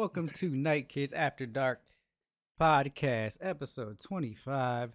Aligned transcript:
Welcome 0.00 0.30
to 0.30 0.48
Night 0.48 0.88
Kids 0.88 1.12
After 1.12 1.44
Dark 1.44 1.82
podcast, 2.58 3.36
episode 3.42 4.00
25, 4.00 4.92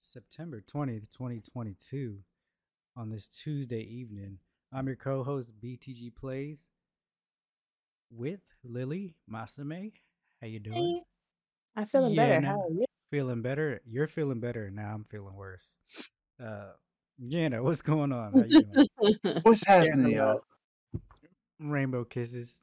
September 0.00 0.60
20th, 0.60 1.08
2022. 1.16 2.18
On 2.96 3.08
this 3.08 3.28
Tuesday 3.28 3.82
evening, 3.82 4.38
I'm 4.72 4.88
your 4.88 4.96
co 4.96 5.22
host, 5.22 5.50
BTG 5.64 6.12
Plays, 6.12 6.66
with 8.10 8.40
Lily 8.64 9.14
Masume. 9.32 9.92
How 10.40 10.48
you 10.48 10.58
doing? 10.58 10.74
Hey, 10.74 11.02
I'm 11.76 11.86
feeling 11.86 12.14
Yeah, 12.14 12.26
better. 12.26 12.40
no. 12.40 12.48
How 12.48 12.60
are 12.62 12.70
you? 12.72 12.84
Feeling 13.12 13.42
better? 13.42 13.80
You're 13.86 14.08
feeling 14.08 14.40
better. 14.40 14.70
Now 14.72 14.92
I'm 14.92 15.04
feeling 15.04 15.36
worse. 15.36 15.76
Uh, 16.44 16.72
Yana, 17.24 17.62
what's 17.62 17.80
going 17.82 18.10
on? 18.10 18.32
How 18.32 18.42
you 18.44 18.64
doing? 18.64 19.40
What's 19.44 19.64
happening, 19.64 20.16
y'all? 20.16 20.40
Rainbow 21.60 22.02
kisses. 22.02 22.58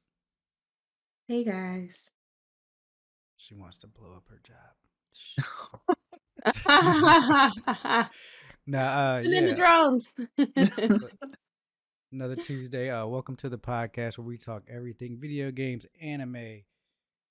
Hey 1.28 1.44
guys. 1.44 2.12
She 3.36 3.56
wants 3.56 3.80
to 3.80 3.88
blow 3.88 4.14
up 4.16 4.26
her 4.30 4.40
job. 4.44 4.76
Shh. 5.12 5.40
nah, 8.68 9.16
uh, 9.16 9.24
Send 9.24 9.34
in 9.34 9.46
the 9.46 9.50
yeah. 9.50 9.56
drones. 9.56 10.14
Another 12.12 12.36
Tuesday. 12.36 12.92
Uh, 12.92 13.08
welcome 13.08 13.36
to 13.38 13.50
the 13.50 13.58
podcast 13.58 14.20
where 14.20 14.28
we 14.28 14.38
talk 14.38 14.66
everything 14.70 15.18
video 15.20 15.50
games, 15.50 15.88
anime, 16.00 16.62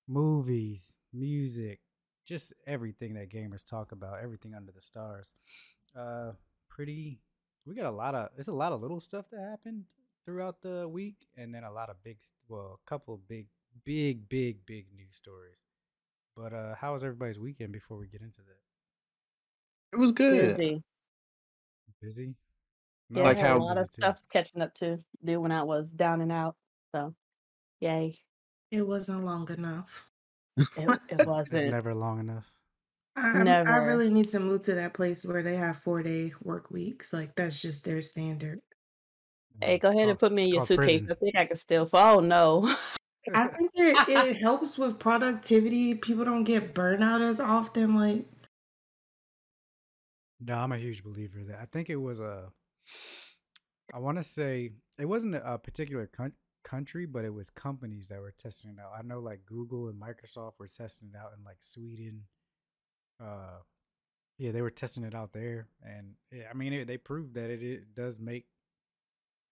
movies, 0.08 0.96
music, 1.12 1.78
just 2.27 2.52
everything 2.66 3.14
that 3.14 3.30
gamers 3.30 3.64
talk 3.64 3.92
about, 3.92 4.18
everything 4.20 4.56
under 4.56 4.72
the 4.72 4.83
stars. 4.83 5.34
Uh, 5.96 6.33
pretty. 6.68 7.20
We 7.64 7.77
got 7.77 7.86
a 7.86 7.94
lot 7.94 8.16
of. 8.16 8.30
It's 8.36 8.48
a 8.48 8.52
lot 8.52 8.72
of 8.72 8.83
little 8.83 9.00
stuff 9.00 9.27
that 9.30 9.40
happened 9.40 9.84
throughout 10.24 10.62
the 10.62 10.88
week, 10.88 11.28
and 11.36 11.55
then 11.55 11.62
a 11.62 11.70
lot 11.70 11.90
of 11.90 12.02
big. 12.02 12.16
Well, 12.48 12.80
a 12.84 12.90
couple 12.90 13.14
of 13.14 13.28
big, 13.28 13.46
big, 13.84 14.28
big, 14.28 14.64
big 14.67 14.86
news 14.97 15.14
stories. 15.17 15.56
But 16.36 16.53
uh, 16.53 16.75
how 16.75 16.94
was 16.94 17.05
everybody's 17.05 17.39
weekend 17.39 17.72
before 17.72 17.97
we 17.97 18.08
get 18.08 18.20
into 18.20 18.41
that? 18.42 19.97
It 19.97 20.00
was 20.00 20.12
good. 20.12 20.56
Busy. 20.56 20.83
Busy. 22.02 22.34
Yeah, 23.11 23.22
Like 23.22 23.36
I 23.36 23.41
had 23.41 23.48
how 23.50 23.58
a 23.58 23.62
lot 23.62 23.78
of 23.78 23.86
busy 23.86 23.97
too. 23.97 24.02
stuff 24.02 24.19
catching 24.33 24.61
up 24.62 24.75
to 24.77 24.98
do 25.25 25.41
when 25.41 25.52
I 25.52 25.62
was 25.62 25.91
down 25.91 26.20
and 26.20 26.33
out. 26.33 26.56
So, 26.95 27.14
yay. 27.80 28.19
It 28.70 28.86
wasn't 28.86 29.25
long 29.25 29.48
enough. 29.52 30.08
It, 30.56 30.67
it 30.77 30.78
wasn't. 31.27 31.52
it's 31.61 31.70
never 31.70 31.95
long 31.95 32.19
enough. 32.20 32.50
I, 33.17 33.30
I'm- 33.39 33.69
I 33.69 33.77
really 33.77 34.11
need 34.11 34.28
to 34.30 34.41
move 34.41 34.62
to 34.62 34.75
that 34.75 34.92
place 34.95 35.25
where 35.25 35.42
they 35.45 35.55
have 35.55 35.77
four 35.77 36.02
day 36.02 36.33
work 36.42 36.72
weeks. 36.72 37.12
Like 37.12 37.36
that's 37.36 37.62
just 37.62 37.84
their 37.84 38.02
standard. 38.02 38.61
Hey, 39.61 39.78
go 39.78 39.91
ahead 39.91 40.08
and 40.08 40.19
put 40.19 40.33
me 40.33 40.42
in 40.42 40.48
your 40.48 40.67
suitcase. 40.67 41.02
prison. 41.02 41.08
I 41.12 41.14
think 41.14 41.36
I 41.36 41.45
can 41.45 41.56
still 41.56 41.86
fall. 41.86 42.17
Oh, 42.17 42.20
no. 42.20 42.75
I 43.33 43.47
think 43.48 43.70
it, 43.75 43.97
it 44.08 44.36
helps 44.36 44.77
with 44.77 44.98
productivity. 44.98 45.94
People 45.94 46.25
don't 46.25 46.44
get 46.44 46.75
burnout 46.75 47.20
as 47.20 47.41
often. 47.41 47.94
Like 47.94 48.27
No, 50.41 50.58
I'm 50.58 50.72
a 50.72 50.78
huge 50.78 51.03
believer 51.03 51.42
that. 51.48 51.58
I 51.61 51.67
think 51.67 51.89
it 51.89 51.97
was 51.97 52.20
a. 52.20 52.50
I 53.95 53.98
want 53.98 54.19
to 54.19 54.25
say 54.25 54.72
it 54.98 55.06
wasn't 55.06 55.36
a, 55.36 55.58
particular 55.58 56.06
coun- 56.06 56.33
country, 56.64 57.06
but 57.06 57.25
it 57.25 57.33
was 57.33 57.50
companies 57.50 58.08
that 58.08 58.20
were 58.20 58.34
testing 58.36 58.70
it 58.70 58.77
out. 58.80 58.92
I 58.98 59.02
know 59.02 59.20
like 59.20 59.47
Google 59.47 59.89
and 59.89 60.00
Microsoft 60.00 60.55
were 60.58 60.68
testing 60.68 61.11
it 61.14 61.17
out 61.17 61.33
in 61.36 61.45
like 61.45 61.58
Sweden. 61.61 62.24
Uh, 63.23 63.61
yeah, 64.39 64.51
they 64.51 64.63
were 64.63 64.70
testing 64.70 65.05
it 65.05 65.14
out 65.14 65.33
there, 65.33 65.68
and 65.83 66.14
yeah, 66.33 66.45
I 66.51 66.55
mean 66.55 66.73
it, 66.73 66.86
they 66.86 66.96
proved 66.96 67.34
that 67.34 67.51
it, 67.51 67.63
it 67.63 67.95
does 67.95 68.18
make 68.18 68.46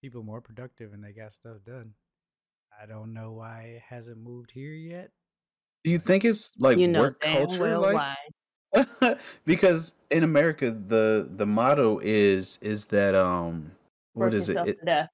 people 0.02 0.22
more 0.24 0.40
productive 0.40 0.92
and 0.92 1.02
they 1.02 1.12
got 1.12 1.32
stuff 1.32 1.58
done. 1.64 1.94
I 2.82 2.86
don't 2.86 3.12
know 3.14 3.30
why 3.30 3.74
it 3.76 3.82
hasn't 3.88 4.18
moved 4.18 4.50
here 4.50 4.72
yet. 4.72 5.10
Do 5.84 5.90
you 5.90 5.98
think 5.98 6.24
it's 6.24 6.52
like 6.58 6.78
you 6.78 6.88
know 6.88 7.02
work 7.02 7.20
culture? 7.20 7.58
well 7.60 7.80
like 7.82 7.94
why. 7.94 9.16
because 9.44 9.94
in 10.10 10.24
America 10.24 10.70
the 10.70 11.28
the 11.36 11.46
motto 11.46 12.00
is 12.02 12.58
is 12.60 12.86
that 12.86 13.14
um 13.14 13.70
what 14.14 14.26
Work 14.26 14.34
is 14.34 14.48
it? 14.48 14.56
it 14.66 14.84
death. 14.84 15.08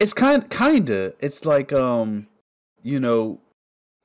it's 0.00 0.12
kind 0.14 0.48
kinda 0.50 1.14
it's 1.20 1.44
like 1.44 1.72
um 1.72 2.26
you 2.82 2.98
know 2.98 3.38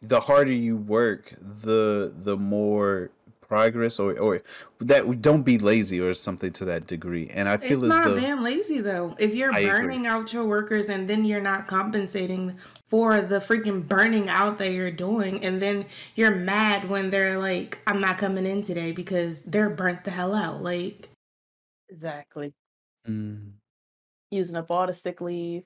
the 0.01 0.19
harder 0.19 0.51
you 0.51 0.77
work 0.77 1.33
the 1.39 2.13
the 2.23 2.35
more 2.37 3.09
progress 3.39 3.99
or 3.99 4.17
or 4.19 4.41
that 4.79 5.21
don't 5.21 5.43
be 5.43 5.57
lazy 5.57 5.99
or 5.99 6.13
something 6.13 6.51
to 6.51 6.65
that 6.65 6.87
degree 6.87 7.29
and 7.33 7.49
i 7.49 7.57
it's 7.57 7.67
feel 7.69 7.83
as 7.83 7.89
not 7.89 8.05
though 8.05 8.15
being 8.15 8.41
lazy 8.41 8.81
though. 8.81 9.15
If 9.19 9.35
you're 9.35 9.51
I 9.53 9.59
agree. 9.59 9.81
burning 9.81 10.07
out 10.07 10.33
your 10.33 10.45
workers 10.47 10.89
and 10.89 11.07
then 11.09 11.25
you're 11.25 11.41
not 11.41 11.67
compensating 11.67 12.57
for 12.91 13.21
the 13.21 13.39
freaking 13.39 13.87
burning 13.87 14.29
out 14.29 14.59
that 14.59 14.71
you're 14.73 14.91
doing, 14.91 15.43
and 15.43 15.59
then 15.61 15.85
you're 16.15 16.35
mad 16.35 16.87
when 16.89 17.09
they're 17.09 17.39
like, 17.39 17.79
"I'm 17.87 17.99
not 18.01 18.19
coming 18.19 18.45
in 18.45 18.61
today" 18.61 18.91
because 18.91 19.41
they're 19.43 19.71
burnt 19.71 20.03
the 20.03 20.11
hell 20.11 20.35
out. 20.35 20.61
Like 20.61 21.09
Exactly. 21.89 22.53
Mm. 23.07 23.53
Using 24.29 24.55
up 24.55 24.71
all 24.71 24.87
the 24.87 24.93
sick 24.93 25.19
leave. 25.21 25.63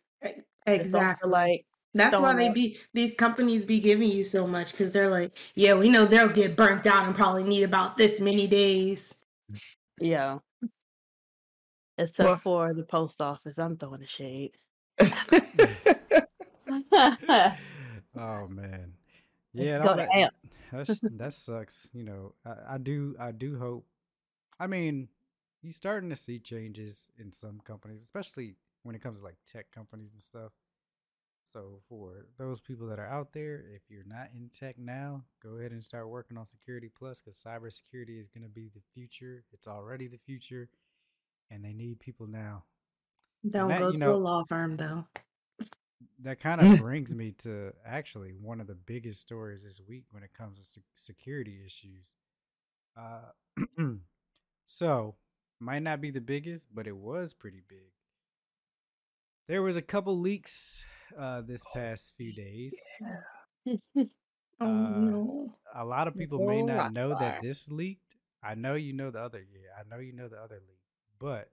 Exactly. 0.65 1.29
like, 1.29 1.65
That's 1.93 2.15
why 2.17 2.35
they 2.35 2.51
be 2.51 2.77
these 2.93 3.13
companies 3.15 3.63
be 3.65 3.79
giving 3.79 4.09
you 4.09 4.23
so 4.23 4.47
much 4.47 4.71
because 4.71 4.91
they're 4.93 5.09
like, 5.09 5.31
yeah, 5.53 5.75
we 5.75 5.89
know 5.89 6.05
they'll 6.05 6.29
get 6.29 6.55
burnt 6.55 6.87
out 6.87 7.05
and 7.05 7.15
probably 7.15 7.43
need 7.43 7.63
about 7.63 7.97
this 7.97 8.19
many 8.19 8.47
days. 8.47 9.15
yeah. 9.99 10.39
Except 11.97 12.27
Well- 12.27 12.37
for 12.37 12.73
the 12.73 12.83
post 12.83 13.21
office. 13.21 13.59
I'm 13.59 13.77
throwing 13.77 14.01
a 14.01 14.07
shade. 14.07 14.55
oh 18.17 18.47
man. 18.47 18.93
Yeah 19.53 19.83
Go 19.83 19.95
that, 19.95 20.31
that's, 20.71 20.99
that 21.01 21.33
sucks 21.33 21.89
you 21.93 22.03
know 22.03 22.33
I, 22.45 22.75
I 22.75 22.77
do 22.77 23.15
i 23.19 23.31
do 23.31 23.57
hope 23.57 23.85
i 24.59 24.67
mean 24.67 25.07
you're 25.61 25.73
starting 25.73 26.09
to 26.09 26.15
see 26.15 26.39
changes 26.39 27.09
in 27.17 27.31
some 27.31 27.61
companies 27.63 28.03
especially 28.03 28.55
when 28.83 28.95
it 28.95 29.01
comes 29.01 29.19
to 29.19 29.25
like 29.25 29.37
tech 29.51 29.71
companies 29.71 30.13
and 30.13 30.21
stuff. 30.21 30.51
So 31.43 31.79
for 31.87 32.25
those 32.37 32.59
people 32.59 32.87
that 32.87 32.99
are 32.99 33.07
out 33.07 33.33
there 33.33 33.63
if 33.75 33.83
you're 33.89 34.03
not 34.05 34.29
in 34.35 34.49
tech 34.49 34.77
now 34.77 35.23
go 35.41 35.57
ahead 35.57 35.71
and 35.71 35.83
start 35.83 36.09
working 36.09 36.37
on 36.37 36.45
security 36.45 36.89
plus 36.95 37.21
because 37.21 37.41
cybersecurity 37.41 38.19
is 38.19 38.29
going 38.29 38.43
to 38.43 38.49
be 38.49 38.69
the 38.73 38.81
future 38.93 39.43
it's 39.53 39.67
already 39.67 40.07
the 40.07 40.19
future 40.25 40.69
and 41.51 41.63
they 41.63 41.73
need 41.73 41.99
people 41.99 42.27
now. 42.27 42.63
Don't 43.49 43.69
that, 43.69 43.79
go 43.79 43.91
to 43.91 43.97
know- 43.97 44.13
a 44.13 44.17
law 44.17 44.43
firm 44.49 44.75
though. 44.75 45.05
That 46.23 46.39
kind 46.39 46.61
of 46.61 46.77
brings 46.81 47.13
me 47.13 47.31
to 47.39 47.71
actually 47.85 48.31
one 48.31 48.59
of 48.61 48.67
the 48.67 48.75
biggest 48.75 49.21
stories 49.21 49.63
this 49.63 49.81
week 49.87 50.05
when 50.11 50.23
it 50.23 50.31
comes 50.37 50.57
to 50.59 50.63
sec- 50.65 50.83
security 50.93 51.59
issues. 51.65 52.13
Uh, 52.97 53.31
so 54.65 55.15
might 55.59 55.81
not 55.83 56.01
be 56.01 56.11
the 56.11 56.21
biggest, 56.21 56.67
but 56.73 56.87
it 56.87 56.95
was 56.95 57.33
pretty 57.33 57.61
big. 57.67 57.91
There 59.47 59.61
was 59.61 59.75
a 59.77 59.81
couple 59.81 60.19
leaks 60.19 60.85
uh, 61.17 61.41
this 61.41 61.63
past 61.73 62.15
few 62.17 62.33
days. 62.33 62.75
Oh 64.61 64.65
Uh, 64.65 64.89
no. 65.01 65.47
A 65.75 65.83
lot 65.83 66.07
of 66.07 66.15
people 66.17 66.39
may 66.39 66.61
not 66.61 66.93
know 66.93 67.09
that 67.09 67.41
this 67.41 67.69
leaked. 67.69 68.15
I 68.41 68.55
know 68.55 68.75
you 68.75 68.93
know 68.93 69.11
the 69.11 69.19
other. 69.19 69.39
Yeah, 69.39 69.69
I 69.77 69.83
know 69.93 69.99
you 70.01 70.13
know 70.13 70.29
the 70.29 70.37
other 70.37 70.55
leak, 70.65 70.79
but 71.19 71.51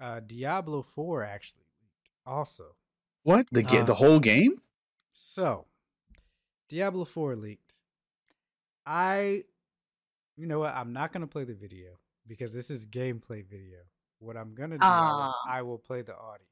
uh, 0.00 0.20
Diablo 0.20 0.82
Four 0.82 1.24
actually 1.24 1.64
leaked 1.82 2.10
also. 2.24 2.76
What 3.22 3.46
the 3.50 3.62
ga- 3.62 3.80
Uh, 3.80 3.84
the 3.84 3.94
whole 3.96 4.20
game 4.20 4.60
So, 5.12 5.66
Diablo 6.68 7.04
4 7.04 7.36
leaked. 7.36 7.74
I, 8.86 9.44
you 10.36 10.46
know 10.46 10.60
what? 10.60 10.74
I'm 10.74 10.92
not 10.92 11.12
going 11.12 11.20
to 11.22 11.26
play 11.26 11.44
the 11.44 11.54
video 11.54 11.98
because 12.26 12.52
this 12.52 12.70
is 12.70 12.86
gameplay 12.86 13.44
video. 13.44 13.78
What 14.20 14.36
I'm 14.36 14.54
going 14.54 14.70
to 14.70 14.78
do, 14.78 14.84
I 14.84 15.10
will, 15.12 15.34
I 15.48 15.62
will 15.62 15.78
play 15.78 16.02
the 16.02 16.14
audio. 16.14 16.46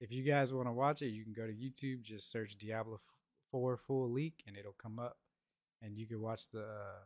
If 0.00 0.10
you 0.10 0.22
guys 0.24 0.52
want 0.52 0.66
to 0.68 0.72
watch 0.72 1.02
it, 1.02 1.08
you 1.08 1.22
can 1.24 1.32
go 1.32 1.46
to 1.46 1.52
YouTube, 1.52 2.02
just 2.02 2.30
search 2.30 2.56
Diablo 2.56 3.00
4 3.50 3.76
full 3.76 4.10
leak, 4.10 4.42
and 4.46 4.56
it'll 4.56 4.74
come 4.80 4.98
up, 4.98 5.16
and 5.80 5.96
you 5.96 6.06
can 6.06 6.20
watch 6.20 6.48
the 6.52 6.62
uh, 6.62 7.04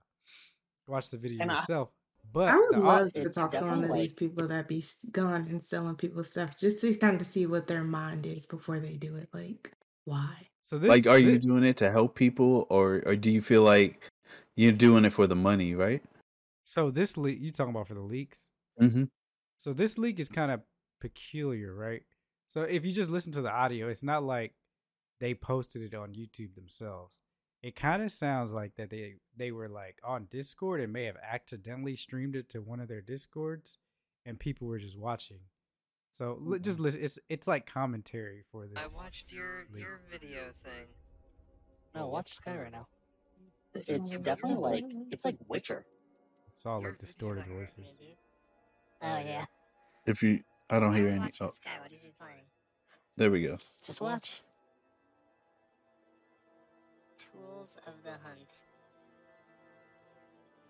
watch 0.87 1.11
the 1.11 1.19
video 1.19 1.43
And 1.43 1.50
I- 1.50 1.56
yourself. 1.56 1.91
But 2.32 2.49
I 2.49 2.56
would 2.58 2.78
love 2.78 3.12
to 3.14 3.28
talk 3.31 3.52
to 3.52 3.64
one 3.64 3.84
of 3.84 3.94
these 3.94 4.12
people 4.12 4.46
that 4.46 4.69
be 4.69 4.78
s- 4.78 5.05
gone 5.11 5.46
and 5.49 5.62
selling 5.62 5.96
people 5.96 6.23
stuff 6.25 6.58
just 6.58 6.81
to 6.82 6.94
kind 6.96 7.20
of 7.20 7.26
see 7.26 7.46
what 7.46 7.67
their 7.67 7.84
mind 7.84 8.26
is 8.26 8.46
before 8.46 8.78
they 8.78 8.94
do 8.94 9.17
it. 9.17 9.28
Like, 9.32 9.73
why? 10.05 10.49
so 10.61 10.78
this 10.78 10.88
like 10.88 11.06
are 11.06 11.19
you 11.19 11.38
doing 11.38 11.62
it 11.62 11.76
to 11.76 11.90
help 11.90 12.17
people 12.17 12.67
or 12.70 13.02
or 13.06 13.14
do 13.14 13.31
you 13.31 13.40
feel 13.40 13.62
like 13.62 14.00
you're 14.56 14.73
doing 14.73 15.05
it 15.05 15.12
for 15.12 15.28
the 15.28 15.37
money 15.37 15.76
right 15.76 16.02
so 16.67 16.90
this 16.90 17.17
leak 17.17 17.38
you 17.40 17.52
talking 17.52 17.70
about 17.70 17.87
for 17.87 17.94
the 17.94 18.00
leaks? 18.00 18.50
mm-hmm. 18.81 19.05
So 19.56 19.72
this 19.72 19.96
leak 19.96 20.19
is 20.19 20.29
kind 20.29 20.50
of 20.50 20.61
peculiar, 21.00 21.72
right? 21.72 22.02
So 22.49 22.62
if 22.62 22.84
you 22.84 22.93
just 22.93 23.11
listen 23.11 23.32
to 23.32 23.40
the 23.40 23.50
audio, 23.50 23.88
it's 23.88 24.02
not 24.02 24.25
like 24.25 24.52
they 25.20 25.32
posted 25.32 25.82
it 25.82 25.94
on 25.94 26.12
YouTube 26.12 26.56
themselves. 26.56 27.22
It 27.67 27.75
kind 27.75 28.01
of 28.01 28.13
sounds 28.13 28.53
like 28.53 28.77
that 28.77 28.91
they 28.91 29.17
they 29.37 29.51
were 29.51 29.69
like 29.69 29.99
on 30.05 30.29
Discord 30.31 30.81
and 30.81 30.93
may 30.93 31.07
have 31.07 31.17
accidentally 31.21 31.97
streamed 31.97 32.37
it 32.37 32.49
to 32.51 32.61
one 32.61 32.79
of 32.79 32.87
their 32.87 33.01
Discords, 33.01 33.79
and 34.25 34.39
people 34.39 34.69
were 34.69 34.79
just 34.79 34.97
watching. 34.97 35.41
So 36.13 36.39
li- 36.41 36.61
just 36.61 36.79
listen. 36.79 37.03
It's 37.03 37.19
it's 37.29 37.49
like 37.49 37.67
commentary 37.67 38.45
for 38.53 38.69
this. 38.69 38.79
I 38.79 38.97
watched 38.97 39.33
your 39.33 39.67
leak. 39.75 39.83
your 39.83 40.01
video 40.09 40.53
thing. 40.63 40.87
No, 41.93 42.07
watch 42.07 42.35
Sky 42.35 42.57
right 42.57 42.71
now. 42.71 42.87
It's 43.75 44.17
definitely 44.17 44.63
like 44.63 44.85
it's 45.11 45.25
like 45.25 45.37
Witcher. 45.49 45.87
It's 46.53 46.65
all 46.67 46.81
like 46.81 46.99
distorted 46.99 47.47
bugger, 47.47 47.59
voices. 47.59 47.85
Oh, 49.03 49.09
oh 49.09 49.19
yeah. 49.19 49.45
If 50.07 50.23
you, 50.23 50.39
I 50.71 50.79
don't 50.79 50.95
hear 50.95 51.09
are 51.09 51.11
we 51.11 51.17
any. 51.17 51.33
Oh, 51.41 51.49
Sky? 51.49 51.71
What 51.83 51.93
is 51.93 52.05
he 52.05 52.13
playing? 52.17 52.45
there 53.17 53.33
we 53.33 53.43
go. 53.43 53.59
Just 53.85 54.01
watch. 54.01 54.43
Tools 57.37 57.77
of 57.87 57.94
the 58.03 58.11
Hunt. 58.11 58.49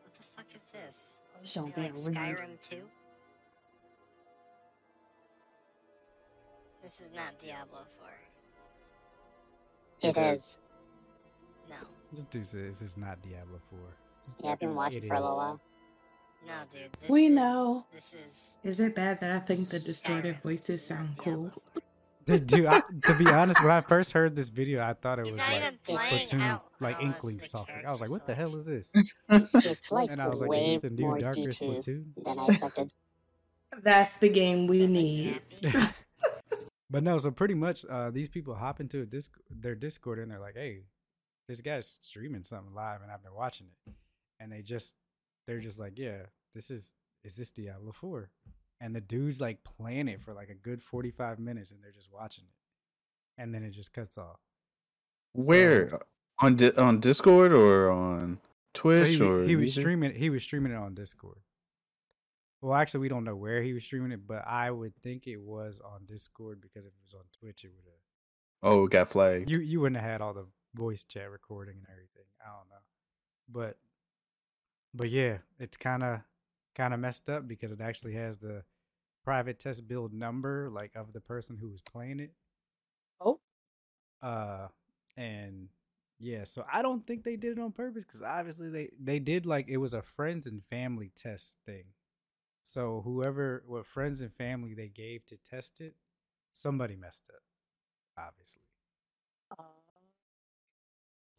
What 0.02 0.14
the 0.16 0.22
fuck 0.36 0.46
is 0.54 0.64
this? 0.72 1.18
Don't 1.54 1.68
You 1.68 1.72
be 1.72 1.80
like 1.82 1.92
rude. 1.92 2.14
Skyrim 2.14 2.60
2? 2.70 2.76
This 6.82 7.00
is 7.00 7.10
not 7.14 7.38
Diablo 7.40 7.80
4. 10.00 10.10
It 10.10 10.16
is. 10.16 10.58
No. 11.68 11.76
This 12.12 12.24
dude 12.24 12.46
says 12.46 12.80
this 12.80 12.90
is 12.90 12.96
not 12.96 13.22
Diablo 13.22 13.60
4. 13.70 13.78
Yeah, 14.42 14.52
I've 14.52 14.60
been 14.60 14.74
watching 14.74 15.04
It 15.04 15.08
for 15.08 15.14
a 15.14 15.20
little 15.20 15.36
while. 15.36 15.60
No, 16.46 16.54
dude. 16.72 16.90
This 17.00 17.10
We 17.10 17.26
is, 17.26 17.34
know. 17.34 17.86
This 17.92 18.14
is. 18.14 18.58
Is 18.62 18.80
it 18.80 18.94
bad 18.94 19.20
that 19.20 19.32
I 19.32 19.38
think 19.40 19.68
the 19.68 19.80
distorted 19.80 20.36
Skyrim. 20.36 20.42
voices 20.42 20.66
This 20.66 20.82
is 20.84 20.90
not 20.90 20.98
sound 20.98 21.16
Diablo 21.16 21.50
cool? 21.50 21.62
4. 22.26 22.38
Dude, 22.38 22.66
I, 22.66 22.80
to 23.04 23.14
be 23.14 23.26
honest, 23.30 23.62
when 23.62 23.70
I 23.70 23.80
first 23.80 24.12
heard 24.12 24.34
this 24.34 24.48
video, 24.48 24.82
I 24.82 24.94
thought 24.94 25.18
it 25.18 25.26
He's 25.26 25.34
was 25.34 25.42
like. 25.42 25.62
I 25.62 25.72
Splatoon, 25.92 26.38
like 26.80 26.96
I 26.96 27.00
don't 27.00 27.00
know 27.00 27.00
Inklings 27.00 27.48
talking. 27.48 27.74
I 27.86 27.92
was 27.92 28.00
like, 28.00 28.10
what 28.10 28.26
the 28.26 28.34
hell 28.34 28.56
is 28.56 28.66
this? 28.66 28.92
It's 29.30 29.92
like 29.92 30.10
and 30.10 30.20
I 30.20 30.28
was 30.28 30.40
like, 30.40 30.50
way 30.50 30.74
is 30.74 30.80
this 30.80 30.90
the 30.90 30.96
new 30.96 31.02
more 31.02 31.18
darker 31.18 31.40
detailed 31.40 31.76
Splatoon? 31.78 32.04
than 32.24 32.38
I 32.38 32.46
expected. 32.48 32.92
That's 33.82 34.16
the 34.16 34.28
game 34.28 34.66
we 34.66 34.78
Does 34.78 34.86
that 34.86 34.92
make 34.92 35.74
need. 35.74 35.90
But 36.88 37.02
no, 37.02 37.18
so 37.18 37.32
pretty 37.32 37.54
much, 37.54 37.84
uh, 37.84 38.10
these 38.10 38.28
people 38.28 38.54
hop 38.54 38.80
into 38.80 39.02
a 39.02 39.06
disc- 39.06 39.40
their 39.50 39.74
Discord 39.74 40.20
and 40.20 40.30
they're 40.30 40.38
like, 40.38 40.54
"Hey, 40.54 40.82
this 41.48 41.60
guy's 41.60 41.98
streaming 42.02 42.44
something 42.44 42.74
live, 42.74 43.02
and 43.02 43.10
I've 43.10 43.24
been 43.24 43.34
watching 43.34 43.66
it." 43.86 43.92
And 44.38 44.52
they 44.52 44.62
just, 44.62 44.94
they're 45.48 45.58
just 45.58 45.80
like, 45.80 45.98
"Yeah, 45.98 46.26
this 46.54 46.70
is 46.70 46.94
is 47.24 47.34
this 47.34 47.50
Diablo 47.50 47.90
4? 47.92 48.30
And 48.80 48.94
the 48.94 49.00
dude's 49.00 49.40
like 49.40 49.64
playing 49.64 50.08
it 50.08 50.20
for 50.20 50.34
like 50.34 50.50
a 50.50 50.54
good 50.54 50.82
forty 50.82 51.10
five 51.10 51.38
minutes, 51.38 51.70
and 51.70 51.82
they're 51.82 51.92
just 51.92 52.12
watching 52.12 52.44
it, 52.44 53.40
and 53.42 53.54
then 53.54 53.62
it 53.64 53.70
just 53.70 53.92
cuts 53.92 54.18
off. 54.18 54.40
Where 55.32 55.94
uh, 55.94 55.98
on 56.40 56.56
Di- 56.56 56.72
on 56.76 57.00
Discord 57.00 57.52
or 57.52 57.90
on 57.90 58.38
So 58.76 58.82
Twitch 58.82 59.08
he, 59.16 59.20
or 59.22 59.44
he 59.44 59.56
was 59.56 59.72
YouTube? 59.74 59.80
streaming. 59.80 60.14
He 60.14 60.28
was 60.30 60.42
streaming 60.42 60.72
it 60.72 60.76
on 60.76 60.94
Discord. 60.94 61.38
Well, 62.62 62.74
actually, 62.74 63.00
we 63.00 63.08
don't 63.08 63.24
know 63.24 63.36
where 63.36 63.62
he 63.62 63.72
was 63.74 63.84
streaming 63.84 64.12
it, 64.12 64.26
but 64.26 64.46
I 64.46 64.70
would 64.70 64.94
think 65.02 65.26
it 65.26 65.40
was 65.40 65.80
on 65.84 66.04
Discord 66.06 66.60
because 66.60 66.84
if 66.86 66.92
it 66.92 67.02
was 67.02 67.14
on 67.14 67.20
Twitch, 67.38 67.64
it 67.64 67.70
would 67.74 67.84
have 67.84 68.00
Oh, 68.72 68.84
it 68.86 68.90
got 68.90 69.08
flagged. 69.10 69.50
you 69.50 69.58
you 69.60 69.80
wouldn't 69.80 70.00
have 70.00 70.10
had 70.10 70.20
all 70.20 70.34
the 70.34 70.46
voice 70.74 71.04
chat 71.04 71.30
recording 71.30 71.76
and 71.76 71.86
everything. 71.90 72.24
I 72.42 72.48
don't 72.48 72.68
know, 72.68 72.82
but 73.48 73.78
but 74.94 75.10
yeah, 75.10 75.38
it's 75.58 75.76
kind 75.76 76.02
of 76.02 76.20
kind 76.76 76.94
of 76.94 77.00
messed 77.00 77.28
up 77.28 77.48
because 77.48 77.72
it 77.72 77.80
actually 77.80 78.14
has 78.14 78.38
the 78.38 78.62
private 79.24 79.58
test 79.58 79.88
build 79.88 80.12
number 80.12 80.70
like 80.70 80.92
of 80.94 81.12
the 81.12 81.20
person 81.20 81.56
who 81.60 81.68
was 81.70 81.82
playing 81.82 82.20
it. 82.20 82.32
Oh. 83.20 83.40
Uh, 84.22 84.68
and 85.16 85.68
yeah, 86.18 86.44
so 86.44 86.64
I 86.72 86.82
don't 86.82 87.06
think 87.06 87.24
they 87.24 87.36
did 87.36 87.58
it 87.58 87.60
on 87.60 87.72
purpose 87.72 88.04
because 88.04 88.22
obviously 88.22 88.70
they 88.70 88.90
they 89.00 89.18
did 89.18 89.46
like 89.46 89.66
it 89.68 89.78
was 89.78 89.94
a 89.94 90.02
friends 90.02 90.46
and 90.46 90.62
family 90.70 91.10
test 91.16 91.56
thing. 91.66 91.84
So 92.62 93.02
whoever 93.04 93.64
what 93.66 93.86
friends 93.86 94.20
and 94.20 94.32
family 94.32 94.74
they 94.74 94.88
gave 94.88 95.26
to 95.26 95.36
test 95.36 95.80
it, 95.80 95.94
somebody 96.52 96.96
messed 96.96 97.28
up, 97.32 97.42
obviously. 98.18 98.62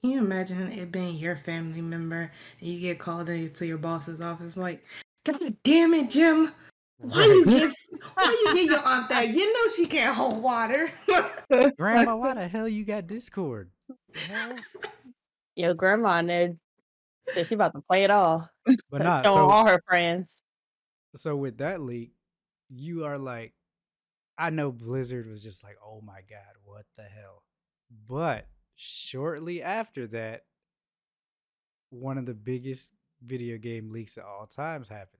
Can 0.01 0.11
you 0.11 0.19
imagine 0.19 0.71
it 0.71 0.91
being 0.91 1.15
your 1.15 1.35
family 1.35 1.81
member 1.81 2.31
and 2.59 2.69
you 2.69 2.79
get 2.79 2.99
called 2.99 3.29
into 3.29 3.65
your 3.65 3.79
boss's 3.79 4.21
office 4.21 4.55
like, 4.55 4.83
God 5.27 5.57
damn 5.61 5.93
it, 5.93 6.09
Jim. 6.09 6.53
Why 6.99 7.25
you 7.25 7.45
give 7.45 7.73
why 8.13 8.43
you 8.45 8.55
give 8.55 8.71
your 8.71 8.87
aunt 8.87 9.09
that? 9.09 9.27
You 9.27 9.53
know 9.53 9.71
she 9.75 9.85
can't 9.85 10.15
hold 10.15 10.41
water. 10.41 10.89
Grandma, 11.77 12.15
why 12.15 12.33
the 12.33 12.47
hell 12.47 12.67
you 12.67 12.85
got 12.85 13.07
Discord? 13.07 13.69
The? 14.13 14.61
Yo, 15.55 15.73
grandma 15.73 16.21
knew 16.21 16.57
she 17.45 17.55
about 17.55 17.73
to 17.73 17.81
play 17.81 18.03
it 18.03 18.11
all. 18.11 18.49
But 18.89 19.01
not 19.01 19.25
showing 19.25 19.37
so. 19.37 19.49
all 19.49 19.67
her 19.67 19.83
friends. 19.85 20.31
So 21.15 21.35
with 21.35 21.57
that 21.57 21.81
leak, 21.81 22.13
you 22.69 23.03
are 23.05 23.17
like, 23.17 23.53
I 24.37 24.49
know 24.49 24.71
Blizzard 24.71 25.29
was 25.29 25.43
just 25.43 25.63
like, 25.63 25.75
oh 25.85 25.99
my 26.01 26.21
god, 26.29 26.55
what 26.63 26.85
the 26.95 27.03
hell? 27.03 27.43
But 28.07 28.47
shortly 28.75 29.61
after 29.61 30.07
that, 30.07 30.43
one 31.89 32.17
of 32.17 32.25
the 32.25 32.33
biggest 32.33 32.93
video 33.25 33.57
game 33.57 33.91
leaks 33.91 34.17
of 34.17 34.23
all 34.23 34.45
times 34.45 34.87
happens. 34.87 35.16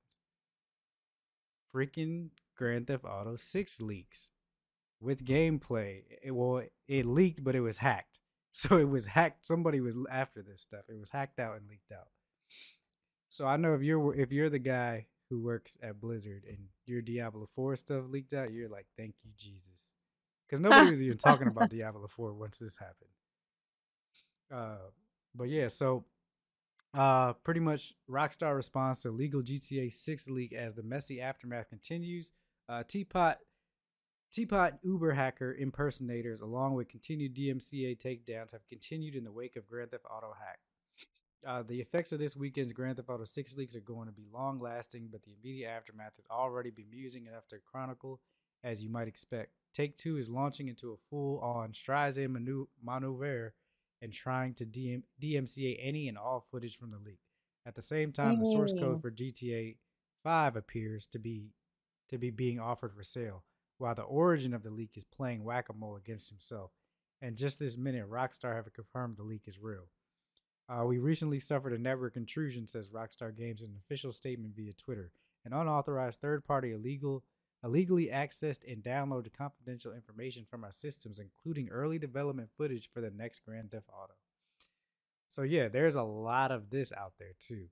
Freaking 1.74 2.30
Grand 2.56 2.88
Theft 2.88 3.06
Auto 3.06 3.36
6 3.36 3.82
leaks 3.82 4.32
with 5.00 5.26
gameplay. 5.26 6.02
It, 6.24 6.32
well, 6.32 6.64
it 6.88 7.06
leaked, 7.06 7.44
but 7.44 7.56
it 7.56 7.62
was 7.62 7.80
hacked. 7.80 8.20
So 8.54 8.78
it 8.78 8.90
was 8.90 9.06
hacked. 9.06 9.46
Somebody 9.46 9.82
was 9.82 9.96
after 10.10 10.42
this 10.42 10.62
stuff. 10.62 10.86
It 10.90 11.00
was 11.00 11.12
hacked 11.12 11.40
out 11.40 11.58
and 11.58 11.70
leaked 11.70 11.92
out. 11.92 12.08
So 13.30 13.46
I 13.46 13.56
know 13.56 13.76
if 13.76 13.84
you're 13.84 14.16
if 14.16 14.32
you're 14.32 14.50
the 14.50 14.58
guy 14.58 15.06
who 15.30 15.40
works 15.40 15.78
at 15.84 16.02
Blizzard 16.02 16.42
and 16.48 16.58
your 16.88 17.04
Diablo 17.04 17.48
4 17.54 17.76
stuff 17.76 18.06
leaked 18.10 18.34
out, 18.34 18.52
you're 18.52 18.68
like, 18.68 18.88
thank 18.98 19.14
you, 19.24 19.30
Jesus. 19.38 19.94
Because 20.48 20.60
nobody 20.64 20.90
was 20.90 21.04
even 21.04 21.20
talking 21.20 21.48
about 21.48 21.70
Diablo 21.70 22.08
4 22.08 22.34
once 22.34 22.58
this 22.58 22.78
happened. 22.78 23.12
Uh, 24.52 24.90
but 25.36 25.50
yeah, 25.50 25.68
so 25.68 26.06
uh, 26.98 27.34
pretty 27.34 27.60
much 27.60 27.94
Rockstar 28.10 28.56
responds 28.56 29.02
to 29.04 29.12
legal 29.12 29.42
GTA 29.42 29.94
6 29.94 30.30
leak 30.30 30.52
as 30.52 30.74
the 30.74 30.82
messy 30.82 31.22
aftermath 31.22 31.70
continues. 31.70 32.32
Uh, 32.68 32.84
Teapot, 32.88 33.38
Teapot 34.34 34.80
Uber 34.84 35.12
hacker 35.12 35.54
impersonators, 35.54 36.42
along 36.42 36.74
with 36.74 36.90
continued 36.90 37.36
DMCA 37.36 38.02
takedowns, 38.02 38.52
have 38.52 38.68
continued 38.68 39.16
in 39.16 39.24
the 39.24 39.32
wake 39.32 39.56
of 39.56 39.70
Grand 39.70 39.92
Theft 39.92 40.06
Auto 40.10 40.34
hack. 40.40 40.60
Uh, 41.48 41.62
the 41.62 41.80
effects 41.80 42.12
of 42.12 42.20
this 42.20 42.36
weekend's 42.36 42.74
Grand 42.74 42.98
Theft 42.98 43.10
Auto 43.10 43.26
6 43.26 43.58
leaks 43.58 43.76
are 43.76 43.82
going 43.82 44.08
to 44.08 44.12
be 44.12 44.26
long 44.34 44.60
lasting, 44.60 45.10
but 45.12 45.22
the 45.22 45.36
immediate 45.40 45.70
aftermath 45.70 46.14
has 46.16 46.26
already 46.32 46.72
bemusing 46.72 47.28
enough 47.28 47.48
to 47.48 47.58
chronicle, 47.72 48.20
as 48.64 48.84
you 48.84 48.90
might 48.90 49.08
expect. 49.08 49.52
Take 49.72 49.96
Two 49.98 50.18
is 50.18 50.30
launching 50.30 50.68
into 50.68 50.94
a 50.94 50.98
full 51.12 51.40
on 51.42 51.74
manu- 51.88 52.68
maneuver 52.84 53.54
and 54.02 54.14
trying 54.14 54.54
to 54.56 54.66
DM- 54.66 55.04
DMCA 55.22 55.78
any 55.82 56.08
and 56.08 56.18
all 56.18 56.46
footage 56.52 56.78
from 56.78 56.92
the 56.92 56.98
leak. 56.98 57.20
At 57.66 57.76
the 57.76 57.82
same 57.82 58.12
time, 58.12 58.40
the 58.40 58.46
source 58.46 58.72
code 58.72 59.02
for 59.02 59.12
GTA 59.12 59.76
5 60.24 60.56
appears 60.56 61.08
to 61.08 61.20
be 61.20 61.52
to 62.10 62.18
be 62.18 62.30
being 62.30 62.60
offered 62.60 62.94
for 62.94 63.04
sale, 63.04 63.44
while 63.78 63.94
the 63.94 64.04
origin 64.04 64.54
of 64.54 64.64
the 64.64 64.70
leak 64.70 64.92
is 64.96 65.04
playing 65.04 65.44
whack-a-mole 65.44 65.98
against 65.98 66.30
himself. 66.30 66.72
And 67.22 67.36
just 67.36 67.60
this 67.60 67.76
minute, 67.76 68.10
Rockstar 68.10 68.56
have 68.56 68.72
confirmed 68.72 69.18
the 69.18 69.24
leak 69.24 69.44
is 69.46 69.60
real. 69.60 69.90
Uh, 70.70 70.86
we 70.86 70.98
recently 70.98 71.40
suffered 71.40 71.74
a 71.74 71.78
network 71.78 72.16
intrusion, 72.16 72.68
says 72.68 72.92
Rockstar 72.92 73.36
Games 73.36 73.62
in 73.62 73.72
an 73.72 73.80
official 73.84 74.14
statement 74.14 74.56
via 74.56 74.72
Twitter. 74.74 75.12
An 75.46 75.54
unauthorized 75.54 76.22
third 76.22 76.46
party 76.46 76.72
illegal 76.72 77.24
illegally 77.68 78.08
accessed 78.08 78.62
and 78.72 78.82
downloaded 78.84 79.34
confidential 79.38 79.94
information 79.94 80.46
from 80.50 80.64
our 80.64 80.72
systems, 80.72 81.20
including 81.20 81.70
early 81.70 82.00
development 82.00 82.50
footage 82.58 82.90
for 82.94 83.02
the 83.02 83.12
next 83.12 83.44
Grand 83.44 83.72
Theft 83.72 83.90
Auto. 83.90 84.14
So 85.28 85.42
yeah, 85.42 85.68
there's 85.68 85.96
a 85.96 86.04
lot 86.04 86.52
of 86.52 86.70
this 86.70 86.94
out 86.94 87.14
there 87.20 87.34
too. 87.40 87.66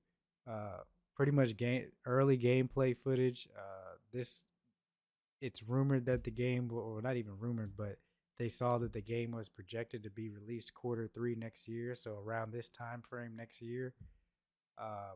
Uh, 0.48 0.80
pretty 1.16 1.32
much 1.32 1.56
game 1.56 1.86
early 2.06 2.38
gameplay 2.38 2.96
footage. 2.96 3.48
Uh, 3.58 3.96
this 4.12 4.46
it's 5.42 5.64
rumored 5.64 6.06
that 6.06 6.24
the 6.24 6.32
game, 6.32 6.70
or 6.72 7.02
not 7.02 7.18
even 7.18 7.38
rumored, 7.40 7.74
but 7.78 7.98
they 8.38 8.50
saw 8.50 8.78
that 8.78 8.94
the 8.94 9.02
game 9.02 9.32
was 9.32 9.48
projected 9.48 10.04
to 10.04 10.10
be 10.10 10.30
released 10.30 10.74
quarter 10.74 11.08
three 11.08 11.36
next 11.36 11.68
year, 11.68 11.96
so 11.96 12.18
around 12.18 12.52
this 12.52 12.68
time 12.68 13.02
frame 13.02 13.36
next 13.36 13.62
year. 13.62 13.94
Uh, 14.78 15.14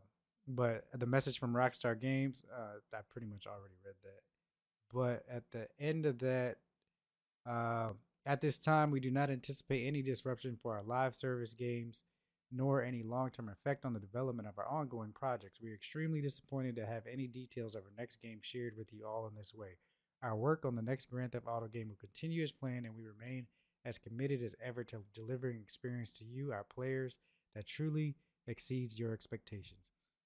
but 0.48 0.84
the 0.94 1.06
message 1.06 1.38
from 1.38 1.52
Rockstar 1.52 2.00
Games, 2.00 2.42
uh, 2.54 2.78
I 2.96 3.00
pretty 3.10 3.26
much 3.26 3.46
already 3.46 3.74
read 3.84 3.94
that. 4.02 4.29
But 4.92 5.24
at 5.30 5.44
the 5.52 5.68
end 5.78 6.06
of 6.06 6.18
that, 6.18 6.56
uh, 7.48 7.90
at 8.26 8.40
this 8.40 8.58
time, 8.58 8.90
we 8.90 9.00
do 9.00 9.10
not 9.10 9.30
anticipate 9.30 9.86
any 9.86 10.02
disruption 10.02 10.58
for 10.60 10.76
our 10.76 10.82
live 10.82 11.14
service 11.14 11.54
games, 11.54 12.04
nor 12.52 12.82
any 12.82 13.02
long 13.02 13.30
term 13.30 13.48
effect 13.48 13.84
on 13.84 13.94
the 13.94 14.00
development 14.00 14.48
of 14.48 14.58
our 14.58 14.68
ongoing 14.68 15.12
projects. 15.12 15.60
We 15.60 15.70
are 15.70 15.74
extremely 15.74 16.20
disappointed 16.20 16.76
to 16.76 16.86
have 16.86 17.04
any 17.10 17.26
details 17.26 17.74
of 17.74 17.82
our 17.84 17.92
next 17.96 18.20
game 18.20 18.40
shared 18.42 18.76
with 18.76 18.92
you 18.92 19.06
all 19.06 19.26
in 19.26 19.34
this 19.36 19.54
way. 19.54 19.78
Our 20.22 20.36
work 20.36 20.64
on 20.64 20.76
the 20.76 20.82
next 20.82 21.08
Grand 21.08 21.32
Theft 21.32 21.46
Auto 21.48 21.66
game 21.66 21.88
will 21.88 21.96
continue 21.96 22.42
as 22.42 22.52
planned, 22.52 22.84
and 22.84 22.94
we 22.94 23.04
remain 23.06 23.46
as 23.84 23.96
committed 23.96 24.42
as 24.42 24.54
ever 24.62 24.84
to 24.84 24.98
delivering 25.14 25.60
experience 25.62 26.12
to 26.18 26.24
you, 26.24 26.52
our 26.52 26.64
players, 26.64 27.16
that 27.54 27.66
truly 27.66 28.16
exceeds 28.46 28.98
your 28.98 29.14
expectations. 29.14 29.80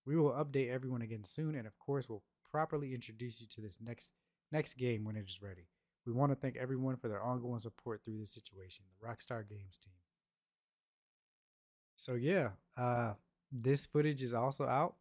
We 0.04 0.16
will 0.16 0.32
update 0.32 0.70
everyone 0.70 1.02
again 1.02 1.24
soon, 1.24 1.54
and 1.54 1.66
of 1.66 1.78
course, 1.78 2.08
we'll 2.08 2.24
properly 2.50 2.92
introduce 2.92 3.40
you 3.40 3.46
to 3.46 3.60
this 3.60 3.78
next 3.80 4.12
next 4.54 4.74
game 4.74 5.04
when 5.04 5.16
it 5.16 5.26
is 5.28 5.40
ready. 5.42 5.66
We 6.06 6.12
want 6.12 6.32
to 6.32 6.36
thank 6.36 6.56
everyone 6.56 6.96
for 6.96 7.08
their 7.08 7.22
ongoing 7.22 7.60
support 7.60 8.02
through 8.04 8.18
this 8.20 8.32
situation. 8.32 8.84
The 9.00 9.06
Rockstar 9.06 9.46
Games 9.48 9.78
team. 9.82 9.94
So 11.96 12.14
yeah, 12.14 12.50
uh, 12.76 13.14
this 13.52 13.86
footage 13.86 14.22
is 14.22 14.34
also 14.34 14.66
out. 14.66 14.94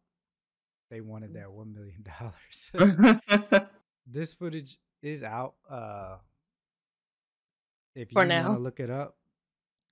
They 0.90 1.00
wanted 1.00 1.34
that 1.34 1.50
one 1.52 1.72
million 1.74 2.04
dollars. 2.20 3.68
this 4.06 4.34
footage 4.34 4.78
is 5.02 5.22
out. 5.22 5.54
Uh, 5.68 6.16
if 7.94 8.10
you 8.12 8.16
want 8.48 8.58
to 8.58 8.62
look 8.62 8.80
it 8.80 8.90
up, 8.90 9.16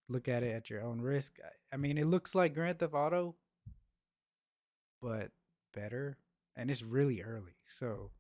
look 0.08 0.28
at 0.28 0.42
it 0.42 0.54
at 0.54 0.70
your 0.70 0.82
own 0.82 1.00
risk. 1.00 1.38
I- 1.44 1.48
I 1.74 1.78
mean, 1.78 1.96
it 1.96 2.04
looks 2.06 2.34
like 2.34 2.52
Grand 2.52 2.78
Theft 2.80 2.92
Auto, 2.92 3.34
but 5.00 5.30
better, 5.72 6.18
and 6.54 6.70
it's 6.70 6.82
really 6.82 7.22
early. 7.22 7.54
So 7.66 8.10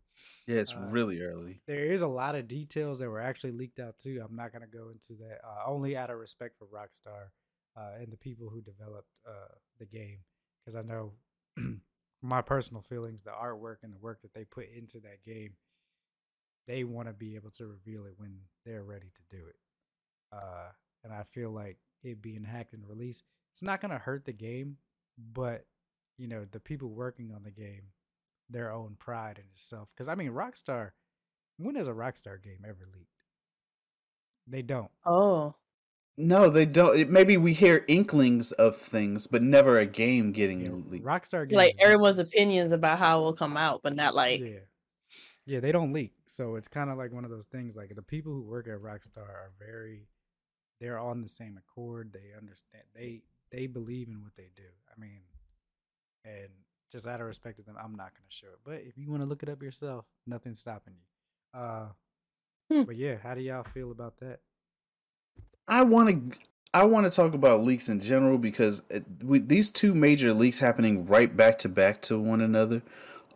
yeah, 0.46 0.56
it's 0.56 0.74
Uh, 0.74 0.88
really 0.90 1.20
early. 1.22 1.60
there 1.66 1.86
is 1.92 2.02
a 2.02 2.06
lot 2.08 2.34
of 2.34 2.48
details 2.48 2.98
that 2.98 3.08
were 3.08 3.20
actually 3.20 3.52
leaked 3.52 3.78
out 3.80 3.98
too. 3.98 4.20
I'm 4.24 4.36
not 4.36 4.52
gonna 4.52 4.66
go 4.66 4.90
into 4.90 5.14
that. 5.22 5.40
Uh, 5.44 5.62
only 5.66 5.96
out 5.96 6.10
of 6.10 6.18
respect 6.18 6.56
for 6.58 6.66
Rockstar 6.66 7.30
uh, 7.76 7.92
and 8.00 8.12
the 8.12 8.16
people 8.16 8.50
who 8.50 8.60
developed 8.60 9.08
uh, 9.26 9.54
the 9.78 9.86
game, 9.86 10.18
because 10.64 10.76
I 10.76 10.82
know 10.82 11.12
my 12.22 12.42
personal 12.42 12.82
feelings, 12.82 13.22
the 13.22 13.30
artwork 13.30 13.76
and 13.82 13.92
the 13.92 13.98
work 13.98 14.22
that 14.22 14.32
they 14.34 14.44
put 14.44 14.68
into 14.70 15.00
that 15.00 15.22
game, 15.24 15.54
they 16.66 16.84
want 16.84 17.08
to 17.08 17.12
be 17.14 17.34
able 17.34 17.50
to 17.52 17.66
reveal 17.66 18.04
it 18.06 18.14
when 18.16 18.38
they're 18.64 18.84
ready 18.84 19.10
to 19.10 19.36
do 19.36 19.44
it. 19.46 19.56
Uh, 20.32 20.70
and 21.04 21.12
I 21.12 21.24
feel 21.24 21.50
like 21.50 21.78
it 22.02 22.22
being 22.22 22.44
hacked 22.44 22.72
and 22.74 22.86
released, 22.88 23.24
it's 23.52 23.62
not 23.62 23.80
gonna 23.80 23.98
hurt 23.98 24.24
the 24.24 24.32
game, 24.32 24.76
but 25.18 25.66
you 26.18 26.28
know 26.28 26.44
the 26.50 26.60
people 26.60 26.88
working 26.90 27.32
on 27.34 27.42
the 27.42 27.50
game 27.50 27.82
their 28.52 28.72
own 28.72 28.96
pride 28.98 29.38
in 29.38 29.44
itself. 29.52 29.88
Because 29.94 30.08
I 30.08 30.14
mean, 30.14 30.30
Rockstar, 30.30 30.90
when 31.58 31.74
has 31.76 31.88
a 31.88 31.92
Rockstar 31.92 32.42
game 32.42 32.64
ever 32.66 32.88
leaked? 32.94 33.08
They 34.46 34.62
don't. 34.62 34.90
Oh, 35.06 35.54
No, 36.16 36.50
they 36.50 36.66
don't. 36.66 36.98
It, 36.98 37.08
maybe 37.10 37.36
we 37.36 37.52
hear 37.54 37.84
inklings 37.88 38.52
of 38.52 38.76
things, 38.76 39.26
but 39.26 39.42
never 39.42 39.78
a 39.78 39.86
game 39.86 40.32
getting 40.32 40.60
Yeah, 40.60 40.72
leaked. 40.90 41.04
Rockstar 41.06 41.48
games 41.48 41.56
like 41.56 41.72
don't- 41.78 41.84
everyone's 41.86 42.18
opinions 42.18 42.72
about 42.72 42.98
how 42.98 43.20
it 43.20 43.22
will 43.22 43.32
come 43.34 43.56
out, 43.56 43.82
but 43.82 43.94
not 43.94 44.14
like 44.14 44.40
yeah, 44.40 44.58
yeah, 45.46 45.60
they 45.60 45.72
don't 45.72 45.92
leak. 45.92 46.12
So 46.26 46.56
it's 46.56 46.68
kind 46.68 46.90
of 46.90 46.98
like 46.98 47.12
one 47.12 47.24
of 47.24 47.30
those 47.30 47.46
things. 47.46 47.74
Like 47.76 47.94
the 47.94 48.02
people 48.02 48.32
who 48.32 48.42
work 48.42 48.66
at 48.68 48.78
Rockstar 48.78 49.18
are 49.28 49.52
very, 49.58 50.08
they're 50.80 50.98
on 50.98 51.22
the 51.22 51.28
same 51.28 51.56
accord. 51.58 52.12
They 52.12 52.36
understand. 52.36 52.84
They 52.94 53.22
they 53.50 53.66
believe 53.66 54.08
in 54.08 54.22
what 54.22 54.34
they 54.36 54.50
do. 54.56 54.68
I 54.94 55.00
mean, 55.00 55.20
and 56.24 56.50
just 56.92 57.06
out 57.06 57.20
of 57.20 57.26
respect 57.26 57.56
to 57.56 57.62
them, 57.64 57.74
I'm 57.82 57.96
not 57.96 58.12
gonna 58.14 58.28
show 58.28 58.48
it. 58.48 58.58
But 58.64 58.82
if 58.86 58.96
you 58.96 59.10
want 59.10 59.22
to 59.22 59.28
look 59.28 59.42
it 59.42 59.48
up 59.48 59.62
yourself, 59.62 60.04
nothing's 60.26 60.60
stopping 60.60 60.94
you. 60.94 61.60
Uh, 61.60 61.86
Hmm. 62.70 62.82
but 62.84 62.96
yeah, 62.96 63.16
how 63.22 63.34
do 63.34 63.40
y'all 63.40 63.64
feel 63.64 63.90
about 63.90 64.18
that? 64.20 64.40
I 65.68 65.82
want 65.82 66.32
to. 66.32 66.38
I 66.74 66.84
want 66.84 67.04
to 67.04 67.14
talk 67.14 67.34
about 67.34 67.60
leaks 67.60 67.90
in 67.90 68.00
general 68.00 68.38
because 68.38 68.80
it, 68.88 69.04
with 69.22 69.48
these 69.48 69.70
two 69.70 69.94
major 69.94 70.32
leaks 70.32 70.58
happening 70.58 71.04
right 71.04 71.36
back 71.36 71.58
to 71.60 71.68
back 71.68 72.00
to 72.02 72.18
one 72.18 72.40
another, 72.40 72.80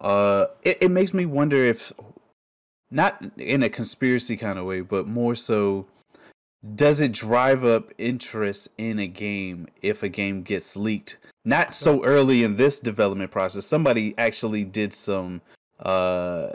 uh, 0.01 0.47
it, 0.63 0.79
it 0.81 0.91
makes 0.91 1.13
me 1.13 1.27
wonder 1.27 1.57
if, 1.63 1.93
not 2.91 3.23
in 3.37 3.63
a 3.63 3.69
conspiracy 3.69 4.39
kind 4.39 4.59
of 4.59 4.65
way, 4.65 4.81
but 4.81 5.07
more 5.07 5.35
so, 5.35 5.87
does 6.75 6.99
it 6.99 7.13
drive 7.13 7.63
up 7.63 7.93
interest 7.99 8.69
in 8.79 8.99
a 8.99 9.07
game 9.07 9.67
if 9.83 10.03
a 10.03 10.09
game 10.09 10.43
gets 10.43 10.75
leaked? 10.75 11.19
Not 11.47 11.75
so 11.75 12.05
early 12.05 12.43
in 12.43 12.57
this 12.57 12.81
development 12.81 13.31
process. 13.31 13.65
Somebody 13.65 14.15
actually 14.19 14.65
did 14.65 14.93
some. 14.93 15.41
Uh, 15.79 16.49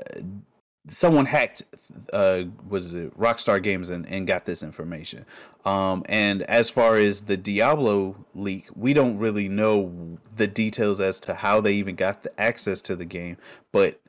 someone 0.87 1.25
hacked 1.25 1.63
uh 2.11 2.43
was 2.67 2.93
it 2.93 3.17
Rockstar 3.17 3.61
Games 3.61 3.91
and, 3.91 4.05
and 4.07 4.25
got 4.25 4.45
this 4.45 4.63
information. 4.63 5.25
Um 5.63 6.03
and 6.09 6.41
as 6.43 6.71
far 6.71 6.97
as 6.97 7.21
the 7.21 7.37
Diablo 7.37 8.15
leak, 8.33 8.67
we 8.75 8.93
don't 8.93 9.19
really 9.19 9.47
know 9.47 10.17
the 10.35 10.47
details 10.47 10.99
as 10.99 11.19
to 11.21 11.35
how 11.35 11.61
they 11.61 11.73
even 11.73 11.95
got 11.95 12.23
the 12.23 12.41
access 12.41 12.81
to 12.81 12.95
the 12.95 13.05
game, 13.05 13.37
but 13.71 14.01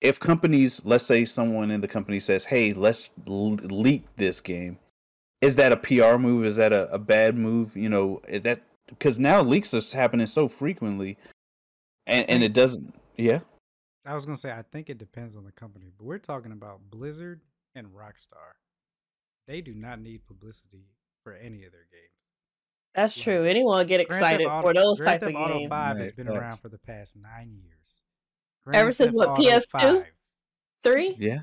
if 0.00 0.18
companies, 0.18 0.80
let's 0.84 1.04
say 1.04 1.24
someone 1.24 1.70
in 1.70 1.80
the 1.80 1.88
company 1.88 2.20
says, 2.20 2.44
"Hey, 2.44 2.72
let's 2.72 3.10
leak 3.26 4.04
this 4.16 4.40
game." 4.40 4.78
Is 5.40 5.56
that 5.56 5.72
a 5.72 5.76
PR 5.76 6.18
move? 6.18 6.44
Is 6.44 6.56
that 6.56 6.72
a, 6.72 6.90
a 6.92 6.98
bad 6.98 7.36
move? 7.36 7.76
You 7.76 7.88
know, 7.88 8.22
that 8.28 8.62
because 8.90 9.18
now 9.18 9.42
leaks 9.42 9.72
are 9.74 9.96
happening 9.96 10.26
so 10.26 10.46
frequently 10.48 11.16
and 12.06 12.28
and 12.28 12.42
it 12.42 12.52
doesn't 12.52 12.94
yeah. 13.16 13.40
I 14.06 14.14
was 14.14 14.24
gonna 14.26 14.36
say 14.36 14.50
I 14.52 14.62
think 14.62 14.88
it 14.90 14.98
depends 14.98 15.36
on 15.36 15.44
the 15.44 15.52
company, 15.52 15.90
but 15.96 16.04
we're 16.04 16.18
talking 16.18 16.52
about 16.52 16.80
Blizzard 16.90 17.40
and 17.74 17.88
Rockstar. 17.88 18.54
They 19.46 19.60
do 19.60 19.74
not 19.74 20.00
need 20.00 20.26
publicity 20.26 20.86
for 21.22 21.32
any 21.34 21.64
of 21.64 21.72
their 21.72 21.86
games. 21.90 22.24
that's 22.94 23.16
Like, 23.16 23.24
true. 23.24 23.44
Anyone 23.44 23.86
get 23.86 24.00
excited 24.00 24.46
Auto- 24.46 24.62
for 24.68 24.74
those 24.74 24.98
Grand 25.00 25.20
type 25.20 25.28
of 25.30 25.34
Auto 25.36 25.58
games. 25.58 25.68
Five 25.68 25.98
has 25.98 26.12
been 26.12 26.26
facts. 26.26 26.38
around 26.38 26.56
for 26.60 26.68
the 26.68 26.78
past 26.78 27.16
nine 27.16 27.52
years. 27.62 28.00
Ever 28.72 28.92
since 28.92 29.08
Theft 29.12 29.16
what, 29.16 29.28
Auto 29.30 29.42
PS2? 29.42 29.62
5, 29.70 30.04
Three? 30.82 31.16
Yeah. 31.18 31.40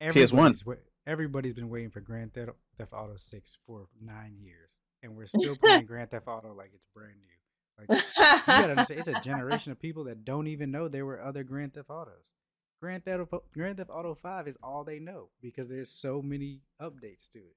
everybody's 0.00 0.64
wa- 0.66 0.74
Everybody's 1.06 1.54
been 1.54 1.68
waiting 1.68 1.90
for 1.90 2.00
Grand 2.00 2.32
Theft, 2.34 2.52
Theft 2.78 2.92
Auto 2.92 3.16
Six 3.16 3.56
for 3.66 3.86
nine 4.00 4.36
years, 4.40 4.70
and 5.04 5.14
we're 5.14 5.26
still 5.26 5.54
playing 5.54 5.84
Grand 5.86 6.10
Theft 6.10 6.26
Auto 6.26 6.52
like 6.54 6.72
it's 6.74 6.86
brand 6.94 7.14
new. 7.20 7.28
Like 7.76 8.02
you 8.16 8.42
gotta 8.46 8.70
understand, 8.70 9.00
it's 9.00 9.08
a 9.08 9.20
generation 9.20 9.72
of 9.72 9.80
people 9.80 10.04
that 10.04 10.24
don't 10.24 10.46
even 10.46 10.70
know 10.70 10.88
there 10.88 11.06
were 11.06 11.22
other 11.22 11.44
Grand 11.44 11.74
Theft 11.74 11.90
Autos. 11.90 12.32
Grand 12.80 13.04
Theft 13.04 13.20
Auto, 13.32 13.42
Grand 13.52 13.76
Theft 13.76 13.90
Auto 13.92 14.14
Five 14.14 14.48
is 14.48 14.56
all 14.62 14.84
they 14.84 14.98
know 14.98 15.28
because 15.40 15.68
there's 15.68 15.90
so 15.90 16.22
many 16.22 16.60
updates 16.80 17.28
to 17.32 17.38
it. 17.38 17.56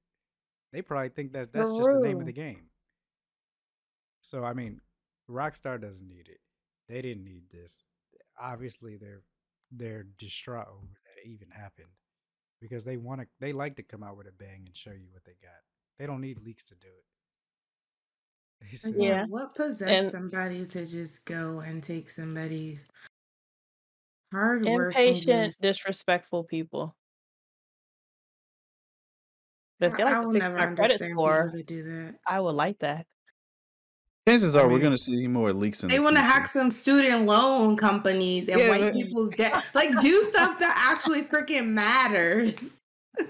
They 0.73 0.81
probably 0.81 1.09
think 1.09 1.33
that 1.33 1.53
that's 1.53 1.75
just 1.75 1.89
the 1.89 2.01
name 2.01 2.19
of 2.19 2.25
the 2.25 2.33
game. 2.33 2.69
So 4.21 4.43
I 4.43 4.53
mean, 4.53 4.81
Rockstar 5.29 5.79
doesn't 5.79 6.07
need 6.07 6.27
it. 6.27 6.39
They 6.89 7.01
didn't 7.01 7.23
need 7.23 7.43
this. 7.51 7.83
Obviously, 8.39 8.97
they're 8.97 9.21
they're 9.71 10.05
distraught 10.17 10.67
over 10.67 10.87
that 10.87 11.21
it 11.23 11.29
even 11.29 11.49
happened 11.51 11.89
because 12.59 12.83
they 12.83 12.97
want 12.97 13.21
to. 13.21 13.27
They 13.39 13.53
like 13.53 13.75
to 13.75 13.83
come 13.83 14.03
out 14.03 14.17
with 14.17 14.27
a 14.27 14.31
bang 14.31 14.63
and 14.65 14.75
show 14.75 14.91
you 14.91 15.09
what 15.11 15.25
they 15.25 15.35
got. 15.41 15.61
They 15.99 16.07
don't 16.07 16.21
need 16.21 16.39
leaks 16.43 16.63
to 16.65 16.75
do 16.75 16.87
it. 16.87 17.05
He 18.65 18.75
said, 18.75 18.95
Yeah. 18.97 19.25
What 19.29 19.55
possessed 19.55 19.91
And- 19.91 20.11
somebody 20.11 20.65
to 20.65 20.85
just 20.85 21.25
go 21.25 21.59
and 21.59 21.81
take 21.83 22.09
somebody's 22.09 22.85
hard 24.31 24.65
work 24.65 24.95
and 24.95 25.07
Impatient, 25.09 25.45
just 25.47 25.61
disrespectful 25.61 26.43
people. 26.43 26.95
But 29.79 29.87
if 29.87 29.93
I, 29.93 29.97
they 29.97 30.03
like 30.05 30.13
I 30.15 30.19
to 30.21 30.25
will 30.25 30.33
fix 30.33 30.43
never 30.43 30.55
my 30.57 30.61
credit 30.65 30.81
understand 30.81 31.11
score, 31.13 31.43
people 31.43 31.57
that 31.57 31.65
do 31.67 31.83
that. 31.83 32.15
I 32.25 32.39
would 32.39 32.55
like 32.55 32.79
that. 32.79 33.05
Chances 34.27 34.55
I 34.55 34.61
are 34.61 34.67
we're 34.67 34.73
mean- 34.73 34.81
gonna 34.83 34.97
see 34.97 35.27
more 35.27 35.53
leaks 35.53 35.83
in 35.83 35.89
They 35.89 35.97
the 35.97 36.03
want 36.03 36.15
to 36.17 36.21
future. 36.21 36.33
hack 36.33 36.47
some 36.47 36.71
student 36.71 37.25
loan 37.25 37.77
companies 37.77 38.49
and 38.49 38.59
Yeah, 38.59 38.69
white 38.69 38.81
that- 38.81 38.93
people's 38.93 39.29
debt. 39.31 39.63
Like, 39.73 39.97
do 40.01 40.21
stuff 40.23 40.59
that 40.59 40.91
actually 40.93 41.21
freaking 41.23 41.67
matters. 41.69 42.81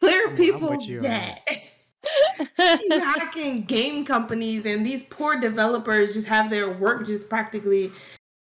Clear 0.00 0.28
I'm- 0.28 0.28
I'm 0.28 0.30
with 0.30 0.36
people's 0.38 0.86
you 0.86 0.96
on 0.98 1.02
that. 1.02 1.40
debt. 1.46 1.64
you 2.58 3.00
hacking 3.00 3.62
game 3.62 4.04
companies 4.04 4.64
and 4.66 4.86
these 4.86 5.02
poor 5.04 5.40
developers 5.40 6.14
just 6.14 6.28
have 6.28 6.50
their 6.50 6.78
work 6.78 7.04
just 7.06 7.28
practically 7.28 7.90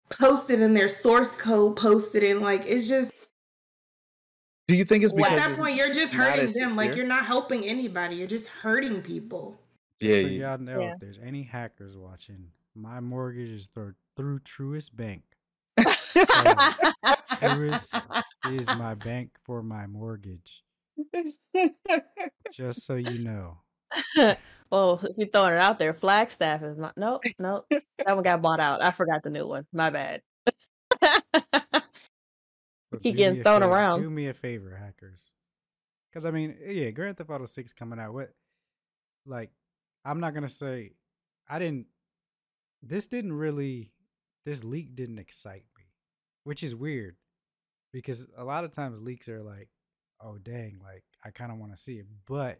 posted 0.09 0.61
in 0.61 0.73
their 0.73 0.87
source 0.87 1.35
code 1.35 1.75
posted 1.75 2.23
and 2.23 2.41
like 2.41 2.63
it's 2.65 2.87
just 2.87 3.27
Do 4.67 4.75
you 4.75 4.85
think 4.85 5.03
it's 5.03 5.13
because 5.13 5.33
at 5.33 5.49
that 5.49 5.57
point 5.57 5.75
you're 5.75 5.93
just 5.93 6.13
hurting 6.13 6.45
as 6.45 6.53
them 6.53 6.75
like 6.75 6.95
you're 6.95 7.05
not 7.05 7.25
helping 7.25 7.65
anybody 7.65 8.15
you're 8.15 8.27
just 8.27 8.47
hurting 8.47 9.01
people 9.01 9.59
yeah, 9.99 10.13
so 10.13 10.19
yeah. 10.19 10.49
y'all 10.49 10.57
know 10.57 10.79
Yeah. 10.79 10.93
if 10.93 10.99
there's 10.99 11.19
any 11.19 11.43
hackers 11.43 11.97
watching, 11.97 12.47
my 12.75 12.99
mortgage 12.99 13.49
is 13.49 13.67
through 13.67 13.95
through 14.15 14.39
Truist 14.39 14.95
Bank. 14.95 15.23
Truist 17.39 18.01
is 18.51 18.67
my 18.67 18.95
bank 18.95 19.31
for 19.43 19.61
my 19.61 19.87
mortgage. 19.87 20.63
Just 22.51 22.85
so 22.85 22.95
you 22.95 23.19
know. 23.19 23.57
well, 24.71 24.99
if 25.03 25.17
you're 25.17 25.27
throwing 25.27 25.53
it 25.53 25.61
out 25.61 25.79
there, 25.79 25.93
Flagstar 25.93 26.71
is 26.71 26.77
not. 26.77 26.97
Nope, 26.97 27.23
nope. 27.37 27.65
That 27.69 28.15
one 28.15 28.23
got 28.23 28.41
bought 28.41 28.59
out. 28.59 28.83
I 28.83 28.91
forgot 28.91 29.23
the 29.23 29.29
new 29.29 29.47
one. 29.47 29.65
My 29.73 29.89
bad. 29.89 30.21
So 32.91 32.97
Keep 32.97 33.17
getting 33.17 33.43
thrown 33.43 33.61
favor- 33.61 33.71
around. 33.71 34.01
Do 34.01 34.09
me 34.09 34.29
a 34.29 34.33
favor, 34.33 34.75
hackers. 34.75 35.31
Because 36.11 36.25
I 36.25 36.31
mean, 36.31 36.55
yeah, 36.65 36.89
Grand 36.89 37.17
Theft 37.17 37.29
Auto 37.29 37.45
Six 37.45 37.71
coming 37.71 37.99
out. 37.99 38.13
What, 38.13 38.33
like, 39.27 39.51
I'm 40.03 40.19
not 40.19 40.33
gonna 40.33 40.49
say, 40.49 40.93
I 41.47 41.59
didn't. 41.59 41.85
This 42.81 43.05
didn't 43.05 43.33
really. 43.33 43.91
This 44.43 44.63
leak 44.63 44.95
didn't 44.95 45.19
excite 45.19 45.65
me, 45.77 45.83
which 46.45 46.63
is 46.63 46.73
weird, 46.73 47.17
because 47.93 48.25
a 48.35 48.43
lot 48.43 48.63
of 48.63 48.71
times 48.71 48.99
leaks 49.01 49.29
are 49.29 49.43
like, 49.43 49.69
oh 50.21 50.37
dang, 50.37 50.79
like 50.83 51.03
I 51.23 51.31
kind 51.31 51.51
of 51.51 51.57
want 51.57 51.75
to 51.75 51.81
see 51.81 51.95
it, 51.95 52.05
but 52.27 52.59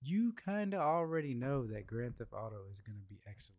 you 0.00 0.32
kind 0.32 0.74
of 0.74 0.80
already 0.80 1.34
know 1.34 1.66
that 1.66 1.86
Grand 1.86 2.18
Theft 2.18 2.32
Auto 2.32 2.62
is 2.70 2.80
gonna 2.80 2.98
be 3.08 3.20
excellent. 3.28 3.58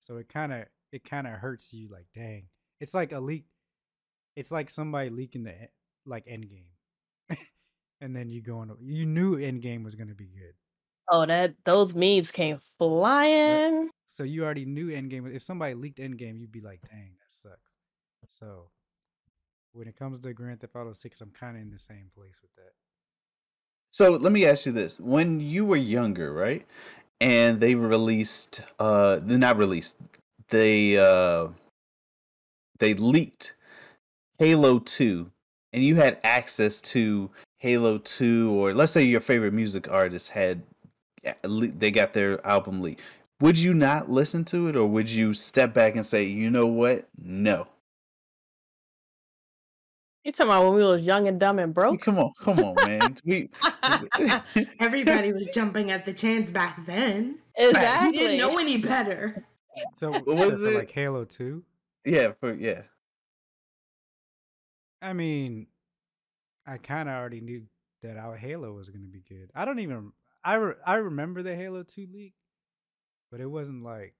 So 0.00 0.16
it 0.16 0.28
kind 0.28 0.52
of 0.52 0.64
it 0.92 1.08
kind 1.08 1.26
of 1.26 1.34
hurts 1.34 1.72
you 1.72 1.88
like 1.88 2.06
dang. 2.14 2.48
It's 2.80 2.94
like 2.94 3.12
a 3.12 3.20
leak 3.20 3.46
it's 4.36 4.52
like 4.52 4.70
somebody 4.70 5.08
leaking 5.10 5.44
the 5.44 5.54
like 6.04 6.26
Endgame, 6.26 6.68
and 8.00 8.14
then 8.14 8.28
you 8.28 8.42
go 8.42 8.58
on. 8.58 8.76
You 8.82 9.06
knew 9.06 9.38
Endgame 9.38 9.82
was 9.82 9.94
gonna 9.94 10.14
be 10.14 10.26
good. 10.26 10.54
Oh, 11.10 11.24
that 11.24 11.54
those 11.64 11.94
memes 11.94 12.30
came 12.30 12.58
flying. 12.78 13.88
So 14.06 14.22
you 14.22 14.44
already 14.44 14.66
knew 14.66 14.88
Endgame. 14.88 15.34
If 15.34 15.42
somebody 15.42 15.74
leaked 15.74 15.98
Endgame, 15.98 16.38
you'd 16.38 16.52
be 16.52 16.60
like, 16.60 16.82
"Dang, 16.88 17.16
that 17.18 17.32
sucks." 17.32 17.76
So 18.28 18.70
when 19.76 19.86
it 19.86 19.96
comes 19.96 20.18
to 20.18 20.32
Grand 20.32 20.60
Theft 20.60 20.74
Auto 20.74 20.92
Six, 20.94 21.20
I'm 21.20 21.30
kind 21.30 21.56
of 21.56 21.62
in 21.62 21.70
the 21.70 21.78
same 21.78 22.10
place 22.16 22.40
with 22.40 22.54
that. 22.56 22.72
So 23.90 24.12
let 24.12 24.32
me 24.32 24.46
ask 24.46 24.66
you 24.66 24.72
this: 24.72 24.98
When 24.98 25.38
you 25.38 25.64
were 25.64 25.76
younger, 25.76 26.32
right, 26.32 26.66
and 27.20 27.60
they 27.60 27.74
released, 27.74 28.62
uh, 28.78 29.20
they're 29.22 29.38
not 29.38 29.58
released, 29.58 29.96
they 30.48 30.96
uh, 30.96 31.48
they 32.78 32.94
leaked 32.94 33.54
Halo 34.38 34.78
Two, 34.78 35.30
and 35.72 35.84
you 35.84 35.96
had 35.96 36.18
access 36.24 36.80
to 36.80 37.30
Halo 37.58 37.98
Two, 37.98 38.52
or 38.52 38.72
let's 38.72 38.92
say 38.92 39.02
your 39.02 39.20
favorite 39.20 39.52
music 39.52 39.90
artist 39.90 40.30
had, 40.30 40.62
uh, 41.26 41.32
they 41.44 41.90
got 41.90 42.14
their 42.14 42.44
album 42.46 42.80
leaked. 42.80 43.02
Would 43.40 43.58
you 43.58 43.74
not 43.74 44.10
listen 44.10 44.46
to 44.46 44.68
it, 44.68 44.76
or 44.76 44.86
would 44.86 45.10
you 45.10 45.34
step 45.34 45.74
back 45.74 45.94
and 45.94 46.06
say, 46.06 46.24
you 46.24 46.48
know 46.48 46.66
what, 46.66 47.06
no? 47.22 47.66
You 50.26 50.32
talking 50.32 50.50
about 50.50 50.64
when 50.64 50.74
we 50.74 50.82
was 50.82 51.04
young 51.04 51.28
and 51.28 51.38
dumb 51.38 51.60
and 51.60 51.72
broke? 51.72 52.00
Come 52.00 52.18
on, 52.18 52.32
come 52.40 52.58
on, 52.58 52.74
man. 52.84 53.16
We 53.24 53.48
Everybody 54.80 55.32
was 55.32 55.46
jumping 55.54 55.92
at 55.92 56.04
the 56.04 56.12
chance 56.12 56.50
back 56.50 56.84
then. 56.84 57.38
You 57.56 57.70
exactly. 57.70 58.10
didn't 58.18 58.38
know 58.38 58.58
any 58.58 58.76
better. 58.76 59.46
So 59.92 60.10
What 60.10 60.26
was 60.26 60.60
it? 60.64 60.74
like 60.74 60.90
Halo 60.90 61.26
Two? 61.26 61.62
yeah, 62.04 62.32
for 62.40 62.52
yeah. 62.52 62.82
I 65.00 65.12
mean, 65.12 65.68
I 66.66 66.78
kind 66.78 67.08
of 67.08 67.14
already 67.14 67.40
knew 67.40 67.62
that 68.02 68.16
our 68.16 68.36
Halo 68.36 68.72
was 68.72 68.88
going 68.88 69.04
to 69.04 69.12
be 69.12 69.22
good. 69.28 69.52
I 69.54 69.64
don't 69.64 69.78
even 69.78 70.10
I 70.42 70.54
re- 70.54 70.74
I 70.84 70.96
remember 70.96 71.44
the 71.44 71.54
Halo 71.54 71.84
2 71.84 72.08
leak, 72.12 72.34
but 73.30 73.40
it 73.40 73.46
wasn't 73.46 73.84
like 73.84 74.16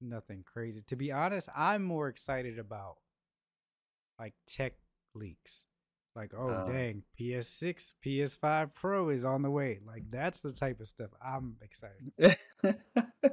nothing 0.00 0.44
crazy. 0.44 0.82
To 0.86 0.94
be 0.94 1.10
honest, 1.10 1.48
I'm 1.56 1.82
more 1.82 2.06
excited 2.06 2.60
about 2.60 2.98
like 4.16 4.34
tech 4.46 4.74
leaks. 5.14 5.64
Like, 6.16 6.32
oh 6.36 6.64
Oh. 6.66 6.72
dang, 6.72 7.04
PS6, 7.18 7.92
PS5 8.04 8.74
Pro 8.74 9.08
is 9.10 9.24
on 9.24 9.42
the 9.42 9.50
way. 9.50 9.78
Like 9.86 10.10
that's 10.10 10.40
the 10.40 10.52
type 10.52 10.80
of 10.80 10.88
stuff 10.88 11.10
I'm 11.24 11.56
excited. 11.62 12.12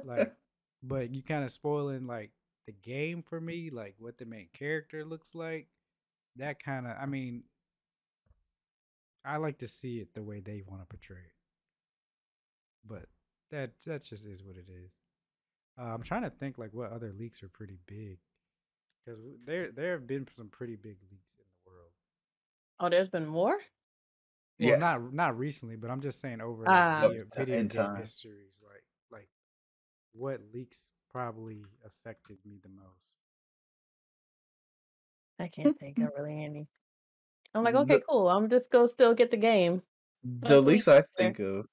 Like 0.04 0.32
but 0.82 1.10
you 1.12 1.22
kind 1.22 1.44
of 1.44 1.50
spoiling 1.50 2.06
like 2.06 2.30
the 2.66 2.72
game 2.72 3.22
for 3.22 3.40
me, 3.40 3.70
like 3.70 3.96
what 3.98 4.18
the 4.18 4.26
main 4.26 4.48
character 4.52 5.04
looks 5.04 5.34
like. 5.34 5.66
That 6.36 6.62
kind 6.62 6.86
of, 6.86 6.94
I 7.00 7.06
mean, 7.06 7.42
I 9.24 9.38
like 9.38 9.58
to 9.58 9.66
see 9.68 9.98
it 9.98 10.14
the 10.14 10.22
way 10.22 10.40
they 10.40 10.62
want 10.66 10.82
to 10.82 10.86
portray 10.86 11.16
it. 11.18 11.34
But 12.86 13.06
that 13.50 13.72
that 13.86 14.04
just 14.04 14.24
is 14.24 14.44
what 14.44 14.56
it 14.56 14.66
is. 14.68 14.92
Uh, 15.78 15.94
I'm 15.94 16.02
trying 16.02 16.22
to 16.22 16.30
think 16.30 16.58
like 16.58 16.72
what 16.72 16.92
other 16.92 17.12
leaks 17.16 17.42
are 17.42 17.48
pretty 17.48 17.78
big, 17.86 18.18
because 19.04 19.20
there 19.44 19.72
there 19.72 19.92
have 19.92 20.06
been 20.06 20.26
some 20.36 20.48
pretty 20.48 20.76
big 20.76 20.96
leaks 21.10 21.26
in 21.36 21.37
the 21.37 21.37
world. 21.37 21.37
Oh, 22.80 22.88
there's 22.88 23.08
been 23.08 23.26
more. 23.26 23.58
Well, 24.60 24.70
Yeah. 24.70 24.76
not 24.76 25.12
not 25.12 25.38
recently, 25.38 25.76
but 25.76 25.90
I'm 25.90 26.00
just 26.00 26.20
saying 26.20 26.40
over 26.40 26.64
like, 26.64 27.10
video, 27.10 27.24
video 27.36 27.56
game 27.56 27.68
time. 27.68 27.96
histories, 28.00 28.60
like 28.64 28.84
like 29.10 29.28
what 30.12 30.40
leaks 30.52 30.90
probably 31.10 31.62
affected 31.84 32.38
me 32.44 32.58
the 32.62 32.68
most. 32.68 33.14
I 35.38 35.48
can't 35.48 35.76
think 35.80 35.98
of 35.98 36.10
really 36.18 36.44
any. 36.44 36.66
I'm 37.54 37.64
like, 37.64 37.74
The- 37.74 37.80
okay, 37.80 38.00
cool. 38.08 38.28
I'm 38.28 38.48
just 38.48 38.70
go 38.70 38.86
still 38.86 39.14
get 39.14 39.30
the 39.30 39.36
game. 39.36 39.82
the 40.24 40.60
Like 40.60 40.66
leaks 40.66 40.86
leaks 40.86 40.88
I 40.88 40.94
there. 40.94 41.04
think 41.34 41.38
of 41.40 41.66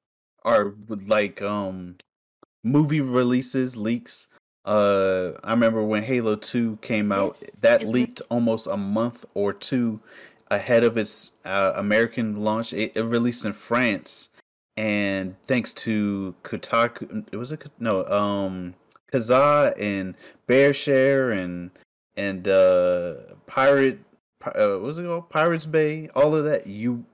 are 0.43 0.75
like 0.87 1.41
um 1.41 1.97
movie 2.63 3.01
releases 3.01 3.75
leaks. 3.75 4.27
Uh, 4.63 5.33
I 5.43 5.51
remember 5.51 5.83
when 5.83 6.01
Halo 6.03 6.35
Two 6.35 6.77
came 6.81 7.11
out, 7.11 7.39
This 7.39 7.51
that 7.61 7.81
is- 7.83 7.89
leaked 7.89 8.21
almost 8.29 8.67
a 8.67 8.77
month 8.77 9.25
or 9.33 9.53
two 9.53 9.99
ahead 10.49 10.83
of 10.83 10.97
its 10.97 11.31
uh, 11.43 11.73
American 11.75 12.37
launch. 12.37 12.73
It, 12.73 12.91
it 12.95 13.03
released 13.03 13.45
in 13.45 13.53
France, 13.53 14.29
and 14.77 15.35
thanks 15.47 15.73
to 15.73 16.35
Kotaku, 16.43 17.25
it 17.31 17.37
was 17.37 17.51
a 17.51 17.57
no 17.79 18.05
um 18.05 18.75
Kazaa 19.11 19.73
and 19.79 20.15
BearShare 20.47 21.37
and 21.41 21.71
and 22.17 22.47
uh 22.47 23.15
Pirate, 23.47 23.99
uh, 24.45 24.51
what 24.53 24.81
was 24.81 24.99
it 24.99 25.03
called? 25.05 25.29
Pirates 25.29 25.65
Bay, 25.65 26.09
all 26.15 26.35
of 26.35 26.45
that. 26.45 26.67
You 26.67 27.05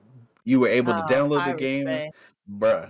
you 0.44 0.58
were 0.60 0.68
able 0.68 0.92
to 0.94 1.00
Oh, 1.00 1.06
download 1.06 1.44
the 1.44 1.54
game 1.54 1.84
Bay. 1.86 2.10
bruh, 2.58 2.88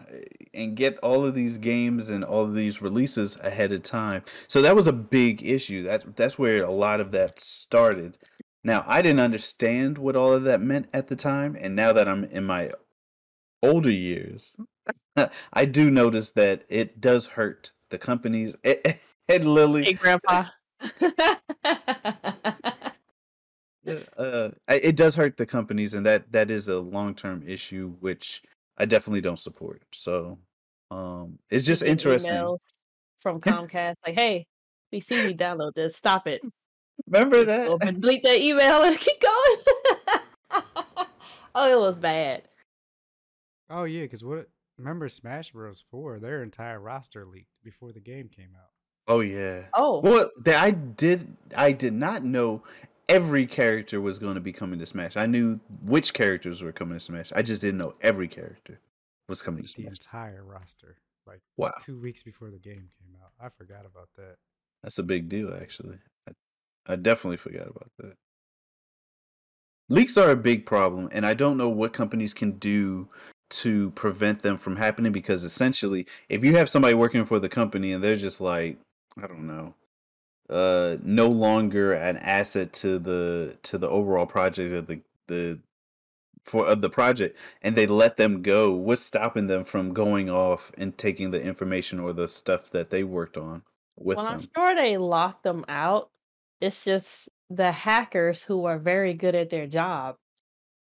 and 0.55 0.75
get 0.75 0.97
all 0.99 1.25
of 1.25 1.35
these 1.35 1.59
games 1.59 2.09
and 2.09 2.25
all 2.25 2.43
of 2.45 2.55
these 2.55 2.81
releases 2.81 3.37
ahead 3.41 3.73
of 3.73 3.83
time. 3.83 4.23
So 4.49 4.63
that 4.63 4.75
was 4.75 4.87
a 4.87 4.93
big 4.93 5.47
issue. 5.47 5.83
That's 5.83 6.07
that's 6.17 6.39
where 6.39 6.65
a 6.65 6.71
lot 6.71 7.01
of 7.01 7.13
that 7.13 7.39
started. 7.39 8.17
Now 8.65 8.85
I 8.87 9.03
didn't 9.03 9.21
understand 9.21 9.99
what 9.99 10.17
all 10.17 10.33
of 10.33 10.45
that 10.45 10.61
meant 10.61 10.89
at 10.93 11.09
the 11.09 11.17
time, 11.17 11.57
and 11.59 11.75
now 11.75 11.93
that 11.93 12.09
I'm 12.09 12.25
in 12.25 12.45
my 12.45 12.71
older 13.63 13.91
years, 13.91 14.57
I 15.53 15.65
do 15.65 15.91
notice 15.91 16.31
that 16.33 16.65
it 16.69 17.01
does 17.01 17.27
hurt 17.27 17.73
the 17.91 17.99
companies. 17.99 18.57
And 19.29 19.45
Lily, 19.47 19.85
Hey, 19.85 19.93
Grandpa. 19.93 20.47
uh, 24.19 24.51
it 24.69 24.97
does 24.97 25.15
hurt 25.15 25.37
the 25.37 25.47
companies, 25.47 25.95
and 25.95 26.05
that 26.05 26.33
that 26.33 26.51
is 26.51 26.69
a 26.69 26.81
long 26.81 27.15
term 27.15 27.45
issue, 27.47 27.95
which 28.01 28.43
I 28.77 28.85
definitely 28.85 29.21
don't 29.21 29.39
support. 29.39 29.83
So, 29.93 30.39
um, 30.91 31.39
it's 31.51 31.65
just 31.65 31.83
interesting. 31.83 32.59
from 33.21 33.41
Comcast 33.41 33.95
like, 34.05 34.17
hey, 34.17 34.47
we 34.91 35.01
see 35.01 35.29
you 35.29 35.35
download 35.35 35.75
this. 35.75 35.97
Stop 35.97 36.27
it. 36.27 36.43
Remember 37.07 37.45
Just 37.45 37.81
that? 37.81 37.89
and 37.89 38.01
delete 38.01 38.23
that 38.25 38.41
email 38.41 38.83
and 38.83 38.99
keep 39.01 39.21
going. 39.21 40.57
oh, 41.55 41.71
it 41.73 41.79
was 41.79 41.95
bad. 41.97 42.43
Oh 43.71 43.85
yeah, 43.85 44.03
because 44.03 44.25
what? 44.25 44.49
Remember 44.79 45.09
Smash 45.09 45.53
Bros. 45.53 45.85
Four? 45.91 46.19
Their 46.19 46.43
entire 46.43 46.81
roster 46.81 47.25
leaked 47.25 47.53
before 47.63 47.93
the 47.93 48.01
game 48.01 48.29
came 48.29 48.51
out. 48.57 48.71
Oh 49.09 49.21
yeah. 49.21 49.65
Oh, 49.75 50.01
Well, 50.01 50.31
that 50.45 50.63
I 50.63 50.71
did. 50.73 51.37
I 51.57 51.73
did 51.73 51.93
not 51.95 52.25
know 52.25 52.63
every 53.09 53.47
character 53.47 54.01
was 54.01 54.19
going 54.19 54.35
to 54.37 54.41
be 54.41 54.53
coming 54.53 54.79
to 54.79 54.87
Smash. 54.87 55.17
I 55.17 55.27
knew 55.27 55.61
which 55.85 56.15
characters 56.15 56.63
were 56.63 56.73
coming 56.73 56.99
to 56.99 57.05
Smash. 57.05 57.33
I 57.35 57.43
just 57.43 57.61
didn't 57.61 57.79
know 57.79 57.95
every 58.01 58.29
character 58.29 58.81
was 59.29 59.43
coming 59.43 59.63
to 59.63 59.69
Smash. 59.69 59.85
The 59.85 59.91
entire 59.91 60.45
roster, 60.45 60.97
like 61.27 61.41
Wow. 61.57 61.73
two 61.83 61.99
weeks 62.01 62.23
before 62.23 62.51
the 62.51 62.59
game 62.59 62.89
came 62.99 63.17
out. 63.23 63.33
I 63.41 63.49
forgot 63.51 63.85
about 63.87 64.09
that. 64.17 64.37
That's 64.83 64.99
a 64.99 65.03
big 65.03 65.29
deal, 65.29 65.53
actually. 65.55 65.99
I, 66.29 66.33
I 66.87 66.97
definitely 66.97 67.37
forgot 67.37 67.69
about 67.69 67.91
that. 67.99 68.15
Leaks 69.89 70.17
are 70.17 70.31
a 70.31 70.37
big 70.37 70.65
problem, 70.65 71.09
and 71.13 71.27
I 71.27 71.35
don't 71.35 71.57
know 71.57 71.69
what 71.69 71.93
companies 71.93 72.33
can 72.33 72.53
do 72.53 73.09
to 73.51 73.91
prevent 73.91 74.41
them 74.41 74.57
from 74.57 74.77
happening 74.77 75.13
because 75.13 75.45
essentially, 75.45 76.07
if 76.29 76.43
you 76.43 76.57
have 76.57 76.71
somebody 76.71 76.95
working 76.95 77.25
for 77.25 77.39
the 77.39 77.49
company 77.49 77.93
and 77.93 78.03
they're 78.03 78.17
just 78.17 78.41
like, 78.41 78.79
I 79.23 79.27
don't 79.27 79.47
know, 79.47 79.75
uh, 80.49 80.97
no 81.03 81.29
longer 81.29 81.93
an 81.93 82.17
asset 82.17 82.73
to 82.75 82.99
the 82.99 83.57
to 83.65 83.79
the 83.79 83.89
overall 83.89 84.27
project 84.27 84.73
of 84.73 84.87
the 84.87 85.01
the 85.29 85.61
for 86.45 86.67
of 86.67 86.81
the 86.81 86.91
project, 86.91 87.39
and 87.61 87.77
they 87.77 87.87
let 87.87 88.17
them 88.17 88.43
go, 88.43 88.73
what's 88.73 89.03
stopping 89.03 89.47
them 89.47 89.65
from 89.65 89.93
going 89.93 90.31
off 90.31 90.73
and 90.77 90.97
taking 90.97 91.31
the 91.31 91.43
information 91.43 92.01
or 92.01 92.13
the 92.13 92.29
stuff 92.29 92.71
that 92.71 92.91
they 92.91 93.05
worked 93.05 93.37
on 93.37 93.63
with 93.97 94.17
well, 94.17 94.27
them? 94.27 94.41
I'm 94.41 94.49
sure 94.55 94.75
they 94.75 94.97
locked 94.97 95.45
them 95.45 95.65
out. 95.69 96.11
It's 96.63 96.85
just 96.85 97.29
the 97.51 97.73
hackers 97.73 98.45
who 98.45 98.67
are 98.67 98.79
very 98.79 99.15
good 99.15 99.35
at 99.35 99.51
their 99.51 99.67
job 99.67 100.17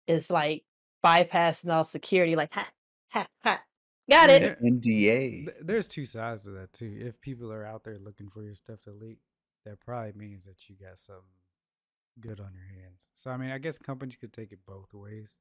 is 0.05 0.29
like 0.29 0.63
bypassing 1.03 1.73
all 1.73 1.83
security, 1.83 2.35
like 2.35 2.53
ha 2.53 2.67
ha 3.09 3.27
ha. 3.43 3.61
Got 4.09 4.29
it. 4.29 4.61
NDA. 4.61 5.49
there's 5.61 5.87
two 5.87 6.05
sides 6.05 6.43
to 6.43 6.51
that 6.51 6.73
too. 6.73 6.97
If 6.99 7.19
people 7.19 7.51
are 7.51 7.65
out 7.65 7.83
there 7.83 7.97
looking 7.97 8.29
for 8.29 8.43
your 8.43 8.55
stuff 8.55 8.81
to 8.81 8.91
leak, 8.91 9.19
that 9.65 9.79
probably 9.79 10.13
means 10.13 10.45
that 10.45 10.69
you 10.69 10.75
got 10.75 10.99
something 10.99 11.23
good 12.19 12.39
on 12.39 12.51
your 12.53 12.83
hands. 12.83 13.09
So 13.15 13.31
I 13.31 13.37
mean, 13.37 13.49
I 13.49 13.57
guess 13.57 13.79
companies 13.79 14.17
could 14.17 14.33
take 14.33 14.51
it 14.51 14.59
both 14.67 14.93
ways 14.93 15.35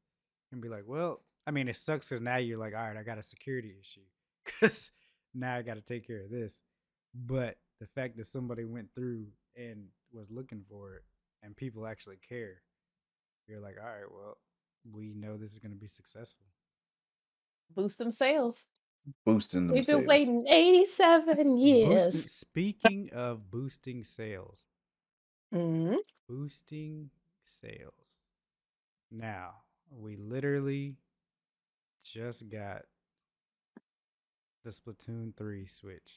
and 0.52 0.62
be 0.62 0.68
like, 0.68 0.84
well, 0.86 1.20
I 1.46 1.50
mean, 1.50 1.68
it 1.68 1.76
sucks 1.76 2.08
because 2.08 2.22
now 2.22 2.36
you're 2.36 2.58
like, 2.58 2.74
all 2.74 2.86
right, 2.86 2.96
I 2.96 3.02
got 3.02 3.18
a 3.18 3.22
security 3.22 3.74
issue 3.78 4.06
because 4.44 4.92
now 5.34 5.56
I 5.56 5.62
got 5.62 5.74
to 5.74 5.82
take 5.82 6.06
care 6.06 6.22
of 6.22 6.30
this. 6.30 6.62
But 7.14 7.56
the 7.80 7.86
fact 7.86 8.16
that 8.16 8.26
somebody 8.26 8.64
went 8.64 8.88
through 8.94 9.26
and 9.56 9.88
was 10.12 10.30
looking 10.30 10.64
for 10.68 10.94
it 10.94 11.02
and 11.42 11.56
people 11.56 11.86
actually 11.86 12.16
care, 12.16 12.62
you're 13.46 13.60
like, 13.60 13.76
all 13.80 13.86
right, 13.88 14.10
well, 14.10 14.38
we 14.90 15.12
know 15.14 15.36
this 15.36 15.52
is 15.52 15.58
going 15.58 15.72
to 15.72 15.76
be 15.78 15.86
successful. 15.86 16.46
Boost 17.74 17.98
them 17.98 18.12
sales. 18.12 18.64
boosting 19.24 19.66
them 19.66 19.76
We've 19.76 19.86
been 19.86 19.96
sales. 19.96 20.08
waiting 20.08 20.46
87 20.48 21.56
years. 21.58 22.04
Boosting, 22.12 22.28
speaking 22.28 23.10
of 23.12 23.50
boosting 23.50 24.04
sales, 24.04 24.68
Mhm. 25.52 25.96
boosting 26.28 27.10
sales. 27.44 28.20
Now, 29.10 29.62
we 29.90 30.16
literally 30.16 30.96
just 32.02 32.48
got 32.48 32.82
the 34.62 34.70
Splatoon 34.70 35.34
3 35.34 35.66
Switch. 35.66 36.12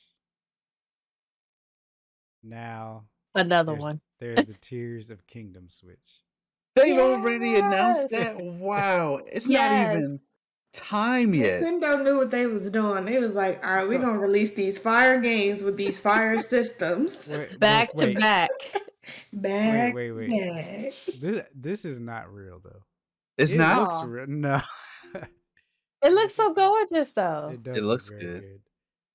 Now 2.44 3.06
Another 3.36 3.72
there's, 3.74 3.82
one. 3.82 4.02
there's 4.20 4.46
the 4.46 4.54
Tears 4.62 5.10
of 5.10 5.26
Kingdom 5.28 5.68
Switch. 5.70 6.22
They've 6.76 6.98
already 7.00 7.56
announced 7.56 8.10
that. 8.10 8.38
Wow, 8.40 9.20
it's 9.32 9.48
Yes. 9.50 9.88
not 9.88 9.96
even 9.98 10.20
time 10.74 11.34
yet. 11.36 11.62
Nintendo 11.62 12.04
knew 12.04 12.18
what 12.18 12.32
they 12.32 12.48
was 12.48 12.70
doing. 12.72 13.06
They 13.06 13.20
was 13.20 13.34
like, 13.36 13.64
all 13.66 13.76
right, 13.76 13.88
we're 13.88 14.00
gonna 14.00 14.20
release 14.20 14.54
these 14.54 14.78
fire 14.80 15.20
games 15.20 15.62
with 15.64 15.78
these 15.78 16.00
fire 16.00 16.42
systems. 16.42 17.28
Wait, 17.28 17.48
but 17.52 17.60
Back 17.60 17.92
to 17.92 18.06
wait, 18.08 18.20
back. 18.20 18.50
Back, 19.34 19.94
wait, 19.94 20.12
wait. 20.14 20.30
back. 20.30 20.94
This, 21.20 21.46
this 21.54 21.86
is 21.86 22.00
not 22.00 22.34
real 22.34 22.60
though. 22.64 22.84
It's 23.38 23.52
it 23.52 23.58
not. 23.58 23.92
Looks 23.92 24.06
real. 24.08 24.28
No. 24.28 24.62
It 26.06 26.12
looks 26.12 26.36
so 26.36 26.54
gorgeous 26.54 27.12
though. 27.12 27.52
it 27.54 27.64
does 27.64 27.76
look 27.78 27.86
looks 27.86 28.10
very 28.10 28.22
good. 28.22 28.60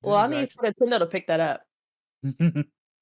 well, 0.00 0.16
I 0.16 0.26
need 0.28 0.36
actu- 0.44 0.56
for 0.58 0.72
Nintendo 0.72 0.98
to 1.00 1.06
pick 1.06 1.26
that 1.26 1.38
up. 1.40 1.66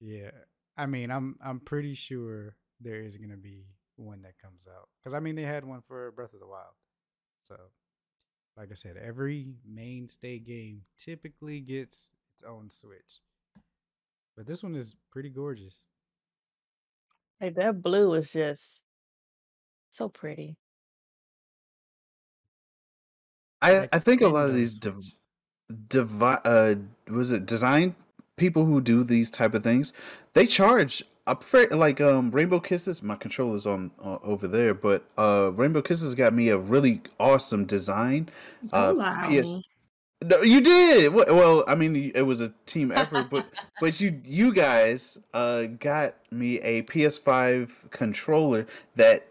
Yeah, 0.01 0.31
I 0.77 0.85
mean, 0.85 1.11
I'm 1.11 1.37
I'm 1.43 1.59
pretty 1.59 1.93
sure 1.95 2.55
there 2.79 3.01
is 3.03 3.17
gonna 3.17 3.37
be 3.37 3.65
one 3.95 4.21
that 4.23 4.37
comes 4.39 4.65
out 4.67 4.89
because 5.03 5.15
I 5.15 5.19
mean 5.19 5.35
they 5.35 5.43
had 5.43 5.65
one 5.65 5.81
for 5.87 6.11
Breath 6.11 6.33
of 6.33 6.39
the 6.39 6.47
Wild. 6.47 6.75
So, 7.43 7.57
like 8.57 8.69
I 8.71 8.75
said, 8.75 8.97
every 8.97 9.53
mainstay 9.65 10.39
game 10.39 10.83
typically 10.97 11.61
gets 11.61 12.13
its 12.35 12.43
own 12.43 12.69
Switch, 12.69 13.21
but 14.35 14.45
this 14.45 14.63
one 14.63 14.75
is 14.75 14.95
pretty 15.11 15.29
gorgeous. 15.29 15.87
Like 17.41 17.55
that 17.55 17.81
blue 17.81 18.13
is 18.13 18.31
just 18.31 18.83
so 19.89 20.07
pretty. 20.09 20.57
I 23.61 23.81
Like 23.81 23.91
I 23.91 23.99
think 23.99 24.21
a 24.21 24.27
lot 24.27 24.49
of 24.49 24.55
these 24.55 24.77
dev- 24.77 25.03
Switch. 25.03 25.15
devi- 25.89 26.41
uh 26.45 26.75
was 27.09 27.31
it 27.31 27.45
design 27.45 27.95
people 28.37 28.65
who 28.65 28.79
do 28.81 29.03
these 29.03 29.29
type 29.29 29.53
of 29.53 29.63
things 29.63 29.93
they 30.33 30.45
charge 30.45 31.03
I 31.25 31.33
prefer 31.33 31.67
like 31.75 31.99
um 31.99 32.31
Rainbow 32.31 32.59
Kisses 32.59 33.03
my 33.03 33.15
controller's 33.15 33.65
on 33.65 33.91
uh, 34.03 34.17
over 34.23 34.47
there 34.47 34.73
but 34.73 35.03
uh 35.17 35.51
Rainbow 35.53 35.81
Kisses 35.81 36.15
got 36.15 36.33
me 36.33 36.49
a 36.49 36.57
really 36.57 37.01
awesome 37.19 37.65
design 37.65 38.29
uh 38.71 38.93
Don't 38.93 38.97
lie 38.97 39.23
on 39.25 39.37
PS 39.41 39.53
me. 39.53 39.63
no, 40.23 40.41
you 40.41 40.61
did 40.61 41.13
well 41.13 41.63
I 41.67 41.75
mean 41.75 42.11
it 42.15 42.23
was 42.23 42.41
a 42.41 42.53
team 42.65 42.91
effort 42.91 43.29
but 43.29 43.45
but 43.79 43.99
you 44.01 44.21
you 44.23 44.53
guys 44.53 45.17
uh 45.33 45.63
got 45.63 46.15
me 46.31 46.59
a 46.61 46.83
PS5 46.83 47.91
controller 47.91 48.65
that 48.95 49.27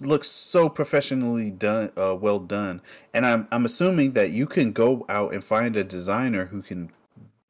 looks 0.00 0.28
so 0.28 0.68
professionally 0.68 1.50
done 1.50 1.92
uh 1.98 2.14
well 2.16 2.38
done 2.38 2.80
and 3.14 3.26
I'm 3.26 3.48
I'm 3.52 3.64
assuming 3.64 4.12
that 4.12 4.30
you 4.30 4.46
can 4.46 4.72
go 4.72 5.04
out 5.08 5.32
and 5.34 5.42
find 5.44 5.76
a 5.76 5.84
designer 5.84 6.46
who 6.46 6.62
can 6.62 6.90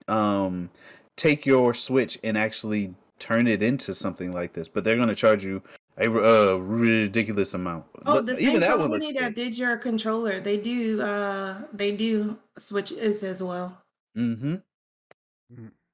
um 0.08 0.70
take 1.16 1.44
your 1.46 1.74
Switch 1.74 2.18
and 2.24 2.36
actually 2.38 2.94
turn 3.18 3.46
it 3.46 3.62
into 3.62 3.94
something 3.94 4.32
like 4.32 4.52
this 4.52 4.68
but 4.68 4.82
they're 4.84 4.96
going 4.96 5.08
to 5.08 5.14
charge 5.14 5.44
you 5.44 5.62
a 5.98 6.06
uh, 6.10 6.56
ridiculous 6.56 7.54
amount 7.54 7.84
Oh, 8.06 8.14
Look, 8.14 8.26
the 8.26 8.36
same 8.36 8.48
even 8.48 8.60
that 8.60 8.76
company 8.78 9.12
that 9.12 9.36
did 9.36 9.56
your 9.56 9.76
controller, 9.76 10.40
they 10.40 10.56
do 10.56 11.00
uh 11.02 11.66
they 11.72 11.94
do 11.94 12.38
switches 12.58 13.22
as 13.22 13.42
well. 13.42 13.78
mm-hmm 14.16 14.56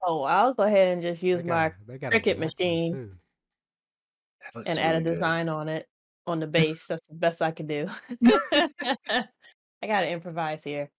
Oh, 0.07 0.23
I'll 0.23 0.55
go 0.55 0.63
ahead 0.63 0.89
and 0.93 1.03
just 1.03 1.23
use 1.23 1.43
They 1.43 1.49
my 1.49 1.69
got, 1.69 1.73
a- 1.73 1.93
they 1.93 1.99
got 1.99 2.15
a 2.15 2.21
Cricut 2.21 2.39
machine 2.39 3.19
that 4.41 4.55
looks 4.57 4.71
and 4.71 4.79
add 4.79 4.95
a 4.95 4.99
really 4.99 5.05
good. 5.05 5.11
design 5.15 5.49
on 5.49 5.69
it 5.69 5.87
on 6.27 6.39
the 6.41 6.47
base. 6.59 6.87
That's 6.89 7.05
the 7.09 7.15
best 7.17 7.43
I 7.43 7.51
can 7.51 7.67
do. 7.67 7.89
I 9.83 9.87
gotta 9.87 10.09
improvise 10.09 10.63
here. 10.65 10.91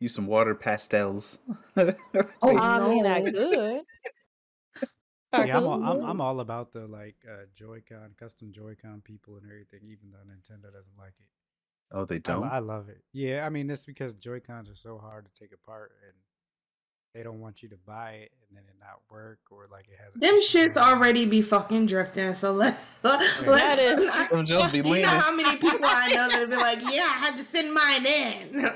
Use 0.00 0.14
some 0.14 0.26
water 0.26 0.54
pastels 0.54 1.38
Oh, 1.76 2.56
I 2.58 2.88
mean, 2.88 3.06
I 3.06 3.22
could. 3.30 3.80
I 5.32 5.44
Yeah, 5.44 5.58
I'm 5.58 5.66
all, 5.66 5.82
I'm. 5.84 6.02
I'm 6.04 6.20
all 6.22 6.40
about 6.40 6.72
the 6.72 6.86
like 6.86 7.16
uh, 7.30 7.44
Joy-Con, 7.54 8.14
custom 8.18 8.50
Joy-Con 8.50 9.02
people 9.04 9.36
and 9.36 9.44
everything, 9.44 9.80
even 9.84 10.10
though 10.10 10.24
Nintendo 10.26 10.72
doesn't 10.72 10.96
like 10.98 11.12
it. 11.20 11.26
oh 11.92 12.04
they 12.06 12.18
don't 12.18 12.40
lo- 12.40 12.48
I 12.50 12.60
love 12.60 12.88
it. 12.88 13.02
Yeah, 13.12 13.44
I 13.44 13.50
mean 13.50 13.66
that's 13.66 13.84
because 13.84 14.14
Joy 14.14 14.40
Cons 14.40 14.70
are 14.70 14.74
so 14.74 14.96
hard 14.98 15.26
to 15.26 15.30
take 15.38 15.52
apart, 15.52 15.92
and 16.06 16.14
they 17.14 17.22
don't 17.22 17.40
want 17.40 17.62
you 17.62 17.68
to 17.70 17.76
buy 17.86 18.12
it 18.12 18.32
and 18.48 18.56
then 18.56 18.64
it 18.68 18.76
not 18.80 19.00
work 19.10 19.40
or 19.50 19.66
like 19.70 19.86
it 19.88 19.98
has. 20.02 20.12
Them 20.14 20.40
shits 20.40 20.74
going 20.76 20.94
already 20.96 21.26
be 21.26 21.42
fucking 21.42 21.86
drifting. 21.86 22.32
So 22.32 22.52
let 22.52 22.78
let's 23.02 23.40
That 23.40 23.78
is 23.78 24.06
not- 24.06 24.30
Them 24.30 24.46
just 24.46 24.72
be 24.72 24.78
you 24.78 25.02
know 25.02 25.08
how 25.08 25.34
many 25.34 25.56
people 25.58 25.80
I 25.82 26.08
know 26.14 26.28
that 26.30 26.48
be 26.48 26.56
like, 26.56 26.78
yeah, 26.94 27.02
I 27.02 27.18
had 27.18 27.36
to 27.36 27.42
send 27.42 27.74
mine 27.74 28.06
in. 28.06 28.66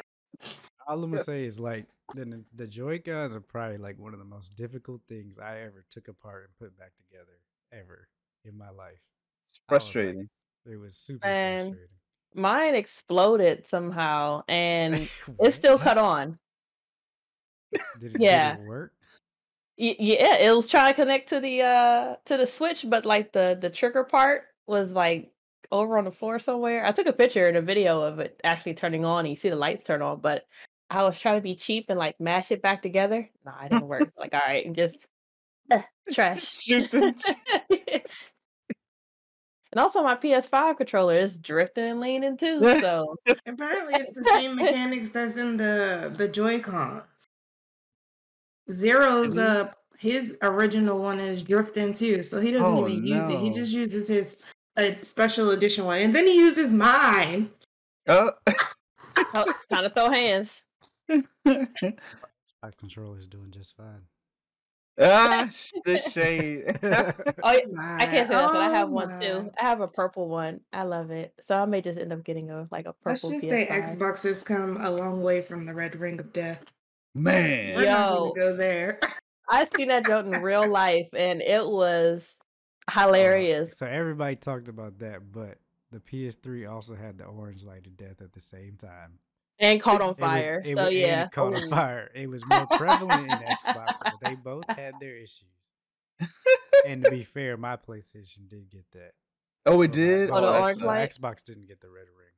All 0.86 1.02
I'm 1.02 1.10
gonna 1.10 1.22
say 1.24 1.44
is 1.44 1.58
like 1.60 1.86
the 2.14 2.42
the 2.54 2.66
Joy 2.66 2.98
Cons 2.98 3.34
are 3.34 3.40
probably 3.40 3.78
like 3.78 3.98
one 3.98 4.12
of 4.12 4.18
the 4.18 4.24
most 4.24 4.56
difficult 4.56 5.00
things 5.08 5.38
I 5.38 5.60
ever 5.60 5.84
took 5.90 6.08
apart 6.08 6.44
and 6.44 6.68
put 6.68 6.78
back 6.78 6.92
together 7.08 7.38
ever 7.72 8.08
in 8.44 8.56
my 8.56 8.70
life. 8.70 9.00
It's 9.46 9.60
I 9.68 9.74
was 9.74 9.82
like- 9.84 9.92
frustrating 9.92 10.28
It 10.66 10.76
was 10.76 10.96
super 10.96 11.26
Man. 11.26 11.64
frustrating. 11.70 11.88
Mine 12.34 12.74
exploded 12.74 13.66
somehow, 13.66 14.42
and 14.48 14.94
What? 15.36 15.48
it's 15.48 15.56
still 15.56 15.76
cut 15.78 15.98
on. 15.98 16.38
Did 18.00 18.16
it, 18.16 18.20
yeah. 18.20 18.56
did 18.56 18.62
it 18.64 18.68
work? 18.68 18.92
Y- 19.78 19.96
yeah, 19.98 20.36
it 20.36 20.54
was 20.54 20.68
trying 20.68 20.92
to 20.92 20.94
connect 20.94 21.28
to 21.30 21.40
the 21.40 21.62
uh 21.62 22.16
to 22.26 22.36
the 22.36 22.46
switch, 22.46 22.84
but 22.88 23.04
like 23.04 23.32
the 23.32 23.56
the 23.60 23.70
trigger 23.70 24.04
part 24.04 24.42
was 24.66 24.92
like 24.92 25.30
over 25.70 25.96
on 25.96 26.04
the 26.04 26.12
floor 26.12 26.38
somewhere. 26.38 26.84
I 26.84 26.92
took 26.92 27.06
a 27.06 27.12
picture 27.12 27.46
and 27.48 27.56
a 27.56 27.62
video 27.62 28.02
of 28.02 28.18
it 28.18 28.38
actually 28.44 28.74
turning 28.74 29.04
on. 29.06 29.20
And 29.20 29.28
you 29.30 29.36
see 29.36 29.48
the 29.48 29.56
lights 29.56 29.84
turn 29.86 30.02
on, 30.02 30.20
but 30.20 30.46
I 30.92 31.02
was 31.04 31.18
trying 31.18 31.36
to 31.36 31.42
be 31.42 31.54
cheap 31.54 31.86
and 31.88 31.98
like 31.98 32.20
mash 32.20 32.50
it 32.50 32.60
back 32.60 32.82
together. 32.82 33.28
Nah, 33.46 33.64
it 33.64 33.70
didn't 33.70 33.88
work. 33.88 34.02
It's 34.02 34.18
like 34.18 34.34
all 34.34 34.42
right, 34.46 34.64
and 34.66 34.76
just 34.76 34.96
uh, 35.70 35.80
trash. 36.12 36.54
Shoot 36.54 36.90
the 36.90 37.14
and 39.72 39.80
also 39.80 40.02
my 40.02 40.16
PS5 40.16 40.76
controller 40.76 41.14
is 41.14 41.38
drifting 41.38 41.84
and 41.84 42.00
leaning 42.00 42.36
too. 42.36 42.60
So 42.80 43.16
Apparently, 43.46 43.94
it's 43.94 44.12
the 44.12 44.24
same 44.34 44.54
mechanics 44.54 45.10
that's 45.10 45.38
in 45.38 45.56
the 45.56 46.12
the 46.16 46.28
Joy 46.28 46.60
Cons. 46.60 47.04
Zero's 48.70 49.38
uh 49.38 49.72
his 49.98 50.36
original 50.42 51.00
one 51.00 51.20
is 51.20 51.42
drifting 51.42 51.94
too, 51.94 52.22
so 52.22 52.38
he 52.38 52.50
doesn't 52.50 52.66
Oh, 52.66 52.86
even 52.86 53.06
use 53.06 53.28
it. 53.28 53.38
He 53.38 53.48
just 53.50 53.72
uses 53.72 54.08
his 54.08 54.42
a 54.76 54.92
special 55.02 55.52
edition 55.52 55.86
one, 55.86 56.00
and 56.00 56.14
then 56.14 56.26
he 56.26 56.36
uses 56.36 56.70
mine. 56.70 57.50
oh. 58.08 58.32
oh, 59.34 59.54
kind 59.72 59.86
of 59.86 59.94
throw 59.94 60.10
hands. 60.10 60.60
My 62.62 62.70
controller 62.78 63.18
is 63.18 63.26
doing 63.26 63.50
just 63.50 63.76
fine. 63.76 64.02
ah, 65.00 65.48
the 65.84 65.98
shade. 65.98 66.78
Oh, 67.44 67.48
I 67.48 68.06
can't 68.06 68.28
say 68.28 68.34
that, 68.36 68.52
but 68.52 68.60
I 68.60 68.68
have 68.68 68.88
Oh 68.88 68.92
one 68.92 69.20
too. 69.20 69.50
I 69.60 69.64
have 69.64 69.80
a 69.80 69.88
purple 69.88 70.28
one. 70.28 70.60
I 70.72 70.82
love 70.82 71.10
it. 71.10 71.34
So 71.44 71.56
I 71.56 71.64
may 71.64 71.80
just 71.80 71.98
end 71.98 72.12
up 72.12 72.22
getting 72.24 72.50
a 72.50 72.68
like 72.70 72.86
a 72.86 72.94
Let's 73.04 73.22
purple 73.22 73.40
just 73.40 73.48
say 73.48 73.66
PS5. 73.68 73.96
Xbox 73.96 74.22
has 74.22 74.44
come 74.44 74.76
a 74.80 74.90
long 74.90 75.22
way 75.22 75.42
from 75.42 75.66
the 75.66 75.74
Red 75.74 75.98
Ring 75.98 76.20
of 76.20 76.32
Death. 76.32 76.64
Man. 77.14 77.76
We're 77.76 77.84
Yo. 77.84 78.32
to 78.34 78.40
go 78.40 78.56
there. 78.56 79.00
I 79.48 79.66
seen 79.76 79.88
that 79.88 80.06
joke 80.06 80.26
in 80.26 80.42
real 80.42 80.68
life, 80.68 81.08
and 81.14 81.42
it 81.42 81.66
was 81.66 82.38
hilarious. 82.90 83.76
So 83.76 83.86
everybody 83.86 84.36
talked 84.36 84.68
about 84.68 84.98
that, 85.00 85.32
but 85.32 85.58
the 85.90 86.00
PS3 86.00 86.70
also 86.70 86.94
had 86.94 87.18
the 87.18 87.24
orange 87.24 87.64
light 87.64 87.86
of 87.86 87.96
death 87.96 88.22
at 88.22 88.32
the 88.32 88.40
same 88.40 88.76
time. 88.76 89.18
And 89.62 89.80
caught 89.80 90.00
on 90.02 90.10
It 90.10 90.18
was- 90.18 90.28
fire. 90.28 90.62
it 90.64 90.76
so 90.76 90.82
wa- 90.82 90.88
and 90.88 90.92
yeah. 90.96 91.28
caught 91.28 91.54
on 91.54 91.70
fire. 91.70 92.10
It 92.14 92.26
was 92.28 92.44
more 92.46 92.66
prevalent 92.66 93.22
in 93.30 93.38
Xbox, 93.38 93.94
but 94.04 94.14
they 94.22 94.34
both 94.34 94.64
had 94.68 94.94
their 95.00 95.16
issues. 95.16 95.48
And 96.86 97.04
to 97.04 97.10
be 97.10 97.24
fair, 97.34 97.56
my 97.56 97.76
PlayStation 97.76 98.48
did 98.48 98.68
get 98.70 98.84
that. 98.92 99.12
Oh, 99.64 99.80
it 99.82 99.88
but 99.88 99.94
did. 99.94 100.30
Oh, 100.30 100.40
the 100.40 100.60
orange 100.60 100.82
uh, 100.82 100.86
light? 100.86 101.08
Xbox 101.10 101.42
didn't 101.44 101.68
get 101.68 101.80
the 101.80 101.88
red 101.88 102.06
ring. 102.18 102.34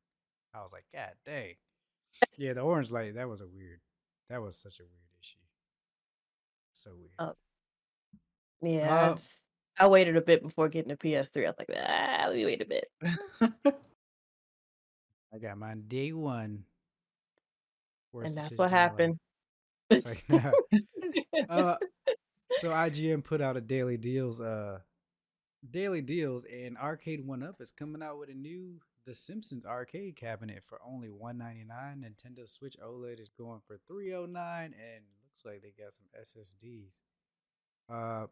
I 0.54 0.58
was 0.62 0.70
like, 0.72 0.84
God 0.94 1.12
dang. 1.26 1.54
Yeah, 2.38 2.52
the 2.52 2.60
orange 2.60 2.92
light. 2.92 3.14
That 3.16 3.28
was 3.28 3.40
a 3.40 3.46
weird. 3.48 3.80
That 4.30 4.40
was 4.42 4.56
such 4.56 4.78
a 4.78 4.84
weird 4.84 5.10
issue. 5.20 5.38
So 6.74 6.90
weird. 6.94 7.10
Oh. 7.18 7.34
Yeah. 8.62 8.94
I 8.94 9.06
Uh, 9.08 9.14
just- 9.16 9.30
I 9.76 9.86
waited 9.88 10.16
a 10.16 10.20
bit 10.20 10.42
before 10.42 10.68
getting 10.68 10.90
the 10.90 10.96
PS3. 10.96 11.46
I 11.46 11.48
was 11.48 11.56
like, 11.58 11.68
ah, 11.76 12.24
let 12.28 12.36
me 12.36 12.44
wait 12.44 12.62
a 12.62 12.66
bit. 12.66 12.88
I 15.34 15.38
got 15.38 15.58
mine 15.58 15.84
day 15.88 16.12
one. 16.12 16.64
Worst 18.14 18.28
and 18.28 18.36
that's 18.36 18.56
what 18.56 18.66
of 18.66 18.70
my 18.70 18.76
life. 18.76 18.90
happened. 18.90 19.18
It's 19.90 20.06
like, 20.06 20.24
uh, 21.50 21.76
so 22.58 22.70
IGN 22.70 23.24
put 23.24 23.40
out 23.40 23.56
a 23.56 23.60
daily 23.60 23.96
deals, 23.96 24.40
uh, 24.40 24.78
daily 25.68 26.00
deals, 26.00 26.44
and 26.44 26.78
Arcade 26.78 27.26
One 27.26 27.42
Up 27.42 27.60
is 27.60 27.72
coming 27.72 28.02
out 28.02 28.18
with 28.20 28.30
a 28.30 28.34
new 28.34 28.80
The 29.04 29.16
Simpsons 29.16 29.66
arcade 29.66 30.14
cabinet 30.14 30.62
for 30.64 30.80
only 30.86 31.10
one 31.10 31.38
ninety 31.38 31.64
nine. 31.64 32.04
Nintendo 32.06 32.48
Switch 32.48 32.76
OLED 32.80 33.20
is 33.20 33.30
going 33.36 33.60
for 33.66 33.78
three 33.88 34.14
oh 34.14 34.26
nine, 34.26 34.74
and 34.74 35.04
looks 35.32 35.44
like 35.44 35.62
they 35.62 35.74
got 35.76 35.92
some 35.92 36.06
SSDs. 36.22 37.00
Uh, 37.92 38.26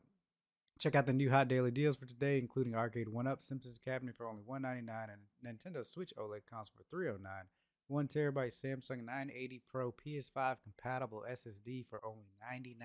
check 0.79 0.95
out 0.95 1.07
the 1.07 1.13
new 1.13 1.29
hot 1.29 1.49
daily 1.49 1.73
deals 1.73 1.97
for 1.97 2.07
today, 2.07 2.39
including 2.39 2.77
Arcade 2.77 3.09
One 3.09 3.27
Up 3.27 3.43
Simpsons 3.43 3.79
cabinet 3.85 4.17
for 4.17 4.29
only 4.29 4.43
one 4.47 4.63
ninety 4.63 4.83
nine, 4.83 5.09
and 5.11 5.59
Nintendo 5.59 5.85
Switch 5.85 6.13
OLED 6.17 6.43
console 6.49 6.77
for 6.77 6.85
three 6.89 7.09
oh 7.09 7.19
nine. 7.21 7.47
One 7.89 8.09
terabyte 8.09 8.53
Samsung 8.53 9.05
980 9.05 9.63
Pro 9.71 9.93
PS5 9.93 10.57
compatible 10.63 11.25
SSD 11.31 11.87
for 11.89 12.01
only 12.05 12.31
$99.99. 12.53 12.79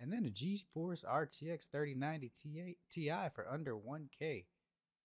And 0.00 0.12
then 0.12 0.24
a 0.26 0.30
GeForce 0.30 1.04
RTX 1.04 1.70
3090 1.70 2.32
Ti, 2.42 2.76
Ti 2.90 3.10
for 3.34 3.46
under 3.50 3.74
1K. 3.76 4.44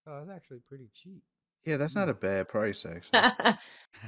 Oh, 0.07 0.19
that's 0.25 0.29
actually 0.35 0.59
pretty 0.67 0.89
cheap. 0.93 1.21
Yeah, 1.65 1.77
that's 1.77 1.95
not 1.95 2.09
a 2.09 2.13
bad 2.15 2.47
price 2.49 2.85
actually. 2.85 3.57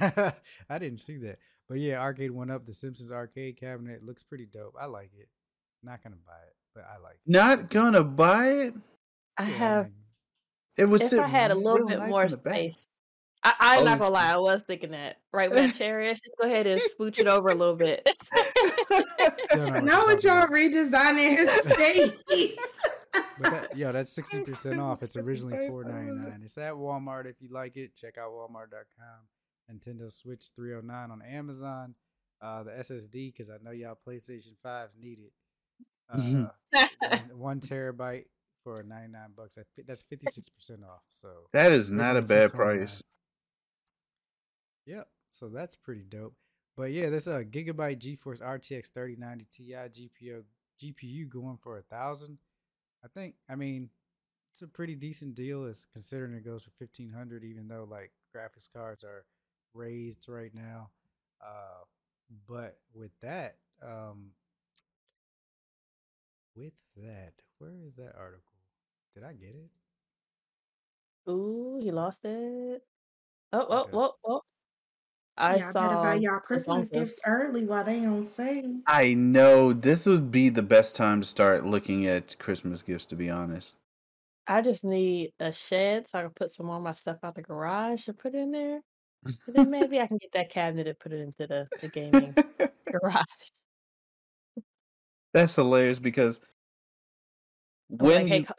I 0.70 0.78
didn't 0.78 0.98
see 0.98 1.18
that. 1.18 1.38
But 1.68 1.78
yeah, 1.78 2.00
Arcade 2.00 2.30
One 2.32 2.50
Up, 2.50 2.66
the 2.66 2.74
Simpsons 2.74 3.12
arcade 3.12 3.58
cabinet 3.58 4.04
looks 4.04 4.22
pretty 4.24 4.46
dope. 4.46 4.74
I 4.80 4.86
like 4.86 5.10
it. 5.18 5.28
Not 5.82 6.02
gonna 6.02 6.16
buy 6.26 6.32
it, 6.46 6.54
but 6.74 6.84
I 6.84 6.98
like 7.02 7.18
it. 7.24 7.30
Not 7.30 7.70
gonna 7.70 8.04
buy 8.04 8.48
it. 8.48 8.74
I 9.38 9.48
Yeah, 9.48 9.56
have. 9.56 9.84
mean, 9.86 9.94
It 10.76 10.84
was 10.86 11.12
If 11.12 11.18
I 11.20 11.28
had 11.28 11.50
a 11.50 11.54
little 11.54 11.76
real 11.78 11.86
bit 11.88 11.98
nice 11.98 12.10
more 12.10 12.28
space. 12.28 12.74
back. 12.74 12.81
Space, 13.44 13.54
I, 13.60 13.74
I'm 13.76 13.80
Oh, 13.80 13.84
not 13.84 13.98
gonna 13.98 14.10
lie. 14.10 14.32
I 14.32 14.36
was 14.38 14.62
thinking 14.64 14.90
that 14.92 15.18
right 15.32 15.50
with 15.50 15.58
that 15.72 15.74
chair 15.76 16.00
is. 16.00 16.20
Just 16.20 16.36
go 16.40 16.46
ahead 16.46 16.66
and 16.66 16.80
smooch 16.96 17.18
it 17.18 17.26
over 17.26 17.48
a 17.50 17.54
little 17.54 17.76
bit. 17.76 18.08
don't 18.90 19.72
what 19.72 19.84
Now 19.84 20.06
you're 20.08 20.18
y'all 20.20 20.46
redesigning 20.48 21.36
his 21.36 21.66
face? 21.76 22.56
But 23.40 23.50
that, 23.50 23.76
yo, 23.76 23.92
that's 23.92 24.12
sixty 24.12 24.40
percent 24.40 24.80
off. 24.80 25.02
It's 25.02 25.16
originally 25.16 25.54
Right, 25.56 25.68
four 25.68 25.84
ninety 25.84 26.12
right. 26.12 26.40
It's 26.44 26.56
at 26.58 26.74
Walmart. 26.74 27.26
If 27.26 27.36
you 27.40 27.48
like 27.50 27.76
it, 27.76 27.94
check 27.96 28.16
out 28.18 28.30
Walmart.com. 28.30 29.70
Nintendo 29.70 30.12
Switch 30.12 30.50
three 30.56 30.70
hundred 30.70 30.86
nine 30.86 31.10
on 31.10 31.22
Amazon. 31.22 31.94
Uh, 32.40 32.62
the 32.64 32.70
SSD 32.72 33.32
because 33.32 33.50
I 33.50 33.56
know 33.62 33.70
y'all 33.70 33.96
PlayStation 34.06 34.56
fives 34.62 34.96
need 35.00 35.18
it. 35.20 35.32
Uh, 36.12 36.16
Mhm. 36.16 36.50
one- 37.30 37.38
one 37.38 37.60
terabyte 37.60 38.24
for 38.64 38.82
ninety 38.82 39.12
nine 39.12 39.30
bucks. 39.36 39.56
That's 39.86 40.02
fifty 40.02 40.26
six 40.30 40.48
percent 40.48 40.80
off. 40.84 41.02
So 41.10 41.28
That 41.52 41.72
is 41.72 41.90
not 41.90 42.16
a 42.16 42.22
bad 42.22 42.50
229. 42.52 42.78
price. 42.78 43.02
Yep. 44.86 45.08
So 45.30 45.48
that's 45.48 45.76
pretty 45.76 46.02
dope. 46.08 46.34
But 46.76 46.92
yeah, 46.92 47.10
this 47.10 47.26
uh 47.26 47.42
Gigabyte 47.48 47.98
GeForce 48.00 48.40
RTX 48.40 48.92
3090 48.92 49.46
Ti 49.50 49.72
GPU 49.72 50.42
GPU 50.82 51.28
going 51.28 51.58
for 51.62 51.78
a 51.78 51.82
thousand. 51.82 52.38
I 53.04 53.08
think. 53.08 53.34
I 53.48 53.56
mean, 53.56 53.90
it's 54.52 54.62
a 54.62 54.66
pretty 54.68 54.94
decent 54.94 55.34
deal, 55.34 55.64
as 55.64 55.86
considering 55.92 56.34
it 56.34 56.44
goes 56.44 56.64
for 56.64 56.70
fifteen 56.78 57.10
hundred. 57.12 57.44
Even 57.44 57.68
though 57.68 57.86
like 57.90 58.12
graphics 58.34 58.68
cards 58.74 59.04
are 59.04 59.24
raised 59.74 60.26
right 60.28 60.54
now. 60.54 60.90
Uh, 61.40 61.84
but 62.48 62.78
with 62.94 63.10
that, 63.20 63.56
um, 63.82 64.30
with 66.54 66.72
that, 66.96 67.32
where 67.58 67.72
is 67.86 67.96
that 67.96 68.14
article? 68.18 68.52
Did 69.14 69.24
I 69.24 69.32
get 69.34 69.50
it? 69.54 69.70
Ooh, 71.28 71.78
he 71.82 71.90
lost 71.90 72.24
it. 72.24 72.82
Oh, 73.52 73.66
oh, 73.68 73.82
Okay. 73.82 73.90
oh, 73.94 74.14
oh. 74.24 74.42
I 75.36 75.56
y'all 75.56 75.72
saw. 75.72 75.88
better 75.88 76.02
buy 76.02 76.14
y'all 76.14 76.40
Christmas 76.40 76.90
bunker. 76.90 77.04
gifts 77.04 77.20
early 77.26 77.64
while 77.64 77.84
they 77.84 78.04
on 78.04 78.24
sale. 78.24 78.80
I 78.86 79.14
know 79.14 79.72
this 79.72 80.06
would 80.06 80.30
be 80.30 80.48
the 80.48 80.62
best 80.62 80.94
time 80.94 81.20
to 81.20 81.26
start 81.26 81.64
looking 81.64 82.06
at 82.06 82.38
Christmas 82.38 82.82
gifts. 82.82 83.06
To 83.06 83.16
be 83.16 83.30
honest, 83.30 83.76
I 84.46 84.60
just 84.62 84.84
need 84.84 85.32
a 85.40 85.52
shed 85.52 86.08
so 86.08 86.18
I 86.18 86.22
can 86.22 86.30
put 86.30 86.50
some 86.50 86.66
more 86.66 86.76
of 86.76 86.82
my 86.82 86.94
stuff 86.94 87.18
out 87.22 87.34
the 87.34 87.42
garage 87.42 88.08
and 88.08 88.18
put 88.18 88.34
it 88.34 88.38
in 88.38 88.52
there. 88.52 88.80
And 89.24 89.36
then 89.54 89.70
maybe 89.70 90.00
I 90.00 90.06
can 90.06 90.18
get 90.18 90.32
that 90.32 90.50
cabinet 90.50 90.86
and 90.86 90.98
put 90.98 91.12
it 91.12 91.20
into 91.20 91.46
the, 91.46 91.68
the 91.80 91.88
gaming 91.88 92.34
garage. 92.90 93.24
that's 95.32 95.54
hilarious 95.54 95.98
because 95.98 96.40
I'm 97.90 98.06
like, 98.06 98.16
when 98.16 98.28
hey, 98.28 98.38
you, 98.38 98.44
Cla- 98.44 98.56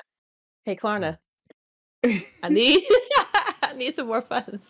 hey, 0.66 0.76
Klarna, 0.76 1.18
I 2.44 2.50
need 2.50 2.84
I 3.62 3.74
need 3.76 3.96
some 3.96 4.08
more 4.08 4.22
funds. 4.22 4.66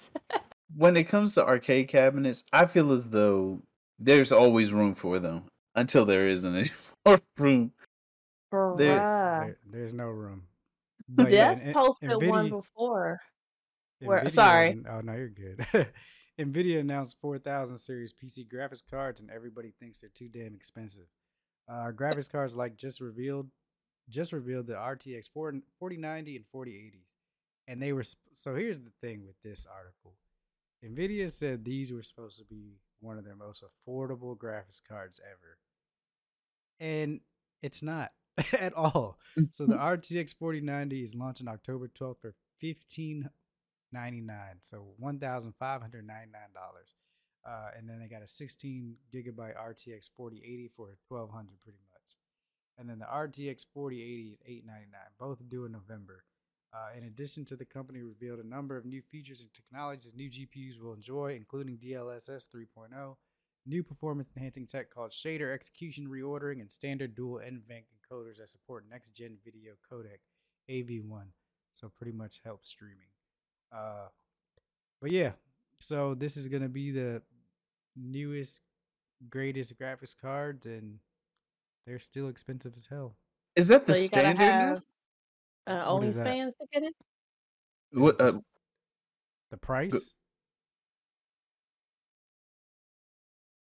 When 0.76 0.98
it 0.98 1.06
comes 1.06 1.34
to 1.36 1.46
arcade 1.46 1.88
cabinets, 1.88 2.44
I 2.52 2.66
feel 2.66 2.92
as 2.92 3.10
though 3.10 3.62
there's 4.00 4.32
always 4.32 4.72
room 4.74 4.96
for 4.96 5.20
them 5.20 5.46
until 5.76 6.06
there 6.06 6.28
isn't 6.28 6.56
any 6.56 6.70
more 7.06 7.20
room. 7.38 7.72
Bruh. 8.52 8.78
There, 8.78 9.58
there's 9.70 9.94
no 9.94 10.08
room. 10.08 10.44
But 11.10 11.32
yeah, 11.32 11.56
Jeff 11.56 11.64
N- 11.68 11.74
posted 11.74 12.10
one 12.10 12.22
Nvidia- 12.22 12.50
before. 12.50 13.20
Where- 14.00 14.30
sorry. 14.30 14.70
an- 14.72 14.86
Oh 14.90 15.02
no, 15.02 15.14
you're 15.14 15.30
good. 15.30 15.66
Nvidia 16.40 16.80
announced 16.80 17.18
4000 17.22 17.78
series 17.78 18.14
PC 18.14 18.48
graphics 18.48 18.82
cards, 18.90 19.20
and 19.22 19.30
everybody 19.30 19.74
thinks 19.80 20.00
they're 20.00 20.10
too 20.14 20.30
damn 20.30 20.56
expensive. 20.56 21.06
Uh, 21.70 21.92
graphics 21.92 22.30
cards 22.30 22.56
like 22.56 22.76
just 22.78 23.02
revealed, 23.02 23.50
just 24.10 24.32
revealed 24.34 24.66
the 24.68 24.74
RTX 24.74 25.26
40, 25.34 25.62
4090 25.78 26.36
and 26.38 26.46
4080s, 26.56 27.18
and 27.68 27.82
they 27.82 27.92
were. 27.94 28.04
So 28.34 28.56
here's 28.56 28.80
the 28.80 28.92
thing 29.02 29.26
with 29.26 29.36
this 29.44 29.66
article: 29.72 30.16
Nvidia 30.84 31.32
said 31.32 31.64
these 31.64 31.92
were 31.92 32.04
supposed 32.04 32.38
to 32.38 32.46
be 32.46 32.80
one 33.00 33.18
of 33.18 33.26
their 33.26 33.36
most 33.36 33.64
affordable 33.64 34.38
graphics 34.38 34.82
cards 34.88 35.20
ever, 35.24 35.58
and 36.80 37.22
it's 37.62 37.82
not 37.82 38.12
at 38.60 38.74
all. 38.74 39.18
So 39.52 39.66
the 39.66 39.76
RTX 39.78 40.36
4090 40.36 41.04
is 41.04 41.16
launching 41.16 41.48
October 41.48 41.88
12th 41.88 42.20
for 42.22 42.34
15 42.60 43.30
99 43.94 44.38
so 44.62 44.88
$1599 45.02 46.04
uh, 47.46 47.70
and 47.78 47.88
then 47.88 48.00
they 48.00 48.08
got 48.08 48.24
a 48.24 48.28
16 48.28 48.96
gigabyte 49.14 49.56
rtx 49.56 50.10
4080 50.18 50.72
for 50.76 50.98
1200 51.08 51.60
pretty 51.62 51.78
much. 51.92 52.18
And 52.78 52.90
then 52.90 53.00
the 53.00 53.06
rtx 53.06 53.66
4080 53.74 54.30
is 54.32 54.40
899 54.46 55.00
both 55.20 55.38
due 55.48 55.66
in 55.66 55.72
november 55.72 56.24
uh, 56.74 56.98
in 56.98 57.04
addition 57.04 57.46
to 57.46 57.56
the 57.56 57.66
company 57.66 58.02
revealed 58.02 58.40
a 58.40 58.48
number 58.48 58.78
of 58.78 58.86
new 58.86 59.02
features 59.02 59.42
and 59.42 59.54
technologies 59.54 60.14
new 60.16 60.30
gpus 60.30 60.80
will 60.82 60.94
enjoy 60.94 61.36
including 61.36 61.78
dlss 61.78 62.48
3.0 62.54 63.16
new 63.66 63.84
performance 63.84 64.32
enhancing 64.36 64.66
tech 64.66 64.90
called 64.90 65.12
shader 65.12 65.54
execution 65.54 66.08
reordering 66.08 66.60
and 66.62 66.72
standard 66.72 67.16
dual 67.16 67.40
nvenc 67.40 67.86
encoders 67.96 68.38
that 68.38 68.50
support 68.50 68.86
next 68.90 69.14
gen 69.14 69.38
video 69.44 69.74
codec 69.90 70.20
av1 70.70 71.26
so 71.74 71.92
pretty 71.98 72.12
much 72.12 72.42
helps 72.44 72.70
streaming 72.70 73.08
uh, 73.74 74.08
but 75.02 75.12
yeah, 75.12 75.32
so 75.80 76.16
this 76.16 76.38
is 76.38 76.48
gonna 76.48 76.70
be 76.70 76.92
the 76.92 77.22
newest, 77.96 78.62
greatest 79.30 79.78
graphics 79.78 80.16
cards, 80.20 80.66
and 80.66 81.00
they're 81.86 82.00
still 82.00 82.30
expensive 82.30 82.74
as 82.78 82.86
hell. 82.86 83.16
Is 83.56 83.68
that 83.68 83.86
the 83.86 83.96
so 83.96 84.02
standard 84.02 84.40
now? 84.40 84.46
have 84.46 84.82
uh, 85.68 85.94
What 85.94 86.04
is 86.04 86.16
that? 86.16 86.26
OnlyFans 86.28 86.52
to 86.60 86.68
get 86.74 86.84
it. 86.84 86.94
What, 87.92 88.18
the 88.18 88.24
uh, 88.24 88.28
s- 88.28 88.38
The 89.52 89.58
price? 89.58 90.14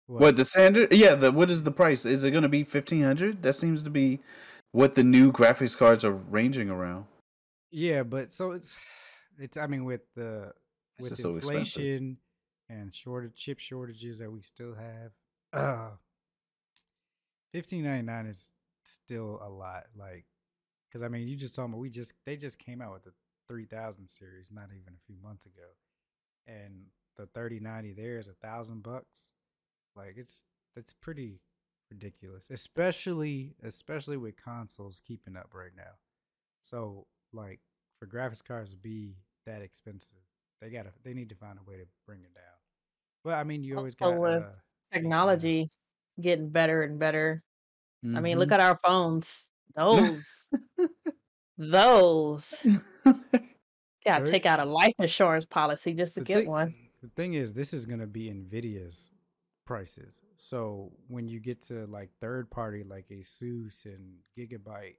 what 0.07 0.37
the 0.37 0.45
standard? 0.45 0.93
Yeah, 0.93 1.15
the 1.15 1.31
what 1.33 1.51
is 1.51 1.63
the 1.63 1.71
price? 1.71 2.05
Is 2.07 2.25
it 2.25 2.31
going 2.31 2.43
to 2.43 2.49
be 2.49 2.65
fifteen 2.65 3.03
hundred? 3.03 3.43
That 3.43 3.55
seems 3.55 3.83
to 3.83 3.91
be 3.91 4.21
what 4.73 4.95
the 4.95 5.03
new 5.03 5.33
graphics 5.33 5.77
cards 5.77 6.05
are 6.05 6.13
ranging 6.13 6.71
around. 6.71 7.07
Yeah, 7.71 8.03
but 8.03 8.33
so 8.33 8.53
it's 8.53 8.79
it's. 9.39 9.57
I 9.57 9.67
mean, 9.67 9.85
with 9.85 10.01
the 10.15 10.53
It's 10.99 11.03
with 11.05 11.11
just 11.11 11.23
so 11.23 11.37
expensive. 11.37 11.83
inflation 11.83 12.17
and 12.71 12.95
shortage 12.95 13.35
chip 13.35 13.59
shortages 13.61 14.19
that 14.19 14.31
we 14.31 14.41
still 14.43 14.75
have, 14.75 15.13
uh, 15.53 15.91
fifteen 17.53 17.85
ninety 17.85 18.07
nine 18.07 18.27
is 18.27 18.53
still 18.85 19.39
a 19.43 19.49
lot. 19.51 19.85
Like, 19.97 20.25
because 20.89 21.03
I 21.03 21.09
mean, 21.09 21.29
you 21.29 21.37
just 21.37 21.55
told 21.55 21.71
me 21.71 21.79
we 21.79 21.91
just 21.91 22.15
they 22.27 22.37
just 22.37 22.59
came 22.59 22.81
out 22.83 22.93
with 22.93 23.05
the 23.05 23.13
three 23.49 23.67
thousand 23.67 24.09
series 24.09 24.51
not 24.53 24.67
even 24.67 24.95
a 24.95 25.05
few 25.07 25.17
months 25.23 25.47
ago, 25.47 25.69
and 26.47 26.87
the 27.17 27.27
thirty 27.27 27.61
ninety 27.61 27.93
there 27.93 28.19
is 28.19 28.29
a 28.29 28.35
thousand 28.35 28.83
bucks. 28.83 29.31
Like, 29.97 30.15
it's 30.17 30.45
it's 30.77 30.93
pretty 30.93 31.41
ridiculous, 31.91 32.49
especially 32.51 33.55
especially 33.63 34.17
with 34.17 34.37
consoles 34.37 35.01
keeping 35.05 35.37
up 35.37 35.55
right 35.55 35.75
now. 35.77 35.99
So 36.63 37.07
like 37.33 37.61
for 37.99 38.07
graphics 38.07 38.45
cards 38.45 38.71
to 38.73 38.77
be 38.77 39.17
that 39.47 39.63
expensive, 39.63 40.19
they 40.61 40.71
gotta 40.71 40.93
they 41.05 41.15
need 41.15 41.29
to 41.31 41.35
find 41.37 41.59
a 41.59 41.71
way 41.71 41.79
to 41.79 41.87
bring 42.07 42.21
it 42.23 42.35
down. 42.35 42.45
But 43.25 43.35
I 43.35 43.45
mean, 43.45 43.63
you 43.65 43.77
always 43.77 43.95
got 43.95 44.25
uh, 44.25 44.53
Technology 44.93 45.71
getting 46.21 46.51
better 46.51 46.83
and 46.83 46.99
better. 46.99 47.43
I 48.15 48.21
mean, 48.21 48.39
Mm-hmm. 48.39 48.39
look 48.39 48.53
at 48.53 48.61
our 48.61 48.77
phones. 48.79 49.48
Those, 49.77 50.25
those. 51.57 52.55
Gotta 54.05 54.25
Right. 54.25 54.31
take 54.31 54.47
out 54.47 54.61
a 54.61 54.65
life 54.65 54.95
insurance 54.99 55.45
policy 55.45 55.93
just 55.93 56.15
to 56.15 56.21
the 56.21 56.25
get 56.27 56.39
thing, 56.39 56.49
one. 56.49 56.75
The 57.03 57.09
thing 57.15 57.35
is, 57.35 57.53
this 57.53 57.73
is 57.75 57.85
gonna 57.85 58.07
be 58.07 58.31
Nvidia's 58.31 59.13
prices. 59.67 60.23
So 60.37 60.93
when 61.09 61.29
you 61.29 61.41
get 61.41 61.63
to 61.63 61.87
like 61.87 62.11
third 62.21 62.51
party 62.51 62.85
like 62.85 63.07
ASUS 63.11 63.85
and 63.85 64.19
Gigabyte, 64.37 64.97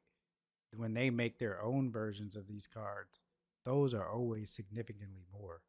when 0.76 0.94
they 0.94 1.10
make 1.10 1.40
their 1.40 1.62
own 1.64 1.92
versions 1.92 2.36
of 2.36 2.48
these 2.48 2.68
cards, 2.68 3.24
those 3.66 3.94
are 3.94 4.08
always 4.10 4.52
significantly 4.52 5.24
more. 5.34 5.62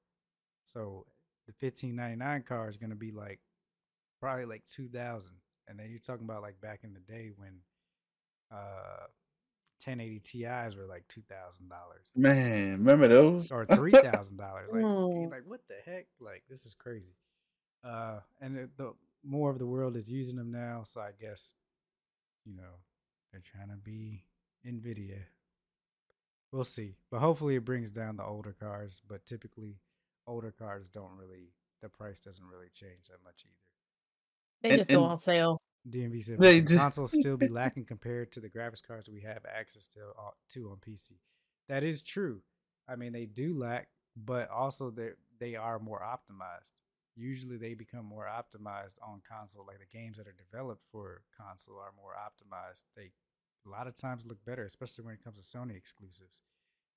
So 0.65 1.07
the 1.47 1.53
fifteen 1.55 1.97
ninety 1.97 2.17
nine 2.17 2.43
card 2.43 2.71
is 2.71 2.77
gonna 2.77 2.95
be 2.95 3.11
like 3.13 3.41
probably 4.21 4.45
like 4.45 4.65
two 4.67 4.89
thousand, 4.89 5.37
and 5.67 5.79
then 5.79 5.89
you're 5.91 5.99
talking 6.01 6.25
about 6.27 6.43
like 6.43 6.61
back 6.61 6.81
in 6.85 6.93
the 6.93 7.01
day 7.01 7.31
when 7.35 7.61
uh 8.53 9.07
1080 9.85 10.21
Ti's 10.21 10.77
were 10.77 10.85
like 10.87 11.05
two 11.09 11.23
thousand 11.23 11.69
dollars 11.71 12.11
Man, 12.15 12.73
remember 12.73 13.09
those? 13.09 13.51
or 13.51 13.65
three 13.75 13.93
thousand 13.93 14.37
dollars. 14.37 14.69
Like, 14.71 14.83
Mm. 14.83 15.31
like 15.31 15.43
what 15.47 15.61
the 15.69 15.77
heck? 15.91 16.07
Like 16.21 16.43
this 16.51 16.67
is 16.67 16.75
crazy. 16.75 17.15
Uh, 17.83 18.21
and 18.43 18.57
it, 18.59 18.77
the 18.77 18.93
more 19.25 19.51
of 19.51 19.59
the 19.59 19.67
world 19.67 19.97
is 19.97 20.11
using 20.11 20.37
them 20.37 20.51
now, 20.53 20.83
so 20.85 21.01
I 21.01 21.13
guess 21.19 21.57
you 22.45 22.55
know 22.55 22.75
they're 23.33 23.41
trying 23.43 23.69
to 23.71 23.77
be 23.77 24.25
Nvidia. 24.67 25.21
We'll 26.53 26.65
see, 26.65 26.97
but 27.11 27.21
hopefully 27.21 27.55
it 27.57 27.65
brings 27.65 27.89
down 27.91 28.17
the 28.17 28.25
older 28.25 28.55
cars. 28.61 29.01
But 29.09 29.25
typically, 29.25 29.77
older 30.27 30.51
cars 30.51 30.89
don't 30.91 31.17
really 31.17 31.53
the 31.81 31.89
price 31.89 32.21
doesn't 32.21 32.45
really 32.47 32.69
change 32.75 33.09
that 33.09 33.23
much 33.25 33.45
either. 33.47 33.55
They 34.63 34.69
And- 34.71 34.79
just 34.81 34.91
go 34.91 35.03
and- 35.05 35.13
on 35.13 35.19
sale. 35.19 35.63
DMV 35.89 36.23
said 36.23 36.39
They 36.39 36.61
"Will 36.61 36.67
do- 36.67 36.77
consoles 36.77 37.13
still 37.13 37.37
be 37.37 37.49
lacking 37.49 37.87
compared 37.87 38.33
to 38.33 38.41
the 38.41 38.51
graphics 38.51 38.83
cards 38.83 39.09
we 39.09 39.23
have 39.23 39.45
access 39.47 39.89
to, 39.89 40.01
uh, 40.19 40.31
to 40.51 40.71
on 40.71 40.77
PC. 40.79 41.13
That 41.69 41.83
is 41.83 42.03
true. 42.03 42.43
I 42.89 42.97
mean, 42.97 43.13
they 43.13 43.27
do 43.27 43.57
lack, 43.57 43.89
but 44.17 44.51
also 44.51 44.91
they 44.91 45.13
they 45.39 45.57
are 45.57 45.79
more 45.79 46.01
optimized. 46.01 46.73
Usually, 47.17 47.57
they 47.57 47.75
become 47.75 48.05
more 48.05 48.27
optimized 48.27 48.97
on 49.03 49.23
console. 49.29 49.65
Like 49.67 49.79
the 49.79 49.87
games 49.87 50.17
that 50.19 50.27
are 50.27 50.33
developed 50.37 50.83
for 50.93 51.23
console 51.37 51.79
are 51.79 51.93
more 51.97 52.13
optimized. 52.15 52.85
They 52.97 53.13
a 53.67 53.69
lot 53.69 53.87
of 53.87 53.95
times 53.97 54.27
look 54.27 54.45
better, 54.45 54.65
especially 54.65 55.05
when 55.05 55.15
it 55.15 55.23
comes 55.25 55.39
to 55.39 55.43
Sony 55.59 55.77
exclusives. 55.77 56.41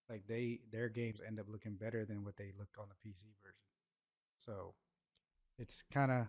Like 0.09 0.27
they 0.27 0.59
their 0.71 0.89
games 0.89 1.19
end 1.25 1.39
up 1.39 1.47
looking 1.49 1.75
better 1.75 2.05
than 2.05 2.23
what 2.23 2.37
they 2.37 2.51
look 2.57 2.69
on 2.79 2.87
the 2.89 2.95
PC 3.09 3.25
version. 3.41 3.57
So 4.37 4.73
it's 5.57 5.83
kind 5.93 6.11
of 6.11 6.27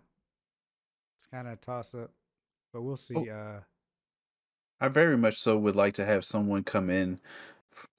it's 1.16 1.26
kind 1.26 1.46
of 1.48 1.54
a 1.54 1.56
toss 1.56 1.94
up, 1.94 2.12
but 2.74 2.82
we'll 2.82 2.96
see. 2.96 3.30
Uh, 3.30 3.60
I 4.80 4.88
very 4.88 5.16
much 5.16 5.38
so 5.38 5.56
would 5.56 5.76
like 5.76 5.94
to 5.94 6.04
have 6.04 6.24
someone 6.24 6.64
come 6.64 6.90
in 6.90 7.20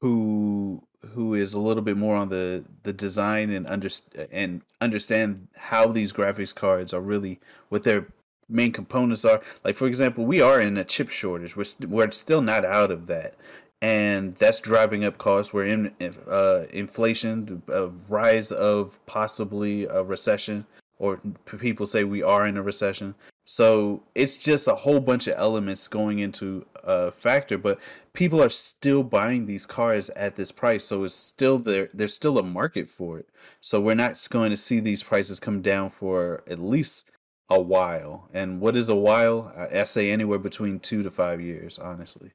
who 0.01 0.83
who 1.13 1.33
is 1.33 1.53
a 1.53 1.59
little 1.59 1.81
bit 1.81 1.97
more 1.97 2.15
on 2.15 2.29
the 2.29 2.65
the 2.83 2.93
design 2.93 3.49
and 3.49 3.65
under 3.67 3.89
and 4.31 4.61
understand 4.81 5.47
how 5.55 5.87
these 5.87 6.11
graphics 6.11 6.53
cards 6.53 6.93
are 6.93 7.01
really 7.01 7.39
what 7.69 7.83
their 7.83 8.07
main 8.49 8.73
components 8.73 9.23
are. 9.23 9.41
Like 9.63 9.77
for 9.77 9.87
example, 9.87 10.25
we 10.25 10.41
are 10.41 10.59
in 10.59 10.77
a 10.77 10.83
chip 10.83 11.09
shortage. 11.09 11.55
We're 11.55 11.63
st- 11.63 11.89
we're 11.89 12.11
still 12.11 12.41
not 12.41 12.65
out 12.65 12.91
of 12.91 13.07
that. 13.07 13.35
And 13.81 14.33
that's 14.33 14.59
driving 14.59 15.05
up 15.05 15.17
costs. 15.17 15.53
We're 15.53 15.65
in 15.65 15.93
uh, 16.27 16.65
inflation, 16.71 17.61
a 17.67 17.87
rise 18.09 18.51
of 18.51 18.99
possibly 19.05 19.85
a 19.85 20.01
recession, 20.01 20.65
or 20.97 21.21
people 21.45 21.85
say 21.85 22.03
we 22.03 22.23
are 22.23 22.47
in 22.47 22.57
a 22.57 22.63
recession. 22.63 23.15
So 23.45 24.03
it's 24.15 24.37
just 24.37 24.67
a 24.67 24.73
whole 24.73 24.99
bunch 24.99 25.27
of 25.27 25.35
elements 25.37 25.87
going 25.87 26.17
into 26.17 26.65
a 26.83 27.11
factor, 27.11 27.59
but 27.59 27.79
people 28.13 28.41
are 28.41 28.49
still 28.49 29.03
buying 29.03 29.45
these 29.45 29.67
cars 29.67 30.09
at 30.11 30.35
this 30.35 30.51
price. 30.51 30.83
So 30.85 31.03
it's 31.03 31.13
still 31.13 31.59
there. 31.59 31.89
There's 31.93 32.13
still 32.13 32.39
a 32.39 32.43
market 32.43 32.89
for 32.89 33.19
it. 33.19 33.29
So 33.61 33.79
we're 33.79 33.93
not 33.93 34.25
going 34.31 34.49
to 34.49 34.57
see 34.57 34.79
these 34.79 35.03
prices 35.03 35.39
come 35.39 35.61
down 35.61 35.91
for 35.91 36.43
at 36.47 36.59
least 36.59 37.11
a 37.47 37.61
while. 37.61 38.27
And 38.33 38.59
what 38.59 38.75
is 38.75 38.89
a 38.89 38.95
while? 38.95 39.53
I 39.55 39.81
I 39.81 39.83
say 39.83 40.09
anywhere 40.09 40.39
between 40.39 40.79
two 40.79 41.03
to 41.03 41.11
five 41.11 41.39
years, 41.39 41.77
honestly, 41.77 42.31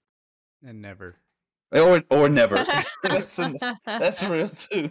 and 0.65 0.81
never. 0.81 1.17
or 1.73 2.05
or 2.11 2.29
never. 2.29 2.65
that's 3.03 3.39
an, 3.39 3.59
that's 3.85 4.23
real 4.23 4.49
too. 4.49 4.91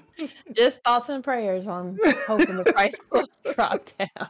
Just 0.51 0.83
thoughts 0.83 1.09
and 1.09 1.23
prayers 1.23 1.67
on 1.67 1.97
hoping 2.27 2.57
the 2.57 2.65
price 2.65 2.95
will 3.11 3.27
drop 3.53 3.89
down. 3.97 4.27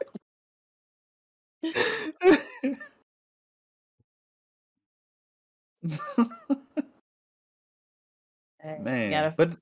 Hey, 8.62 8.78
you 8.78 8.84
Man, 8.84 9.10
gotta 9.10 9.36
but 9.36 9.56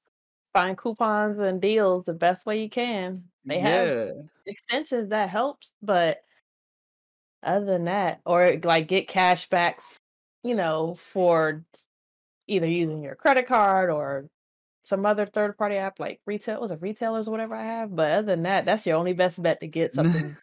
find 0.52 0.76
coupons 0.76 1.38
and 1.38 1.60
deals 1.60 2.04
the 2.04 2.14
best 2.14 2.46
way 2.46 2.62
you 2.62 2.70
can. 2.70 3.24
They 3.44 3.60
have 3.60 3.86
yeah. 3.86 4.12
extensions 4.46 5.10
that 5.10 5.30
helps, 5.30 5.74
but 5.82 6.22
other 7.42 7.64
than 7.66 7.84
that, 7.84 8.20
or 8.26 8.58
like 8.64 8.88
get 8.88 9.08
cash 9.08 9.48
back, 9.48 9.80
you 10.42 10.54
know, 10.54 10.94
for 10.94 11.64
either 12.48 12.66
using 12.66 13.02
your 13.02 13.14
credit 13.14 13.46
card 13.46 13.90
or 13.90 14.28
some 14.88 15.06
other 15.06 15.26
third 15.26 15.56
party 15.56 15.76
app 15.76 16.00
like 16.00 16.20
retail 16.26 16.60
was 16.60 16.70
it 16.70 16.80
retailers 16.80 17.28
or 17.28 17.30
whatever 17.30 17.54
I 17.54 17.64
have. 17.64 17.94
But 17.94 18.10
other 18.10 18.26
than 18.26 18.42
that, 18.44 18.64
that's 18.64 18.86
your 18.86 18.96
only 18.96 19.12
best 19.12 19.42
bet 19.42 19.60
to 19.60 19.66
get 19.66 19.94
something 19.94 20.36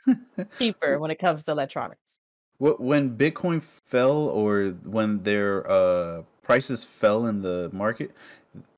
cheaper 0.57 0.99
when 0.99 1.11
it 1.11 1.19
comes 1.19 1.43
to 1.43 1.51
electronics. 1.51 2.21
Wh- 2.57 2.79
when 2.79 3.17
Bitcoin 3.17 3.61
fell 3.61 4.29
or 4.29 4.69
when 4.83 5.23
their 5.23 5.69
uh, 5.69 6.21
prices 6.43 6.83
fell 6.83 7.25
in 7.25 7.41
the 7.41 7.69
market, 7.73 8.11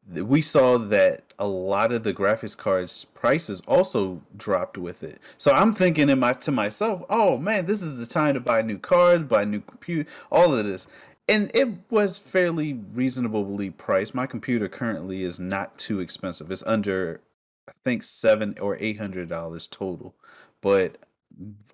we 0.09 0.41
saw 0.41 0.77
that 0.77 1.23
a 1.37 1.47
lot 1.47 1.91
of 1.91 2.03
the 2.03 2.13
graphics 2.13 2.55
cards 2.55 3.05
prices 3.05 3.61
also 3.67 4.21
dropped 4.37 4.77
with 4.77 5.03
it. 5.03 5.19
So 5.37 5.51
I'm 5.51 5.73
thinking 5.73 6.09
in 6.09 6.19
my 6.19 6.33
to 6.33 6.51
myself, 6.51 7.03
oh 7.09 7.37
man, 7.37 7.65
this 7.65 7.81
is 7.81 7.97
the 7.97 8.05
time 8.05 8.33
to 8.35 8.39
buy 8.39 8.61
new 8.61 8.77
cards, 8.77 9.25
buy 9.25 9.43
new 9.43 9.61
computer, 9.61 10.09
all 10.31 10.55
of 10.55 10.65
this. 10.65 10.87
And 11.27 11.51
it 11.53 11.69
was 11.89 12.17
fairly 12.17 12.73
reasonably 12.93 13.69
priced. 13.69 14.15
My 14.15 14.25
computer 14.25 14.69
currently 14.69 15.23
is 15.23 15.39
not 15.39 15.77
too 15.77 15.99
expensive. 15.99 16.51
It's 16.51 16.63
under 16.63 17.21
I 17.67 17.73
think 17.83 18.03
seven 18.03 18.55
or 18.61 18.77
eight 18.79 18.97
hundred 18.97 19.27
dollars 19.29 19.67
total. 19.67 20.15
But 20.61 20.97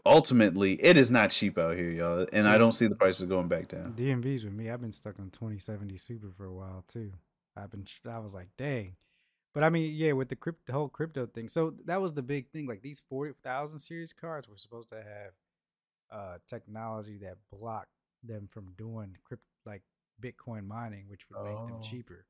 ultimately 0.05 0.73
it 0.83 0.97
is 0.97 1.11
not 1.11 1.29
cheap 1.29 1.57
out 1.57 1.77
here, 1.77 1.91
y'all. 1.91 2.27
And 2.33 2.47
I 2.47 2.57
don't 2.57 2.71
see 2.71 2.87
the 2.87 2.95
prices 2.95 3.29
going 3.29 3.47
back 3.47 3.67
down. 3.67 3.93
DMV's 3.93 4.43
with 4.43 4.53
me. 4.53 4.69
I've 4.69 4.81
been 4.81 4.91
stuck 4.91 5.19
on 5.19 5.29
2070 5.29 5.97
Super 5.97 6.31
for 6.35 6.45
a 6.45 6.53
while 6.53 6.83
too. 6.87 7.13
I've 7.55 7.69
been. 7.69 7.85
I 8.09 8.19
was 8.19 8.33
like, 8.33 8.47
dang. 8.57 8.95
But 9.53 9.63
I 9.63 9.69
mean, 9.69 9.93
yeah, 9.95 10.13
with 10.13 10.29
the 10.29 10.35
crypt, 10.35 10.65
the 10.65 10.73
whole 10.73 10.89
crypto 10.89 11.27
thing. 11.27 11.47
So 11.47 11.75
that 11.85 12.01
was 12.01 12.13
the 12.13 12.23
big 12.23 12.49
thing. 12.49 12.65
Like 12.65 12.81
these 12.81 13.03
40,000 13.07 13.77
series 13.77 14.11
cards 14.11 14.49
were 14.49 14.57
supposed 14.57 14.89
to 14.89 14.95
have 14.95 15.33
uh 16.11 16.37
technology 16.47 17.17
that 17.17 17.37
blocked 17.51 17.92
them 18.23 18.47
from 18.51 18.73
doing 18.77 19.15
crypt 19.23 19.43
like 19.65 19.83
Bitcoin 20.21 20.65
mining, 20.67 21.05
which 21.07 21.25
would 21.29 21.43
make 21.43 21.57
them 21.67 21.77
Oh. 21.79 21.81
cheaper. 21.81 22.25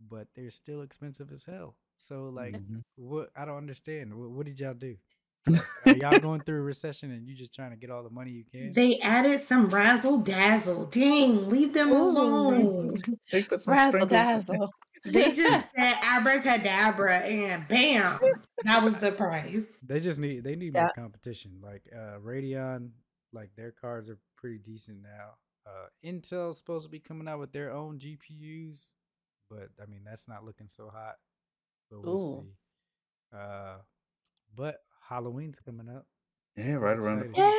But 0.00 0.28
they're 0.34 0.50
still 0.50 0.82
expensive 0.82 1.30
as 1.32 1.44
hell. 1.44 1.76
So 1.96 2.28
like, 2.30 2.54
Mhm. 2.54 2.82
what? 2.96 3.30
I 3.36 3.44
don't 3.44 3.56
understand. 3.58 4.14
What, 4.14 4.30
what 4.30 4.46
did 4.46 4.58
y'all 4.60 4.74
do? 4.74 4.96
Are 5.86 5.96
y'all 5.96 6.18
going 6.20 6.40
through 6.40 6.58
a 6.58 6.62
recession 6.62 7.10
and 7.10 7.26
you 7.26 7.34
just 7.34 7.54
trying 7.54 7.70
to 7.70 7.76
get 7.76 7.90
all 7.90 8.02
the 8.02 8.10
money 8.10 8.30
you 8.30 8.44
can? 8.44 8.72
They 8.72 8.98
added 9.00 9.40
some 9.40 9.70
razzle 9.70 10.18
dazzle. 10.18 10.86
Dang, 10.86 11.48
leave 11.48 11.72
them 11.72 11.90
alone. 11.92 12.94
They 13.32 13.42
put 13.44 13.60
some 13.62 13.72
Razzle 13.74 14.06
dazzle. 14.06 14.70
They 15.04 15.32
just 15.32 15.74
said 15.74 15.94
abracadabra 16.02 17.18
and 17.20 17.66
bam, 17.68 18.18
that 18.64 18.82
was 18.84 18.96
the 18.96 19.12
price. 19.12 19.80
They 19.80 19.98
just 19.98 20.20
need 20.20 20.44
they 20.44 20.56
need 20.56 20.74
Yeah. 20.74 20.82
more 20.82 20.92
competition. 20.94 21.58
Like 21.62 21.82
uh 21.90 22.18
Radeon, 22.18 22.90
like 23.32 23.48
their 23.56 23.72
cards 23.72 24.10
are 24.10 24.18
pretty 24.40 24.58
decent 24.58 25.02
now. 25.02 25.34
Uh 25.66 25.86
Intel's 26.04 26.58
supposed 26.58 26.86
to 26.86 26.90
be 26.90 26.98
coming 26.98 27.28
out 27.28 27.38
with 27.38 27.52
their 27.52 27.70
own 27.70 27.98
GPUs, 27.98 28.92
but 29.50 29.68
I 29.80 29.86
mean 29.86 30.00
that's 30.04 30.26
not 30.28 30.44
looking 30.44 30.68
so 30.68 30.90
hot. 30.92 31.16
But 31.90 32.02
we'll 32.02 32.16
Ooh. 32.16 32.40
see. 32.42 33.36
Uh 33.36 33.76
but 34.56 34.80
Halloween's 35.08 35.60
coming 35.60 35.88
up. 35.88 36.06
Yeah, 36.56 36.74
right 36.74 36.96
I'm 36.96 37.02
around 37.02 37.20
the 37.20 37.24
excited. 37.26 37.52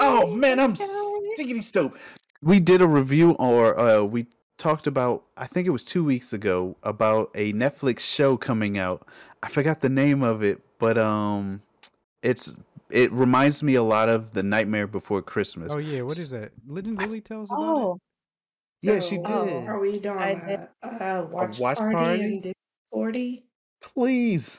Oh 0.00 0.32
man, 0.34 0.60
I'm 0.60 0.74
stickity 0.74 1.62
stoked. 1.62 1.98
We 2.40 2.60
did 2.60 2.80
a 2.80 2.86
review 2.86 3.32
or 3.32 3.78
uh 3.78 4.02
we 4.02 4.26
talked 4.58 4.86
about 4.86 5.24
I 5.36 5.46
think 5.46 5.66
it 5.66 5.70
was 5.70 5.84
2 5.84 6.04
weeks 6.04 6.32
ago 6.32 6.76
about 6.82 7.30
a 7.34 7.52
Netflix 7.52 8.00
show 8.00 8.36
coming 8.36 8.78
out. 8.78 9.06
I 9.42 9.48
forgot 9.48 9.80
the 9.80 9.88
name 9.88 10.22
of 10.22 10.42
it, 10.42 10.60
but 10.78 10.96
um 10.96 11.62
it's 12.22 12.52
it 12.90 13.12
reminds 13.12 13.62
me 13.62 13.74
a 13.74 13.82
lot 13.82 14.08
of 14.08 14.32
The 14.32 14.42
Nightmare 14.42 14.86
Before 14.86 15.22
Christmas. 15.22 15.72
Oh 15.72 15.78
yeah, 15.78 16.02
what 16.02 16.16
is 16.18 16.30
that? 16.30 16.52
Didn't 16.72 16.96
Lily 16.96 17.20
tell 17.20 17.42
us 17.42 17.50
about 17.50 17.60
Oh, 17.62 17.98
Yeah, 18.82 19.00
she 19.00 19.16
So, 19.16 19.22
did. 19.46 19.66
Are 19.68 19.78
we 19.80 19.98
doing 19.98 20.18
I 20.18 20.68
a, 20.82 20.86
a 20.88 21.26
watch, 21.26 21.58
watch 21.58 21.78
party, 21.78 21.94
party? 21.96 22.22
and 22.22 22.42
Disney 22.42 22.54
party? 22.92 23.44
Please. 23.82 24.58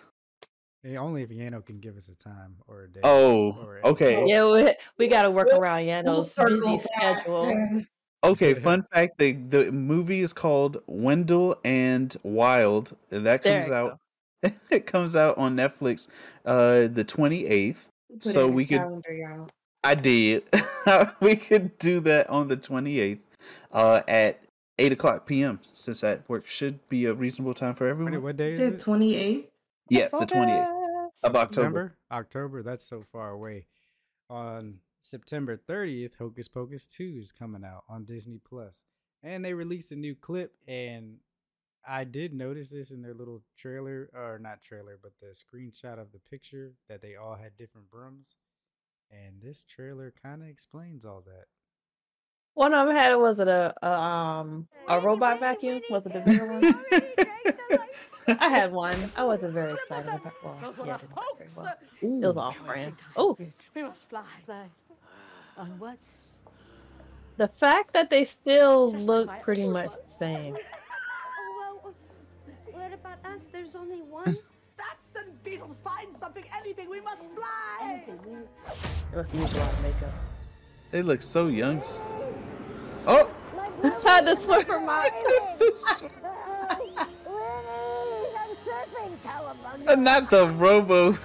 it? 0.84 0.92
Yeah, 0.92 1.00
only 1.00 1.24
if 1.24 1.30
Yano 1.30 1.66
can 1.66 1.80
give 1.80 1.98
us 1.98 2.08
a 2.08 2.16
time 2.16 2.56
or 2.68 2.84
a 2.84 2.88
day. 2.90 3.02
Oh, 3.04 3.52
or 3.66 3.78
a- 3.80 3.88
okay. 3.88 4.26
yeah, 4.26 4.50
we, 4.50 4.74
we 4.98 5.08
got 5.08 5.24
to 5.24 5.32
work 5.32 5.48
We'll- 5.52 5.62
around 5.62 5.86
We'll 5.86 6.04
Yano's 6.04 6.34
circle 6.34 6.78
busy 6.78 6.88
schedule. 6.96 7.46
then. 7.48 7.88
Okay, 8.24 8.54
fun 8.66 8.84
fact: 8.94 9.18
the 9.18 9.32
the 9.34 9.72
movie 9.72 10.20
is 10.22 10.32
called 10.34 10.82
Wendell 10.88 11.58
and 11.66 12.16
Wild. 12.24 12.96
and 13.12 13.26
That 13.26 13.44
comes 13.44 13.70
out. 13.70 13.98
it 14.70 14.86
comes 14.88 15.16
out 15.18 15.38
on 15.38 15.56
Netflix, 15.56 16.08
uh, 16.46 16.88
the 16.88 17.04
twenty 17.06 17.46
eighth. 17.46 17.90
Put 18.10 18.24
So 18.24 18.48
we 18.48 18.64
his 18.64 18.70
could- 18.70 18.78
calendar, 18.78 19.14
y'all. 19.14 19.50
I 19.84 19.96
did. 19.96 20.44
we 21.22 21.36
could 21.38 21.78
do 21.80 22.02
that 22.02 22.30
on 22.30 22.50
the 22.50 22.58
twenty 22.58 23.00
eighth, 23.00 23.22
uh, 23.72 24.02
at 24.10 24.42
eight 24.78 24.92
o'clock 24.92 25.26
p.m. 25.26 25.62
Since 25.74 26.02
that 26.02 26.28
work 26.28 26.46
should 26.48 26.88
be 26.90 27.06
a 27.06 27.14
reasonable 27.14 27.54
time 27.54 27.76
for 27.76 27.86
What, 27.86 27.92
everyone. 27.92 28.22
what 28.24 28.36
day 28.38 28.50
Is 28.50 28.56
is 28.56 28.60
it 28.60 28.74
it? 28.74 28.80
twenty 28.82 29.16
eighth? 29.16 29.50
Yeah, 29.90 30.10
the 30.10 30.26
twenty 30.26 30.52
eighth 30.52 30.68
of 31.24 31.36
October. 31.36 31.54
September? 31.54 31.96
October, 32.12 32.64
that's 32.64 32.86
so 32.86 33.04
far 33.12 33.32
away. 33.32 33.68
On 34.30 34.80
September 35.02 35.58
30th, 35.58 36.18
Hocus 36.18 36.48
Pocus 36.50 36.86
2 36.86 37.16
is 37.20 37.32
coming 37.32 37.64
out 37.64 37.84
on 37.90 38.04
Disney 38.06 38.40
Plus. 38.48 38.84
And 39.24 39.44
they 39.44 39.54
released 39.54 39.92
a 39.92 39.96
new 39.96 40.14
clip 40.14 40.54
and 40.68 41.18
I 41.88 42.04
did 42.04 42.34
notice 42.34 42.70
this 42.70 42.92
in 42.92 43.02
their 43.02 43.14
little 43.14 43.42
trailer, 43.58 44.10
or 44.14 44.40
not 44.40 44.62
trailer, 44.62 45.00
but 45.02 45.12
the 45.22 45.28
screenshot 45.28 46.00
of 46.00 46.12
the 46.12 46.20
picture 46.30 46.74
that 46.88 47.02
they 47.02 47.16
all 47.16 47.36
had 47.36 47.58
different 47.58 47.90
brooms, 47.90 48.36
and 49.12 49.42
this 49.42 49.64
trailer 49.64 50.14
kind 50.22 50.42
of 50.42 50.50
explains 50.50 51.06
all 51.06 51.24
that. 51.26 51.46
One 52.54 52.74
of 52.74 52.88
them 52.88 52.96
had 52.96 53.16
was 53.16 53.40
it 53.40 53.48
a, 53.48 53.74
a 53.82 53.92
um 53.92 54.68
a 54.88 55.00
robot 55.00 55.40
vacuum? 55.40 55.82
Was 55.90 56.06
it 56.06 56.14
the 56.14 56.20
bigger 56.20 56.52
one? 56.52 56.76
I 58.40 58.50
had 58.50 58.72
one. 58.72 59.12
I 59.16 59.24
wasn't 59.24 59.54
very 59.54 59.74
excited 59.74 60.10
about. 60.10 60.34
Well, 60.44 60.74
yeah, 60.86 60.96
it 60.96 61.02
didn't 61.02 61.38
very 61.38 61.50
well. 61.56 61.76
It 62.02 62.28
was 62.28 62.38
off 62.38 62.58
brand. 62.66 62.94
Oh, 63.16 63.38
We 63.76 63.84
must 63.84 64.10
fly. 64.10 64.24
Fly. 64.46 64.66
On 65.58 65.68
what? 65.80 65.98
the 67.40 67.48
fact 67.48 67.94
that 67.94 68.10
they 68.10 68.26
still 68.26 68.92
look 68.92 69.30
pretty 69.42 69.68
much 69.68 69.92
the 69.92 70.12
same. 70.12 70.58
Well, 73.40 73.46
what 73.46 73.46
about 73.46 73.46
us? 73.46 73.46
There's 73.52 73.76
only 73.76 74.02
one. 74.02 74.26
That's 74.78 75.26
and 75.26 75.44
beetles, 75.44 75.78
find 75.84 76.08
something, 76.20 76.44
anything. 76.58 76.90
We 76.90 77.02
must 77.02 77.24
fly. 77.36 78.04
They 79.12 79.18
must 79.18 79.34
use 79.34 79.54
a 79.54 79.58
lot 79.58 79.74
of 79.74 79.82
makeup. 79.84 80.14
They 80.92 81.02
look 81.02 81.22
so 81.22 81.48
young. 81.48 81.84
Oh, 83.06 83.30
Had 84.06 84.26
the 84.26 84.36
Swiffer 84.36 84.84
mop. 84.84 85.06
Winnie, 86.80 86.96
I'm 88.38 88.56
surfing, 88.56 89.88
Uh, 89.88 89.96
not 89.96 90.30
the 90.30 90.48
Robo. 90.48 91.18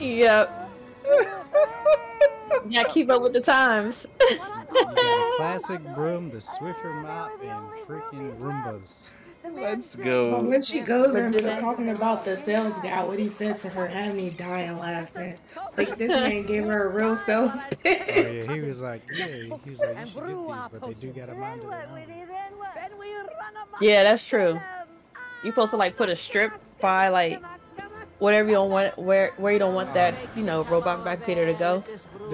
Yep. 0.00 0.70
Yeah, 2.68 2.84
keep 2.84 3.10
up 3.10 3.22
with 3.22 3.32
the 3.34 3.40
times. 3.40 4.06
Classic 5.36 5.82
broom, 5.94 6.30
the 6.30 6.38
Swiffer 6.38 7.02
mop, 7.02 7.32
and 7.42 7.66
freaking 7.86 8.36
Roombas. 8.38 9.10
Let's 9.50 9.96
go. 9.96 10.30
But 10.30 10.42
go. 10.42 10.48
when 10.48 10.62
she 10.62 10.80
goes 10.80 11.12
But 11.12 11.22
into 11.22 11.56
talking 11.60 11.88
about 11.90 12.24
the 12.24 12.36
sales 12.36 12.78
guy, 12.82 13.02
what 13.04 13.18
he 13.18 13.28
said 13.28 13.58
to 13.60 13.68
her 13.70 13.86
had 13.86 14.14
me 14.14 14.30
dying 14.30 14.78
laughing. 14.78 15.36
Like 15.76 15.98
this 15.98 16.08
man 16.10 16.44
gave 16.44 16.64
her 16.64 16.88
a 16.88 16.92
real 16.94 17.16
sales 17.16 17.52
Oh 17.54 17.66
yeah, 17.84 18.52
he 18.54 18.60
was 18.60 18.80
like, 18.80 19.02
yeah, 19.12 19.26
he 19.26 19.70
was 19.70 19.80
like, 19.80 19.96
you 19.98 20.04
should 20.06 20.24
get 20.24 20.46
these, 20.46 20.68
but 20.70 20.82
they 20.82 20.94
do 20.94 21.12
got 21.12 21.28
a 21.30 21.34
mind 21.34 21.62
of 21.62 21.70
their 21.70 21.88
own. 21.88 22.04
Then 22.06 22.52
what? 22.58 22.74
Then 22.74 22.90
we 22.98 23.14
run 23.14 23.26
amok 23.56 23.80
Yeah, 23.80 24.04
that's 24.04 24.26
true. 24.26 24.54
them. 24.54 24.62
You 25.44 25.50
supposed 25.50 25.70
to 25.70 25.76
like 25.76 25.96
put 25.96 26.08
a 26.08 26.16
strip 26.16 26.52
by 26.80 27.08
like 27.08 27.40
whatever 28.22 28.48
you 28.48 28.54
don't 28.54 28.70
want 28.70 28.96
where 28.96 29.32
where 29.36 29.52
you 29.52 29.58
don't 29.58 29.74
want 29.74 29.92
that 29.94 30.14
you 30.36 30.42
know 30.42 30.62
robot 30.64 31.02
vacuum 31.04 31.36
to 31.46 31.54
go. 31.54 31.84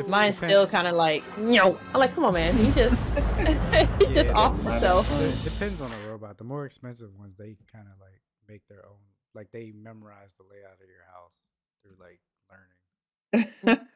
Mine's 0.07 0.37
still 0.37 0.67
kind 0.67 0.87
of 0.87 0.95
like 0.95 1.23
no. 1.39 1.79
I'm 1.93 2.01
like, 2.01 2.15
come 2.15 2.25
on, 2.25 2.35
man. 2.35 2.55
He 2.57 2.71
just 2.73 3.03
he 3.99 4.07
just 4.13 4.31
off 4.33 4.57
mine 4.63 4.75
himself. 4.75 5.11
It 5.21 5.45
depends 5.45 5.81
on 5.81 5.91
the 5.91 5.99
robot. 6.09 6.39
The 6.39 6.45
more 6.45 6.67
expensive 6.67 7.17
ones, 7.19 7.35
they 7.37 7.57
kind 7.73 7.87
of 7.87 7.99
like 8.01 8.21
make 8.49 8.63
their 8.69 8.85
own, 8.87 8.99
like 9.35 9.49
they 9.53 9.73
memorize 9.75 10.35
the 10.39 10.45
layout 10.51 10.75
of 10.75 10.89
your 10.89 11.05
house 11.13 11.43
through 11.83 11.97
like 11.99 12.21
learning. 12.51 13.81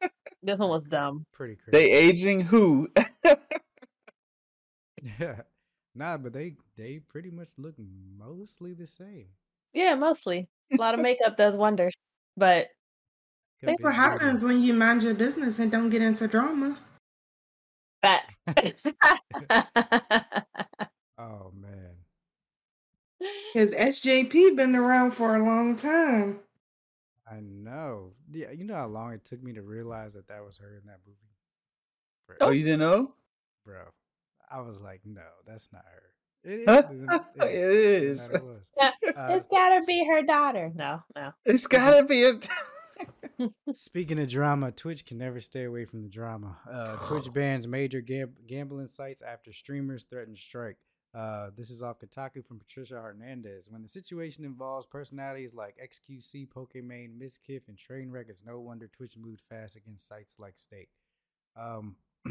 This 0.44 0.58
one 0.58 0.70
was 0.70 0.84
dumb. 0.86 1.24
Pretty 1.32 1.54
crazy. 1.54 1.70
They 1.70 1.92
aging 1.92 2.40
who? 2.40 2.88
Yeah. 5.18 5.42
Nah, 5.94 6.16
but 6.16 6.32
they 6.32 6.54
they 6.76 7.00
pretty 7.00 7.30
much 7.30 7.48
look 7.58 7.74
mostly 8.18 8.72
the 8.72 8.86
same. 8.86 9.26
Yeah, 9.72 9.94
mostly. 9.94 10.48
A 10.72 10.76
lot 10.76 10.94
of 10.94 11.00
makeup 11.08 11.36
does 11.36 11.56
wonders, 11.56 11.94
but 12.36 12.68
That's 13.62 13.78
be 13.78 13.84
what 13.84 13.94
harder. 13.94 14.24
happens 14.24 14.44
when 14.44 14.62
you 14.62 14.74
mind 14.74 15.02
your 15.02 15.14
business 15.14 15.58
and 15.58 15.70
don't 15.70 15.90
get 15.90 16.02
into 16.02 16.28
drama. 16.28 16.78
that. 18.02 18.26
Oh 21.18 21.52
man. 21.54 21.90
Because 23.54 23.72
SJP 23.74 24.56
been 24.56 24.74
around 24.74 25.12
for 25.12 25.36
a 25.36 25.44
long 25.44 25.76
time. 25.76 26.40
I 27.30 27.38
know. 27.40 28.12
Yeah, 28.30 28.50
you 28.50 28.64
know 28.64 28.74
how 28.74 28.86
long 28.88 29.12
it 29.12 29.24
took 29.24 29.42
me 29.42 29.52
to 29.52 29.62
realize 29.62 30.14
that 30.14 30.26
that 30.28 30.44
was 30.44 30.56
her 30.58 30.76
in 30.76 30.86
that 30.86 30.98
movie, 31.06 31.18
bro. 32.26 32.36
oh, 32.40 32.50
you 32.50 32.64
didn't 32.64 32.80
know? 32.80 33.12
bro. 33.64 33.84
I 34.50 34.60
was 34.60 34.80
like, 34.80 35.00
no, 35.04 35.22
that's 35.46 35.68
not 35.72 35.84
her. 35.84 36.02
It 36.44 36.64
Huh? 36.68 36.82
is. 36.84 36.90
and 36.90 37.10
it- 37.12 37.22
it 37.36 37.54
is. 37.54 38.24
and 38.26 38.34
that 38.34 38.40
it 38.42 38.44
was. 38.44 38.70
Uh, 38.80 39.28
it's 39.30 39.46
gotta 39.48 39.82
be 39.86 40.04
her 40.06 40.22
daughter. 40.22 40.72
No, 40.74 41.02
no. 41.14 41.32
It's 41.44 41.66
gotta 41.66 42.04
be 42.04 42.24
a. 42.24 42.38
Speaking 43.72 44.18
of 44.20 44.28
drama, 44.28 44.70
Twitch 44.72 45.04
can 45.04 45.18
never 45.18 45.40
stay 45.40 45.64
away 45.64 45.84
from 45.84 46.02
the 46.02 46.08
drama. 46.08 46.56
Uh, 46.70 46.96
Twitch 47.06 47.32
bans 47.34 47.66
major 47.66 48.00
gam- 48.00 48.34
gambling 48.46 48.86
sites 48.86 49.22
after 49.22 49.52
streamers 49.52 50.04
threaten 50.04 50.36
strike. 50.36 50.76
Uh, 51.14 51.50
this 51.56 51.68
is 51.70 51.82
off 51.82 51.98
Kotaku 51.98 52.44
from 52.46 52.58
Patricia 52.58 52.94
Hernandez. 52.94 53.68
When 53.70 53.82
the 53.82 53.88
situation 53.88 54.44
involves 54.44 54.86
personalities 54.86 55.52
like 55.54 55.76
XQC, 55.76 56.48
Pokimane, 56.48 57.18
Mizkif, 57.20 57.62
and 57.68 57.76
Trainwreck, 57.76 58.30
it's 58.30 58.44
no 58.44 58.60
wonder 58.60 58.88
Twitch 58.88 59.16
moved 59.18 59.42
fast 59.48 59.76
against 59.76 60.08
sites 60.08 60.36
like 60.38 60.54
Stake. 60.58 60.88
Um, 61.56 61.96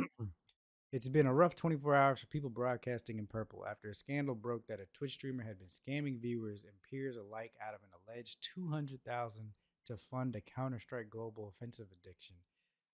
it's 0.92 1.08
been 1.08 1.26
a 1.26 1.34
rough 1.34 1.56
24 1.56 1.96
hours 1.96 2.20
for 2.20 2.28
people 2.28 2.50
broadcasting 2.50 3.18
in 3.18 3.26
purple 3.26 3.66
after 3.70 3.90
a 3.90 3.96
scandal 3.96 4.36
broke 4.36 4.68
that 4.68 4.82
a 4.82 4.86
Twitch 4.94 5.14
streamer 5.14 5.44
had 5.44 5.58
been 5.58 5.70
scamming 5.70 6.20
viewers 6.20 6.66
and 6.66 6.74
peers 6.90 7.16
alike 7.16 7.54
out 7.66 7.74
of 7.74 7.80
an 7.82 7.90
alleged 8.08 8.46
200,000 8.56 9.54
to 9.86 9.98
fund 9.98 10.36
a 10.36 10.42
Counter 10.42 10.80
Strike 10.80 11.10
Global 11.10 11.54
offensive 11.56 11.88
addiction. 11.94 12.36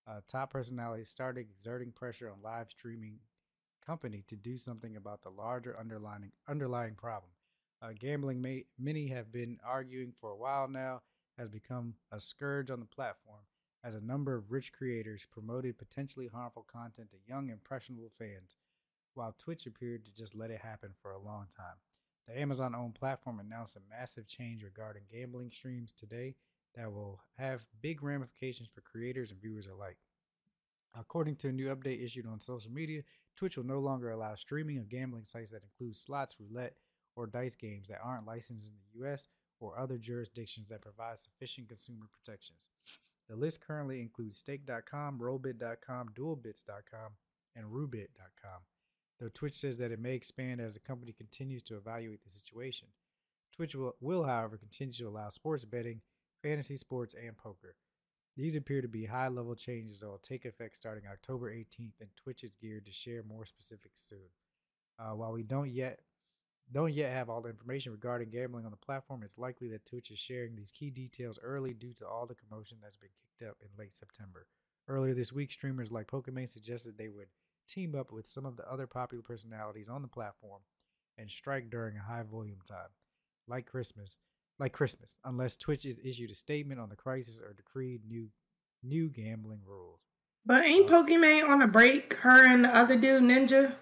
Uh, 0.08 0.22
top 0.32 0.52
personalities 0.52 1.10
started 1.10 1.42
exerting 1.42 1.92
pressure 1.92 2.30
on 2.30 2.36
live 2.44 2.68
streaming 2.70 3.18
company 3.86 4.24
to 4.28 4.36
do 4.36 4.58
something 4.58 4.96
about 4.96 5.24
the 5.24 5.30
larger 5.30 5.76
underlying 5.80 6.32
underlying 6.48 6.94
problem. 6.94 7.32
Uh, 7.82 7.90
gambling, 8.00 8.42
may, 8.42 8.66
many 8.78 9.08
have 9.08 9.32
been 9.32 9.58
arguing 9.66 10.14
for 10.22 10.32
a 10.32 10.38
while 10.38 10.68
now, 10.68 11.02
has 11.38 11.50
become 11.50 11.94
a 12.12 12.20
scourge 12.20 12.70
on 12.70 12.80
the 12.80 12.86
platform 12.86 13.42
as 13.84 13.96
a 13.96 14.02
number 14.02 14.36
of 14.36 14.52
rich 14.52 14.74
creators 14.74 15.26
promoted 15.32 15.78
potentially 15.78 16.28
harmful 16.28 16.66
content 16.72 17.10
to 17.12 17.18
young, 17.28 17.50
impressionable 17.50 18.12
fans, 18.18 18.56
while 19.14 19.36
Twitch 19.38 19.66
appeared 19.66 20.06
to 20.06 20.14
just 20.14 20.36
let 20.36 20.52
it 20.52 20.62
happen 20.62 20.92
for 21.02 21.12
a 21.12 21.20
long 21.20 21.48
time. 21.56 21.78
The 22.28 22.40
Amazon 22.40 22.76
owned 22.76 22.96
platform 22.96 23.40
announced 23.40 23.76
a 23.76 23.90
massive 23.90 24.28
change 24.28 24.64
regarding 24.64 25.04
gambling 25.12 25.52
streams 25.52 25.94
today 25.94 26.36
that 26.76 26.92
will 26.92 27.22
have 27.38 27.66
big 27.82 28.04
ramifications 28.04 28.70
for 28.74 28.82
creators 28.82 29.32
and 29.32 29.42
viewers 29.42 29.68
alike. 29.68 29.98
According 30.98 31.38
to 31.38 31.50
a 31.50 31.54
new 31.54 31.74
update 31.74 32.04
issued 32.04 32.28
on 32.28 32.40
social 32.40 32.72
media, 32.72 33.04
Twitch 33.36 33.56
will 33.56 33.66
no 33.66 33.80
longer 33.80 34.12
allow 34.12 34.36
streaming 34.36 34.78
of 34.78 34.90
gambling 34.90 35.24
sites 35.24 35.52
that 35.52 35.64
include 35.64 35.96
slots, 35.96 36.36
roulette, 36.40 36.76
or 37.16 37.28
dice 37.28 37.56
games 37.56 37.88
that 37.88 38.00
aren't 38.04 38.28
licensed 38.28 38.68
in 38.68 38.74
the 38.76 39.08
US 39.08 39.28
or 39.60 39.80
other 39.80 39.98
jurisdictions 39.98 40.70
that 40.70 40.82
provide 40.82 41.20
sufficient 41.20 41.68
consumer 41.68 42.06
protections. 42.12 42.70
The 43.30 43.36
list 43.36 43.62
currently 43.66 44.02
includes 44.02 44.38
stake.com, 44.38 45.20
rollbit.com, 45.20 46.10
duelbits.com, 46.16 47.12
and 47.56 47.66
roobet.com, 47.66 48.62
though 49.20 49.30
Twitch 49.34 49.56
says 49.56 49.78
that 49.80 49.92
it 49.92 50.00
may 50.00 50.14
expand 50.14 50.62
as 50.62 50.74
the 50.74 50.80
company 50.80 51.12
continues 51.12 51.64
to 51.64 51.76
evaluate 51.76 52.24
the 52.24 52.30
situation. 52.30 52.88
Twitch 53.54 53.76
will, 53.76 53.96
will 54.00 54.24
however, 54.24 54.58
continue 54.58 54.94
to 54.94 55.08
allow 55.08 55.30
sports 55.30 55.66
betting, 55.66 56.02
fantasy 56.42 56.78
sports, 56.78 57.14
and 57.14 57.38
poker. 57.38 57.76
These 58.38 58.56
appear 58.56 58.84
to 58.84 58.88
be 58.88 59.06
high 59.06 59.30
level 59.30 59.56
changes 59.56 60.00
that 60.00 60.08
will 60.08 60.20
take 60.20 60.46
effect 60.46 60.78
starting 60.78 61.06
October 61.12 61.52
18th, 61.52 62.00
and 62.00 62.10
Twitch 62.16 62.44
is 62.44 62.56
geared 62.56 62.86
to 62.86 62.94
share 62.94 63.24
more 63.24 63.46
specifics 63.46 64.06
soon. 64.08 64.30
Uh, 65.00 65.16
while 65.16 65.32
we 65.32 65.44
don't 65.44 65.72
yet 65.72 66.00
don't 66.72 66.94
yet 66.94 67.12
have 67.12 67.30
all 67.30 67.42
the 67.42 67.50
information 67.50 67.92
regarding 67.92 68.30
gambling 68.30 68.66
on 68.66 68.72
the 68.72 68.78
platform, 68.78 69.24
it's 69.24 69.38
likely 69.38 69.70
that 69.70 69.86
Twitch 69.86 70.12
is 70.12 70.20
sharing 70.20 70.56
these 70.56 70.72
key 70.72 70.90
details 70.90 71.40
early 71.42 71.74
due 71.74 71.94
to 71.94 72.08
all 72.08 72.26
the 72.26 72.36
commotion 72.36 72.78
that's 72.82 72.98
been 72.98 73.10
kicked 73.22 73.50
up 73.50 73.58
in 73.62 73.70
late 73.78 73.96
September. 73.96 74.48
Earlier 74.88 75.14
this 75.14 75.32
week, 75.32 75.52
streamers 75.52 75.92
like 75.92 76.08
Pokimane 76.08 76.50
suggested 76.50 76.98
they 76.98 77.10
would 77.10 77.28
team 77.68 77.96
up 77.96 78.12
with 78.12 78.28
some 78.28 78.46
of 78.46 78.58
the 78.58 78.70
other 78.72 78.88
popular 78.88 79.22
personalities 79.22 79.90
on 79.90 80.02
the 80.02 80.08
platform 80.08 80.62
and 81.18 81.30
strike 81.30 81.70
during 81.70 81.98
a 81.98 82.02
high 82.02 82.24
volume 82.24 82.60
time, 82.68 82.90
like 83.48 83.66
Christmas, 83.66 84.20
like 84.60 84.74
Christmas, 84.74 85.20
unless 85.24 85.56
Twitch 85.56 85.86
is 85.86 86.00
issued 86.04 86.32
a 86.32 86.36
statement 86.36 86.80
on 86.80 86.90
the 86.90 86.96
crisis 86.96 87.40
or 87.40 87.54
decreed 87.54 88.02
new 88.08 88.30
new 88.84 89.10
gambling 89.10 89.62
rules. 89.66 90.02
But 90.46 90.66
ain't 90.66 90.90
uh, 90.90 90.94
Pokimane 90.94 91.48
on 91.48 91.62
a 91.62 91.68
break? 91.68 92.14
Her 92.16 92.46
and 92.46 92.64
the 92.64 92.76
other 92.76 92.98
dude, 92.98 93.24
Ninja, 93.24 93.76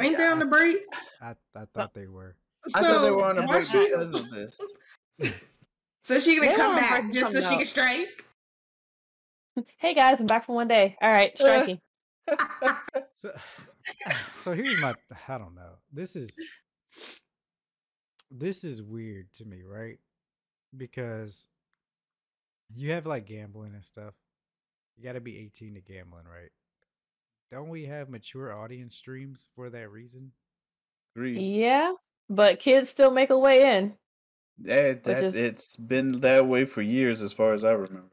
ain't 0.00 0.16
they 0.16 0.26
on 0.26 0.38
the 0.38 0.46
break? 0.46 0.78
I 1.20 1.34
I 1.54 1.64
thought 1.74 1.94
they 1.94 2.06
were. 2.06 2.36
I 2.74 2.82
thought 2.82 3.02
they 3.02 3.10
were 3.10 3.24
on 3.24 3.38
a 3.38 3.46
break 3.46 3.64
she- 3.64 3.88
because 3.88 4.14
of 4.14 4.30
this. 4.30 4.58
So 6.04 6.18
she 6.18 6.36
gonna 6.36 6.50
They 6.50 6.56
come 6.56 6.74
back 6.74 7.12
just 7.12 7.32
so 7.32 7.40
come 7.40 7.50
she 7.50 7.56
can 7.58 7.66
strike? 7.66 8.24
Hey 9.76 9.92
guys, 9.92 10.18
I'm 10.18 10.26
back 10.26 10.46
for 10.46 10.54
one 10.54 10.66
day. 10.66 10.96
All 11.00 11.10
right, 11.10 11.30
uh. 11.34 11.44
striking. 11.44 11.78
So 13.12 13.32
so 14.34 14.54
here's 14.54 14.80
my 14.80 14.94
I 15.28 15.38
don't 15.38 15.54
know. 15.54 15.74
This 15.92 16.16
is 16.16 16.36
this 18.30 18.64
is 18.64 18.82
weird 18.82 19.32
to 19.34 19.44
me, 19.44 19.62
right? 19.62 19.98
Because 20.76 21.46
you 22.74 22.92
have 22.92 23.06
like 23.06 23.26
gambling 23.26 23.74
and 23.74 23.84
stuff. 23.84 24.14
You 24.96 25.04
got 25.04 25.12
to 25.12 25.20
be 25.20 25.38
18 25.38 25.74
to 25.74 25.80
gambling, 25.80 26.24
right? 26.24 26.50
Don't 27.52 27.68
we 27.68 27.84
have 27.84 28.08
mature 28.08 28.50
audience 28.50 28.96
streams 28.96 29.48
for 29.54 29.68
that 29.68 29.90
reason? 29.90 30.32
Agreed. 31.14 31.38
Yeah, 31.38 31.92
but 32.30 32.58
kids 32.58 32.88
still 32.88 33.10
make 33.10 33.28
a 33.28 33.38
way 33.38 33.76
in. 33.76 33.92
That, 34.58 35.04
that 35.04 35.22
is- 35.24 35.34
it's 35.34 35.76
been 35.76 36.20
that 36.20 36.46
way 36.46 36.64
for 36.64 36.80
years, 36.80 37.20
as 37.20 37.32
far 37.34 37.52
as 37.52 37.62
I 37.62 37.72
remember. 37.72 38.08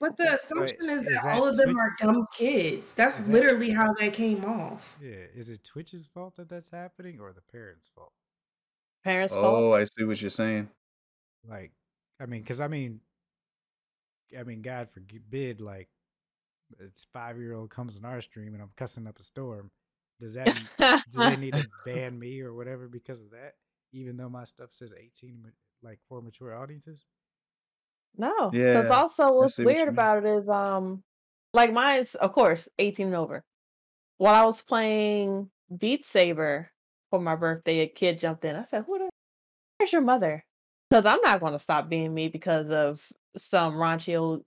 But 0.00 0.16
the 0.16 0.34
assumption 0.34 0.88
is 0.88 1.02
is 1.02 1.14
that, 1.14 1.24
that 1.24 1.36
all 1.36 1.48
of 1.48 1.56
them 1.56 1.70
Twitch- 1.74 1.76
are 1.78 1.96
dumb 2.00 2.26
kids. 2.32 2.94
That's 2.94 3.18
that- 3.18 3.28
literally 3.28 3.70
how 3.70 3.92
they 3.94 4.10
came 4.10 4.44
off. 4.44 4.96
Yeah, 5.02 5.26
is 5.34 5.50
it 5.50 5.64
Twitch's 5.64 6.06
fault 6.06 6.36
that 6.36 6.48
that's 6.48 6.70
happening 6.70 7.18
or 7.20 7.32
the 7.32 7.42
parents' 7.42 7.90
fault? 7.92 8.12
Parents' 9.04 9.34
fault. 9.34 9.44
Oh, 9.44 9.72
I 9.72 9.84
see 9.84 10.04
what 10.04 10.20
you're 10.20 10.30
saying. 10.30 10.70
Like, 11.44 11.72
I 12.20 12.26
mean, 12.26 12.42
because 12.42 12.60
I 12.60 12.68
mean, 12.68 13.00
I 14.38 14.44
mean, 14.44 14.62
God 14.62 14.88
forbid, 14.90 15.60
like, 15.60 15.88
it's 16.78 17.06
five 17.12 17.38
year 17.38 17.54
old 17.54 17.70
comes 17.70 17.96
in 17.96 18.04
our 18.04 18.20
stream 18.20 18.54
and 18.54 18.62
I'm 18.62 18.70
cussing 18.76 19.06
up 19.06 19.18
a 19.18 19.22
storm. 19.22 19.70
Does 20.20 20.34
that 20.34 20.54
do 21.12 21.18
they 21.20 21.36
need 21.36 21.54
to 21.54 21.68
ban 21.84 22.18
me 22.18 22.40
or 22.40 22.54
whatever 22.54 22.88
because 22.88 23.20
of 23.20 23.30
that? 23.30 23.54
Even 23.92 24.16
though 24.16 24.28
my 24.28 24.44
stuff 24.44 24.70
says 24.72 24.92
18, 24.98 25.52
like 25.82 25.98
for 26.08 26.20
mature 26.20 26.54
audiences. 26.54 27.04
No. 28.16 28.50
Yeah, 28.52 28.82
Because 28.82 28.90
also 28.90 29.32
what's 29.32 29.56
see 29.56 29.64
what 29.64 29.70
you 29.70 29.76
weird 29.76 29.88
mean. 29.88 29.94
about 29.94 30.24
it 30.24 30.26
is 30.26 30.48
um 30.48 31.02
like 31.52 31.72
mine's 31.72 32.14
of 32.14 32.32
course 32.32 32.68
18 32.78 33.08
and 33.08 33.16
over. 33.16 33.44
While 34.18 34.34
I 34.34 34.44
was 34.46 34.62
playing 34.62 35.50
Beat 35.76 36.04
Saber 36.04 36.70
for 37.10 37.20
my 37.20 37.36
birthday, 37.36 37.80
a 37.80 37.86
kid 37.86 38.18
jumped 38.18 38.44
in. 38.44 38.56
I 38.56 38.62
said, 38.64 38.84
Who 38.86 38.98
the 38.98 39.10
where's 39.78 39.92
your 39.92 40.02
mother? 40.02 40.44
Because 40.88 41.04
I'm 41.04 41.20
not 41.22 41.40
gonna 41.40 41.58
stop 41.58 41.88
being 41.88 42.14
me 42.14 42.28
because 42.28 42.70
of 42.70 43.02
some 43.36 43.74
raunchy 43.74 44.18
old 44.18 44.44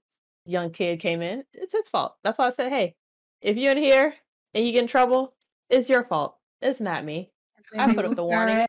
young 0.50 0.72
kid 0.72 1.00
came 1.00 1.22
in. 1.22 1.44
It's 1.54 1.74
his 1.74 1.90
fault. 1.90 2.16
That's 2.24 2.38
why 2.38 2.48
I 2.48 2.50
said, 2.52 2.72
Hey, 2.72 2.96
if 3.42 3.56
you're 3.58 3.72
in 3.72 3.78
here 3.78 4.14
and 4.54 4.66
you 4.66 4.72
get 4.72 4.82
in 4.82 4.88
trouble, 4.88 5.34
it's 5.70 5.90
your 5.90 6.04
fault. 6.04 6.36
It's 6.62 6.80
not 6.80 7.06
me. 7.06 7.32
I 7.78 7.94
put 7.94 8.06
up 8.06 8.16
the 8.16 8.24
warning. 8.24 8.66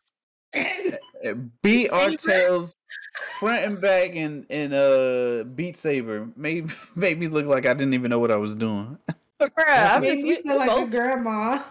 ass. 0.53 0.97
Beat 1.61 1.89
our 1.91 2.09
Saber? 2.09 2.17
tails 2.31 2.73
front 3.39 3.63
and 3.63 3.79
back 3.81 4.11
in 4.15 4.45
in 4.49 4.73
uh 4.73 5.43
Beat 5.43 5.77
Saber 5.77 6.27
made 6.35 6.69
made 6.95 7.19
me 7.19 7.27
look 7.27 7.45
like 7.45 7.65
I 7.65 7.73
didn't 7.73 7.93
even 7.93 8.09
know 8.09 8.19
what 8.19 8.31
I 8.31 8.35
was 8.37 8.55
doing. 8.55 8.97
Bruh, 9.41 9.49
I 9.67 9.99
mean, 9.99 10.01
Made 10.01 10.09
just 10.09 10.23
me 10.23 10.29
we- 10.29 10.35
feel 10.35 10.59
we 10.59 10.67
like 10.67 10.87
a 10.87 10.89
grandma. 10.91 11.63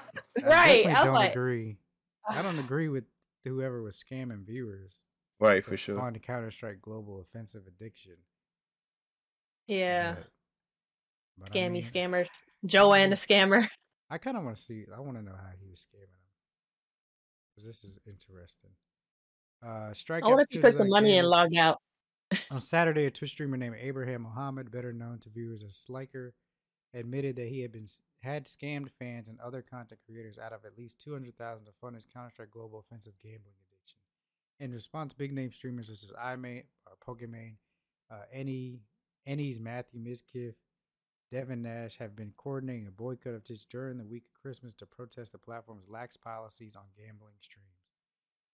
Right, 0.43 0.85
definitely 0.85 0.93
I 0.95 1.05
don't 1.05 1.15
like- 1.15 1.31
agree. 1.33 1.77
I 2.29 2.43
don't 2.43 2.59
agree 2.59 2.89
with 2.89 3.05
whoever 3.45 3.83
was 3.83 4.03
scamming 4.03 4.45
viewers. 4.47 5.05
Right, 5.41 5.65
for 5.65 5.73
for 5.73 5.77
sure. 5.77 5.99
Finding 5.99 6.21
Counter 6.23 6.51
Strike 6.51 6.81
Global 6.83 7.21
offensive 7.21 7.63
addiction. 7.67 8.15
Yeah. 9.71 10.14
but- 10.14 10.27
but 11.39 11.49
I 11.51 11.53
Scammy 11.59 11.71
mean, 11.73 11.83
scammers. 11.83 12.29
Joanne 12.66 13.09
the 13.11 13.16
scammer. 13.16 13.66
I 14.11 14.18
kind 14.18 14.37
of 14.37 14.45
want 14.45 14.57
to 14.57 14.62
see. 14.62 14.85
I 14.95 15.01
want 15.01 15.16
to 15.16 15.23
know 15.23 15.33
how 15.33 15.49
he 15.59 15.71
was 15.71 15.87
scamming 15.87 16.01
them. 16.01 16.31
Because 17.55 17.66
this 17.66 17.83
is 17.85 17.99
interesting. 18.07 18.71
Uh, 19.66 19.95
strike. 19.95 20.23
I 20.25 20.27
wonder 20.27 20.43
if 20.49 20.55
you 20.55 20.61
took 20.61 20.77
the 20.77 20.85
money 20.85 21.16
and 21.16 21.27
logged 21.29 21.57
out. 21.57 21.79
On 22.51 22.61
Saturday, 22.61 23.07
a 23.07 23.11
Twitch 23.11 23.31
streamer 23.31 23.57
named 23.57 23.77
Abraham 23.81 24.23
Mohammed, 24.23 24.71
better 24.71 24.93
known 24.93 25.18
to 25.21 25.31
viewers 25.31 25.62
as 25.62 25.75
Sliker, 25.89 26.33
admitted 26.95 27.37
that 27.37 27.49
he 27.49 27.61
had 27.61 27.73
been 27.73 27.87
had 28.23 28.45
scammed 28.47 28.91
fans 28.99 29.29
and 29.29 29.41
other 29.41 29.62
content 29.62 30.01
creators 30.07 30.39
out 30.39 30.53
of 30.53 30.64
at 30.66 30.77
least 30.77 31.01
two 31.01 31.12
hundred 31.14 31.37
thousand 31.39 31.64
to 31.66 31.73
fund 31.81 31.95
his 31.95 32.05
Counter 32.12 32.31
Strike 32.31 32.51
Global 32.51 32.81
offensive 32.81 33.14
gambling 33.23 33.55
addiction. 33.68 33.97
In 34.59 34.73
response, 34.73 35.14
big 35.14 35.33
name 35.33 35.53
streamers 35.53 35.87
such 35.87 36.03
as 36.05 36.12
Imane, 36.23 36.64
or 36.87 36.97
Pokimane, 37.16 37.55
uh, 38.11 38.25
Anys, 38.37 38.81
Any's 39.27 39.61
Matthew 39.61 40.01
Mizkif, 40.01 40.55
Devin 41.31 41.62
Nash 41.62 41.97
have 41.99 42.16
been 42.16 42.33
coordinating 42.37 42.87
a 42.89 42.91
boycott 42.91 43.35
of 43.35 43.45
Twitch 43.45 43.66
during 43.71 43.99
the 43.99 44.05
week 44.05 44.25
of 44.25 44.43
Christmas 44.43 44.75
to 44.75 44.87
protest 44.87 45.33
the 45.33 45.39
platform's 45.39 45.89
lax 45.89 46.16
policies 46.16 46.75
on 46.75 46.85
gambling 46.97 47.35
streams. 47.41 47.66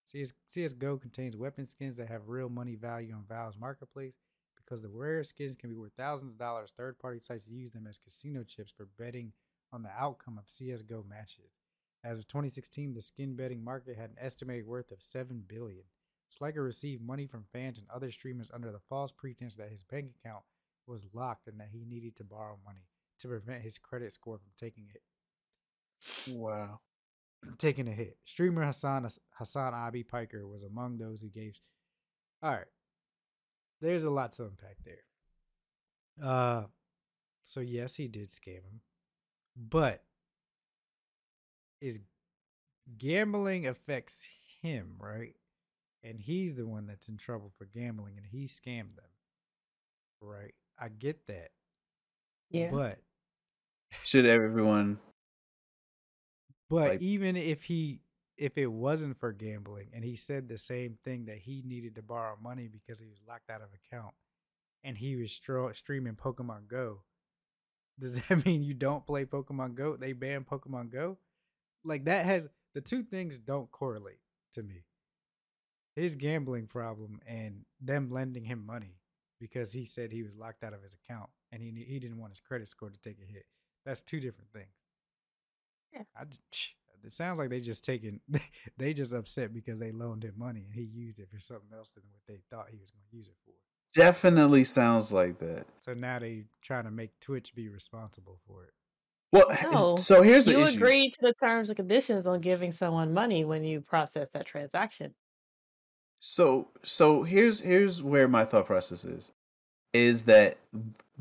CS, 0.04 0.32
CSGO 0.50 1.00
contains 1.00 1.36
weapon 1.36 1.66
skins 1.66 1.96
that 1.96 2.08
have 2.08 2.28
real 2.28 2.48
money 2.48 2.74
value 2.74 3.14
on 3.14 3.24
Valve's 3.28 3.58
marketplace 3.58 4.14
because 4.56 4.82
the 4.82 4.88
rare 4.88 5.24
skins 5.24 5.56
can 5.56 5.70
be 5.70 5.76
worth 5.76 5.92
thousands 5.96 6.32
of 6.32 6.38
dollars. 6.38 6.72
Third 6.76 6.98
party 6.98 7.20
sites 7.20 7.48
use 7.48 7.70
them 7.70 7.86
as 7.86 7.98
casino 7.98 8.42
chips 8.42 8.72
for 8.76 8.88
betting 8.98 9.32
on 9.72 9.82
the 9.82 9.90
outcome 9.96 10.38
of 10.38 10.48
CSGO 10.48 11.08
matches. 11.08 11.60
As 12.04 12.18
of 12.18 12.28
2016, 12.28 12.92
the 12.92 13.00
skin 13.00 13.34
betting 13.34 13.64
market 13.64 13.96
had 13.96 14.10
an 14.10 14.16
estimated 14.20 14.66
worth 14.66 14.90
of 14.90 15.02
7 15.02 15.44
billion. 15.48 15.84
Sliker 16.30 16.64
received 16.64 17.02
money 17.02 17.26
from 17.26 17.46
fans 17.52 17.78
and 17.78 17.86
other 17.88 18.10
streamers 18.10 18.50
under 18.52 18.70
the 18.70 18.80
false 18.88 19.12
pretense 19.12 19.56
that 19.56 19.70
his 19.70 19.82
bank 19.82 20.10
account 20.20 20.44
was 20.86 21.06
locked 21.12 21.46
and 21.48 21.58
that 21.60 21.68
he 21.72 21.84
needed 21.84 22.16
to 22.16 22.24
borrow 22.24 22.58
money 22.64 22.86
to 23.20 23.28
prevent 23.28 23.62
his 23.62 23.78
credit 23.78 24.12
score 24.12 24.38
from 24.38 24.52
taking 24.58 24.86
it 24.94 25.02
Wow. 26.28 26.80
taking 27.58 27.88
a 27.88 27.92
hit. 27.92 28.18
Streamer 28.24 28.64
Hassan 28.64 29.08
Hassan 29.38 29.74
Abi 29.74 30.02
Piker 30.02 30.46
was 30.46 30.62
among 30.62 30.98
those 30.98 31.22
who 31.22 31.28
gave. 31.28 31.58
All 32.42 32.50
right, 32.50 32.66
there's 33.80 34.04
a 34.04 34.10
lot 34.10 34.32
to 34.32 34.44
unpack 34.44 34.76
there. 34.84 36.24
Uh, 36.28 36.64
so 37.42 37.60
yes, 37.60 37.94
he 37.94 38.08
did 38.08 38.30
scam 38.30 38.56
him, 38.56 38.80
but 39.56 40.02
is 41.80 42.00
gambling 42.98 43.66
affects 43.66 44.28
him, 44.62 44.96
right? 44.98 45.34
And 46.02 46.20
he's 46.20 46.54
the 46.54 46.66
one 46.66 46.86
that's 46.86 47.08
in 47.08 47.16
trouble 47.16 47.52
for 47.56 47.64
gambling, 47.64 48.14
and 48.16 48.26
he 48.26 48.44
scammed 48.44 48.96
them, 48.96 49.10
right? 50.20 50.54
I 50.78 50.88
get 50.88 51.26
that, 51.26 51.50
Yeah. 52.50 52.70
but 52.70 52.98
Should 54.04 54.26
everyone 54.26 54.98
But 56.68 56.88
Like- 56.88 57.00
even 57.02 57.36
if 57.36 57.64
he 57.64 58.00
if 58.36 58.58
it 58.58 58.66
wasn't 58.66 59.16
for 59.16 59.32
gambling 59.32 59.88
and 59.94 60.04
he 60.04 60.14
said 60.14 60.46
the 60.48 60.58
same 60.58 60.96
thing 61.04 61.24
that 61.24 61.38
he 61.38 61.62
needed 61.62 61.94
to 61.94 62.02
borrow 62.02 62.36
money 62.36 62.68
because 62.68 63.00
he 63.00 63.06
was 63.06 63.22
locked 63.26 63.48
out 63.48 63.62
of 63.62 63.72
account 63.72 64.14
and 64.84 64.98
he 64.98 65.16
was 65.16 65.30
stro- 65.30 65.74
streaming 65.74 66.16
Pokemon 66.16 66.66
Go, 66.66 67.02
does 67.98 68.20
that 68.28 68.44
mean 68.44 68.62
you 68.62 68.74
don't 68.74 69.06
play 69.06 69.24
Pokemon 69.24 69.74
Go? 69.74 69.96
They 69.96 70.12
ban 70.12 70.44
Pokemon 70.44 70.90
Go? 70.90 71.16
Like 71.82 72.04
that 72.04 72.26
has 72.26 72.48
the 72.74 72.82
two 72.82 73.02
things 73.02 73.38
don't 73.38 73.70
correlate 73.70 74.20
to 74.52 74.62
me. 74.62 74.84
His 75.94 76.14
gambling 76.16 76.66
problem 76.66 77.22
and 77.26 77.64
them 77.80 78.10
lending 78.10 78.44
him 78.44 78.66
money 78.66 78.98
because 79.40 79.72
he 79.72 79.84
said 79.84 80.12
he 80.12 80.22
was 80.22 80.36
locked 80.36 80.62
out 80.64 80.72
of 80.72 80.82
his 80.82 80.94
account 80.94 81.30
and 81.52 81.62
he 81.62 81.70
he 81.86 81.98
didn't 81.98 82.18
want 82.18 82.32
his 82.32 82.40
credit 82.40 82.68
score 82.68 82.90
to 82.90 82.98
take 82.98 83.18
a 83.22 83.30
hit. 83.32 83.44
That's 83.84 84.02
two 84.02 84.20
different 84.20 84.50
things. 84.52 84.74
Yeah. 85.92 86.02
I, 86.16 86.24
j- 86.24 86.74
it 87.04 87.12
sounds 87.12 87.38
like 87.38 87.50
they 87.50 87.60
just 87.60 87.84
taking 87.84 88.20
they 88.76 88.92
just 88.94 89.12
upset 89.12 89.52
because 89.54 89.78
they 89.78 89.92
loaned 89.92 90.24
him 90.24 90.34
money 90.36 90.64
and 90.64 90.74
he 90.74 90.82
used 90.82 91.18
it 91.20 91.28
for 91.32 91.38
something 91.38 91.70
else 91.76 91.92
than 91.92 92.02
what 92.10 92.20
they 92.26 92.40
thought 92.50 92.66
he 92.70 92.78
was 92.78 92.90
going 92.90 93.04
to 93.10 93.16
use 93.16 93.28
it 93.28 93.36
for. 93.44 93.52
definitely 93.94 94.64
sounds 94.64 95.12
like 95.12 95.38
that. 95.38 95.66
So 95.78 95.94
now 95.94 96.18
they 96.18 96.44
trying 96.62 96.84
to 96.84 96.90
make 96.90 97.18
Twitch 97.20 97.54
be 97.54 97.68
responsible 97.68 98.40
for 98.46 98.64
it. 98.64 98.70
Well, 99.32 99.46
No, 99.72 99.96
so 99.96 100.22
here's 100.22 100.46
the 100.46 100.52
you 100.52 100.64
issue. 100.64 100.76
agreed 100.78 101.10
to 101.10 101.16
the 101.22 101.34
terms 101.42 101.68
and 101.68 101.76
conditions 101.76 102.26
on 102.26 102.38
giving 102.40 102.72
someone 102.72 103.12
money 103.12 103.44
when 103.44 103.64
you 103.64 103.80
process 103.80 104.30
that 104.30 104.46
transaction. 104.46 105.14
So 106.28 106.66
so 106.82 107.22
here's 107.22 107.60
here's 107.60 108.02
where 108.02 108.26
my 108.26 108.44
thought 108.44 108.66
process 108.66 109.04
is. 109.04 109.30
Is 109.92 110.24
that 110.24 110.58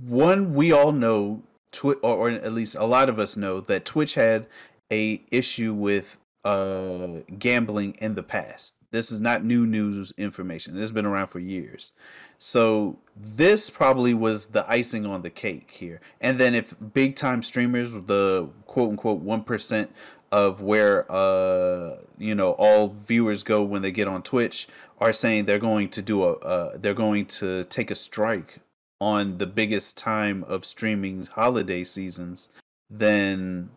one 0.03 0.55
we 0.55 0.71
all 0.71 0.91
know 0.91 1.43
Twitch 1.71 1.99
or, 2.01 2.15
or 2.15 2.29
at 2.31 2.53
least 2.53 2.73
a 2.73 2.85
lot 2.85 3.07
of 3.07 3.19
us 3.19 3.37
know 3.37 3.59
that 3.61 3.85
Twitch 3.85 4.15
had 4.15 4.47
a 4.91 5.21
issue 5.29 5.75
with 5.75 6.17
uh 6.43 7.21
gambling 7.37 7.95
in 8.01 8.15
the 8.15 8.23
past. 8.23 8.73
This 8.89 9.11
is 9.11 9.19
not 9.19 9.45
new 9.45 9.67
news 9.67 10.11
information. 10.17 10.75
Has 10.75 10.91
been 10.91 11.05
around 11.05 11.27
for 11.27 11.39
years. 11.39 11.91
So 12.39 12.97
this 13.15 13.69
probably 13.69 14.15
was 14.15 14.47
the 14.47 14.67
icing 14.67 15.05
on 15.05 15.21
the 15.21 15.29
cake 15.29 15.69
here. 15.69 16.01
And 16.19 16.39
then 16.39 16.55
if 16.55 16.73
big 16.93 17.15
time 17.15 17.43
streamers, 17.43 17.93
the 17.93 18.49
quote 18.65 18.89
unquote 18.89 19.19
one 19.19 19.43
percent 19.43 19.91
of 20.35 20.59
where 20.59 21.09
uh 21.09 21.95
you 22.17 22.35
know 22.35 22.51
all 22.57 22.93
viewers 23.07 23.41
go 23.41 23.63
when 23.63 23.81
they 23.81 23.91
get 23.91 24.07
on 24.07 24.21
Twitch 24.21 24.67
are 24.99 25.13
saying 25.13 25.45
they're 25.45 25.59
going 25.59 25.89
to 25.89 26.01
do 26.01 26.23
a 26.23 26.33
uh, 26.33 26.77
they're 26.77 26.93
going 26.93 27.25
to 27.25 27.63
take 27.65 27.89
a 27.89 27.95
strike 27.95 28.59
on 29.01 29.37
the 29.37 29.47
biggest 29.47 29.97
time 29.97 30.43
of 30.45 30.65
streaming 30.65 31.25
holiday 31.25 31.83
seasons, 31.83 32.49
then 32.89 33.69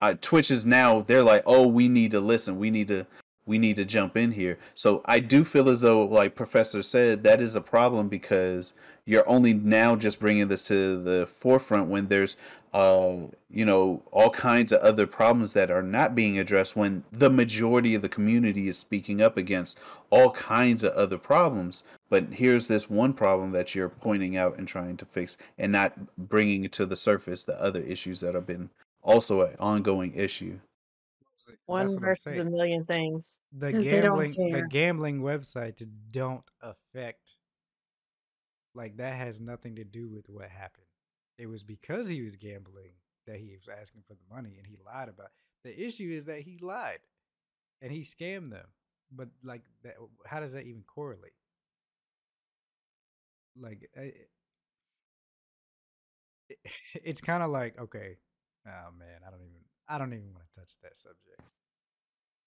uh, 0.00 0.14
Twitch 0.20 0.50
is 0.50 0.66
now. 0.66 1.00
They're 1.00 1.22
like, 1.22 1.42
oh, 1.46 1.66
we 1.66 1.88
need 1.88 2.10
to 2.12 2.20
listen, 2.20 2.58
we 2.58 2.70
need 2.70 2.88
to 2.88 3.06
we 3.48 3.58
need 3.58 3.76
to 3.76 3.84
jump 3.84 4.16
in 4.16 4.32
here. 4.32 4.58
So 4.74 5.00
I 5.06 5.20
do 5.20 5.42
feel 5.42 5.70
as 5.70 5.80
though, 5.80 6.04
like 6.04 6.36
Professor 6.36 6.82
said, 6.82 7.24
that 7.24 7.40
is 7.40 7.56
a 7.56 7.60
problem 7.62 8.08
because 8.08 8.74
you're 9.06 9.28
only 9.28 9.54
now 9.54 9.96
just 9.96 10.20
bringing 10.20 10.48
this 10.48 10.68
to 10.68 11.02
the 11.02 11.26
forefront 11.26 11.88
when 11.88 12.08
there's 12.08 12.36
uh 12.74 13.16
you 13.48 13.64
know 13.64 14.02
all 14.12 14.28
kinds 14.28 14.72
of 14.72 14.80
other 14.82 15.06
problems 15.06 15.54
that 15.54 15.70
are 15.70 15.82
not 15.82 16.14
being 16.14 16.38
addressed 16.38 16.76
when 16.76 17.02
the 17.10 17.30
majority 17.30 17.94
of 17.94 18.02
the 18.02 18.08
community 18.10 18.68
is 18.68 18.78
speaking 18.78 19.22
up 19.22 19.38
against 19.38 19.78
all 20.10 20.30
kinds 20.32 20.84
of 20.84 20.92
other 20.92 21.16
problems 21.16 21.82
but 22.10 22.24
here's 22.34 22.68
this 22.68 22.90
one 22.90 23.14
problem 23.14 23.52
that 23.52 23.74
you're 23.74 23.88
pointing 23.88 24.36
out 24.36 24.58
and 24.58 24.68
trying 24.68 24.98
to 24.98 25.06
fix 25.06 25.38
and 25.56 25.72
not 25.72 25.94
bringing 26.18 26.68
to 26.68 26.84
the 26.84 26.96
surface 26.96 27.42
the 27.42 27.58
other 27.58 27.80
issues 27.80 28.20
that 28.20 28.34
have 28.34 28.46
been 28.46 28.68
also 29.02 29.40
an 29.40 29.56
ongoing 29.58 30.14
issue 30.14 30.58
One 31.66 31.98
versus 31.98 32.38
a 32.38 32.44
million 32.44 32.84
things. 32.84 33.24
The 33.52 33.72
gambling, 33.72 34.32
the 34.32 34.66
gambling 34.68 35.20
websites 35.20 35.86
don't 36.10 36.44
affect. 36.60 37.36
Like 38.74 38.98
that 38.98 39.16
has 39.16 39.40
nothing 39.40 39.76
to 39.76 39.84
do 39.84 40.08
with 40.10 40.28
what 40.28 40.48
happened. 40.50 40.86
It 41.38 41.46
was 41.46 41.62
because 41.62 42.08
he 42.08 42.20
was 42.20 42.36
gambling 42.36 42.92
that 43.26 43.38
he 43.38 43.52
was 43.52 43.68
asking 43.68 44.02
for 44.06 44.14
the 44.14 44.34
money 44.34 44.56
and 44.58 44.66
he 44.66 44.76
lied 44.84 45.08
about. 45.08 45.28
The 45.64 45.78
issue 45.80 46.12
is 46.14 46.26
that 46.26 46.40
he 46.40 46.58
lied, 46.60 47.00
and 47.80 47.90
he 47.90 48.00
scammed 48.00 48.50
them. 48.50 48.66
But 49.10 49.28
like 49.42 49.62
that, 49.82 49.94
how 50.26 50.40
does 50.40 50.52
that 50.52 50.64
even 50.64 50.82
correlate? 50.82 51.32
Like, 53.60 53.88
it, 53.94 54.14
eh, 56.50 56.54
eh, 56.66 56.70
it's 57.04 57.20
kind 57.20 57.42
of 57.42 57.50
like 57.50 57.78
okay, 57.78 58.16
oh 58.66 58.90
man, 58.98 59.20
I 59.26 59.30
don't 59.30 59.40
even, 59.40 59.64
I 59.88 59.98
don't 59.98 60.12
even 60.12 60.32
want 60.32 60.44
to 60.52 60.60
touch 60.60 60.72
that 60.82 60.98
subject. 60.98 61.42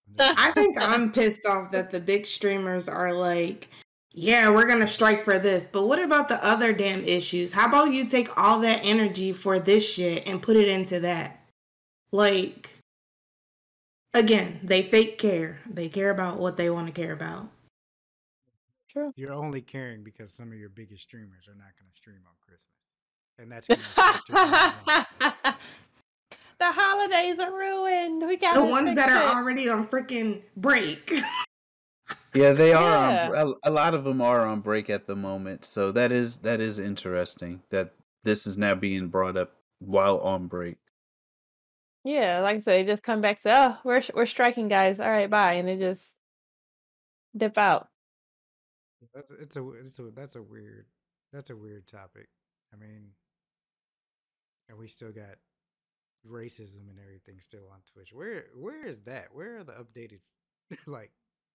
I'm 0.08 0.16
just 0.18 0.40
I 0.40 0.52
think 0.54 0.78
I'm 0.80 1.12
pissed 1.12 1.46
off 1.46 1.72
that 1.72 1.92
the 1.92 2.00
big 2.00 2.26
streamers 2.26 2.88
are 2.88 3.14
like, 3.14 3.70
yeah, 4.14 4.50
we're 4.50 4.68
gonna 4.68 4.88
strike 4.88 5.24
for 5.24 5.40
this. 5.40 5.68
But 5.72 5.88
what 5.88 6.02
about 6.02 6.30
the 6.30 6.44
other 6.46 6.74
damn 6.74 7.04
issues? 7.04 7.54
How 7.54 7.68
about 7.68 7.92
you 7.92 8.06
take 8.06 8.38
all 8.38 8.60
that 8.60 8.82
energy 8.84 9.34
for 9.34 9.60
this 9.60 9.90
shit 9.90 10.28
and 10.28 10.42
put 10.42 10.58
it 10.58 10.68
into 10.68 11.00
that? 11.02 11.40
Like, 12.12 12.70
again, 14.14 14.60
they 14.64 14.82
fake 14.82 15.18
care. 15.18 15.60
They 15.70 15.88
care 15.88 16.10
about 16.10 16.40
what 16.40 16.58
they 16.58 16.70
want 16.70 16.88
to 16.88 16.94
care 16.94 17.14
about. 17.14 17.50
True. 18.90 19.14
You're 19.16 19.34
only 19.34 19.62
caring 19.62 20.04
because 20.04 20.34
some 20.34 20.52
of 20.52 20.58
your 20.58 20.68
biggest 20.68 21.04
streamers 21.04 21.48
are 21.48 21.56
not 21.56 21.72
going 21.80 21.90
to 21.90 21.96
stream 21.96 22.20
on 22.28 22.34
Christmas, 22.42 22.68
and 23.40 23.50
that's 23.50 23.68
the 26.62 26.72
holidays 26.72 27.40
are 27.40 27.52
ruined. 27.52 28.26
We 28.28 28.38
got 28.38 28.54
The 28.54 28.64
ones 28.64 28.96
that 28.96 29.10
are 29.10 29.36
already 29.38 29.68
on 29.68 29.88
freaking 29.88 30.44
break. 30.56 31.12
Yeah, 32.34 32.54
they 32.54 32.72
are 32.72 33.12
Yeah. 33.12 33.30
on. 33.32 33.56
A, 33.64 33.70
a 33.70 33.72
lot 33.72 33.94
of 33.94 34.04
them 34.06 34.22
are 34.22 34.46
on 34.46 34.62
break 34.62 34.90
at 34.90 35.08
the 35.08 35.16
moment, 35.16 35.66
so 35.66 35.92
that 35.92 36.12
is 36.12 36.38
that 36.40 36.62
is 36.62 36.80
interesting 36.80 37.64
that 37.72 37.94
this 38.24 38.46
is 38.48 38.58
now 38.58 38.76
being 38.76 39.08
brought 39.10 39.36
up 39.36 39.56
while 39.80 40.20
on 40.20 40.48
break. 40.48 40.78
Yeah, 42.04 42.40
like 42.42 42.56
I 42.56 42.60
said, 42.60 42.74
they 42.86 42.92
just 42.92 43.04
come 43.04 43.22
back 43.22 43.42
to, 43.42 43.52
oh, 43.54 43.78
we're 43.84 44.04
we're 44.14 44.26
striking, 44.26 44.68
guys. 44.68 45.00
All 45.00 45.10
right, 45.10 45.30
bye, 45.30 45.54
and 45.54 45.68
they 45.68 45.78
just 45.78 46.02
dip 47.36 47.58
out. 47.58 47.90
That's 49.14 49.32
it's 49.32 49.58
a 49.58 49.68
it's 49.72 50.00
a 50.00 50.04
that's 50.16 50.36
a 50.36 50.42
weird 50.42 50.86
that's 51.34 51.50
a 51.50 51.56
weird 51.56 51.88
topic. 51.88 52.30
I 52.74 52.78
mean, 52.78 53.10
and 54.70 54.78
we 54.78 54.88
still 54.88 55.12
got 55.12 55.36
racism 56.30 56.90
and 56.90 57.00
everything 57.04 57.40
still 57.40 57.68
on 57.72 57.80
Twitch. 57.94 58.14
Where 58.14 58.46
where 58.56 58.86
is 58.86 59.02
that? 59.04 59.28
Where 59.34 59.60
are 59.60 59.64
the 59.64 59.74
updated 59.74 60.20
like 60.88 61.12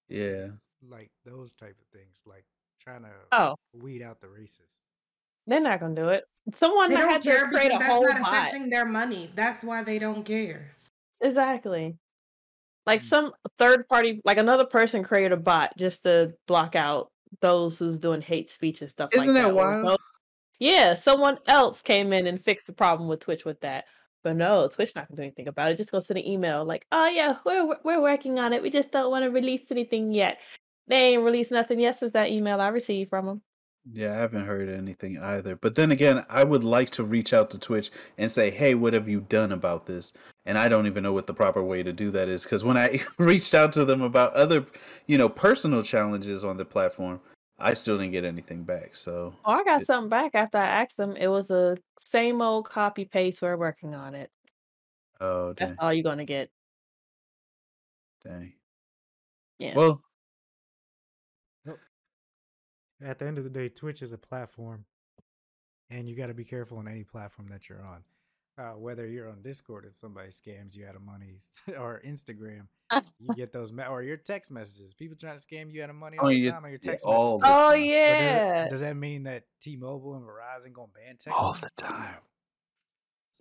Yeah, 0.08 0.48
like 0.88 1.10
those 1.24 1.52
type 1.52 1.76
of 1.80 1.98
things? 1.98 2.22
Like 2.26 2.44
trying 2.80 3.02
to 3.02 3.10
Oh, 3.32 3.54
weed 3.74 4.02
out 4.02 4.20
the 4.20 4.26
racists. 4.26 4.68
they're 5.46 5.60
not 5.60 5.80
gonna 5.80 5.94
do 5.94 6.08
it. 6.08 6.24
Someone 6.56 6.90
they 6.90 6.96
had 6.96 7.22
to 7.22 7.30
create 7.48 7.50
because 7.50 7.66
a 7.74 7.78
that's 7.78 7.86
whole 7.86 8.04
not 8.04 8.20
bot. 8.20 8.32
affecting 8.32 8.70
their 8.70 8.84
money. 8.84 9.30
That's 9.34 9.64
why 9.64 9.82
they 9.82 9.98
don't 9.98 10.24
care. 10.24 10.66
Exactly. 11.20 11.96
Like 12.86 13.00
Mm. 13.00 13.04
some 13.04 13.32
third 13.58 13.88
party, 13.88 14.20
like 14.24 14.38
another 14.38 14.64
person 14.64 15.02
created 15.02 15.32
a 15.32 15.36
bot 15.36 15.76
just 15.76 16.04
to 16.04 16.34
block 16.46 16.76
out 16.76 17.10
those 17.40 17.78
who's 17.78 17.98
doing 17.98 18.20
hate 18.22 18.48
speech 18.48 18.80
and 18.80 18.90
stuff 18.90 19.10
Isn't 19.12 19.34
like 19.34 19.42
that 19.42 19.48
that. 19.48 19.54
wild? 19.54 19.98
Yeah, 20.58 20.94
someone 20.94 21.38
else 21.48 21.82
came 21.82 22.12
in 22.12 22.26
and 22.26 22.40
fixed 22.40 22.66
the 22.68 22.72
problem 22.72 23.08
with 23.08 23.20
Twitch 23.20 23.44
with 23.44 23.60
that. 23.62 23.86
But 24.26 24.34
no, 24.34 24.66
Twitch 24.66 24.92
not 24.96 25.06
gonna 25.06 25.18
do 25.18 25.22
anything 25.22 25.46
about 25.46 25.70
it. 25.70 25.76
Just 25.76 25.92
go 25.92 26.00
send 26.00 26.18
an 26.18 26.26
email 26.26 26.64
like, 26.64 26.84
"Oh 26.90 27.06
yeah, 27.06 27.36
we're 27.44 27.76
we're 27.84 28.02
working 28.02 28.40
on 28.40 28.52
it. 28.52 28.60
We 28.60 28.70
just 28.70 28.90
don't 28.90 29.08
want 29.08 29.22
to 29.24 29.30
release 29.30 29.70
anything 29.70 30.10
yet." 30.10 30.38
They 30.88 31.12
ain't 31.12 31.22
released 31.22 31.52
nothing 31.52 31.78
yet 31.78 31.94
since 31.94 32.10
that 32.10 32.30
email 32.32 32.60
I 32.60 32.66
received 32.68 33.08
from 33.08 33.26
them. 33.26 33.42
yeah, 33.92 34.10
I 34.10 34.16
haven't 34.16 34.46
heard 34.46 34.68
anything 34.68 35.16
either. 35.18 35.54
But 35.54 35.76
then 35.76 35.92
again, 35.92 36.26
I 36.28 36.42
would 36.42 36.64
like 36.64 36.90
to 36.90 37.04
reach 37.04 37.32
out 37.32 37.50
to 37.50 37.58
Twitch 37.60 37.92
and 38.18 38.32
say, 38.32 38.50
"Hey, 38.50 38.74
what 38.74 38.94
have 38.94 39.08
you 39.08 39.20
done 39.20 39.52
about 39.52 39.86
this?" 39.86 40.12
And 40.44 40.58
I 40.58 40.68
don't 40.68 40.88
even 40.88 41.04
know 41.04 41.12
what 41.12 41.28
the 41.28 41.34
proper 41.34 41.62
way 41.62 41.84
to 41.84 41.92
do 41.92 42.10
that 42.10 42.28
is 42.28 42.42
because 42.42 42.64
when 42.64 42.76
I 42.76 43.00
reached 43.18 43.54
out 43.54 43.72
to 43.74 43.84
them 43.84 44.02
about 44.02 44.34
other, 44.34 44.66
you 45.06 45.18
know, 45.18 45.28
personal 45.28 45.84
challenges 45.84 46.42
on 46.42 46.56
the 46.56 46.64
platform, 46.64 47.20
I 47.58 47.72
still 47.74 47.96
didn't 47.98 48.12
get 48.12 48.24
anything 48.24 48.64
back. 48.64 48.94
So 48.96 49.34
Oh, 49.44 49.52
I 49.52 49.64
got 49.64 49.82
It- 49.82 49.86
something 49.86 50.10
back 50.10 50.34
after 50.34 50.58
I 50.58 50.66
asked 50.66 50.96
them. 50.96 51.16
It 51.16 51.28
was 51.28 51.50
a 51.50 51.76
same 51.98 52.42
old 52.42 52.68
copy 52.68 53.04
paste. 53.06 53.40
We're 53.42 53.56
working 53.56 53.94
on 53.94 54.14
it. 54.14 54.30
Oh 55.20 55.54
That's 55.54 55.70
dang, 55.70 55.78
all 55.78 55.92
you're 55.92 56.02
gonna 56.02 56.24
get. 56.26 56.50
dang. 58.22 58.52
Yeah. 59.58 59.74
Well, 59.76 60.02
At 63.02 63.18
the 63.18 63.26
end 63.26 63.36
of 63.36 63.44
the 63.44 63.50
day, 63.50 63.68
Twitch 63.68 64.00
is 64.00 64.12
a 64.12 64.18
platform, 64.18 64.86
and 65.90 66.08
you 66.08 66.16
got 66.16 66.28
to 66.28 66.34
be 66.34 66.46
careful 66.46 66.78
on 66.78 66.88
any 66.88 67.04
platform 67.04 67.46
that 67.48 67.68
you're 67.68 67.84
on. 67.84 68.02
Uh, 68.58 68.70
whether 68.72 69.06
you're 69.06 69.28
on 69.28 69.42
Discord 69.42 69.84
and 69.84 69.94
somebody 69.94 70.28
scams 70.30 70.74
you 70.74 70.86
out 70.86 70.96
of 70.96 71.02
money, 71.02 71.34
or 71.78 72.00
Instagram, 72.06 72.62
you 73.20 73.34
get 73.34 73.52
those, 73.52 73.70
me- 73.70 73.84
or 73.84 74.02
your 74.02 74.16
text 74.16 74.50
messages. 74.50 74.94
People 74.94 75.14
trying 75.14 75.38
to 75.38 75.44
scam 75.46 75.70
you 75.70 75.82
out 75.82 75.90
of 75.90 75.96
money 75.96 76.16
Oh, 76.18 76.24
all 76.24 76.28
the 76.30 76.50
time 76.50 76.64
on 76.64 76.70
your 76.70 76.78
text 76.78 77.04
all 77.04 77.38
messages. 77.38 77.42
the 77.42 77.54
Oh 77.54 77.70
time. 77.72 77.72
But 77.72 77.76
does, 77.76 77.86
yeah. 77.86 78.64
it, 78.64 78.70
does 78.70 78.80
that 78.80 78.96
mean 78.96 79.22
that 79.24 79.44
T-Mobile 79.60 80.14
and 80.14 80.24
Verizon 80.24 80.72
gonna 80.72 80.88
ban 80.94 81.16
text? 81.18 81.38
all 81.38 81.52
messages? 81.52 81.72
the 81.76 81.82
time. 81.82 82.14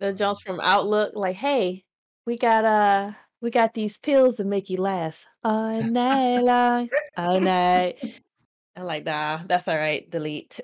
The 0.00 0.06
So, 0.06 0.12
jumps 0.12 0.42
from 0.42 0.60
Outlook, 0.60 1.12
like, 1.14 1.36
hey, 1.36 1.84
we 2.26 2.36
got 2.36 2.66
uh 2.66 3.12
we 3.40 3.50
got 3.50 3.72
these 3.72 3.96
pills 3.96 4.36
to 4.36 4.44
make 4.44 4.68
you 4.68 4.76
last 4.82 5.24
all 5.42 5.80
night 5.82 6.40
long. 6.40 6.90
All 7.16 7.40
night. 7.40 7.96
I'm 8.76 8.84
like, 8.84 9.06
nah, 9.06 9.40
that's 9.46 9.66
all 9.68 9.76
right. 9.78 10.10
Delete. 10.10 10.60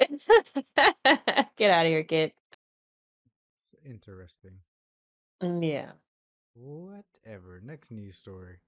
Get 0.77 1.71
out 1.71 1.87
of 1.87 1.91
here, 1.91 2.03
kid. 2.05 2.33
Interesting. 3.85 4.59
Mm, 5.43 5.63
Yeah. 5.71 5.93
Whatever. 6.55 7.61
Next 7.63 7.91
news 7.91 8.17
story. 8.17 8.59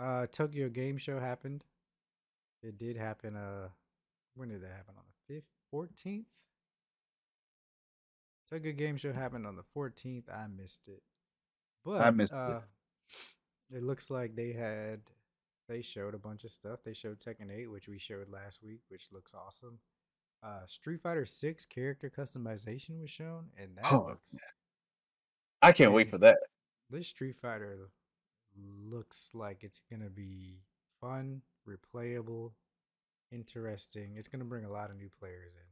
Uh 0.00 0.26
Tokyo 0.26 0.68
Game 0.68 0.98
Show 0.98 1.18
happened. 1.20 1.64
It 2.62 2.78
did 2.78 2.96
happen 2.96 3.36
uh 3.36 3.68
when 4.34 4.48
did 4.48 4.62
that 4.62 4.70
happen? 4.72 4.94
On 4.96 5.04
the 5.06 5.34
fifth 5.34 5.48
fourteenth? 5.70 6.26
Tokyo 8.50 8.72
Game 8.72 8.96
Show 8.96 9.12
happened 9.12 9.46
on 9.46 9.56
the 9.56 9.62
fourteenth. 9.74 10.28
I 10.32 10.46
missed 10.46 10.88
it. 10.88 11.02
But 11.84 12.00
I 12.00 12.10
missed 12.10 12.32
it. 12.32 12.38
uh 12.38 12.60
it 13.70 13.82
looks 13.82 14.10
like 14.10 14.34
they 14.34 14.52
had 14.52 15.00
they 15.68 15.82
showed 15.82 16.14
a 16.14 16.18
bunch 16.18 16.44
of 16.44 16.50
stuff. 16.50 16.80
They 16.82 16.94
showed 16.94 17.18
Tekken 17.18 17.52
8, 17.54 17.66
which 17.70 17.88
we 17.88 17.98
showed 17.98 18.30
last 18.30 18.62
week, 18.62 18.80
which 18.88 19.08
looks 19.12 19.34
awesome. 19.34 19.78
Uh 20.42 20.66
Street 20.66 21.00
Fighter 21.02 21.26
6 21.26 21.64
character 21.66 22.10
customization 22.10 23.00
was 23.00 23.10
shown, 23.10 23.48
and 23.60 23.76
that 23.76 23.92
Oh, 23.92 24.06
looks 24.08 24.34
I 25.62 25.72
can't 25.72 25.92
wait 25.92 26.10
for 26.10 26.18
that. 26.18 26.38
this 26.90 27.08
Street 27.08 27.36
Fighter 27.40 27.90
looks 28.56 29.30
like 29.34 29.62
it's 29.62 29.82
gonna 29.90 30.08
be 30.10 30.58
fun, 31.00 31.42
replayable, 31.68 32.52
interesting. 33.30 34.14
It's 34.16 34.28
gonna 34.28 34.44
bring 34.44 34.64
a 34.64 34.70
lot 34.70 34.90
of 34.90 34.96
new 34.96 35.10
players 35.18 35.52
in. 35.54 35.62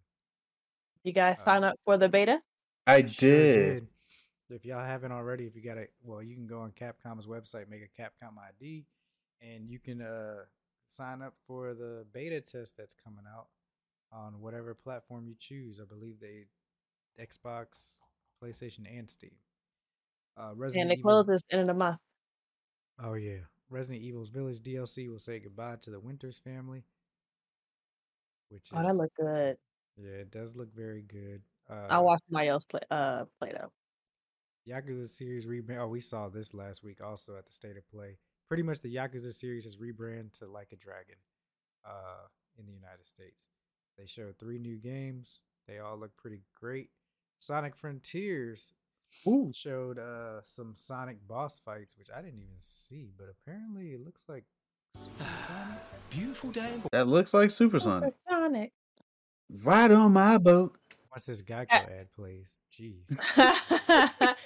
You 1.05 1.12
guys 1.12 1.41
Uh, 1.41 1.45
sign 1.45 1.64
up 1.64 1.78
for 1.84 1.97
the 1.97 2.09
beta? 2.09 2.43
I 2.87 3.07
Sure 3.07 3.28
did. 3.30 3.89
If 4.49 4.64
y'all 4.64 4.84
haven't 4.84 5.11
already, 5.12 5.47
if 5.47 5.57
you 5.57 5.62
got 5.62 5.78
a 5.78 5.89
well, 6.03 6.22
you 6.22 6.34
can 6.37 6.47
go 6.47 6.61
on 6.61 6.72
Capcom's 6.72 7.26
website, 7.26 7.68
make 7.68 7.82
a 7.82 8.01
Capcom 8.01 8.39
ID, 8.39 8.87
and 9.41 9.68
you 9.68 9.78
can 9.78 10.03
uh 10.03 10.45
sign 10.87 11.20
up 11.22 11.34
for 11.47 11.74
the 11.74 12.07
beta 12.12 12.41
test 12.41 12.76
that's 12.76 12.95
coming 12.95 13.24
out 13.26 13.49
on 14.12 14.41
whatever 14.41 14.72
platform 14.74 15.26
you 15.26 15.34
choose. 15.39 15.80
I 15.80 15.84
believe 15.84 16.20
they 16.20 16.47
Xbox, 17.20 18.03
PlayStation, 18.43 18.87
and 18.87 19.11
Steam. 19.11 19.34
Uh, 20.37 20.53
Resident 20.55 20.82
And 20.82 20.93
it 20.93 20.99
Evil- 20.99 21.11
closes 21.11 21.43
end 21.51 21.62
of 21.62 21.66
the 21.68 21.74
month. 21.74 21.99
Oh 22.99 23.14
yeah, 23.14 23.39
Resident 23.70 24.03
Evil's 24.05 24.28
Village 24.28 24.61
DLC 24.61 25.09
will 25.09 25.18
say 25.18 25.39
goodbye 25.39 25.76
to 25.82 25.91
the 25.91 26.01
Winters 26.01 26.39
family, 26.39 26.84
which 28.49 28.68
Oh, 28.72 28.82
that 28.82 28.95
look 28.95 29.12
good. 29.14 29.59
yeah, 29.97 30.11
it 30.11 30.30
does 30.30 30.55
look 30.57 30.72
very 30.74 31.03
good. 31.03 31.43
Uh, 31.68 31.87
I 31.91 31.99
watched 31.99 32.05
watch 32.05 32.20
somebody 32.28 32.49
else 32.49 32.64
play 32.64 32.80
uh 32.91 33.24
play 33.41 33.53
though. 33.53 33.72
Yakuza 34.68 35.09
series 35.09 35.47
rebrand. 35.47 35.78
Oh, 35.78 35.89
we 35.89 36.01
saw 36.01 36.28
this 36.28 36.53
last 36.55 36.82
week 36.82 37.01
also 37.01 37.37
at 37.37 37.47
the 37.47 37.53
State 37.53 37.76
of 37.76 37.89
Play. 37.91 38.18
Pretty 38.49 38.62
much 38.62 38.80
the 38.80 38.95
Yakuza 38.95 39.32
series 39.32 39.64
has 39.64 39.78
rebranded 39.78 40.32
to 40.34 40.47
Like 40.47 40.72
a 40.72 40.76
Dragon, 40.76 41.16
uh, 41.84 42.26
in 42.59 42.66
the 42.66 42.72
United 42.72 43.07
States. 43.07 43.49
They 43.99 44.07
showed 44.07 44.39
three 44.39 44.59
new 44.59 44.76
games. 44.76 45.43
They 45.66 45.78
all 45.78 45.97
look 45.97 46.16
pretty 46.16 46.43
great. 46.55 46.91
Sonic 47.39 47.76
Frontiers 47.76 48.72
Ooh. 49.27 49.51
showed 49.55 49.99
uh 49.99 50.41
some 50.45 50.75
Sonic 50.77 51.19
boss 51.27 51.59
fights, 51.59 51.97
which 51.99 52.09
I 52.15 52.21
didn't 52.23 52.39
even 52.41 52.55
see, 52.59 53.11
but 53.19 53.27
apparently 53.31 53.89
it 53.93 54.05
looks 54.05 54.23
like 54.29 54.45
Sonic. 54.95 55.79
Beautiful 56.11 56.51
day. 56.51 56.81
That 56.93 57.09
looks 57.09 57.35
like 57.35 57.51
Supersonic. 57.51 58.15
Sonic. 58.29 58.73
Right 59.65 59.91
on 59.91 60.13
my 60.13 60.39
boat. 60.39 60.77
What's 61.11 61.25
this 61.25 61.43
Geico 61.43 61.67
ad 61.73 62.09
please? 62.15 62.59
jeez. 62.79 63.05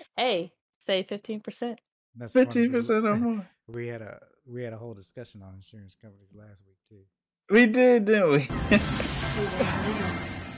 hey, 0.17 0.53
save 0.79 1.07
fifteen 1.09 1.41
percent. 1.41 1.81
That's 2.17 2.33
funny 2.33 2.45
Fifteen 2.47 2.73
'cause 2.73 2.87
percent 2.89 3.07
or 3.07 3.17
more. 3.19 3.49
We 3.69 3.89
had 3.89 4.03
a 4.03 4.21
we 4.47 4.63
had 4.63 4.73
a 4.73 4.77
whole 4.79 4.95
discussion 4.95 5.43
on 5.43 5.55
insurance 5.55 5.95
companies 5.95 6.31
last 6.35 6.63
week 6.67 6.77
too. 6.89 7.05
We 7.53 7.67
did, 7.67 8.05
didn't 8.05 8.31
we? 8.31 8.49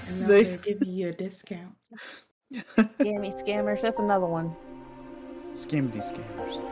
And 0.08 0.20
now 0.20 0.26
They- 0.26 0.42
they're 0.44 0.56
giving 0.58 0.88
you 0.90 1.08
a 1.08 1.12
discount. 1.12 1.76
Scammy 2.76 3.32
scammers. 3.46 3.80
That's 3.82 3.98
another 3.98 4.26
one. 4.26 4.54
Scammy 5.54 5.92
scammers. 5.96 6.62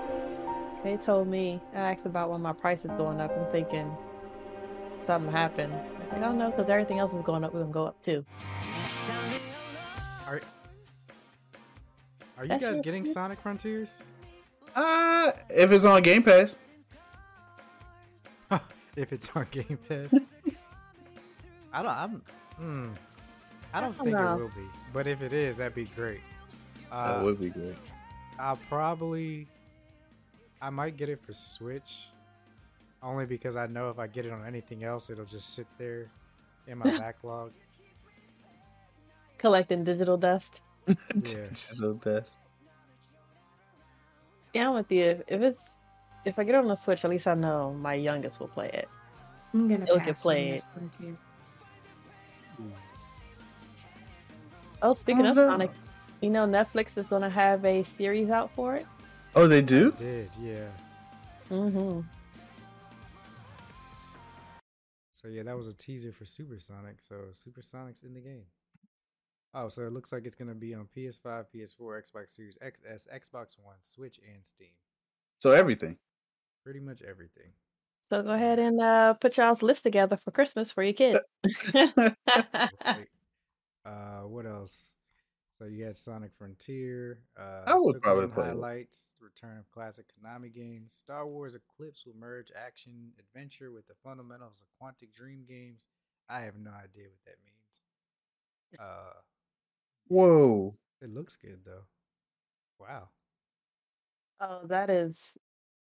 They 0.82 0.96
told 0.96 1.28
me, 1.28 1.60
I 1.74 1.92
asked 1.92 2.06
about 2.06 2.30
when 2.30 2.40
my 2.40 2.52
price 2.52 2.84
is 2.84 2.90
going 2.92 3.20
up. 3.20 3.30
I'm 3.36 3.50
thinking 3.52 3.94
something 5.06 5.30
happened. 5.30 5.74
I 6.12 6.18
don't 6.18 6.38
know 6.38 6.50
because 6.50 6.68
everything 6.68 6.98
else 6.98 7.12
is 7.14 7.22
going 7.22 7.44
up. 7.44 7.52
We're 7.52 7.60
going 7.60 7.72
to 7.72 7.74
go 7.74 7.86
up 7.86 8.02
too. 8.02 8.24
Are 10.26 10.40
Are 12.38 12.44
you 12.44 12.48
That's 12.48 12.62
guys 12.64 12.76
your 12.76 12.82
getting 12.82 13.04
pitch? 13.04 13.12
Sonic 13.12 13.40
Frontiers? 13.40 14.02
Uh, 14.74 15.32
if 15.50 15.72
it's 15.72 15.84
on 15.84 16.02
Game 16.02 16.22
Pass, 16.22 16.56
if 18.96 19.12
it's 19.12 19.30
on 19.34 19.46
Game 19.50 19.78
Pass. 19.88 20.14
I 21.72 21.82
don't. 21.82 21.92
I'm. 21.92 22.22
Hmm. 22.56 22.88
I 23.72 23.80
don't 23.80 23.96
don't 23.96 24.04
think 24.04 24.16
know. 24.16 24.34
it 24.34 24.40
will 24.40 24.48
be, 24.48 24.68
but 24.92 25.06
if 25.06 25.22
it 25.22 25.32
is, 25.32 25.58
that'd 25.58 25.74
be 25.74 25.84
great. 25.84 26.20
Uh, 26.90 27.16
that 27.16 27.24
would 27.24 27.38
be 27.40 27.50
good. 27.50 27.76
I'll 28.38 28.58
probably. 28.68 29.46
I 30.62 30.70
might 30.70 30.96
get 30.96 31.08
it 31.08 31.20
for 31.24 31.32
Switch, 31.32 32.08
only 33.02 33.24
because 33.26 33.56
I 33.56 33.66
know 33.66 33.88
if 33.90 33.98
I 33.98 34.06
get 34.06 34.26
it 34.26 34.32
on 34.32 34.44
anything 34.46 34.84
else, 34.84 35.08
it'll 35.08 35.24
just 35.24 35.54
sit 35.54 35.66
there 35.78 36.08
in 36.66 36.78
my 36.78 36.90
backlog. 36.98 37.52
Collecting 39.38 39.84
digital 39.84 40.16
dust. 40.16 40.60
Yeah. 40.88 40.94
Digital 41.20 41.94
dust. 41.94 42.36
Yeah, 44.52 44.68
I'm 44.68 44.74
with 44.74 44.90
you. 44.90 45.22
If 45.28 45.40
it's 45.40 45.78
if 46.24 46.38
I 46.38 46.44
get 46.44 46.54
it 46.54 46.58
on 46.58 46.68
the 46.68 46.74
Switch, 46.74 47.04
at 47.04 47.10
least 47.10 47.26
I 47.26 47.34
know 47.34 47.72
my 47.72 47.94
youngest 47.94 48.40
will 48.40 48.48
play 48.48 48.70
it. 48.72 48.88
I'm 49.54 49.68
gonna 49.68 49.86
Still 49.86 49.98
can 49.98 50.06
pass 50.06 50.22
play 50.22 50.60
on 50.76 50.90
Oh, 54.82 54.94
speaking 54.94 55.26
Oh, 55.26 55.30
of 55.30 55.36
no. 55.36 55.46
Sonic, 55.48 55.70
you 56.20 56.30
know 56.30 56.46
Netflix 56.46 56.96
is 56.98 57.08
going 57.08 57.22
to 57.22 57.30
have 57.30 57.64
a 57.64 57.82
series 57.84 58.30
out 58.30 58.50
for 58.54 58.76
it. 58.76 58.86
Oh, 59.34 59.46
they 59.46 59.62
do. 59.62 59.92
Did 59.92 60.30
yeah. 60.42 60.68
Mm-hmm. 61.50 62.00
So 65.12 65.28
yeah, 65.28 65.42
that 65.42 65.56
was 65.56 65.68
a 65.68 65.74
teaser 65.74 66.12
for 66.12 66.24
Supersonic. 66.24 67.00
So 67.00 67.16
Supersonic's 67.32 68.02
in 68.02 68.14
the 68.14 68.20
game. 68.20 68.44
Oh, 69.52 69.68
so 69.68 69.82
it 69.82 69.92
looks 69.92 70.12
like 70.12 70.24
it's 70.24 70.36
gonna 70.36 70.54
be 70.54 70.74
on 70.74 70.88
PS5, 70.96 71.46
PS4, 71.54 71.78
Xbox 71.80 72.34
Series 72.34 72.56
XS, 72.64 73.06
Xbox 73.14 73.56
One, 73.62 73.76
Switch, 73.80 74.18
and 74.32 74.44
Steam. 74.44 74.68
So 75.38 75.50
everything. 75.50 75.96
Pretty 76.64 76.80
much 76.80 77.02
everything. 77.02 77.52
So 78.10 78.22
go 78.22 78.30
ahead 78.30 78.58
and 78.58 78.80
uh, 78.80 79.14
put 79.14 79.36
y'all's 79.36 79.62
list 79.62 79.82
together 79.82 80.16
for 80.16 80.30
Christmas 80.30 80.72
for 80.72 80.82
your 80.82 80.92
kid. 80.92 81.20
Right. 83.84 83.92
uh, 83.92 84.26
what 84.26 84.46
else? 84.46 84.94
So 85.58 85.66
you 85.66 85.84
had 85.84 85.96
Sonic 85.96 86.30
Frontier. 86.38 87.20
Uh, 87.38 87.64
I 87.66 87.74
would 87.74 87.96
Suikoden 87.96 88.02
probably 88.02 88.26
play 88.28 88.44
it. 88.44 88.48
highlights. 88.48 89.16
Return 89.20 89.58
of 89.58 89.70
classic 89.70 90.06
Konami 90.08 90.52
games. 90.54 90.94
Star 90.94 91.26
Wars 91.26 91.54
Eclipse 91.54 92.06
will 92.06 92.16
merge 92.18 92.50
action 92.56 93.12
adventure 93.18 93.70
with 93.70 93.86
the 93.86 93.92
fundamentals 94.02 94.62
of 94.62 94.66
Quantic 94.80 95.12
Dream 95.12 95.44
games. 95.46 95.84
I 96.30 96.40
have 96.40 96.54
no 96.56 96.70
idea 96.70 97.04
what 97.10 97.24
that 97.26 97.36
means. 97.44 98.80
Uh, 98.80 99.20
Whoa. 100.08 100.74
it 101.02 101.12
looks 101.12 101.36
good 101.36 101.58
though. 101.66 101.82
Wow. 102.78 103.08
oh, 104.40 104.60
that 104.68 104.88
is 104.88 105.36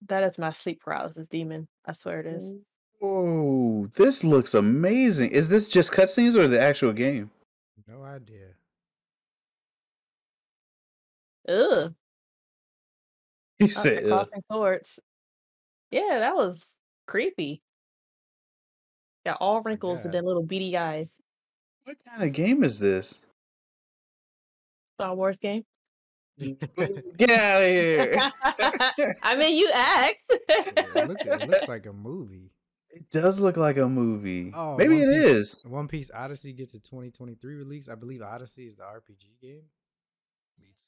that 0.07 0.23
is 0.23 0.37
my 0.37 0.51
sleep 0.51 0.81
paralysis 0.81 1.27
demon. 1.27 1.67
I 1.85 1.93
swear 1.93 2.19
it 2.19 2.25
is. 2.25 2.53
Whoa. 2.99 3.89
This 3.95 4.23
looks 4.23 4.53
amazing. 4.53 5.31
Is 5.31 5.47
this 5.49 5.69
just 5.69 5.93
cutscenes 5.93 6.35
or 6.35 6.47
the 6.47 6.59
actual 6.59 6.91
game? 6.91 7.31
No 7.87 8.03
idea. 8.03 8.47
Ugh. 11.47 11.93
You 13.59 13.67
said 13.67 14.07
crossing 14.07 14.41
swords. 14.51 14.99
Yeah, 15.91 16.17
that 16.17 16.35
was 16.35 16.65
creepy. 17.05 17.61
Got 19.23 19.37
all 19.39 19.61
wrinkles 19.61 19.99
and 19.99 20.05
God. 20.05 20.13
then 20.13 20.25
little 20.25 20.41
beady 20.41 20.75
eyes. 20.75 21.13
what 21.83 21.97
kind 22.03 22.23
of 22.23 22.33
game 22.33 22.63
is 22.63 22.79
this? 22.79 23.21
Star 24.95 25.13
Wars 25.13 25.37
game. 25.37 25.63
Get 26.39 27.29
out 27.31 27.61
of 27.61 27.67
here. 27.67 28.31
I 29.21 29.35
mean, 29.35 29.57
you 29.57 29.69
asked. 29.75 30.17
it, 30.29 31.07
look, 31.07 31.17
it 31.21 31.49
looks 31.49 31.67
like 31.67 31.85
a 31.85 31.93
movie. 31.93 32.50
It 32.93 33.09
does 33.09 33.39
look 33.39 33.55
like 33.57 33.77
a 33.77 33.87
movie. 33.87 34.51
Oh, 34.55 34.75
Maybe 34.77 34.95
One 34.95 35.03
it 35.09 35.13
Piece- 35.13 35.31
is. 35.31 35.65
One 35.65 35.87
Piece 35.87 36.11
Odyssey 36.13 36.53
gets 36.53 36.73
a 36.73 36.79
2023 36.79 37.55
release. 37.55 37.87
I 37.89 37.95
believe 37.95 38.21
Odyssey 38.21 38.67
is 38.67 38.75
the 38.75 38.83
RPG 38.83 39.37
game. 39.41 39.63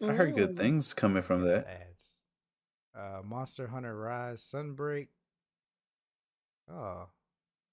I 0.01 0.14
heard 0.14 0.36
good 0.36 0.51
Mm. 0.51 0.58
things 0.58 0.93
coming 0.93 1.24
from 1.24 1.43
that. 1.43 1.66
Ads. 1.66 2.14
Uh, 2.93 3.22
Monster 3.24 3.68
Hunter 3.68 3.97
Rise 3.97 4.41
Sunbreak. 4.43 5.08
Oh, 6.70 7.08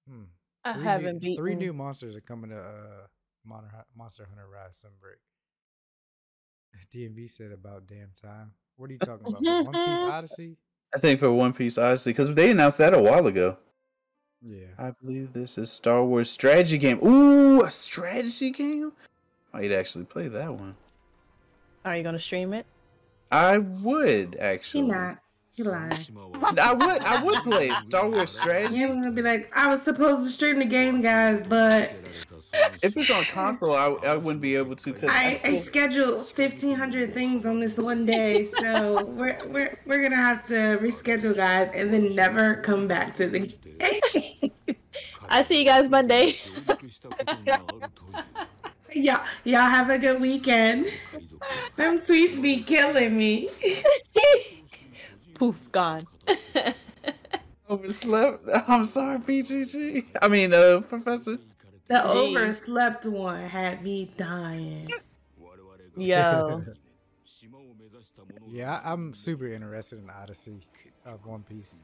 hmm. 0.09 0.25
I 0.65 0.75
Three 0.75 0.83
haven't 0.83 1.15
new, 1.15 1.21
beaten. 1.21 1.37
Three 1.37 1.55
new 1.57 1.73
monsters 1.73 2.17
are 2.17 2.21
coming 2.21 2.51
to 2.51 2.59
uh, 2.61 3.07
Monster, 3.45 3.85
Monster 3.97 4.27
Hunter 4.29 4.47
Rise 4.49 4.85
Sunbreak. 4.85 5.19
DMV 6.95 7.29
said 7.31 7.53
about 7.53 7.87
damn 7.87 8.11
time. 8.21 8.53
What 8.77 8.91
are 8.91 8.93
you 8.93 8.99
talking 9.01 9.27
about? 9.27 9.43
One 9.43 9.73
Piece 9.73 9.99
Odyssey? 10.11 10.57
I 10.95 10.99
think 10.99 11.19
for 11.21 11.33
One 11.33 11.53
Piece 11.53 11.79
Odyssey, 11.79 12.11
because 12.11 12.33
they 12.35 12.51
announced 12.51 12.79
that 12.79 12.95
a 12.97 13.01
while 13.03 13.27
ago. 13.27 13.57
Yeah. 14.43 14.67
I 14.79 14.93
believe 15.03 15.33
this 15.33 15.59
is 15.59 15.71
Star 15.71 16.05
Wars 16.05 16.31
strategy 16.31 16.79
game. 16.79 16.99
Ooh, 17.05 17.63
a 17.63 17.71
strategy 17.71 18.51
game? 18.51 18.93
I'd 19.53 19.73
actually 19.73 20.05
play 20.05 20.29
that 20.29 20.53
one. 20.55 20.77
Are 21.85 21.97
you 21.97 22.03
gonna 22.03 22.21
stream 22.21 22.53
it? 22.53 22.67
I 23.31 23.59
would 23.59 24.35
He 24.35 24.41
actually. 24.41 24.83
not. 24.89 25.19
He 25.61 25.65
lying. 25.69 25.93
I 26.59 26.73
would. 26.73 27.03
I 27.03 27.23
would 27.23 27.43
play 27.43 27.69
Star 27.81 28.09
Wars 28.09 28.31
strategy. 28.39 28.77
You're 28.77 28.89
gonna 28.89 29.13
be 29.13 29.21
like, 29.21 29.55
I 29.55 29.69
was 29.69 29.83
supposed 29.83 30.25
to 30.25 30.31
stream 30.31 30.59
the 30.59 30.65
game, 30.65 31.03
guys, 31.03 31.43
but 31.47 31.93
If 32.83 32.97
it's 32.97 33.11
on 33.11 33.25
console, 33.25 33.75
I, 33.75 33.89
I 34.09 34.17
wouldn't 34.17 34.41
be 34.41 34.57
able 34.57 34.75
to. 34.77 34.95
'cause 34.95 35.11
I, 35.13 35.27
I 35.27 35.33
still- 35.35 35.57
scheduled 35.59 36.27
fifteen 36.29 36.75
hundred 36.77 37.13
things 37.13 37.45
on 37.45 37.61
this 37.61 37.77
one 37.77 38.07
day, 38.07 38.47
so 38.47 39.05
we're 39.19 39.39
we're 39.49 39.79
we're 39.85 40.03
gonna 40.03 40.17
have 40.17 40.43
to 40.47 40.79
reschedule, 40.81 41.37
guys, 41.37 41.71
and 41.75 41.93
then 41.93 42.15
never 42.15 42.55
come 42.63 42.89
back 42.89 43.15
to 43.17 43.27
the 43.27 43.41
game. 43.41 44.51
I 45.29 45.43
see 45.43 45.59
you 45.59 45.65
guys 45.67 45.91
Monday. 45.91 46.37
y'all 48.95 49.21
y'all 49.45 49.61
have 49.61 49.91
a 49.91 49.99
good 49.99 50.23
weekend. 50.23 50.87
Them 51.77 51.99
tweets 51.99 52.41
be 52.41 52.63
killing 52.63 53.15
me. 53.17 53.51
Poof, 55.41 55.57
gone. 55.73 56.07
overslept. 57.71 58.47
I'm 58.69 58.85
sorry, 58.85 59.19
PGG. 59.21 60.05
I 60.21 60.29
mean, 60.29 60.53
uh, 60.53 60.83
Professor. 60.87 61.39
The 61.89 61.95
Jeez. 61.95 62.15
overslept 62.15 63.07
one 63.07 63.41
had 63.45 63.83
me 63.83 64.11
dying. 64.19 64.91
Yo. 65.97 66.63
Yeah, 68.47 68.81
I- 68.85 68.93
I'm 68.93 69.15
super 69.15 69.47
interested 69.53 69.99
in 70.01 70.11
Odyssey 70.11 70.61
of 71.07 71.25
One 71.25 71.43
Piece. 71.43 71.83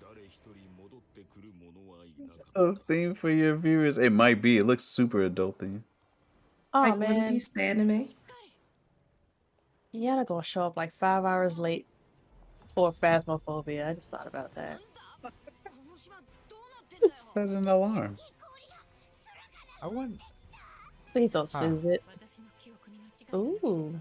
A 2.54 2.74
theme 2.74 3.14
for 3.14 3.30
your 3.30 3.54
viewers. 3.56 3.96
It 3.96 4.10
might 4.10 4.42
be. 4.42 4.58
It 4.58 4.64
looks 4.64 4.84
super 4.84 5.22
adult 5.22 5.60
theme. 5.60 5.84
Oh 6.74 6.80
like 6.80 6.90
One 6.92 6.98
man, 7.00 7.32
Piece 7.32 7.48
the 7.48 7.62
anime. 7.62 8.08
Yana 9.94 10.26
gonna 10.26 10.42
show 10.42 10.62
up 10.62 10.76
like 10.76 10.92
five 10.92 11.24
hours 11.24 11.58
late 11.58 11.86
for 12.76 12.92
Phasmophobia. 12.92 13.88
I 13.88 13.94
just 13.94 14.10
thought 14.10 14.26
about 14.26 14.54
that. 14.54 14.80
Set 17.34 17.48
an 17.48 17.66
alarm. 17.66 18.16
I 19.82 19.86
want. 19.86 20.20
Please 21.12 21.30
don't 21.30 21.50
Huh. 21.50 21.60
snooze 21.60 21.84
it. 21.86 22.02
Ooh. 23.34 23.98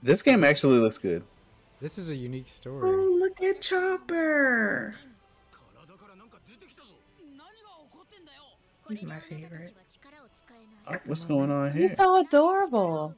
This 0.00 0.22
game 0.22 0.44
actually 0.44 0.78
looks 0.78 0.96
good. 0.96 1.24
This 1.80 1.98
is 1.98 2.10
a 2.10 2.14
unique 2.16 2.48
story. 2.48 2.88
Oh, 2.88 3.16
look 3.18 3.42
at 3.42 3.60
Chopper. 3.60 4.94
He's 8.88 9.02
my 9.02 9.16
favorite. 9.16 9.72
Oh, 10.86 10.96
what's 11.06 11.24
going 11.24 11.50
on 11.50 11.72
here? 11.72 11.88
He's 11.88 11.96
so 11.98 12.16
adorable. 12.20 13.14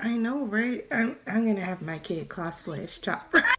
I 0.00 0.16
know, 0.16 0.46
right? 0.46 0.84
I'm 0.92 1.16
I'm 1.26 1.46
gonna 1.46 1.60
have 1.60 1.82
my 1.82 1.98
kid 1.98 2.28
cosplay 2.28 2.80
as 2.80 2.98
Chopper. 2.98 3.42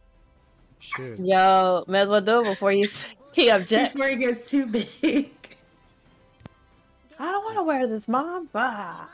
Sure. 0.82 1.14
Yo, 1.16 1.84
may 1.88 2.00
as 2.00 2.08
well 2.08 2.22
do 2.22 2.40
it 2.40 2.44
before 2.44 2.72
you 2.72 2.88
he 3.32 3.50
objects. 3.50 3.92
Before 3.92 4.08
he 4.08 4.16
gets 4.16 4.50
too 4.50 4.64
big. 4.64 5.30
I 7.18 7.30
don't 7.30 7.44
want 7.44 7.56
to 7.58 7.62
wear 7.64 7.86
this, 7.86 8.08
mom. 8.08 8.48
Bah. 8.50 9.04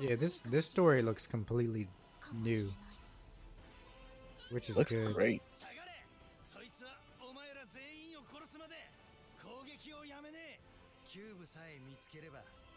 Yeah, 0.00 0.16
this 0.16 0.40
this 0.40 0.66
story 0.66 1.02
looks 1.02 1.24
completely 1.28 1.86
new, 2.34 2.72
which 4.50 4.68
is 4.68 4.76
looks 4.76 4.92
good. 4.92 5.14
great. 5.14 5.40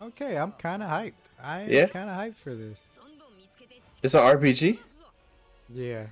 Okay, 0.01 0.37
I'm 0.37 0.51
kind 0.53 0.81
of 0.81 0.89
hyped. 0.89 1.13
I 1.41 1.61
am 1.61 1.69
yeah. 1.69 1.87
kind 1.87 2.09
of 2.09 2.15
hyped 2.15 2.35
for 2.35 2.55
this. 2.55 2.99
It's 4.01 4.13
an 4.13 4.21
RPG. 4.21 4.79
Yeah. 5.69 6.05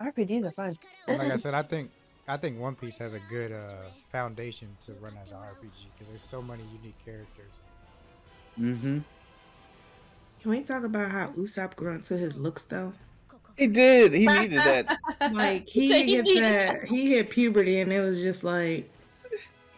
RPGs 0.00 0.44
are 0.46 0.50
fun. 0.50 0.76
like 1.08 1.20
I 1.32 1.36
said, 1.36 1.54
I 1.54 1.62
think 1.72 1.90
I 2.26 2.36
think 2.36 2.58
One 2.58 2.74
Piece 2.74 2.96
has 2.98 3.14
a 3.14 3.20
good 3.28 3.52
uh, 3.52 3.62
foundation 4.10 4.68
to 4.86 4.92
run 4.94 5.14
as 5.22 5.30
an 5.32 5.38
RPG 5.38 5.86
because 5.92 6.08
there's 6.08 6.22
so 6.22 6.40
many 6.40 6.62
unique 6.64 6.96
characters. 7.04 7.64
Mm-hmm. 8.58 8.98
Can 10.40 10.50
we 10.50 10.62
talk 10.62 10.84
about 10.84 11.10
how 11.10 11.28
Usopp 11.28 11.76
grew 11.76 11.92
into 11.92 12.16
his 12.16 12.36
looks 12.36 12.64
though? 12.64 12.92
He 13.56 13.66
did. 13.66 14.12
He 14.12 14.26
needed 14.38 14.58
that. 14.58 14.98
like 15.32 15.68
he 15.68 16.06
hit 16.14 16.26
that. 16.40 16.84
He 16.84 17.10
hit 17.14 17.30
puberty, 17.30 17.80
and 17.80 17.92
it 17.92 18.00
was 18.00 18.22
just 18.22 18.44
like, 18.44 18.90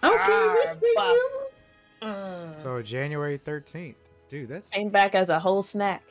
ah, 0.03 0.11
okay, 0.11 0.23
ah, 0.27 0.55
we 0.55 0.75
see 0.75 0.95
you. 0.97 2.09
Uh. 2.09 2.53
So 2.55 2.83
January 2.83 3.39
thirteenth 3.39 3.97
dude, 4.29 4.49
that's 4.49 4.69
Came 4.71 4.89
back 4.91 5.15
as 5.15 5.29
a 5.29 5.39
whole 5.39 5.63
snack. 5.63 6.03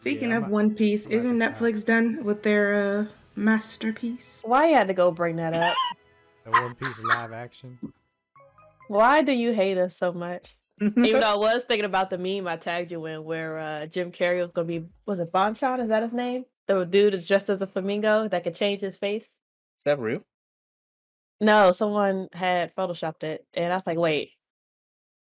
Speaking 0.00 0.30
Yeah, 0.30 0.38
of 0.38 0.44
a- 0.44 0.50
One 0.50 0.74
Piece, 0.74 1.06
I'm 1.06 1.12
isn't 1.12 1.38
the 1.38 1.46
top. 1.48 1.56
Netflix 1.58 1.84
done 1.84 2.24
with 2.24 2.42
their 2.42 2.74
uh 2.74 3.06
masterpiece? 3.36 4.42
Why 4.44 4.68
you 4.68 4.74
had 4.74 4.88
to 4.88 4.94
go 4.94 5.10
bring 5.10 5.36
that 5.36 5.54
up? 5.54 5.74
the 6.44 6.50
One 6.50 6.74
Piece 6.74 7.02
live 7.02 7.32
action. 7.32 7.78
Why 8.88 9.22
do 9.22 9.32
you 9.32 9.52
hate 9.52 9.76
us 9.78 9.96
so 9.96 10.12
much? 10.12 10.56
Even 10.80 11.20
though 11.20 11.32
I 11.32 11.36
was 11.36 11.64
thinking 11.64 11.84
about 11.84 12.08
the 12.08 12.18
meme 12.18 12.46
I 12.46 12.56
tagged 12.56 12.92
you 12.92 13.04
in 13.06 13.24
where 13.24 13.58
uh, 13.58 13.86
Jim 13.86 14.12
Carrey 14.12 14.40
was 14.40 14.52
gonna 14.52 14.66
be 14.68 14.86
was 15.06 15.18
it 15.18 15.32
Bonchon? 15.32 15.80
Is 15.80 15.88
that 15.88 16.02
his 16.04 16.14
name? 16.14 16.44
The 16.68 16.84
dude 16.84 17.14
is 17.14 17.26
dressed 17.26 17.50
as 17.50 17.62
a 17.62 17.66
flamingo 17.66 18.28
that 18.28 18.44
could 18.44 18.54
change 18.54 18.80
his 18.80 18.96
face. 18.96 19.24
Is 19.24 19.84
that 19.84 19.98
real? 19.98 20.22
No, 21.40 21.72
someone 21.72 22.28
had 22.32 22.74
photoshopped 22.74 23.22
it, 23.22 23.46
and 23.54 23.72
I 23.72 23.76
was 23.76 23.86
like, 23.86 23.96
wait, 23.98 24.32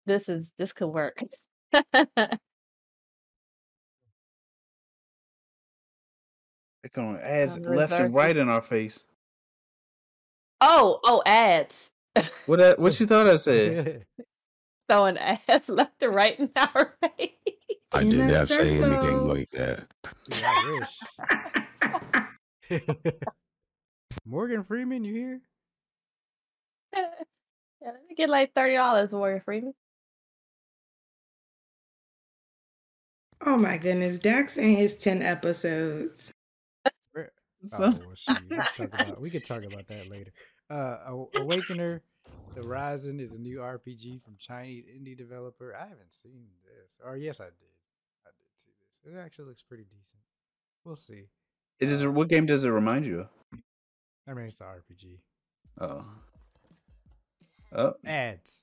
this 0.07 0.29
is 0.29 0.47
this 0.59 0.73
could 0.73 0.89
work. 0.89 1.19
They're 6.83 6.91
throwing 6.93 7.19
ads 7.19 7.57
Um, 7.57 7.63
left 7.63 7.93
and 7.93 8.15
right 8.15 8.37
in 8.37 8.49
our 8.49 8.63
face. 8.63 9.05
oh, 10.61 11.01
oh, 11.05 11.23
ads. 11.27 11.91
What? 12.47 12.63
I, 12.63 12.75
what 12.75 12.99
you 13.01 13.07
thought 13.07 13.29
I 13.29 13.37
said? 13.37 14.07
Throwing 14.91 15.19
ads 15.19 15.69
left 15.69 16.03
and 16.03 16.15
right 16.15 16.39
in 16.39 16.51
our 16.57 16.95
face. 17.03 17.33
I 17.93 18.03
In 18.03 18.11
did 18.11 18.21
a 18.21 18.27
not 18.27 18.49
say 18.49 18.79
anything 18.83 19.27
like 19.27 19.51
that. 19.51 19.89
Dude, 20.31 20.45
I 20.45 20.81
wish. 22.71 22.81
Morgan 24.25 24.65
Freeman, 24.65 25.05
you 25.05 25.15
here? 25.15 25.41
yeah, 26.95 27.07
let 27.83 27.95
me 28.09 28.15
get 28.17 28.29
like 28.31 28.53
thirty 28.55 28.75
dollars, 28.77 29.13
Warrior 29.13 29.43
Freeman. 29.45 29.75
Oh 33.45 33.57
my 33.57 33.79
goodness, 33.79 34.19
Dax 34.19 34.57
and 34.57 34.77
his 34.77 34.97
ten 34.97 35.23
episodes. 35.23 36.33
So- 37.69 37.85
Oh, 37.85 37.99
well, 38.07 38.15
shoot, 38.15 38.39
we, 38.49 38.57
can 38.57 38.59
talk 38.59 38.79
about, 39.01 39.21
we 39.21 39.31
can 39.31 39.41
talk 39.41 39.65
about 39.65 39.89
that 39.89 40.09
later. 40.11 40.31
Uh, 40.71 40.99
Awakener, 41.35 42.01
The 42.55 42.63
Rising 42.63 43.19
is 43.19 43.33
a 43.33 43.41
new 43.41 43.59
RPG 43.59 44.23
from 44.23 44.37
Chinese 44.39 44.85
indie 44.87 45.17
developer. 45.17 45.75
I 45.75 45.83
haven't 45.89 46.13
seen 46.13 46.47
this. 46.65 47.01
Or 47.05 47.17
yes, 47.17 47.41
I 47.41 47.47
did. 47.47 47.55
I 48.25 48.31
did 48.39 48.47
see 48.57 48.71
this. 48.87 49.01
It 49.13 49.19
actually 49.19 49.47
looks 49.47 49.63
pretty 49.63 49.83
decent. 49.85 50.21
We'll 50.85 50.95
see. 50.95 51.25
It 51.81 51.91
is. 51.91 52.07
What 52.07 52.29
game 52.29 52.47
does 52.47 52.63
it 52.63 52.69
remind 52.69 53.05
you 53.05 53.21
of? 53.21 53.29
I 54.29 54.35
mean, 54.35 54.47
it's 54.47 54.57
the 54.57 54.65
RPG. 54.67 55.19
Oh. 55.81 56.05
Oh, 57.75 57.95
Ads. 58.05 58.61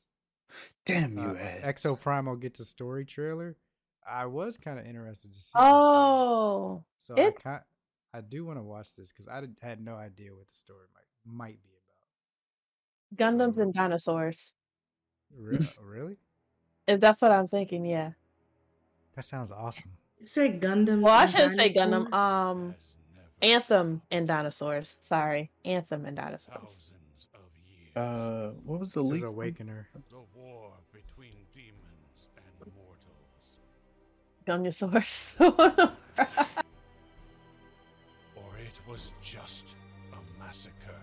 damn 0.85 1.17
you, 1.17 1.31
Uh, 1.31 1.35
ads. 1.35 1.83
Exoprimal 1.83 2.39
gets 2.39 2.61
a 2.61 2.65
story 2.65 3.03
trailer. 3.03 3.57
I 4.09 4.25
was 4.25 4.57
kind 4.57 4.79
of 4.79 4.85
interested 4.85 5.33
to 5.33 5.39
see. 5.39 5.51
Oh, 5.55 6.83
so 6.97 7.15
I 7.15 7.21
it's- 7.21 7.41
kind 7.41 7.61
I 8.15 8.21
do 8.21 8.45
want 8.45 8.59
to 8.59 8.63
watch 8.63 8.89
this 8.95 9.11
because 9.11 9.27
I 9.27 9.41
did, 9.41 9.55
had 9.61 9.83
no 9.83 9.95
idea 9.95 10.33
what 10.35 10.47
the 10.49 10.55
story 10.55 10.85
might 10.93 11.33
might 11.53 11.59
be 11.63 11.69
about. 13.17 13.39
Gundams 13.39 13.59
and 13.59 13.73
dinosaurs. 13.73 14.53
Re- 15.35 15.57
really? 15.83 16.17
If 16.87 16.99
that's 16.99 17.21
what 17.21 17.31
I'm 17.31 17.47
thinking, 17.47 17.85
yeah. 17.85 18.11
That 19.15 19.25
sounds 19.25 19.51
awesome. 19.51 19.91
You 20.19 20.25
say 20.25 20.51
Gundam. 20.59 21.01
Well, 21.01 21.13
I 21.13 21.25
shouldn't 21.25 21.55
say 21.59 21.69
Gundam. 21.69 22.11
Um, 22.13 22.75
Anthem 23.41 24.01
and 24.11 24.25
dinosaurs. 24.27 24.95
Sorry, 25.01 25.49
Anthem 25.65 26.05
and 26.05 26.15
dinosaurs. 26.15 26.55
thousands 26.55 26.93
of 27.33 27.39
years 27.67 27.95
Uh, 27.95 28.51
what 28.63 28.79
was 28.79 28.93
the 28.93 29.01
This 29.01 29.07
is 29.11 29.13
leak? 29.13 29.23
Awakener. 29.23 29.87
the 30.09 30.21
war 30.35 30.71
between 30.93 31.31
demons 31.33 31.35
and 31.35 31.52
mortals 31.52 31.52
Gunyosaurs. 34.45 35.35
or 38.35 38.57
it 38.59 38.81
was 38.87 39.13
just 39.21 39.75
a 40.11 40.17
massacre 40.43 40.93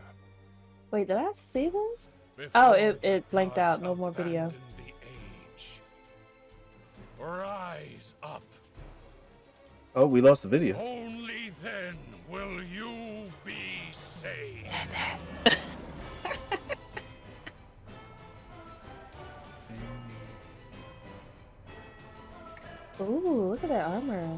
Wait, 0.90 1.06
did 1.06 1.16
I 1.16 1.30
see 1.32 1.68
this? 1.68 2.08
Before 2.36 2.50
oh, 2.62 2.72
it- 2.72 3.04
it 3.04 3.30
blanked 3.30 3.58
out. 3.58 3.80
No 3.80 3.94
more 3.94 4.10
video. 4.10 4.48
the 4.48 4.92
age. 5.54 5.80
Rise 7.18 8.14
up. 8.22 8.42
Oh, 9.94 10.06
we 10.06 10.20
lost 10.20 10.42
the 10.42 10.48
video. 10.48 10.76
Only 10.78 11.50
then 11.62 11.96
will 12.28 12.62
you 12.62 13.30
be 13.44 13.90
saved. 13.90 14.72
Ooh, 23.00 23.50
look 23.50 23.62
at 23.64 23.70
that 23.70 23.86
armor. 23.86 24.28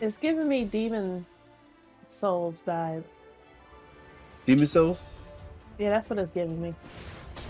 It's 0.00 0.16
giving 0.16 0.48
me 0.48 0.64
Demon's 0.64 1.24
Souls 2.08 2.60
vibe. 2.66 3.04
Demon's 4.46 4.72
Souls. 4.72 5.06
Yeah, 5.78 5.90
that's 5.90 6.10
what 6.10 6.18
it's 6.18 6.32
giving 6.32 6.60
me. 6.60 6.74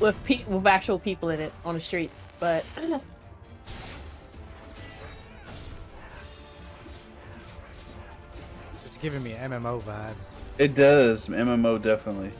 With 0.01 0.22
pe- 0.24 0.45
with 0.45 0.66
actual 0.66 0.99
people 0.99 1.30
in 1.30 1.40
it 1.40 1.53
on 1.64 1.74
the 1.74 1.80
streets, 1.80 2.28
but 2.40 2.64
giving 9.03 9.22
me 9.22 9.32
MMO 9.32 9.82
vibes. 9.82 10.14
It 10.59 10.74
does. 10.74 11.26
MMO 11.26 11.82
definitely. 11.82 12.30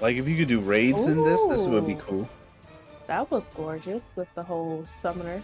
Like 0.00 0.16
if 0.16 0.28
you 0.28 0.36
could 0.36 0.48
do 0.48 0.60
raids 0.60 1.06
in 1.06 1.24
this, 1.24 1.44
this 1.48 1.66
would 1.66 1.86
be 1.86 1.96
cool. 1.96 2.28
that 3.08 3.28
was 3.30 3.48
gorgeous 3.50 4.14
with 4.16 4.32
the 4.36 4.42
whole 4.44 4.84
summoner. 4.86 5.42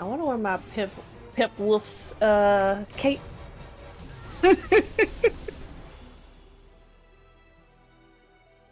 I 0.00 0.04
want 0.04 0.20
to 0.20 0.24
wear 0.24 0.38
my 0.38 0.56
Pip 0.74 0.90
Pip 1.34 1.56
Wolf's 1.58 2.20
uh 2.20 2.84
cape. 2.96 3.20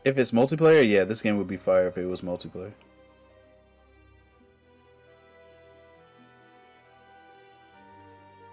If 0.02 0.16
it's 0.16 0.30
multiplayer, 0.32 0.88
yeah, 0.88 1.04
this 1.04 1.20
game 1.20 1.36
would 1.36 1.46
be 1.46 1.58
fire 1.58 1.86
if 1.86 1.98
it 1.98 2.06
was 2.06 2.22
multiplayer. 2.22 2.72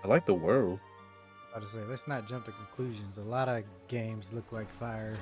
I 0.07 0.09
like 0.09 0.25
the 0.25 0.33
world. 0.33 0.79
I 1.53 1.59
to 1.59 1.65
say, 1.65 1.79
let's 1.89 2.07
not 2.07 2.29
jump 2.29 2.45
to 2.45 2.51
conclusions. 2.51 3.17
A 3.17 3.21
lot 3.21 3.49
of 3.49 3.63
games 3.89 4.31
look 4.31 4.53
like 4.53 4.69
fire. 4.79 5.17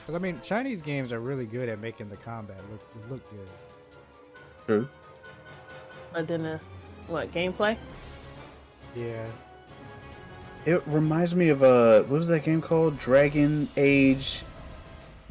Because 0.00 0.14
I 0.14 0.18
mean, 0.18 0.38
Chinese 0.42 0.82
games 0.82 1.10
are 1.10 1.20
really 1.20 1.46
good 1.46 1.70
at 1.70 1.80
making 1.80 2.10
the 2.10 2.16
combat 2.18 2.60
look 2.70 2.82
look 3.08 3.30
good. 3.30 3.48
True. 4.66 4.88
But 6.12 6.28
then 6.28 6.44
uh, 6.44 6.58
what 7.06 7.32
gameplay? 7.32 7.78
Yeah, 8.94 9.24
It 10.66 10.82
reminds 10.86 11.34
me 11.34 11.48
of 11.48 11.62
uh, 11.62 12.02
what 12.02 12.18
was 12.18 12.28
that 12.28 12.42
game 12.42 12.60
called? 12.60 12.98
Dragon 12.98 13.68
Age. 13.76 14.42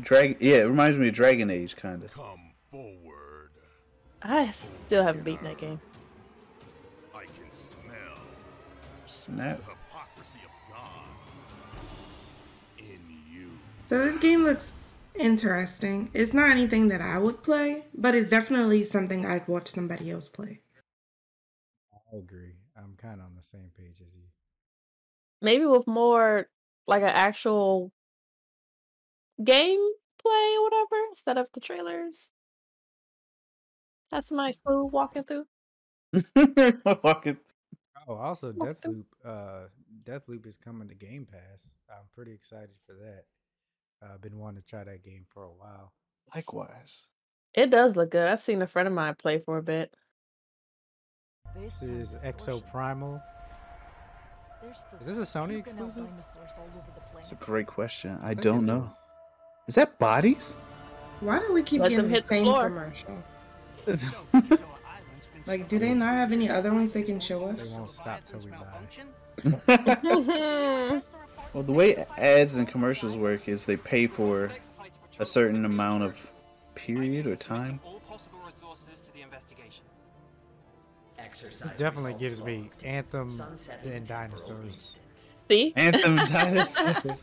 Dragon. 0.01 0.37
Yeah, 0.39 0.57
it 0.57 0.67
reminds 0.67 0.97
me 0.97 1.09
of 1.09 1.13
Dragon 1.13 1.51
Age, 1.51 1.75
kind 1.75 2.03
of. 2.03 2.11
Come 2.11 2.53
forward. 2.71 3.08
I 4.21 4.53
still 4.85 5.03
haven't 5.03 5.23
beaten 5.23 5.45
that 5.45 5.57
game. 5.57 5.79
I 7.15 7.23
can 7.25 7.49
smell 7.49 8.19
Snap. 9.05 9.59
hypocrisy 9.59 10.39
of 10.43 10.73
God 10.73 11.05
in 12.77 12.99
you. 13.31 13.51
So 13.85 14.03
this 14.03 14.17
game 14.17 14.43
looks 14.43 14.75
interesting. 15.15 16.09
It's 16.13 16.33
not 16.33 16.49
anything 16.49 16.89
that 16.89 17.01
I 17.01 17.17
would 17.17 17.43
play, 17.43 17.85
but 17.93 18.15
it's 18.15 18.29
definitely 18.29 18.83
something 18.83 19.25
I'd 19.25 19.47
watch 19.47 19.67
somebody 19.67 20.11
else 20.11 20.27
play. 20.27 20.61
I 22.13 22.17
agree. 22.17 22.55
I'm 22.75 22.95
kind 22.97 23.19
of 23.19 23.27
on 23.27 23.35
the 23.35 23.43
same 23.43 23.71
page 23.77 24.01
as 24.05 24.15
you. 24.15 24.23
Maybe 25.41 25.65
with 25.65 25.87
more 25.87 26.47
like 26.87 27.03
an 27.03 27.09
actual 27.09 27.91
gameplay 29.41 29.77
or 30.25 30.63
whatever 30.63 30.95
instead 31.09 31.37
of 31.37 31.47
the 31.53 31.59
trailers. 31.59 32.31
Have 34.11 34.23
some 34.25 34.37
nice 34.37 34.57
food 34.65 34.87
walking 34.87 35.23
through. 35.23 35.45
Walking- 37.03 37.37
Oh, 38.07 38.15
also 38.15 38.51
What 38.53 38.81
the- 38.81 38.89
Deathloop. 38.89 39.03
Uh, 39.23 39.67
Deathloop 40.03 40.47
is 40.47 40.57
coming 40.57 40.87
to 40.87 40.95
Game 40.95 41.27
Pass. 41.31 41.73
I'm 41.91 42.05
pretty 42.15 42.31
excited 42.33 42.71
for 42.87 42.93
that. 42.93 43.25
Uh, 44.01 44.13
I've 44.15 44.21
been 44.21 44.39
wanting 44.39 44.63
to 44.63 44.67
try 44.67 44.83
that 44.83 45.03
game 45.03 45.25
for 45.29 45.43
a 45.43 45.51
while. 45.51 45.93
Likewise. 46.33 47.03
It 47.53 47.69
does 47.69 47.95
look 47.95 48.09
good. 48.11 48.27
I've 48.27 48.39
seen 48.39 48.63
a 48.63 48.67
friend 48.67 48.87
of 48.87 48.93
mine 48.95 49.13
play 49.15 49.37
for 49.39 49.57
a 49.59 49.63
bit. 49.63 49.93
This 51.55 51.83
is 51.83 52.15
Exoprimal. 52.23 53.21
Is 55.01 55.05
this 55.05 55.17
a 55.17 55.21
Sony 55.39 55.57
exclusive? 55.59 56.07
It's 57.19 57.31
a 57.31 57.35
great 57.35 57.67
question. 57.67 58.17
I 58.23 58.29
think 58.29 58.41
don't 58.41 58.65
know. 58.65 58.85
is. 58.85 58.93
Is 59.67 59.75
that 59.75 59.99
bodies? 59.99 60.55
Why 61.19 61.39
do 61.39 61.53
we 61.53 61.61
keep 61.63 61.81
Let 61.81 61.89
getting 61.89 62.05
the 62.07 62.11
hit 62.15 62.23
the 62.23 62.27
same 62.27 62.43
floor. 62.45 62.69
commercial? 62.69 63.23
Like, 65.49 65.67
do 65.67 65.79
they 65.79 65.95
not 65.95 66.13
have 66.13 66.31
any 66.31 66.47
other 66.47 66.71
ones 66.71 66.91
they 66.91 67.01
can 67.01 67.19
show 67.19 67.47
They 67.47 67.53
us? 67.55 67.73
won't 67.73 67.89
stop 67.89 68.23
till 68.23 68.39
we 68.39 68.51
buy. 68.51 68.67
it. 69.67 71.03
well, 71.53 71.63
the 71.63 71.71
way 71.71 72.05
ads 72.19 72.55
and 72.55 72.67
commercials 72.67 73.17
work 73.17 73.47
is 73.47 73.65
they 73.65 73.75
pay 73.75 74.05
for 74.05 74.51
a 75.17 75.25
certain 75.25 75.65
amount 75.65 76.03
of 76.03 76.31
period 76.75 77.25
or 77.25 77.35
time. 77.35 77.79
This 81.41 81.71
definitely 81.77 82.13
gives 82.13 82.43
me 82.43 82.69
Anthem 82.83 83.41
and 83.83 84.05
dinosaurs. 84.05 84.99
See? 85.49 85.73
Anthem 85.75 86.15
Dinosaurs. 86.27 87.17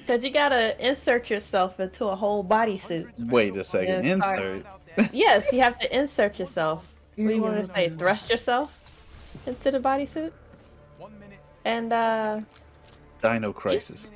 Because 0.00 0.24
you 0.24 0.30
gotta 0.30 0.86
insert 0.86 1.28
yourself 1.30 1.78
into 1.80 2.06
a 2.06 2.16
whole 2.16 2.44
bodysuit. 2.44 3.28
Wait 3.30 3.56
a 3.56 3.64
second. 3.64 4.04
Yeah, 4.04 4.20
sorry. 4.20 4.62
Insert. 4.96 5.14
yes, 5.14 5.52
you 5.52 5.60
have 5.60 5.78
to 5.78 5.96
insert 5.96 6.38
yourself. 6.38 7.00
What 7.16 7.28
do 7.28 7.34
you 7.34 7.42
want 7.42 7.66
to 7.66 7.72
say? 7.72 7.88
Yeah. 7.88 7.96
Thrust 7.96 8.30
yourself 8.30 8.72
into 9.46 9.70
the 9.70 9.80
bodysuit? 9.80 10.32
And 11.64 11.92
uh 11.92 12.40
Dino 13.22 13.52
Crisis. 13.52 14.10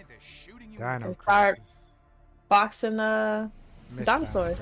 Dino 0.76 1.14
Start 1.14 1.56
Crisis. 1.56 1.90
boxing 2.48 3.00
uh 3.00 3.48
Miss 3.90 4.04
Dino 4.06 4.18
dinosaurs. 4.20 4.58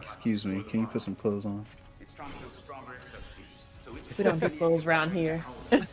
Excuse 0.00 0.44
me. 0.44 0.62
Can 0.62 0.80
you 0.80 0.86
put 0.86 1.02
some 1.02 1.14
clothes 1.14 1.46
on? 1.46 1.66
We 4.18 4.24
don't 4.24 4.38
do 4.38 4.48
clothes 4.48 4.86
around 4.86 5.12
here. 5.12 5.44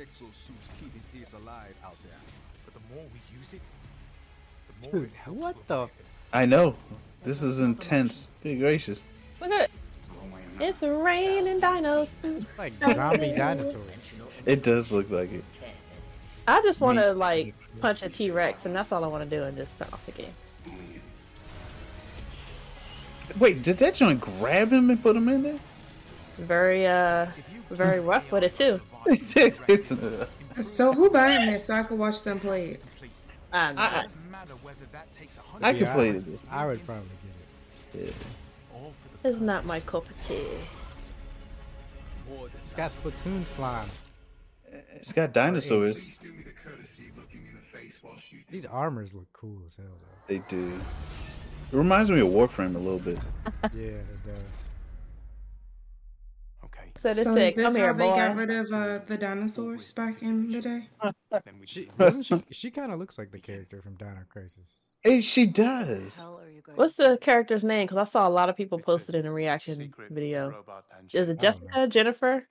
exosuits 0.00 0.68
keep 0.80 0.92
it 0.94 1.22
is 1.22 1.32
alive 1.34 1.74
out 1.84 1.96
there. 2.02 2.18
But 2.64 2.74
the 2.74 2.94
more 2.94 3.04
we 3.04 3.36
use 3.38 3.52
it, 3.52 3.60
the 4.68 4.86
more 4.86 5.00
Dude, 5.00 5.10
it 5.10 5.16
helps 5.16 5.40
what 5.40 5.66
the? 5.66 5.74
everything. 5.82 6.06
I 6.32 6.46
know. 6.46 6.74
This 7.24 7.42
is 7.42 7.60
intense. 7.60 8.28
Good 8.42 8.58
gracious. 8.58 9.02
Look 9.40 9.50
at 9.50 9.62
it. 9.62 9.70
It's 10.58 10.82
raining 10.82 11.60
dinos. 11.60 12.08
Like 12.58 12.72
zombie 12.72 13.34
dinosaurs. 13.34 13.84
It 14.46 14.62
does 14.62 14.92
look 14.92 15.10
like 15.10 15.32
it. 15.32 15.44
I 16.46 16.60
just 16.62 16.80
want 16.80 16.98
to 16.98 17.12
like 17.12 17.54
punch 17.80 18.02
a 18.02 18.08
T 18.08 18.30
Rex, 18.30 18.66
and 18.66 18.74
that's 18.74 18.92
all 18.92 19.04
I 19.04 19.06
want 19.06 19.28
to 19.28 19.36
do, 19.36 19.44
and 19.44 19.56
just 19.56 19.78
turn 19.78 19.88
off 19.92 20.04
the 20.06 20.12
game. 20.12 20.34
Wait, 23.38 23.62
did 23.62 23.78
that 23.78 23.94
joint 23.94 24.20
grab 24.20 24.72
him 24.72 24.90
and 24.90 25.02
put 25.02 25.14
him 25.16 25.28
in 25.28 25.42
there? 25.42 25.58
Very 26.38 26.86
uh, 26.86 27.26
very 27.70 28.00
rough 28.00 28.32
with 28.32 28.42
it 28.42 28.54
too. 28.54 28.80
So 30.62 30.92
who 30.92 31.08
buying 31.10 31.46
this 31.46 31.66
so 31.66 31.74
I 31.74 31.82
can 31.84 31.96
watch 31.98 32.22
them 32.22 32.40
play 32.40 32.70
it? 32.70 32.82
I'm 33.52 33.78
I- 33.78 34.06
not. 34.30 34.48
whether 34.62 34.84
that 34.92 35.10
takes 35.12 35.38
a 35.38 35.40
I 35.40 35.44
hundred 35.68 35.80
Yeah, 35.80 35.94
play 35.94 36.08
it 36.10 36.24
this. 36.24 36.42
I 36.50 36.66
would 36.66 36.84
probably 36.84 37.08
get 37.94 38.02
it. 38.02 38.06
Yeah. 38.08 38.74
all 38.74 38.92
for 39.00 39.22
the 39.22 39.28
It's 39.30 39.40
not 39.40 39.64
my 39.64 39.80
cup 39.80 40.08
of 40.08 40.26
tea. 40.26 40.44
It's 42.64 42.74
got 42.74 42.90
Splatoon 42.90 43.46
slime. 43.46 43.88
It's 44.94 45.12
got 45.12 45.32
dinosaurs. 45.32 46.18
These 48.50 48.66
armors 48.66 49.14
look 49.14 49.26
cool 49.32 49.62
as 49.66 49.76
hell 49.76 49.86
though. 49.86 50.34
They 50.34 50.38
do. 50.48 50.68
It 51.72 51.76
reminds 51.76 52.10
me 52.10 52.20
of 52.20 52.28
Warframe 52.28 52.74
a 52.74 52.78
little 52.78 52.98
bit. 52.98 53.18
Yeah, 53.74 53.80
it 53.82 54.26
does. 54.26 54.69
Okay. 57.04 57.14
So 57.14 57.14
they 57.14 57.22
So 57.24 57.34
said, 57.34 57.48
is 57.48 57.54
this 57.54 57.64
"Come 57.64 57.74
how 57.74 57.80
here, 57.80 57.94
they 57.94 58.08
got 58.08 58.36
rid 58.36 58.50
of 58.50 58.72
uh, 58.72 58.98
the 59.06 59.16
dinosaurs 59.16 59.92
back 59.92 60.22
in 60.22 60.50
the 60.52 60.60
day? 60.60 60.88
She 61.64 61.88
she? 62.22 62.44
She 62.50 62.70
kind 62.70 62.92
of 62.92 62.98
looks 62.98 63.18
like 63.18 63.30
the 63.30 63.38
character 63.38 63.80
from 63.82 63.94
Dino 63.94 64.24
Crisis. 64.28 64.80
Hey, 65.02 65.20
she 65.22 65.46
does. 65.46 66.20
What's 66.74 66.94
the 66.94 67.16
character's 67.18 67.64
name? 67.64 67.86
Because 67.86 67.96
I 68.08 68.10
saw 68.10 68.28
a 68.28 68.30
lot 68.30 68.50
of 68.50 68.56
people 68.56 68.78
posted 68.78 69.14
in 69.14 69.24
a 69.24 69.32
reaction 69.32 69.92
video. 70.10 70.48
Is 70.50 70.54
it 70.54 70.62
I 70.82 70.94
don't 71.16 71.34
know. 71.34 71.36
Jessica, 71.40 71.88
Jennifer, 71.88 72.46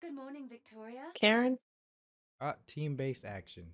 Good 0.00 0.14
morning, 0.14 0.48
Victoria. 0.48 1.04
Karen? 1.14 1.58
Uh, 2.40 2.54
team-based 2.66 3.24
action. 3.24 3.66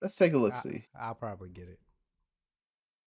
Let's 0.00 0.14
take 0.14 0.32
a 0.32 0.38
look. 0.38 0.56
See. 0.56 0.86
I'll 0.98 1.14
probably 1.14 1.50
get 1.50 1.68
it. 1.68 1.78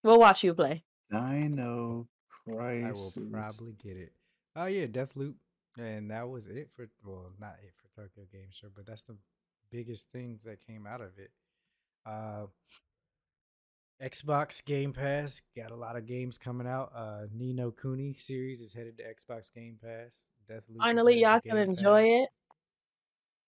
We'll 0.04 0.20
watch 0.20 0.44
you 0.44 0.54
play. 0.54 0.84
Dino 1.10 2.08
Crisis. 2.48 3.18
I 3.18 3.24
will 3.24 3.32
probably 3.32 3.74
get 3.84 3.98
it. 3.98 4.14
Oh 4.56 4.66
yeah, 4.66 4.86
Deathloop, 4.86 5.34
and 5.78 6.12
that 6.12 6.30
was 6.30 6.48
it 6.48 6.70
for 6.76 6.88
well, 7.06 7.32
not 7.40 7.56
it 7.64 7.74
for 7.76 8.02
Tokyo 8.02 8.26
Game 8.32 8.50
Show, 8.52 8.68
but 8.76 8.86
that's 8.86 9.04
the 9.04 9.16
biggest 9.72 10.06
things 10.12 10.44
that 10.44 10.66
came 10.66 10.86
out 10.86 11.02
of 11.02 11.18
it. 11.18 11.32
Uh, 12.06 12.46
Xbox 14.02 14.64
Game 14.64 14.92
Pass 14.94 15.42
got 15.56 15.72
a 15.72 15.76
lot 15.76 15.96
of 15.96 16.06
games 16.06 16.38
coming 16.38 16.68
out. 16.68 16.92
Uh, 16.96 17.26
Ni 17.34 17.54
no 17.54 17.72
Kuni 17.72 18.16
series 18.20 18.60
is 18.60 18.74
headed 18.74 18.98
to 18.98 19.04
Xbox 19.04 19.54
Game 19.54 19.78
Pass. 19.82 20.28
Deathloop. 20.50 20.78
Finally, 20.80 21.22
y'all 21.22 21.40
can 21.40 21.58
enjoy 21.58 22.04
Pass. 22.04 22.24
it. 22.24 22.30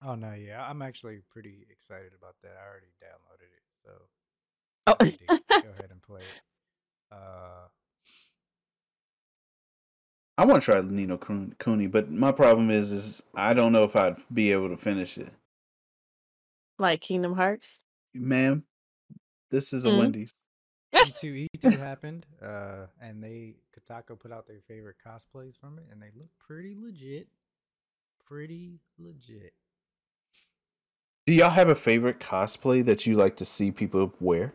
Oh 0.03 0.15
no, 0.15 0.34
yeah, 0.34 0.61
I'm 0.63 0.82
actually 0.82 1.19
pretty 1.32 1.65
excited 1.69 2.11
about 2.17 2.36
that. 2.43 2.53
I 2.61 2.69
already 2.69 2.93
downloaded 3.03 3.51
it, 3.51 3.63
so 3.84 3.91
Oh. 4.88 4.95
I 4.99 5.03
need 5.05 5.17
to 5.19 5.61
go 5.63 5.69
ahead 5.80 5.89
and 5.91 6.01
play 6.03 6.21
it. 6.21 6.41
Uh, 7.11 7.67
I 10.38 10.45
want 10.45 10.61
to 10.61 10.65
try 10.65 10.81
Ni 10.81 11.05
no 11.05 11.17
Kuni, 11.17 11.88
but 11.88 12.11
my 12.11 12.31
problem 12.31 12.69
is, 12.69 12.91
is 12.91 13.23
I 13.36 13.53
don't 13.53 13.71
know 13.71 13.83
if 13.83 13.95
I'd 13.95 14.17
be 14.33 14.51
able 14.51 14.69
to 14.69 14.77
finish 14.77 15.17
it, 15.17 15.31
like 16.77 17.01
Kingdom 17.01 17.33
Hearts. 17.33 17.83
ma'am. 18.13 18.65
This 19.49 19.71
is 19.71 19.86
a 19.86 19.89
Mhm. 19.89 19.97
Wendy's. 19.97 20.31
E2 20.93 21.47
E2 21.57 21.77
happened, 21.77 22.25
uh, 22.41 22.88
and 23.01 23.23
they 23.23 23.55
Kotaku 23.77 24.19
put 24.19 24.31
out 24.31 24.47
their 24.47 24.61
favorite 24.67 24.97
cosplays 25.05 25.57
from 25.59 25.77
it, 25.79 25.86
and 25.91 26.01
they 26.01 26.11
look 26.15 26.29
pretty 26.39 26.75
legit. 26.77 27.27
Pretty 28.25 28.79
legit. 28.97 29.53
Do 31.27 31.33
y'all 31.33 31.49
have 31.51 31.69
a 31.69 31.75
favorite 31.75 32.19
cosplay 32.19 32.83
that 32.86 33.05
you 33.05 33.15
like 33.15 33.36
to 33.38 33.45
see 33.45 33.71
people 33.71 34.13
wear? 34.19 34.53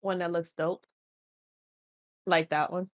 One 0.00 0.18
that 0.18 0.32
looks 0.32 0.52
dope. 0.52 0.86
Like 2.26 2.50
that 2.50 2.72
one. 2.72 2.90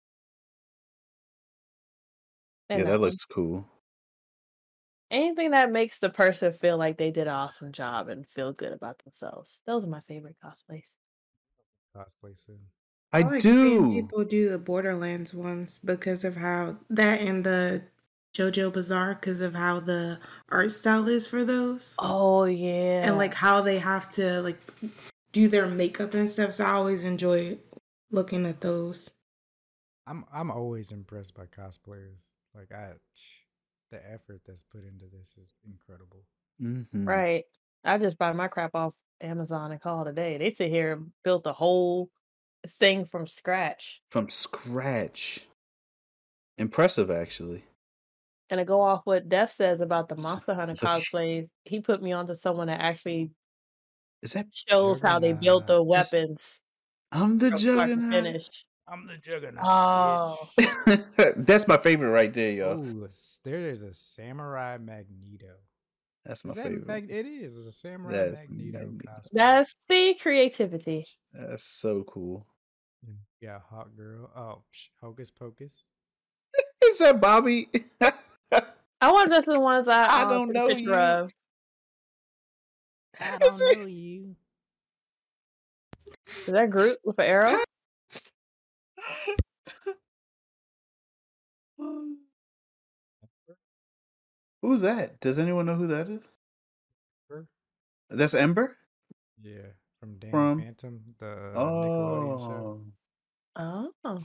And 2.74 2.84
yeah, 2.84 2.90
that 2.90 3.00
one. 3.00 3.10
looks 3.10 3.24
cool. 3.24 3.66
Anything 5.10 5.52
that 5.52 5.70
makes 5.70 6.00
the 6.00 6.10
person 6.10 6.52
feel 6.52 6.76
like 6.76 6.96
they 6.98 7.10
did 7.10 7.28
an 7.28 7.34
awesome 7.34 7.72
job 7.72 8.08
and 8.08 8.26
feel 8.26 8.52
good 8.52 8.72
about 8.72 8.98
themselves. 9.04 9.60
Those 9.66 9.84
are 9.84 9.88
my 9.88 10.00
favorite 10.00 10.36
cosplays. 10.44 10.88
Cosplay 11.96 12.36
soon. 12.36 12.58
I, 13.12 13.20
like 13.20 13.42
do. 13.42 13.88
people 13.90 14.24
do 14.24 14.50
the 14.50 14.58
Borderlands 14.58 15.32
ones 15.32 15.78
because 15.78 16.24
of 16.24 16.36
how 16.36 16.78
that 16.90 17.20
and 17.20 17.44
the 17.44 17.84
JoJo 18.36 18.72
Bizarre 18.72 19.14
because 19.14 19.40
of 19.40 19.54
how 19.54 19.78
the 19.78 20.18
art 20.48 20.72
style 20.72 21.06
is 21.06 21.24
for 21.24 21.44
those. 21.44 21.94
Oh 22.00 22.44
yeah. 22.44 23.06
and 23.06 23.16
like 23.16 23.34
how 23.34 23.60
they 23.60 23.78
have 23.78 24.10
to 24.10 24.42
like 24.42 24.58
do 25.30 25.46
their 25.46 25.68
makeup 25.68 26.14
and 26.14 26.28
stuff. 26.28 26.54
So 26.54 26.64
I 26.64 26.70
always 26.72 27.04
enjoy 27.04 27.58
looking 28.10 28.46
at 28.46 28.60
those. 28.60 29.12
I'm 30.08 30.24
I'm 30.32 30.50
always 30.50 30.90
impressed 30.90 31.34
by 31.34 31.44
cosplayers. 31.44 32.34
Like 32.54 32.72
I, 32.72 32.92
the 33.90 33.98
effort 34.12 34.40
that's 34.46 34.62
put 34.70 34.84
into 34.84 35.06
this 35.12 35.34
is 35.40 35.52
incredible. 35.66 36.24
Mhm. 36.60 37.06
Right. 37.06 37.44
I 37.84 37.98
just 37.98 38.16
buy 38.18 38.32
my 38.32 38.48
crap 38.48 38.74
off 38.74 38.94
Amazon 39.20 39.72
and 39.72 39.80
call 39.80 40.02
it 40.06 40.10
a 40.10 40.12
day. 40.12 40.38
They 40.38 40.50
sit 40.52 40.70
here 40.70 40.92
and 40.92 41.12
built 41.24 41.46
a 41.46 41.52
whole 41.52 42.10
thing 42.78 43.04
from 43.04 43.26
scratch. 43.26 44.00
From 44.10 44.28
scratch. 44.28 45.46
Impressive, 46.58 47.10
actually. 47.10 47.64
And 48.50 48.58
to 48.58 48.64
go 48.64 48.80
off 48.80 49.02
what 49.04 49.28
Def 49.28 49.50
says 49.50 49.80
about 49.80 50.08
the 50.08 50.16
Monster 50.16 50.54
Hunter 50.54 50.74
cosplays, 50.74 51.48
he 51.64 51.80
put 51.80 52.02
me 52.02 52.12
onto 52.12 52.34
someone 52.34 52.68
that 52.68 52.80
actually 52.80 53.30
Is 54.22 54.32
that 54.32 54.46
shows 54.68 55.02
how 55.02 55.18
they 55.18 55.32
built 55.32 55.66
the 55.66 55.74
Juggernaut? 55.82 56.04
Is- 56.06 56.12
weapons 56.12 56.60
I'm 57.10 57.38
the 57.38 57.48
from 57.50 57.58
start 57.58 57.88
to 57.88 57.94
juggernaut. 57.96 58.12
finish. 58.12 58.66
I'm 58.94 59.06
the 59.08 59.16
juggernaut. 59.16 59.64
Oh, 59.64 60.48
That's 61.36 61.66
my 61.66 61.76
favorite 61.78 62.10
right 62.10 62.32
there, 62.32 62.52
y'all. 62.52 62.78
Ooh, 62.78 63.08
there 63.42 63.68
is 63.68 63.82
a 63.82 63.92
samurai 63.94 64.78
Magneto. 64.80 65.54
That's 66.24 66.44
my 66.44 66.50
Is 66.52 66.56
that 66.56 66.64
favorite. 66.66 66.86
fact- 66.86 67.10
it 67.10 67.26
is. 67.26 67.56
It's 67.56 67.66
a 67.66 67.72
samurai 67.72 68.12
That's 68.12 68.40
Magneto 68.40 68.78
Magneto. 68.86 69.22
that's 69.32 69.74
the 69.88 70.14
creativity. 70.20 71.06
That's 71.32 71.64
so 71.64 72.04
cool. 72.04 72.46
Yeah, 73.40 73.58
hot 73.68 73.94
girl. 73.96 74.30
Oh, 74.36 74.62
psh, 74.72 74.88
hocus 75.02 75.30
pocus. 75.30 75.82
Is 76.84 76.98
that 76.98 77.20
Bobby? 77.20 77.68
I 78.00 79.10
want 79.12 79.26
if 79.26 79.32
that's 79.32 79.46
the 79.46 79.60
ones 79.60 79.88
I, 79.88 80.04
I 80.06 80.22
um, 80.22 80.28
don't 80.30 80.52
know 80.52 80.68
picture 80.68 80.84
you. 80.84 80.94
of. 80.94 81.30
I 83.20 83.38
Is 83.42 83.58
don't 83.58 83.72
it- 83.72 83.78
know 83.80 83.86
you. 83.86 84.36
Is 86.46 86.52
that 86.52 86.70
Groot 86.70 86.96
with 87.04 87.18
an 87.18 87.24
arrow? 87.26 87.56
Who's 94.62 94.80
that? 94.80 95.20
Does 95.20 95.38
anyone 95.38 95.66
know 95.66 95.74
who 95.74 95.86
that 95.88 96.08
is? 96.08 96.22
Ember? 97.30 97.46
That's 98.10 98.34
Ember. 98.34 98.76
Yeah, 99.42 99.72
from 100.00 100.14
Dan 100.18 100.30
From- 100.30 100.60
Phantom, 100.62 101.00
the 101.18 101.26
Nickelodeon 101.54 102.40
show. 102.40 102.80
Oh, 103.56 103.90
Oh, 104.04 104.18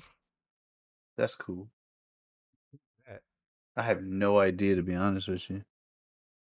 that's 1.17 1.35
cool. 1.35 1.69
That. 3.07 3.21
I 3.77 3.83
have 3.83 4.01
no 4.01 4.39
idea 4.39 4.75
to 4.75 4.81
be 4.81 4.95
honest 4.95 5.27
with 5.27 5.47
you. 5.49 5.63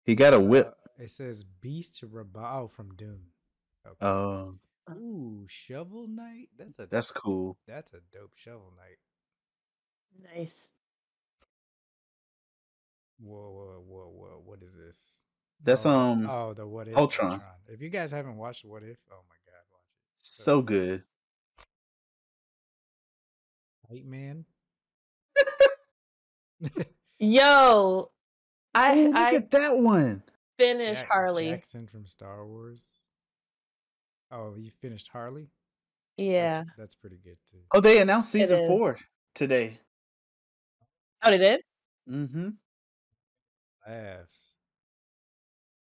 He 0.05 0.13
got 0.15 0.33
a 0.35 0.39
whip. 0.39 0.67
Uh, 0.99 1.03
it 1.03 1.11
says 1.11 1.43
Beast 1.43 2.03
Rabao 2.05 2.69
from 2.71 2.93
Doom. 2.95 3.19
Okay. 3.87 4.05
Oh, 4.05 4.55
Ooh, 4.91 5.45
Shovel 5.47 6.07
Knight. 6.07 6.49
That's 6.57 6.79
a 6.79 6.85
that's 6.87 7.11
cool. 7.11 7.57
that's 7.67 7.93
a 7.93 7.99
dope 8.13 8.31
Shovel 8.35 8.71
Knight. 8.77 8.97
nice. 10.35 10.69
Whoa, 13.19 13.49
whoa, 13.51 13.83
whoa, 13.87 14.11
whoa! 14.13 14.41
What 14.45 14.61
is 14.61 14.75
this? 14.75 15.23
That's, 15.63 15.85
Oh, 15.87 15.89
um, 15.89 16.29
Oh, 16.29 16.53
the 16.53 16.67
What 16.67 16.87
If 16.87 16.95
Ultron. 16.95 17.41
If 17.67 17.81
you 17.81 17.89
guys 17.89 18.11
haven't 18.11 18.37
watched 18.37 18.63
What 18.63 18.83
If, 18.83 18.97
oh 19.11 19.23
my 19.27 19.35
god, 19.45 19.63
watch 19.71 19.81
it. 20.19 20.25
So 20.25 20.61
good. 20.61 21.03
White 23.87 24.05
Man. 24.05 24.45
Yo, 27.19 28.11
I 28.75 29.03
look 29.07 29.15
I 29.15 29.35
at 29.35 29.51
that 29.51 29.77
one. 29.77 30.21
Finish 30.59 30.99
Jack- 30.99 31.07
Harley. 31.09 31.49
Jackson 31.49 31.87
from 31.87 32.05
Star 32.05 32.45
Wars. 32.45 32.85
Oh, 34.31 34.55
you 34.57 34.71
finished 34.81 35.07
Harley? 35.11 35.47
Yeah. 36.17 36.57
That's, 36.57 36.69
that's 36.77 36.95
pretty 36.95 37.19
good 37.23 37.37
too. 37.49 37.59
Oh, 37.73 37.79
they 37.79 38.01
announced 38.01 38.31
season 38.31 38.67
four 38.67 38.97
today. 39.35 39.79
Oh, 41.23 41.31
they 41.31 41.37
did. 41.37 41.61
Mm-hmm. 42.09 42.49
Laughs. 43.87 44.53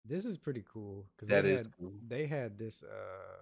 This 0.05 0.25
is 0.25 0.37
pretty 0.37 0.63
cool 0.71 1.05
because 1.15 1.29
That 1.29 1.43
they 1.43 1.53
is 1.53 1.61
had, 1.61 1.71
cool. 1.79 1.93
they 2.07 2.25
had 2.25 2.57
this 2.57 2.83
uh 2.83 3.41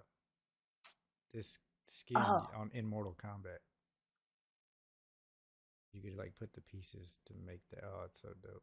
this 1.32 1.58
skin 1.86 2.18
Oh. 2.18 2.46
on 2.56 2.70
in 2.74 2.86
Mortal 2.86 3.16
Kombat. 3.24 3.58
You 5.92 6.02
could 6.02 6.16
like 6.16 6.34
put 6.38 6.52
the 6.52 6.60
pieces 6.60 7.18
to 7.26 7.34
make 7.46 7.60
the 7.70 7.78
oh, 7.84 8.02
it's 8.06 8.20
so 8.20 8.28
dope. 8.42 8.62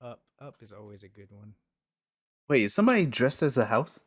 Up, 0.00 0.22
up 0.40 0.56
is 0.62 0.72
always 0.72 1.02
a 1.02 1.08
good 1.08 1.30
one. 1.30 1.54
Wait, 2.48 2.62
is 2.62 2.74
somebody 2.74 3.06
dressed 3.06 3.42
as 3.42 3.54
the 3.54 3.66
house? 3.66 4.00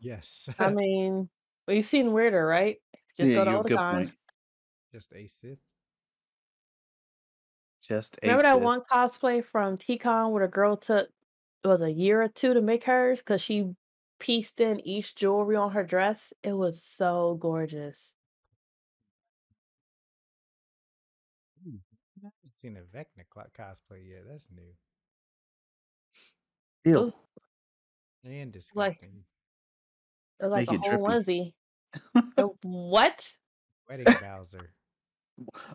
Yes, 0.00 0.48
I 0.58 0.70
mean, 0.70 1.28
well, 1.66 1.76
you've 1.76 1.86
seen 1.86 2.12
Weirder, 2.12 2.46
right? 2.46 2.76
Just 3.16 3.30
yeah, 3.30 3.36
go 3.38 3.44
to 3.44 3.50
you- 3.50 3.56
Old 3.56 3.68
good 3.68 3.76
Time. 3.76 4.06
point. 4.06 4.12
just 4.92 5.12
a 5.14 5.26
Sith. 5.26 5.58
Just 7.82 8.16
a 8.22 8.26
Remember 8.28 8.42
that 8.42 8.60
one 8.60 8.82
cosplay 8.90 9.44
from 9.44 9.78
TCon 9.78 10.32
where 10.32 10.44
the 10.46 10.50
girl 10.50 10.76
took 10.76 11.08
it 11.64 11.68
was 11.68 11.80
a 11.82 11.90
year 11.90 12.22
or 12.22 12.28
two 12.28 12.54
to 12.54 12.60
make 12.60 12.84
hers 12.84 13.20
because 13.20 13.40
she 13.42 13.74
pieced 14.18 14.60
in 14.60 14.80
each 14.86 15.14
jewelry 15.14 15.56
on 15.56 15.72
her 15.72 15.84
dress. 15.84 16.32
It 16.42 16.52
was 16.52 16.82
so 16.82 17.36
gorgeous. 17.40 18.10
Ooh, 21.66 21.80
I 22.18 22.26
haven't 22.26 22.56
seen 22.58 22.76
a 22.76 22.80
Vecna 22.82 23.24
cl- 23.32 23.46
cosplay 23.56 24.08
yet. 24.08 24.24
That's 24.28 24.48
new 24.50 24.72
Ew. 26.84 27.12
And 28.24 28.46
Like- 28.46 28.52
disgusting. 28.52 29.24
It 30.38 30.42
was 30.44 30.52
like 30.52 30.70
Make 30.70 30.80
a 30.80 30.82
it 30.84 30.90
whole 31.00 31.08
drippy. 31.22 31.54
onesie. 32.14 32.52
What? 32.62 33.32
Wedding 33.88 34.06
Bowser. 34.20 34.70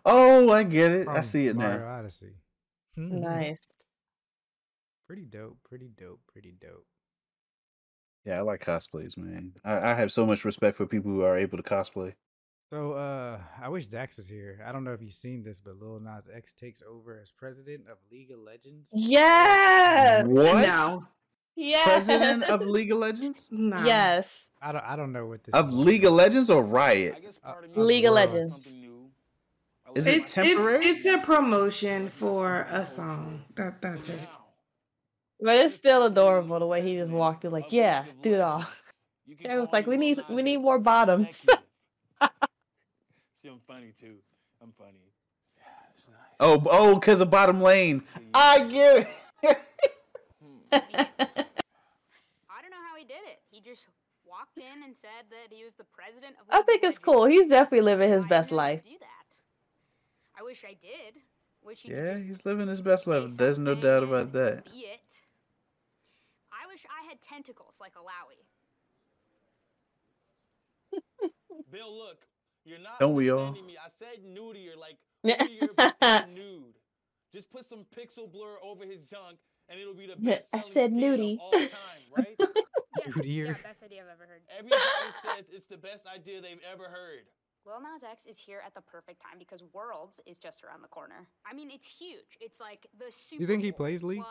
Oh, 0.04 0.50
I 0.50 0.62
get 0.64 0.90
it. 0.92 1.08
I 1.08 1.14
from 1.14 1.22
see 1.24 1.46
it 1.48 1.56
Mario 1.56 1.80
now. 1.80 1.98
Odyssey. 1.98 2.34
Nice. 2.96 3.58
Pretty 5.06 5.24
dope. 5.24 5.58
Pretty 5.64 5.90
dope. 5.98 6.20
Pretty 6.32 6.54
dope. 6.60 6.86
Yeah, 8.24 8.38
I 8.38 8.42
like 8.42 8.64
cosplays, 8.64 9.16
man. 9.16 9.52
I, 9.64 9.90
I 9.90 9.94
have 9.94 10.12
so 10.12 10.24
much 10.26 10.44
respect 10.44 10.76
for 10.76 10.86
people 10.86 11.10
who 11.10 11.22
are 11.22 11.36
able 11.36 11.56
to 11.56 11.62
cosplay. 11.64 12.14
So 12.70 12.92
uh 12.92 13.38
I 13.60 13.68
wish 13.68 13.86
Dax 13.88 14.16
was 14.16 14.28
here. 14.28 14.60
I 14.66 14.72
don't 14.72 14.84
know 14.84 14.92
if 14.92 15.02
you've 15.02 15.12
seen 15.12 15.42
this, 15.42 15.60
but 15.60 15.76
Lil 15.78 16.00
Nas 16.00 16.28
X 16.32 16.52
takes 16.52 16.82
over 16.88 17.18
as 17.20 17.30
president 17.32 17.82
of 17.90 17.98
League 18.10 18.30
of 18.30 18.38
Legends. 18.38 18.88
Yes. 18.92 20.24
What? 20.26 20.62
No. 20.62 21.02
Yes. 21.56 21.84
President 21.84 22.44
of 22.44 22.62
League 22.66 22.92
of 22.92 22.98
Legends? 22.98 23.48
No. 23.50 23.84
Yes. 23.84 24.46
I 24.60 24.72
don't 24.72 24.84
I 24.84 24.96
don't 24.96 25.12
know 25.12 25.26
what 25.26 25.42
this 25.44 25.52
Of 25.54 25.68
is 25.68 25.74
League 25.74 26.04
of 26.04 26.12
Legends 26.12 26.48
or 26.50 26.62
Riot? 26.62 27.16
Uh, 27.44 27.54
League 27.74 28.04
of 28.04 28.14
Legends. 28.14 28.66
Is 29.94 30.06
it 30.06 30.22
It's 30.22 30.32
temporary? 30.32 30.76
it's 30.84 31.04
it's 31.04 31.06
a 31.06 31.18
promotion 31.18 32.08
for 32.08 32.66
a 32.70 32.86
song. 32.86 33.44
That 33.56 33.82
that's 33.82 34.08
it. 34.08 34.20
But 35.40 35.56
it's 35.56 35.74
still 35.74 36.04
adorable 36.04 36.60
the 36.60 36.66
way 36.66 36.80
he 36.82 36.96
just 36.96 37.10
walked 37.12 37.40
through, 37.42 37.50
like, 37.50 37.72
yeah, 37.72 38.04
do 38.22 38.34
it 38.34 38.40
all. 38.40 38.64
It 39.26 39.58
was 39.58 39.68
like, 39.72 39.88
we 39.88 39.96
need 39.96 40.22
we 40.30 40.40
need 40.42 40.58
more 40.58 40.78
bottoms. 40.78 41.36
See, 43.42 43.48
I'm 43.48 43.60
funny 43.66 43.92
too. 44.00 44.14
I'm 44.62 44.72
funny. 44.78 45.00
Oh, 46.38 46.62
oh, 46.70 46.94
because 46.94 47.20
of 47.20 47.30
bottom 47.30 47.60
lane. 47.60 48.02
I 48.34 48.64
get 48.68 49.08
it. 49.42 49.58
I 50.72 52.60
don't 52.60 52.70
know 52.70 52.82
how 52.88 52.96
he 52.96 53.04
did 53.04 53.22
it. 53.26 53.40
He 53.50 53.60
just 53.60 53.86
walked 54.24 54.56
in 54.58 54.82
and 54.84 54.96
said 54.96 55.26
that 55.30 55.54
he 55.54 55.64
was 55.64 55.74
the 55.74 55.84
president 55.84 56.36
of. 56.40 56.46
I 56.50 56.62
think 56.62 56.82
it's 56.82 56.98
cool. 56.98 57.24
He's 57.26 57.46
definitely 57.46 57.82
living 57.82 58.10
his 58.10 58.24
best 58.24 58.50
life. 58.52 58.82
Do 58.82 58.90
that. 59.00 59.36
I 60.38 60.42
wish 60.42 60.64
I 60.64 60.74
did. 60.74 61.20
Wish 61.64 61.84
Yeah, 61.84 62.14
just 62.14 62.26
he's 62.26 62.44
living 62.44 62.68
his 62.68 62.80
best 62.80 63.06
life. 63.06 63.30
There's 63.36 63.58
no 63.58 63.74
doubt 63.74 64.02
about 64.02 64.32
that. 64.32 64.64
Be 64.64 64.78
it. 64.80 65.22
I 66.50 66.66
wish 66.66 66.84
I 66.86 67.08
had 67.08 67.22
tentacles 67.22 67.76
like 67.80 67.94
Alawi. 67.94 68.42
Bill, 71.70 71.96
look, 71.96 72.26
you're 72.64 72.78
not 72.78 72.98
Don't 72.98 73.14
we 73.14 73.30
all? 73.30 73.52
me. 73.52 73.76
I 73.82 73.88
said 73.98 74.24
nudier, 74.24 74.76
like 74.76 74.98
nudier, 75.24 75.68
but 75.76 76.28
nude. 76.28 76.74
Just 77.34 77.50
put 77.50 77.64
some 77.64 77.86
pixel 77.96 78.30
blur 78.30 78.56
over 78.62 78.84
his 78.84 79.00
junk, 79.02 79.38
and 79.68 79.80
it'll 79.80 79.94
be 79.94 80.06
the 80.06 80.16
best. 80.16 80.46
I 80.52 80.62
said 80.62 80.92
nudie. 80.92 81.38
all 81.40 81.50
time, 81.52 81.70
right? 82.16 82.36
Yes, 82.38 83.24
yeah, 83.24 83.54
best 83.62 83.82
idea 83.82 84.02
I've 84.02 84.12
ever 84.12 84.26
heard. 84.26 84.42
Everybody 84.56 84.82
says 85.24 85.44
it's 85.52 85.68
the 85.68 85.76
best 85.76 86.04
idea 86.06 86.40
they've 86.40 86.60
ever 86.70 86.84
heard. 86.84 87.24
Lil 87.64 87.80
Nas 87.80 88.02
X 88.02 88.26
is 88.26 88.38
here 88.38 88.60
at 88.66 88.74
the 88.74 88.80
perfect 88.80 89.22
time 89.22 89.38
because 89.38 89.62
Worlds 89.72 90.20
is 90.26 90.36
just 90.36 90.64
around 90.64 90.82
the 90.82 90.88
corner. 90.88 91.28
I 91.48 91.54
mean, 91.54 91.70
it's 91.70 91.86
huge. 91.86 92.36
It's 92.40 92.58
like 92.60 92.86
the 92.98 93.10
Super 93.10 93.42
You 93.42 93.46
think 93.46 93.62
he 93.62 93.70
plays 93.70 94.02
League? 94.02 94.22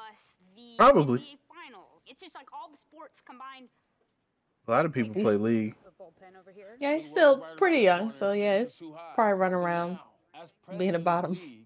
Probably. 0.77 1.19
NBA 1.19 1.37
Finals. 1.47 2.03
It's 2.07 2.21
just 2.21 2.35
like 2.35 2.47
all 2.53 2.69
the 2.69 2.77
sports 2.77 3.21
combined. 3.21 3.69
A 4.67 4.71
lot 4.71 4.85
of 4.85 4.93
people 4.93 5.13
play 5.13 5.37
League. 5.37 5.75
The 5.83 5.91
bullpen 5.91 6.39
over 6.39 6.51
here. 6.51 6.75
Yeah, 6.79 6.97
he's 6.97 7.09
still 7.09 7.43
pretty 7.57 7.79
young, 7.79 8.13
so 8.13 8.31
yeah, 8.31 8.59
it's 8.59 8.81
probably 9.15 9.33
run 9.33 9.53
around 9.53 9.97
As 10.35 10.51
being 10.77 10.93
a 10.93 10.93
president 10.93 10.95
of 10.95 11.01
the 11.01 11.05
bottom. 11.05 11.65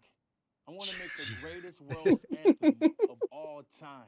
League, 0.67 0.75
I 0.75 0.77
want 0.77 0.89
to 0.89 0.95
make 0.99 1.11
the 1.15 1.25
greatest 1.41 1.81
world's 2.05 2.25
anthem 2.45 2.93
of 3.09 3.17
all 3.31 3.63
time. 3.79 4.05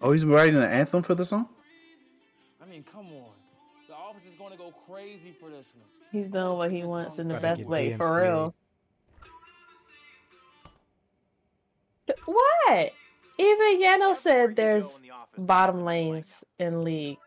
Oh, 0.00 0.12
he's 0.12 0.24
writing 0.24 0.56
an 0.56 0.64
anthem 0.64 1.02
for 1.02 1.14
the 1.14 1.24
song? 1.24 1.48
I 2.60 2.66
mean, 2.66 2.84
come 2.90 3.06
on. 3.06 3.30
The 3.88 3.94
office 3.94 4.24
is 4.28 4.34
going 4.34 4.50
to 4.52 4.58
go 4.58 4.72
crazy 4.88 5.32
for 5.38 5.48
this 5.48 5.66
one. 5.76 5.86
He's 6.10 6.28
doing 6.28 6.56
what 6.58 6.70
he 6.70 6.82
wants 6.82 7.18
in 7.18 7.28
the 7.28 7.34
Gotta 7.34 7.42
best 7.42 7.58
get 7.60 7.68
way, 7.68 7.96
for 7.96 8.04
DMCA. 8.04 8.22
real. 8.22 8.54
What? 12.26 12.92
Even 13.38 13.80
Yano 13.82 14.16
said 14.16 14.56
there's 14.56 14.86
bottom 15.38 15.80
oh 15.80 15.84
lanes 15.84 16.32
in 16.58 16.84
league. 16.84 17.18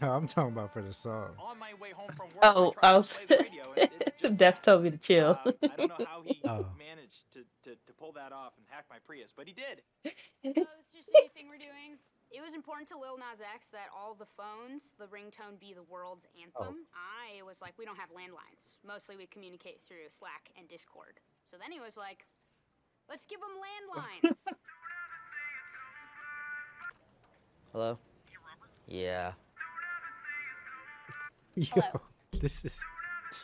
No, 0.00 0.12
I'm 0.12 0.26
talking 0.26 0.52
about 0.52 0.72
for 0.72 0.80
the 0.82 0.92
song. 0.92 1.30
On 1.38 1.58
my 1.58 1.74
way 1.80 1.90
home 1.90 2.10
from 2.16 2.28
work, 2.28 2.40
Oh, 2.42 2.72
I 2.82 2.92
I 2.92 2.96
was. 2.96 3.08
to 3.12 3.26
play 3.26 3.36
the 3.36 3.42
radio, 3.44 3.64
and 3.76 3.90
just 4.20 4.38
Def 4.38 4.62
told 4.62 4.84
me 4.84 4.90
to 4.90 4.96
chill. 4.96 5.38
uh, 5.44 5.52
I 5.62 5.76
don't 5.76 5.88
know 5.88 6.06
how 6.06 6.22
he 6.24 6.40
Oh. 6.48 6.64
managed 6.78 7.28
to, 7.32 7.40
to, 7.64 7.76
to 7.76 7.92
pull 7.98 8.12
that 8.12 8.32
off 8.32 8.52
and 8.56 8.64
hack 8.70 8.86
my 8.88 8.96
Prius, 9.04 9.32
but 9.36 9.46
he 9.46 9.52
did. 9.52 9.82
So 10.04 10.10
it's 10.44 10.92
just 10.94 11.10
a 11.10 11.28
thing 11.36 11.48
we're 11.50 11.58
doing. 11.60 11.98
It 12.30 12.40
was 12.40 12.54
important 12.54 12.88
to 12.88 12.96
Lil 12.98 13.18
Nas 13.18 13.42
X 13.44 13.68
that 13.76 13.92
all 13.92 14.14
the 14.14 14.24
phones, 14.24 14.94
the 14.98 15.04
ringtone 15.12 15.60
be 15.60 15.74
the 15.74 15.82
world's 15.82 16.24
anthem. 16.40 16.86
I 16.96 17.42
was 17.44 17.60
like, 17.60 17.74
we 17.78 17.84
don't 17.84 17.98
have 17.98 18.08
landlines. 18.08 18.80
Mostly 18.86 19.16
we 19.16 19.26
communicate 19.26 19.82
through 19.86 20.08
Slack 20.08 20.48
and 20.56 20.66
Discord. 20.66 21.20
So 21.44 21.58
then 21.60 21.70
he 21.70 21.80
was 21.80 21.98
like, 21.98 22.24
let's 23.10 23.26
give 23.26 23.40
them 23.40 23.52
landlines. 23.60 24.38
Hello? 27.72 27.98
Yeah. 28.88 29.32
Yo, 31.54 31.82
this 32.40 32.64
is. 32.64 32.80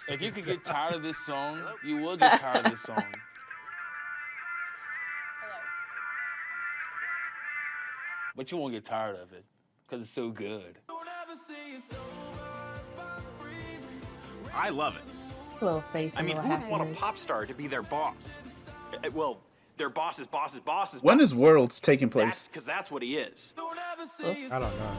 If 0.09 0.21
you 0.23 0.31
could 0.31 0.45
get 0.45 0.65
tired 0.65 0.95
of 0.95 1.03
this 1.03 1.19
song, 1.19 1.63
you 1.85 1.97
will 1.99 2.17
get 2.17 2.41
tired 2.41 2.65
of 2.67 2.71
this 2.73 2.83
song. 2.83 3.05
But 8.37 8.53
you 8.53 8.57
won't 8.57 8.73
get 8.73 8.85
tired 8.85 9.17
of 9.17 9.33
it 9.33 9.45
because 9.85 10.01
it's 10.03 10.13
so 10.13 10.31
good. 10.31 10.79
I 14.55 14.69
love 14.71 14.97
it. 14.97 15.03
Little 15.63 15.81
face. 15.81 16.13
I 16.17 16.23
mean, 16.23 16.37
and 16.37 16.47
who 16.47 16.53
wouldn't 16.53 16.71
want 16.71 16.89
a 16.89 16.95
pop 16.95 17.19
star 17.19 17.47
to 17.47 17.55
be 17.55 17.67
their 17.67 17.83
boss? 17.83 18.37
Uh, 18.93 19.11
Well, 19.13 19.39
their 19.77 19.89
boss's 19.91 20.29
boss's 20.29 20.61
boss's 20.61 21.03
When 21.03 21.21
is 21.21 21.33
boss. 21.33 21.41
Worlds 21.41 21.81
taking 21.81 22.09
place? 22.11 22.47
Because 22.47 22.65
that's 22.65 22.93
what 22.93 23.03
he 23.03 23.17
is. 23.17 23.55
I 23.59 24.59
don't 24.61 24.79
know. 24.79 24.93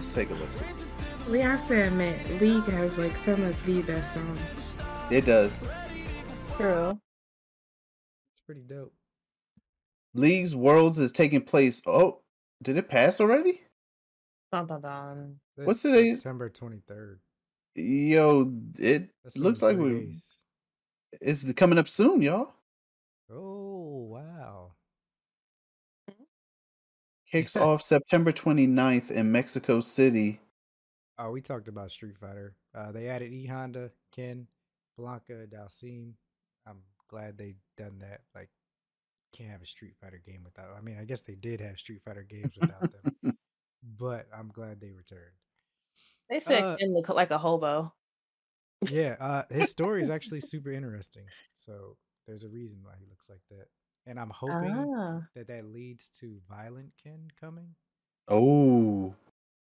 Let's 0.00 0.14
take 0.14 0.30
a 0.30 0.34
look. 0.34 0.50
see. 0.50 0.64
We 1.30 1.40
have 1.40 1.62
to 1.68 1.78
admit, 1.88 2.40
League 2.40 2.64
has 2.64 2.98
like 2.98 3.18
some 3.18 3.42
of 3.44 3.66
the 3.66 3.82
best 3.82 4.14
songs. 4.14 4.74
It 5.10 5.26
does. 5.26 5.62
True. 6.56 6.98
It's 8.32 8.40
pretty 8.46 8.62
dope. 8.62 8.94
League's 10.14 10.56
Worlds 10.56 10.98
is 10.98 11.12
taking 11.12 11.42
place. 11.42 11.82
Oh, 11.86 12.22
did 12.62 12.78
it 12.78 12.88
pass 12.88 13.20
already? 13.20 13.60
Dun, 14.50 14.66
dun, 14.68 14.80
dun. 14.80 15.36
What's 15.56 15.82
That's 15.82 15.94
today's- 15.94 16.16
September 16.22 16.48
23rd. 16.48 17.18
Yo, 17.74 18.54
it 18.78 19.10
That's 19.22 19.36
looks 19.36 19.60
like 19.60 19.76
we 19.76 19.90
days. 20.06 20.34
it's 21.20 21.52
coming 21.52 21.76
up 21.76 21.88
soon, 21.88 22.22
y'all. 22.22 22.54
Oh, 23.30 23.69
Kicks 27.30 27.56
off 27.56 27.80
September 27.82 28.32
29th 28.32 29.10
in 29.10 29.30
Mexico 29.30 29.80
City. 29.80 30.40
Oh, 31.18 31.30
we 31.30 31.40
talked 31.40 31.68
about 31.68 31.92
Street 31.92 32.16
Fighter. 32.18 32.56
Uh, 32.74 32.90
they 32.92 33.08
added 33.08 33.32
E 33.32 33.46
Honda, 33.46 33.90
Ken, 34.10 34.46
Blanka, 34.98 35.46
Dhalsim. 35.46 36.12
I'm 36.66 36.78
glad 37.08 37.38
they 37.38 37.54
done 37.76 37.98
that. 38.00 38.22
Like, 38.34 38.48
can't 39.32 39.50
have 39.50 39.62
a 39.62 39.66
Street 39.66 39.94
Fighter 40.00 40.20
game 40.24 40.40
without. 40.44 40.70
I 40.76 40.80
mean, 40.80 40.98
I 41.00 41.04
guess 41.04 41.20
they 41.20 41.34
did 41.36 41.60
have 41.60 41.78
Street 41.78 42.00
Fighter 42.04 42.26
games 42.28 42.54
without 42.60 42.90
them, 42.92 43.36
but 43.98 44.26
I'm 44.36 44.48
glad 44.48 44.80
they 44.80 44.90
returned. 44.90 45.20
They 46.28 46.40
said 46.40 46.62
Uh, 46.64 46.76
Ken 46.78 46.92
look 46.92 47.08
like 47.10 47.30
a 47.30 47.38
hobo. 47.38 47.92
Yeah, 48.88 49.16
uh, 49.20 49.42
his 49.50 49.70
story 49.70 50.02
is 50.02 50.10
actually 50.10 50.40
super 50.40 50.72
interesting. 50.72 51.26
So 51.54 51.96
there's 52.26 52.42
a 52.44 52.48
reason 52.48 52.78
why 52.82 52.92
he 52.98 53.06
looks 53.08 53.28
like 53.28 53.42
that, 53.50 53.68
and 54.06 54.18
I'm 54.18 54.30
hoping 54.30 54.74
Ah. 54.96 55.22
that 55.34 55.46
that 55.48 55.64
leads 55.66 56.08
to 56.20 56.40
Violent 56.48 56.92
Ken 57.02 57.28
coming. 57.40 57.74
Oh. 58.28 59.14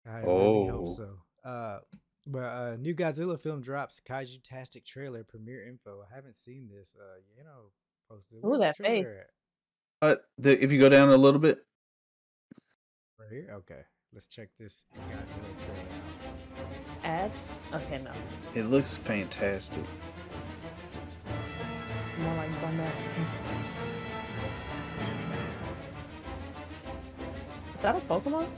I 0.07 0.19
really 0.21 0.31
Oh. 0.33 0.71
hope 0.71 0.89
so. 0.89 1.19
Uh, 1.45 1.81
but 2.27 2.43
uh, 2.43 2.77
new 2.77 2.95
Godzilla 2.95 3.39
film 3.41 3.63
drops. 3.63 4.01
Kaiju 4.07 4.41
Tastic 4.43 4.85
trailer 4.85 5.25
premiere 5.25 5.67
info. 5.67 6.03
I 6.11 6.15
haven't 6.15 6.37
seen 6.37 6.69
this. 6.69 6.95
Uh, 6.99 7.21
you 7.37 7.45
know, 7.45 7.71
posted. 8.09 8.39
Ooh, 8.39 8.49
Where's 8.49 8.59
the 8.61 8.65
that 8.65 8.77
face. 8.77 9.03
trailer 9.05 9.19
at? 9.21 9.31
Uh, 10.01 10.17
the, 10.39 10.63
if 10.63 10.71
you 10.71 10.79
go 10.79 10.89
down 10.89 11.09
a 11.11 11.17
little 11.17 11.41
bit, 11.41 11.65
Right 13.19 13.31
here. 13.33 13.49
Okay, 13.53 13.81
let's 14.15 14.27
check 14.29 14.51
this 14.59 14.85
Godzilla 14.95 15.59
trailer. 15.65 16.69
Ads? 17.03 17.41
Okay, 17.75 17.99
no. 18.03 18.13
it 18.55 18.63
looks 18.65 18.97
fantastic. 18.97 19.85
More 22.21 22.35
like 22.37 22.51
Burnett. 22.61 22.95
Is 27.79 27.83
that 27.83 27.97
a 27.97 28.01
Pokemon? 28.01 28.49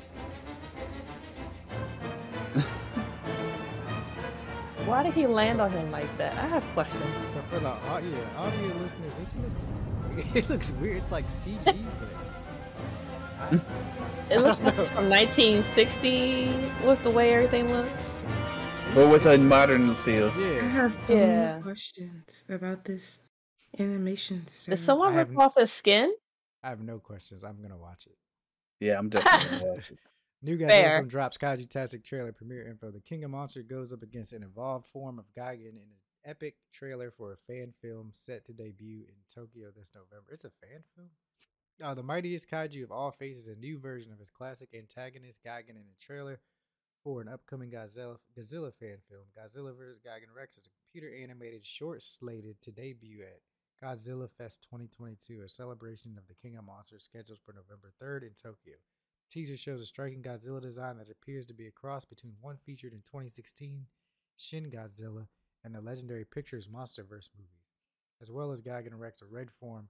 Why 4.86 5.02
did 5.02 5.12
he 5.14 5.26
land 5.26 5.60
on 5.60 5.70
him 5.70 5.90
like 5.90 6.08
that? 6.18 6.32
I 6.38 6.46
have 6.46 6.64
questions. 6.74 7.24
So 7.32 7.42
for 7.50 7.60
the 7.60 7.68
audio 7.68 8.26
audio 8.36 8.66
listeners, 8.78 9.16
this 9.18 9.36
looks 9.36 9.76
it 10.34 10.48
looks 10.48 10.70
weird. 10.72 10.96
It's 10.98 11.12
like 11.12 11.28
CG, 11.28 11.64
but 11.64 12.08
I- 13.38 13.60
It 14.30 14.38
looks 14.38 14.60
like 14.60 14.74
from 14.74 15.08
1960 15.10 16.70
with 16.86 17.02
the 17.02 17.10
way 17.10 17.34
everything 17.34 17.72
looks. 17.72 18.02
But 18.94 19.10
with 19.10 19.26
a 19.26 19.38
modern 19.38 19.94
feel. 19.96 20.32
Yeah. 20.38 20.60
I 20.62 20.68
have 20.68 21.00
so 21.06 21.14
Yeah. 21.14 21.26
many 21.52 21.62
questions 21.62 22.44
about 22.48 22.84
this 22.84 23.20
animation 23.78 24.46
style. 24.48 24.76
Did 24.76 24.84
someone 24.84 25.14
rip 25.14 25.36
off 25.38 25.54
his 25.56 25.72
skin? 25.72 26.12
I 26.62 26.68
have 26.70 26.80
no 26.80 26.98
questions. 26.98 27.44
I'm 27.44 27.60
gonna 27.62 27.78
watch 27.78 28.06
it. 28.06 28.16
Yeah, 28.80 28.98
I'm 28.98 29.08
definitely 29.08 29.58
gonna 29.58 29.72
watch 29.74 29.90
it. 29.90 29.98
New 30.42 30.56
Godzilla 30.56 30.70
Fair. 30.70 30.98
film 30.98 31.08
drops 31.08 31.36
Kaiju 31.36 31.68
Tastic 31.68 32.02
trailer 32.02 32.32
premiere 32.32 32.66
info. 32.66 32.90
The 32.90 33.00
King 33.00 33.24
of 33.24 33.30
Monsters 33.30 33.66
goes 33.66 33.92
up 33.92 34.02
against 34.02 34.32
an 34.32 34.42
evolved 34.42 34.86
form 34.86 35.18
of 35.18 35.26
Gigan 35.36 35.72
in 35.72 35.76
an 35.76 35.98
epic 36.24 36.56
trailer 36.72 37.10
for 37.10 37.32
a 37.32 37.36
fan 37.46 37.72
film 37.82 38.10
set 38.14 38.46
to 38.46 38.52
debut 38.52 39.02
in 39.06 39.14
Tokyo 39.34 39.68
this 39.76 39.92
November. 39.94 40.32
It's 40.32 40.44
a 40.44 40.50
fan 40.62 40.82
film? 40.96 41.08
Uh, 41.82 41.94
the 41.94 42.02
mightiest 42.02 42.50
kaiju 42.50 42.82
of 42.84 42.92
all 42.92 43.10
faces 43.10 43.48
a 43.48 43.54
new 43.54 43.78
version 43.78 44.12
of 44.12 44.18
his 44.18 44.30
classic 44.30 44.70
antagonist 44.74 45.40
Gigan 45.46 45.70
in 45.70 45.76
a 45.76 46.02
trailer 46.04 46.40
for 47.04 47.20
an 47.22 47.28
upcoming 47.28 47.70
Godzilla 47.70 48.16
Godzilla 48.38 48.72
fan 48.74 48.96
film. 49.10 49.24
Godzilla 49.38 49.76
vs. 49.76 49.98
Gigan 50.00 50.34
Rex 50.34 50.56
is 50.56 50.66
a 50.66 50.70
computer 50.92 51.14
animated 51.22 51.64
short 51.66 52.02
slated 52.02 52.60
to 52.62 52.70
debut 52.70 53.22
at 53.22 53.40
Godzilla 53.82 54.28
Fest 54.30 54.62
2022, 54.62 55.42
a 55.42 55.48
celebration 55.48 56.18
of 56.18 56.26
the 56.28 56.34
King 56.34 56.56
of 56.56 56.64
Monsters 56.64 57.04
scheduled 57.04 57.38
for 57.44 57.54
November 57.54 57.92
3rd 58.02 58.22
in 58.22 58.34
Tokyo. 58.40 58.74
Teaser 59.30 59.56
shows 59.56 59.80
a 59.80 59.86
striking 59.86 60.22
Godzilla 60.22 60.60
design 60.60 60.98
that 60.98 61.10
appears 61.10 61.46
to 61.46 61.54
be 61.54 61.66
a 61.66 61.70
cross 61.70 62.04
between 62.04 62.34
one 62.40 62.58
featured 62.66 62.92
in 62.92 62.98
2016 63.00 63.86
Shin 64.36 64.70
Godzilla 64.70 65.28
and 65.64 65.74
the 65.74 65.80
legendary 65.80 66.24
Pictures 66.24 66.68
Monsterverse 66.68 67.30
movies, 67.36 67.70
as 68.20 68.30
well 68.30 68.52
as 68.52 68.60
Gigan 68.60 68.98
Rex, 68.98 69.22
a 69.22 69.26
red 69.26 69.50
form 69.50 69.88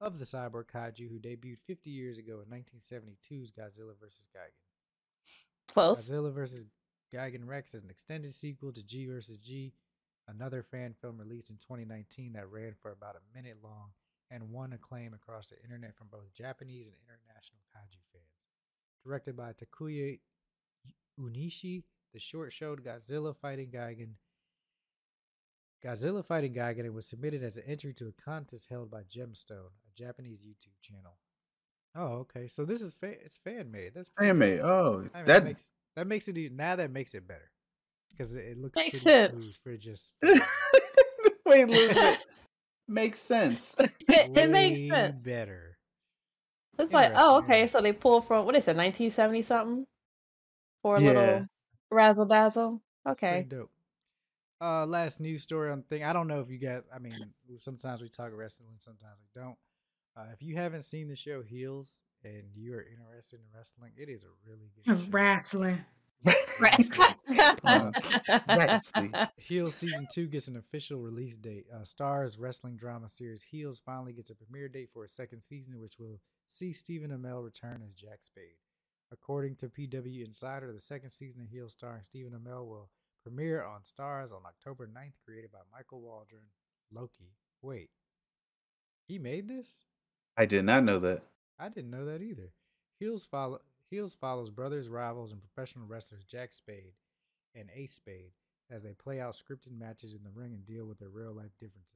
of 0.00 0.18
the 0.18 0.24
cyborg 0.24 0.66
kaiju 0.72 1.08
who 1.10 1.18
debuted 1.18 1.58
50 1.66 1.90
years 1.90 2.18
ago 2.18 2.40
in 2.40 2.48
1972's 2.48 3.52
Godzilla 3.52 3.98
vs. 4.00 4.28
Gigan. 4.34 5.72
Close. 5.72 6.08
Godzilla 6.08 6.32
vs. 6.32 6.64
Gigan 7.14 7.46
Rex 7.46 7.74
is 7.74 7.82
an 7.82 7.90
extended 7.90 8.34
sequel 8.34 8.72
to 8.72 8.82
G 8.82 9.06
vs. 9.06 9.38
G, 9.38 9.72
another 10.28 10.62
fan 10.62 10.94
film 11.00 11.18
released 11.18 11.50
in 11.50 11.56
2019 11.56 12.32
that 12.34 12.50
ran 12.50 12.74
for 12.80 12.90
about 12.92 13.16
a 13.16 13.36
minute 13.36 13.56
long 13.62 13.90
and 14.30 14.50
won 14.50 14.72
acclaim 14.72 15.14
across 15.14 15.46
the 15.46 15.62
internet 15.62 15.94
from 15.96 16.08
both 16.10 16.32
Japanese 16.34 16.86
and 16.86 16.96
international 17.06 17.60
kaiju 17.74 18.00
fans. 18.12 18.24
Directed 19.04 19.36
by 19.36 19.52
Takuya 19.52 20.18
Unishi, 21.20 21.84
the 22.12 22.18
short 22.18 22.52
showed 22.52 22.82
Godzilla 22.84 23.34
fighting 23.36 23.68
Gigan. 23.70 24.14
Godzilla 25.84 26.24
fighting 26.24 26.54
Gigan 26.54 26.80
and 26.80 26.94
was 26.94 27.06
submitted 27.06 27.42
as 27.44 27.56
an 27.56 27.64
entry 27.66 27.92
to 27.94 28.08
a 28.08 28.22
contest 28.22 28.66
held 28.68 28.90
by 28.90 29.02
Gemstone, 29.02 29.70
a 29.86 29.94
Japanese 29.96 30.40
YouTube 30.40 30.80
channel. 30.82 31.18
Oh, 31.94 32.18
okay. 32.26 32.48
So 32.48 32.64
this 32.64 32.82
is 32.82 32.94
fa- 32.94 33.20
it's 33.24 33.36
fan 33.38 33.70
made. 33.70 33.92
That's 33.94 34.10
Fan 34.18 34.30
cool. 34.30 34.34
made. 34.38 34.60
Oh, 34.60 35.04
I 35.14 35.18
mean, 35.18 35.26
that- 35.26 35.44
makes 35.44 35.72
that 35.94 36.06
makes 36.06 36.28
it 36.28 36.52
now 36.52 36.76
that 36.76 36.90
makes 36.90 37.14
it 37.14 37.26
better 37.26 37.50
because 38.16 38.36
it, 38.36 38.44
it 38.44 38.58
looks 38.58 38.76
Makes 38.76 39.02
pretty 39.02 39.04
sense. 39.04 39.32
smooth 39.32 39.54
for 39.62 39.76
just 39.76 40.12
Wait 41.46 41.62
a 41.62 41.66
little 41.66 41.94
bit. 41.94 42.18
Makes 42.88 43.20
sense. 43.20 43.74
It, 44.08 44.30
it 44.36 44.50
makes 44.50 44.80
sense. 44.94 45.16
better. 45.22 45.76
It's 46.78 46.92
like, 46.92 47.12
oh, 47.16 47.38
okay, 47.38 47.66
so 47.66 47.80
they 47.80 47.92
pull 47.92 48.20
from 48.20 48.46
what 48.46 48.54
is 48.54 48.68
it, 48.68 48.76
1970 48.76 49.42
something, 49.42 49.86
for 50.82 50.96
a 50.96 51.00
Yeah. 51.00 51.06
little 51.08 51.46
razzle 51.90 52.26
dazzle. 52.26 52.80
It's 53.06 53.18
pretty 53.20 53.36
Okay, 53.36 53.46
dope. 53.48 53.70
Uh, 54.60 54.86
last 54.86 55.20
news 55.20 55.42
story 55.42 55.70
on 55.70 55.78
the 55.78 55.84
thing. 55.84 56.04
I 56.04 56.12
don't 56.12 56.28
know 56.28 56.40
if 56.40 56.50
you 56.50 56.58
got. 56.58 56.84
I 56.94 56.98
mean, 56.98 57.14
sometimes 57.58 58.00
we 58.00 58.08
talk 58.08 58.30
wrestling, 58.32 58.76
sometimes 58.78 59.16
we 59.20 59.40
don't. 59.40 59.56
Uh, 60.16 60.30
if 60.32 60.42
you 60.42 60.56
haven't 60.56 60.82
seen 60.82 61.08
the 61.08 61.16
show 61.16 61.42
Heels 61.42 62.00
and 62.24 62.44
you 62.54 62.72
are 62.74 62.82
interested 62.82 63.40
in 63.40 63.46
wrestling, 63.56 63.92
it 63.96 64.08
is 64.08 64.24
a 64.24 64.48
really 64.48 64.70
good 64.74 64.84
show. 64.98 65.10
Wrestling. 65.10 65.84
Uh, 67.64 67.90
Wrestling. 68.48 69.12
Heels 69.36 69.74
season 69.74 70.06
two 70.10 70.26
gets 70.26 70.48
an 70.48 70.56
official 70.56 70.98
release 70.98 71.36
date. 71.36 71.66
Uh, 71.72 71.80
Starz 71.80 72.38
wrestling 72.40 72.76
drama 72.76 73.08
series 73.08 73.42
Heels 73.42 73.80
finally 73.84 74.12
gets 74.12 74.30
a 74.30 74.34
premiere 74.34 74.68
date 74.68 74.88
for 74.92 75.04
a 75.04 75.08
second 75.08 75.40
season, 75.42 75.80
which 75.80 75.98
will 75.98 76.20
see 76.46 76.72
Stephen 76.72 77.10
Amell 77.10 77.44
return 77.44 77.82
as 77.86 77.94
Jack 77.94 78.20
Spade. 78.22 78.56
According 79.12 79.56
to 79.56 79.68
PW 79.68 80.24
Insider, 80.24 80.72
the 80.72 80.80
second 80.80 81.10
season 81.10 81.42
of 81.42 81.50
Heels 81.50 81.72
starring 81.72 82.02
Stephen 82.02 82.32
Amell 82.32 82.66
will 82.66 82.90
premiere 83.22 83.62
on 83.62 83.80
Starz 83.82 84.32
on 84.32 84.42
October 84.46 84.86
9th, 84.86 85.14
created 85.24 85.52
by 85.52 85.58
Michael 85.72 86.00
Waldron. 86.00 86.42
Loki. 86.92 87.32
Wait, 87.62 87.90
he 89.06 89.18
made 89.18 89.48
this? 89.48 89.80
I 90.36 90.46
did 90.46 90.64
not 90.64 90.84
know 90.84 90.98
that. 91.00 91.22
I 91.58 91.68
didn't 91.68 91.90
know 91.90 92.04
that 92.06 92.22
either. 92.22 92.52
Heels 92.98 93.24
follow 93.24 93.60
Heels 93.90 94.16
follows 94.20 94.50
brothers, 94.50 94.88
rivals, 94.88 95.32
and 95.32 95.40
professional 95.40 95.86
wrestlers 95.86 96.24
Jack 96.24 96.52
Spade 96.52 96.92
and 97.54 97.68
Ace 97.74 97.94
Spade 97.94 98.32
as 98.70 98.82
they 98.82 98.92
play 98.92 99.20
out 99.20 99.34
scripted 99.34 99.78
matches 99.78 100.12
in 100.12 100.22
the 100.24 100.30
ring 100.34 100.52
and 100.52 100.66
deal 100.66 100.86
with 100.86 100.98
their 100.98 101.08
real 101.08 101.32
life 101.32 101.52
differences. 101.60 101.94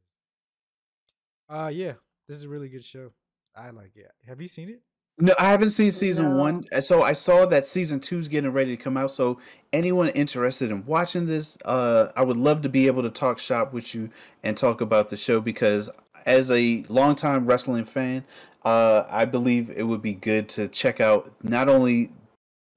Uh 1.49 1.69
yeah, 1.73 1.95
this 2.29 2.37
is 2.37 2.45
a 2.45 2.49
really 2.49 2.69
good 2.69 2.85
show. 2.85 3.11
I 3.57 3.71
like 3.71 3.97
it. 3.97 4.11
Have 4.29 4.41
you 4.41 4.47
seen 4.47 4.69
it? 4.69 4.83
No, 5.19 5.35
I 5.39 5.51
haven't 5.51 5.71
seen 5.71 5.91
season 5.91 6.31
No. 6.37 6.37
one. 6.43 6.65
Uh, 6.73 6.81
So 6.81 7.03
I 7.03 7.13
saw 7.13 7.45
that 7.47 7.67
season 7.67 7.99
two's 8.01 8.29
getting 8.29 8.53
ready 8.53 8.77
to 8.77 8.83
come 8.83 8.97
out. 8.97 9.11
So 9.11 9.39
anyone 9.73 10.09
interested 10.11 10.71
in 10.71 10.87
watching 10.87 11.27
this, 11.27 11.59
uh, 11.65 12.09
I 12.15 12.23
would 12.23 12.37
love 12.37 12.63
to 12.63 12.69
be 12.69 12.87
able 12.87 13.03
to 13.03 13.11
talk 13.11 13.39
shop 13.41 13.73
with 13.73 13.95
you 13.95 14.11
and 14.45 14.57
talk 14.57 14.81
about 14.81 15.11
the 15.11 15.17
show 15.17 15.41
because 15.41 15.91
as 16.27 16.51
a 16.51 16.85
longtime 16.89 17.47
wrestling 17.47 17.85
fan, 17.85 18.25
uh, 18.65 19.05
I 19.09 19.25
believe 19.25 19.71
it 19.71 19.85
would 19.85 20.03
be 20.03 20.15
good 20.15 20.49
to 20.51 20.69
check 20.69 21.01
out 21.01 21.33
not 21.43 21.69
only, 21.69 22.13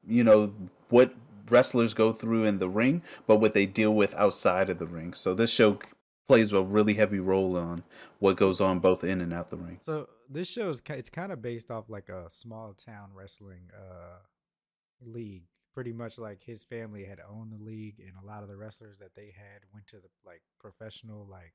you 0.05 0.23
know, 0.23 0.53
what 0.89 1.13
wrestlers 1.49 1.93
go 1.93 2.11
through 2.11 2.45
in 2.45 2.59
the 2.59 2.69
ring, 2.69 3.01
but 3.27 3.37
what 3.37 3.53
they 3.53 3.65
deal 3.65 3.93
with 3.93 4.13
outside 4.15 4.69
of 4.69 4.79
the 4.79 4.87
ring. 4.87 5.13
So 5.13 5.33
this 5.33 5.51
show 5.51 5.79
plays 6.25 6.53
a 6.53 6.61
really 6.61 6.93
heavy 6.93 7.19
role 7.19 7.57
on 7.57 7.83
what 8.19 8.37
goes 8.37 8.61
on 8.61 8.79
both 8.79 9.03
in 9.03 9.19
and 9.21 9.33
out 9.33 9.49
the 9.49 9.57
ring. 9.57 9.77
So 9.81 10.07
this 10.29 10.49
show 10.49 10.69
is 10.69 10.81
it's 10.89 11.09
kind 11.09 11.31
of 11.31 11.41
based 11.41 11.69
off 11.69 11.89
like 11.89 12.09
a 12.09 12.29
small 12.29 12.73
town 12.73 13.09
wrestling 13.13 13.69
uh 13.75 14.19
league. 15.01 15.43
Pretty 15.73 15.91
much 15.91 16.19
like 16.19 16.43
his 16.43 16.63
family 16.63 17.03
had 17.03 17.19
owned 17.19 17.51
the 17.51 17.63
league, 17.63 17.95
and 17.99 18.11
a 18.21 18.25
lot 18.25 18.43
of 18.43 18.47
the 18.47 18.55
wrestlers 18.55 18.99
that 18.99 19.15
they 19.15 19.33
had 19.35 19.63
went 19.73 19.87
to 19.87 19.95
the 19.97 20.09
like 20.23 20.43
professional 20.59 21.27
like 21.29 21.53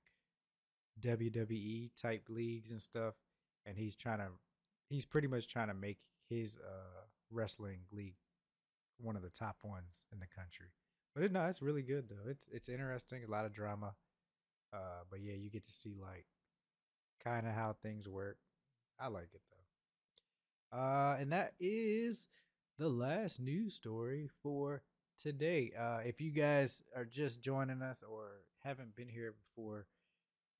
WWE 1.01 1.91
type 2.01 2.25
leagues 2.29 2.71
and 2.71 2.81
stuff. 2.81 3.15
And 3.67 3.77
he's 3.77 3.97
trying 3.97 4.19
to 4.19 4.29
he's 4.89 5.05
pretty 5.05 5.29
much 5.29 5.49
trying 5.49 5.69
to 5.69 5.75
make 5.75 5.99
his 6.29 6.59
uh 6.59 7.03
wrestling 7.31 7.81
league 7.93 8.17
one 9.01 9.17
of 9.17 9.23
the 9.23 9.31
top 9.31 9.57
ones 9.63 10.05
in 10.13 10.21
the 10.21 10.27
country. 10.27 10.69
But 11.15 11.25
it, 11.25 11.33
no, 11.33 11.45
it's 11.47 11.63
really 11.63 11.83
good 11.83 12.09
though. 12.09 12.31
It's 12.31 12.47
it's 12.53 12.69
interesting, 12.69 13.23
a 13.25 13.31
lot 13.31 13.45
of 13.45 13.53
drama. 13.53 13.95
Uh, 14.73 15.03
but 15.11 15.21
yeah, 15.21 15.35
you 15.35 15.51
get 15.51 15.65
to 15.67 15.73
see 15.73 15.95
like 16.01 16.27
kind 17.25 17.47
of 17.47 17.55
how 17.55 17.75
things 17.83 18.09
work. 18.09 18.39
I 19.01 19.09
like 19.09 19.31
it 19.35 19.41
though. 19.51 20.79
Uh, 20.79 21.17
and 21.19 21.33
that 21.33 21.55
is 21.59 22.29
the 22.79 22.89
last 22.89 23.41
news 23.41 23.75
story 23.75 24.29
for 24.43 24.83
today. 25.19 25.73
Uh, 25.79 25.99
if 26.05 26.21
you 26.21 26.31
guys 26.31 26.83
are 26.95 27.05
just 27.05 27.43
joining 27.43 27.83
us 27.83 28.05
or 28.09 28.43
haven't 28.63 28.95
been 28.95 29.09
here 29.09 29.35
before, 29.35 29.87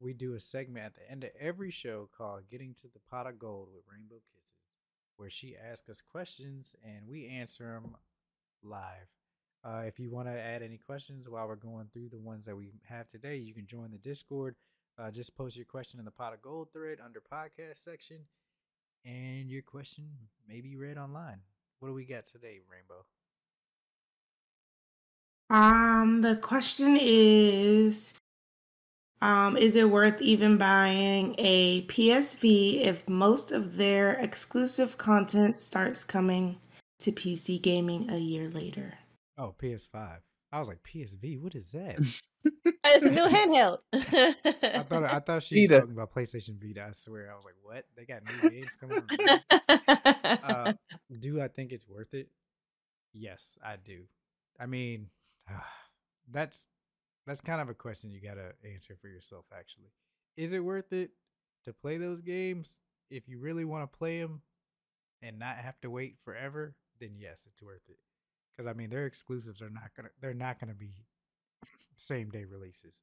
we 0.01 0.13
do 0.13 0.35
a 0.35 0.41
segment 0.41 0.87
at 0.87 0.95
the 0.95 1.11
end 1.11 1.25
of 1.25 1.31
every 1.39 1.71
show 1.71 2.09
called 2.17 2.49
Getting 2.51 2.75
to 2.75 2.89
the 2.89 3.01
Pot 3.11 3.27
of 3.27 3.39
Gold 3.39 3.69
with 3.75 3.85
Rainbow 3.91 4.23
Kisses, 4.35 4.55
where 5.17 5.31
she 5.31 5.57
asks 5.57 5.89
us 5.89 6.01
questions 6.01 6.77
and 6.85 7.09
we 7.09 7.27
answer 7.27 7.65
them 7.65 7.97
live. 8.63 9.09
Uh, 9.65 9.83
if 9.87 9.99
you 9.99 10.11
want 10.11 10.29
to 10.29 10.33
add 10.33 10.63
any 10.63 10.79
questions 10.79 11.29
while 11.29 11.49
we're 11.49 11.57
going 11.57 11.89
through 11.93 12.09
the 12.09 12.19
ones 12.19 12.47
that 12.47 12.57
we 12.57 12.73
have 12.89 13.09
today, 13.09 13.37
you 13.37 13.53
can 13.53 13.67
join 13.67 13.91
the 13.91 13.99
Discord. 13.99 14.55
Uh, 14.99 15.11
just 15.11 15.37
post 15.37 15.57
your 15.57 15.67
question 15.67 15.99
in 15.99 16.05
the 16.05 16.11
pot 16.11 16.33
of 16.33 16.43
gold 16.43 16.69
thread 16.73 16.99
under 17.05 17.21
podcast 17.21 17.83
section, 17.83 18.19
and 19.05 19.51
your 19.51 19.63
question 19.63 20.07
may 20.49 20.61
be 20.61 20.77
read 20.77 20.97
online. 20.97 21.41
What 21.81 21.89
do 21.89 21.95
we 21.95 22.05
got 22.05 22.25
today, 22.25 22.59
Rainbow? 22.71 23.05
Um, 25.51 26.23
the 26.23 26.37
question 26.37 26.97
is, 27.01 28.15
um, 29.21 29.57
is 29.57 29.77
it 29.77 29.91
worth 29.91 30.21
even 30.21 30.59
buying 30.59 31.35
a 31.39 31.83
PSV 31.87 32.85
if 32.85 33.09
most 33.09 33.53
of 33.53 33.77
their 33.77 34.13
exclusive 34.13 34.97
content 34.97 35.57
starts 35.57 36.05
coming 36.05 36.59
to 37.01 37.13
PC 37.13 37.61
gaming 37.61 38.11
a 38.11 38.19
year 38.19 38.49
later? 38.49 38.95
Oh, 39.37 39.55
PS5. 39.61 40.19
I 40.51 40.59
was 40.59 40.69
like 40.69 40.83
PSV. 40.83 41.41
What 41.41 41.55
is 41.55 41.71
that? 41.73 41.99
It's 42.45 43.05
a 43.05 43.11
new 43.11 43.27
handheld. 43.27 43.79
I 43.93 44.85
thought 44.89 45.05
I 45.05 45.21
thought 45.21 45.43
she 45.43 45.63
was 45.63 45.79
talking 45.79 45.93
about 45.93 46.15
PlayStation 46.15 46.59
Vita. 46.61 46.87
I 46.89 46.93
swear. 46.93 47.31
I 47.31 47.35
was 47.35 47.45
like, 47.45 47.55
what? 47.63 47.85
They 47.97 48.07
got 48.07 48.23
new 48.25 48.51
games 48.51 48.73
coming. 48.81 49.03
uh, 50.43 50.73
do 51.21 51.41
I 51.43 51.49
think 51.49 51.73
it's 51.73 51.87
worth 51.87 52.15
it? 52.15 52.29
Yes, 53.13 53.59
I 53.63 53.77
do. 53.77 54.05
I 54.59 54.67
mean, 54.67 55.09
that's 56.31 56.69
that's 57.29 57.41
kind 57.41 57.61
of 57.61 57.69
a 57.69 57.75
question 57.75 58.11
you 58.11 58.21
gotta 58.21 58.53
answer 58.65 58.97
for 59.01 59.09
yourself. 59.09 59.45
Actually, 59.57 59.93
is 60.37 60.53
it 60.53 60.65
worth 60.65 60.93
it 60.93 61.11
to 61.65 61.73
play 61.73 61.99
those 61.99 62.21
games 62.21 62.81
if 63.11 63.29
you 63.29 63.39
really 63.39 63.65
want 63.65 63.91
to 63.91 63.99
play 63.99 64.21
them 64.21 64.43
and 65.23 65.39
not 65.39 65.57
have 65.57 65.81
to 65.81 65.91
wait 65.91 66.17
forever? 66.25 66.75
Then 67.01 67.17
yes, 67.19 67.45
it's 67.47 67.63
worth 67.63 67.83
it. 67.89 67.99
Because 68.57 68.69
I 68.69 68.73
mean, 68.73 68.91
their 68.91 69.07
exclusives 69.07 69.63
are 69.63 69.71
not 69.71 69.91
gonna 69.97 70.11
they're 70.21 70.35
not 70.35 70.59
gonna 70.59 70.75
be 70.75 71.05
same 71.97 72.31
day 72.31 72.45
releases. 72.45 73.03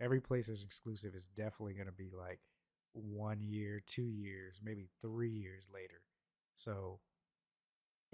Every 0.00 0.20
PlayStation 0.20 0.64
exclusive 0.64 1.14
is 1.14 1.26
definitely 1.28 1.74
gonna 1.74 1.92
be 1.92 2.10
like 2.16 2.40
one 2.92 3.42
year, 3.42 3.82
two 3.84 4.08
years, 4.08 4.60
maybe 4.62 4.88
three 5.02 5.30
years 5.30 5.68
later. 5.72 6.02
So 6.54 7.00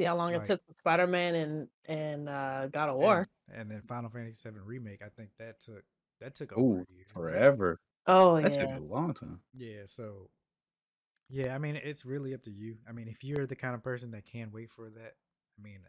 See 0.01 0.07
how 0.07 0.17
long 0.17 0.33
Like- 0.33 0.45
it 0.45 0.47
took 0.47 0.63
Spider 0.79 1.07
Man 1.07 1.35
and 1.35 1.69
and 1.85 2.27
uh, 2.27 2.69
God 2.69 2.89
of 2.89 2.95
and- 2.95 3.03
War. 3.05 3.29
and, 3.53 3.71
then 3.71 3.83
Final 3.83 4.09
Fantasy 4.09 4.33
Seven 4.33 4.65
remake. 4.65 5.03
I 5.03 5.11
think 5.11 5.29
that 5.39 5.61
took 5.61 5.85
that 6.23 6.35
took 6.35 6.55
over 6.55 6.79
Ooh, 6.79 6.87
a 6.89 6.93
year. 6.95 7.05
forever. 7.07 7.79
Oh 8.07 8.37
yeah. 8.39 8.49
That 8.49 8.57
yeah. 8.57 8.65
took 8.65 8.77
a 8.77 8.85
long 8.85 9.13
time. 9.13 9.41
Yeah, 9.53 9.83
so 9.85 10.31
yeah, 11.29 11.55
I 11.55 11.59
mean 11.59 11.77
it's 11.77 12.07
really 12.07 12.33
up 12.33 12.43
to 12.45 12.51
you. 12.51 12.79
I 12.89 12.93
mean, 12.93 13.09
if 13.09 13.23
you're 13.23 13.47
the 13.47 13.57
kind 13.57 13.75
of 13.75 13.83
person 13.83 14.13
that 14.13 14.25
can 14.25 14.51
wait 14.53 14.71
for 14.71 14.89
that, 14.89 15.17
I 15.59 15.63
mean, 15.63 15.81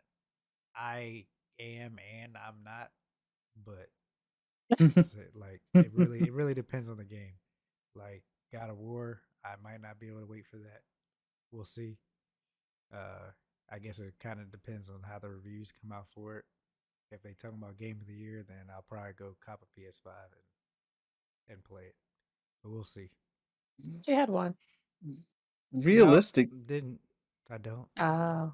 I 0.75 1.27
am 1.57 1.97
and 2.21 2.35
I'm 2.35 2.65
not, 2.65 2.91
but 3.65 3.87
it's, 4.77 5.15
like 5.35 5.61
it 5.73 5.89
really 5.93 6.19
it 6.19 6.33
really 6.33 6.53
depends 6.53 6.89
on 6.89 6.97
the 6.97 7.05
game. 7.05 7.35
Like 7.95 8.23
God 8.51 8.69
of 8.69 8.77
War, 8.77 9.21
I 9.45 9.51
might 9.63 9.81
not 9.81 10.01
be 10.01 10.07
able 10.09 10.19
to 10.19 10.27
wait 10.27 10.47
for 10.47 10.57
that. 10.57 10.81
We'll 11.53 11.63
see. 11.63 11.97
Uh, 12.93 13.31
I 13.71 13.79
guess 13.79 13.99
it 13.99 14.13
kind 14.19 14.39
of 14.39 14.51
depends 14.51 14.89
on 14.89 14.99
how 15.09 15.19
the 15.19 15.29
reviews 15.29 15.71
come 15.81 15.91
out 15.91 16.07
for 16.13 16.37
it. 16.37 16.45
If 17.11 17.21
they 17.23 17.33
talk 17.33 17.51
about 17.53 17.77
game 17.77 17.97
of 18.01 18.07
the 18.07 18.13
year, 18.13 18.43
then 18.47 18.65
I'll 18.73 18.85
probably 18.89 19.13
go 19.17 19.35
cop 19.45 19.61
a 19.63 19.79
PS5 19.79 20.07
and 20.07 21.53
and 21.55 21.63
play 21.63 21.83
it. 21.83 21.95
But 22.63 22.71
we'll 22.71 22.83
see. 22.83 23.09
She 24.05 24.11
had 24.11 24.29
one. 24.29 24.55
Realistic. 25.73 26.51
No, 26.51 26.59
didn't 26.65 26.99
I 27.49 27.57
don't. 27.57 27.87
Oh. 27.99 28.53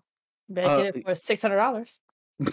Better 0.50 0.70
Uh, 0.70 0.84
get 0.84 0.96
it 0.96 1.06
for 1.06 1.16
six 1.16 1.42
hundred 1.42 1.58
dollars. 1.58 2.00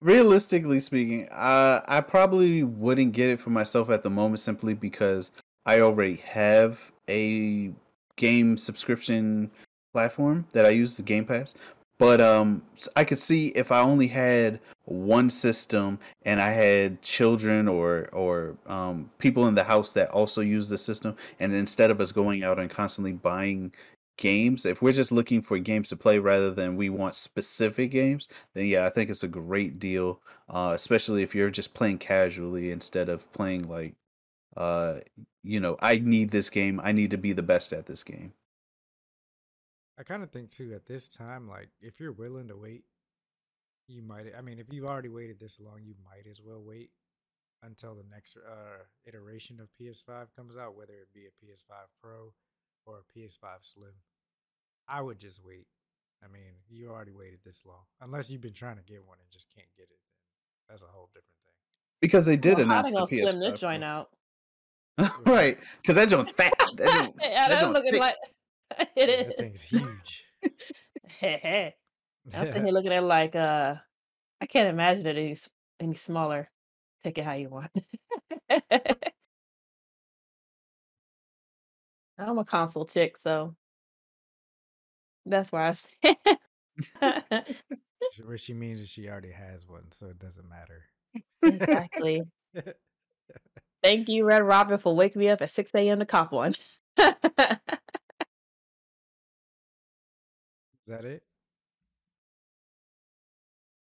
realistically 0.00 0.80
speaking, 0.80 1.28
uh, 1.30 1.80
I 1.86 2.00
probably 2.00 2.62
wouldn't 2.62 3.12
get 3.12 3.30
it 3.30 3.40
for 3.40 3.50
myself 3.50 3.90
at 3.90 4.02
the 4.02 4.10
moment 4.10 4.40
simply 4.40 4.74
because 4.74 5.30
I 5.64 5.80
already 5.80 6.16
have 6.16 6.92
a 7.08 7.72
game 8.16 8.56
subscription 8.56 9.50
platform 9.96 10.44
that 10.52 10.66
I 10.66 10.68
use, 10.68 10.96
the 10.96 11.02
Game 11.02 11.24
Pass. 11.24 11.54
But 11.98 12.20
um, 12.20 12.62
I 12.94 13.04
could 13.04 13.18
see 13.18 13.48
if 13.48 13.72
I 13.72 13.80
only 13.80 14.08
had 14.08 14.60
one 14.84 15.30
system 15.30 15.98
and 16.26 16.38
I 16.38 16.50
had 16.50 17.00
children 17.00 17.66
or 17.66 18.10
or 18.12 18.58
um, 18.66 19.10
people 19.18 19.46
in 19.48 19.54
the 19.54 19.64
house 19.64 19.94
that 19.94 20.10
also 20.10 20.42
use 20.42 20.68
the 20.68 20.76
system, 20.76 21.16
and 21.40 21.54
instead 21.54 21.90
of 21.90 21.98
us 21.98 22.12
going 22.12 22.44
out 22.44 22.58
and 22.58 22.68
constantly 22.68 23.12
buying 23.12 23.72
games, 24.18 24.66
if 24.66 24.82
we're 24.82 24.92
just 24.92 25.10
looking 25.10 25.40
for 25.40 25.58
games 25.58 25.88
to 25.88 25.96
play 25.96 26.18
rather 26.18 26.50
than 26.50 26.76
we 26.76 26.90
want 26.90 27.14
specific 27.14 27.90
games, 27.90 28.28
then 28.52 28.66
yeah, 28.66 28.84
I 28.84 28.90
think 28.90 29.08
it's 29.08 29.24
a 29.24 29.28
great 29.28 29.78
deal. 29.78 30.20
Uh, 30.50 30.72
especially 30.74 31.22
if 31.22 31.34
you're 31.34 31.50
just 31.50 31.72
playing 31.72 31.98
casually 31.98 32.70
instead 32.70 33.08
of 33.08 33.32
playing 33.32 33.66
like, 33.68 33.94
uh, 34.56 34.98
you 35.42 35.60
know, 35.60 35.78
I 35.80 35.96
need 35.98 36.28
this 36.28 36.50
game. 36.50 36.78
I 36.84 36.92
need 36.92 37.10
to 37.12 37.18
be 37.18 37.32
the 37.32 37.42
best 37.42 37.72
at 37.72 37.86
this 37.86 38.04
game. 38.04 38.34
I 39.98 40.02
kind 40.02 40.22
of 40.22 40.30
think 40.30 40.50
too 40.50 40.72
at 40.74 40.86
this 40.86 41.08
time, 41.08 41.48
like 41.48 41.68
if 41.80 41.98
you're 42.00 42.12
willing 42.12 42.48
to 42.48 42.56
wait, 42.56 42.84
you 43.88 44.02
might. 44.02 44.26
I 44.36 44.42
mean, 44.42 44.58
if 44.58 44.66
you've 44.72 44.84
already 44.84 45.08
waited 45.08 45.38
this 45.40 45.58
long, 45.60 45.80
you 45.84 45.94
might 46.04 46.28
as 46.30 46.40
well 46.44 46.62
wait 46.62 46.90
until 47.62 47.94
the 47.94 48.04
next 48.10 48.36
uh, 48.36 48.82
iteration 49.06 49.58
of 49.60 49.68
PS5 49.80 50.26
comes 50.36 50.56
out, 50.56 50.76
whether 50.76 50.92
it 50.92 51.08
be 51.14 51.24
a 51.26 51.44
PS5 51.44 51.74
Pro 52.02 52.32
or 52.84 52.98
a 53.00 53.18
PS5 53.18 53.46
Slim. 53.62 53.94
I 54.88 55.00
would 55.00 55.18
just 55.18 55.42
wait. 55.44 55.66
I 56.22 56.28
mean, 56.28 56.60
you 56.68 56.90
already 56.90 57.12
waited 57.12 57.40
this 57.44 57.62
long, 57.64 57.84
unless 58.00 58.30
you've 58.30 58.40
been 58.40 58.52
trying 58.54 58.76
to 58.76 58.82
get 58.82 59.04
one 59.04 59.18
and 59.20 59.30
just 59.30 59.48
can't 59.54 59.68
get 59.76 59.84
it. 59.84 59.98
Then 59.98 60.64
that's 60.68 60.82
a 60.82 60.86
whole 60.86 61.08
different 61.08 61.24
thing. 61.44 61.54
Because 62.00 62.24
they 62.26 62.36
did 62.36 62.54
Well, 62.58 62.64
announce 62.66 62.88
they 62.88 62.92
the 62.92 62.98
gonna 62.98 63.38
slim 63.38 63.40
this 63.40 63.60
joint 63.60 63.84
out? 63.84 64.10
right, 65.26 65.58
because 65.82 65.94
that 65.96 66.08
joint 66.08 66.34
fat. 66.36 66.52
That 66.76 67.00
joint, 67.00 67.14
yeah, 67.20 67.28
that 67.34 67.48
that's 67.50 67.60
joint 67.62 67.72
looking 67.74 67.92
thick. 67.92 68.00
like 68.00 68.16
it 68.96 69.08
Yeah, 69.08 69.16
that 69.24 69.28
is. 69.28 69.34
thing's 69.38 69.62
huge. 69.62 70.24
Hey, 71.08 71.40
hey. 71.42 71.74
I'm 72.34 72.46
sitting 72.46 72.64
here 72.66 72.72
looking 72.72 72.92
at 72.92 73.02
it 73.02 73.06
like 73.06 73.34
uh 73.36 73.76
I 74.40 74.46
can't 74.46 74.68
imagine 74.68 75.06
it 75.06 75.16
any 75.16 75.36
any 75.80 75.94
smaller. 75.94 76.48
Take 77.02 77.18
it 77.18 77.24
how 77.24 77.32
you 77.34 77.48
want. 77.48 77.70
I'm 82.18 82.38
a 82.38 82.44
console 82.44 82.86
chick, 82.86 83.18
so 83.18 83.54
that's 85.26 85.52
where 85.52 85.62
I 85.62 85.72
stand. 85.72 86.16
What 88.24 88.40
she 88.40 88.54
means 88.54 88.80
is 88.80 88.88
she 88.88 89.08
already 89.08 89.32
has 89.32 89.66
one, 89.66 89.90
so 89.92 90.06
it 90.06 90.18
doesn't 90.18 90.48
matter. 90.48 90.84
exactly. 91.42 92.22
Thank 93.82 94.08
you, 94.08 94.24
Red 94.24 94.42
Robin, 94.42 94.78
for 94.78 94.96
waking 94.96 95.20
me 95.20 95.28
up 95.28 95.42
at 95.42 95.50
6 95.52 95.74
a.m. 95.74 95.98
to 96.00 96.06
cop 96.06 96.32
one. 96.32 96.54
Is 100.86 100.92
that 100.94 101.04
it? 101.04 101.22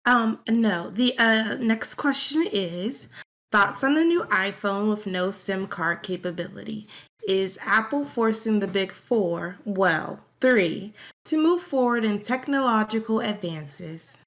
Um, 0.07 0.41
no. 0.49 0.89
The 0.89 1.15
uh 1.19 1.57
next 1.61 1.97
question 1.97 2.47
is 2.51 3.09
thoughts 3.53 3.85
on 3.85 3.93
the 3.95 4.05
new 4.05 4.23
iPhone 4.25 4.89
with 4.89 5.07
no 5.07 5.31
SIM 5.31 5.67
card 5.67 6.03
capability. 6.03 6.89
Is 7.29 7.59
Apple 7.63 8.07
forcing 8.07 8.61
the 8.61 8.67
big 8.67 8.91
four, 8.91 9.59
well, 9.67 10.21
three, 10.41 10.95
to 11.27 11.37
move 11.37 11.61
forward 11.61 12.07
in 12.07 12.21
technological 12.21 13.21
advances? 13.21 14.19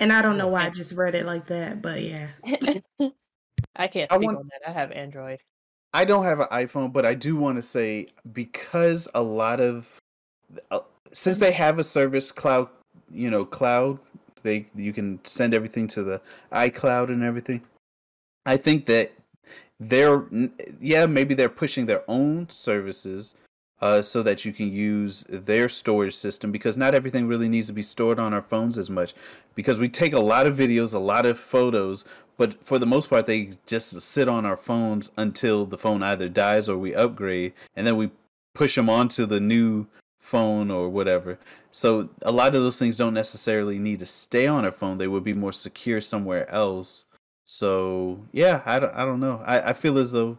And 0.00 0.10
I 0.10 0.22
don't 0.22 0.38
know 0.38 0.48
why 0.48 0.64
I 0.64 0.70
just 0.70 0.94
read 0.94 1.14
it 1.14 1.26
like 1.26 1.48
that, 1.48 1.82
but 1.82 2.00
yeah. 2.00 2.30
I 3.76 3.88
can't 3.88 4.10
I 4.10 4.16
speak 4.16 4.26
want- 4.26 4.38
on 4.38 4.48
that. 4.48 4.68
I 4.70 4.72
have 4.72 4.90
Android. 4.92 5.40
I 5.94 6.04
don't 6.04 6.24
have 6.24 6.40
an 6.40 6.48
iPhone, 6.52 6.92
but 6.92 7.06
I 7.06 7.14
do 7.14 7.36
want 7.36 7.56
to 7.56 7.62
say 7.62 8.08
because 8.32 9.08
a 9.14 9.22
lot 9.22 9.60
of 9.60 9.88
uh, 10.70 10.80
since 11.12 11.38
they 11.38 11.52
have 11.52 11.78
a 11.78 11.84
service 11.84 12.30
cloud, 12.30 12.68
you 13.10 13.30
know, 13.30 13.44
cloud, 13.44 13.98
they 14.42 14.66
you 14.74 14.92
can 14.92 15.18
send 15.24 15.54
everything 15.54 15.88
to 15.88 16.02
the 16.02 16.20
iCloud 16.52 17.08
and 17.08 17.22
everything. 17.22 17.62
I 18.46 18.56
think 18.56 18.86
that 18.86 19.12
they're 19.80 20.24
yeah, 20.80 21.06
maybe 21.06 21.34
they're 21.34 21.48
pushing 21.48 21.86
their 21.86 22.04
own 22.08 22.48
services 22.50 23.34
uh, 23.80 24.02
so 24.02 24.22
that 24.22 24.44
you 24.44 24.52
can 24.52 24.72
use 24.72 25.24
their 25.28 25.68
storage 25.68 26.14
system 26.14 26.50
because 26.50 26.76
not 26.76 26.94
everything 26.94 27.26
really 27.26 27.48
needs 27.48 27.68
to 27.68 27.72
be 27.72 27.82
stored 27.82 28.18
on 28.18 28.34
our 28.34 28.42
phones 28.42 28.76
as 28.76 28.90
much 28.90 29.14
because 29.54 29.78
we 29.78 29.88
take 29.88 30.12
a 30.12 30.20
lot 30.20 30.46
of 30.46 30.56
videos, 30.56 30.92
a 30.92 30.98
lot 30.98 31.26
of 31.26 31.38
photos, 31.38 32.04
but 32.36 32.64
for 32.64 32.78
the 32.78 32.86
most 32.86 33.08
part 33.10 33.26
they 33.26 33.50
just 33.66 34.00
sit 34.00 34.28
on 34.28 34.44
our 34.44 34.56
phones 34.56 35.10
until 35.16 35.64
the 35.64 35.78
phone 35.78 36.02
either 36.02 36.28
dies 36.28 36.68
or 36.68 36.76
we 36.76 36.94
upgrade 36.94 37.52
and 37.76 37.86
then 37.86 37.96
we 37.96 38.10
push 38.54 38.74
them 38.74 38.90
onto 38.90 39.26
the 39.26 39.40
new 39.40 39.86
phone 40.18 40.70
or 40.70 40.88
whatever. 40.88 41.38
So 41.70 42.10
a 42.22 42.32
lot 42.32 42.54
of 42.54 42.62
those 42.62 42.78
things 42.78 42.96
don't 42.96 43.14
necessarily 43.14 43.78
need 43.78 44.00
to 44.00 44.06
stay 44.06 44.46
on 44.46 44.64
our 44.64 44.72
phone. 44.72 44.98
They 44.98 45.08
would 45.08 45.24
be 45.24 45.34
more 45.34 45.52
secure 45.52 46.00
somewhere 46.00 46.50
else. 46.50 47.04
So 47.44 48.24
yeah, 48.32 48.62
I 48.66 48.80
don't, 48.80 48.94
I 48.94 49.04
don't 49.04 49.20
know. 49.20 49.40
I, 49.46 49.70
I 49.70 49.72
feel 49.72 49.96
as 49.98 50.12
though 50.12 50.36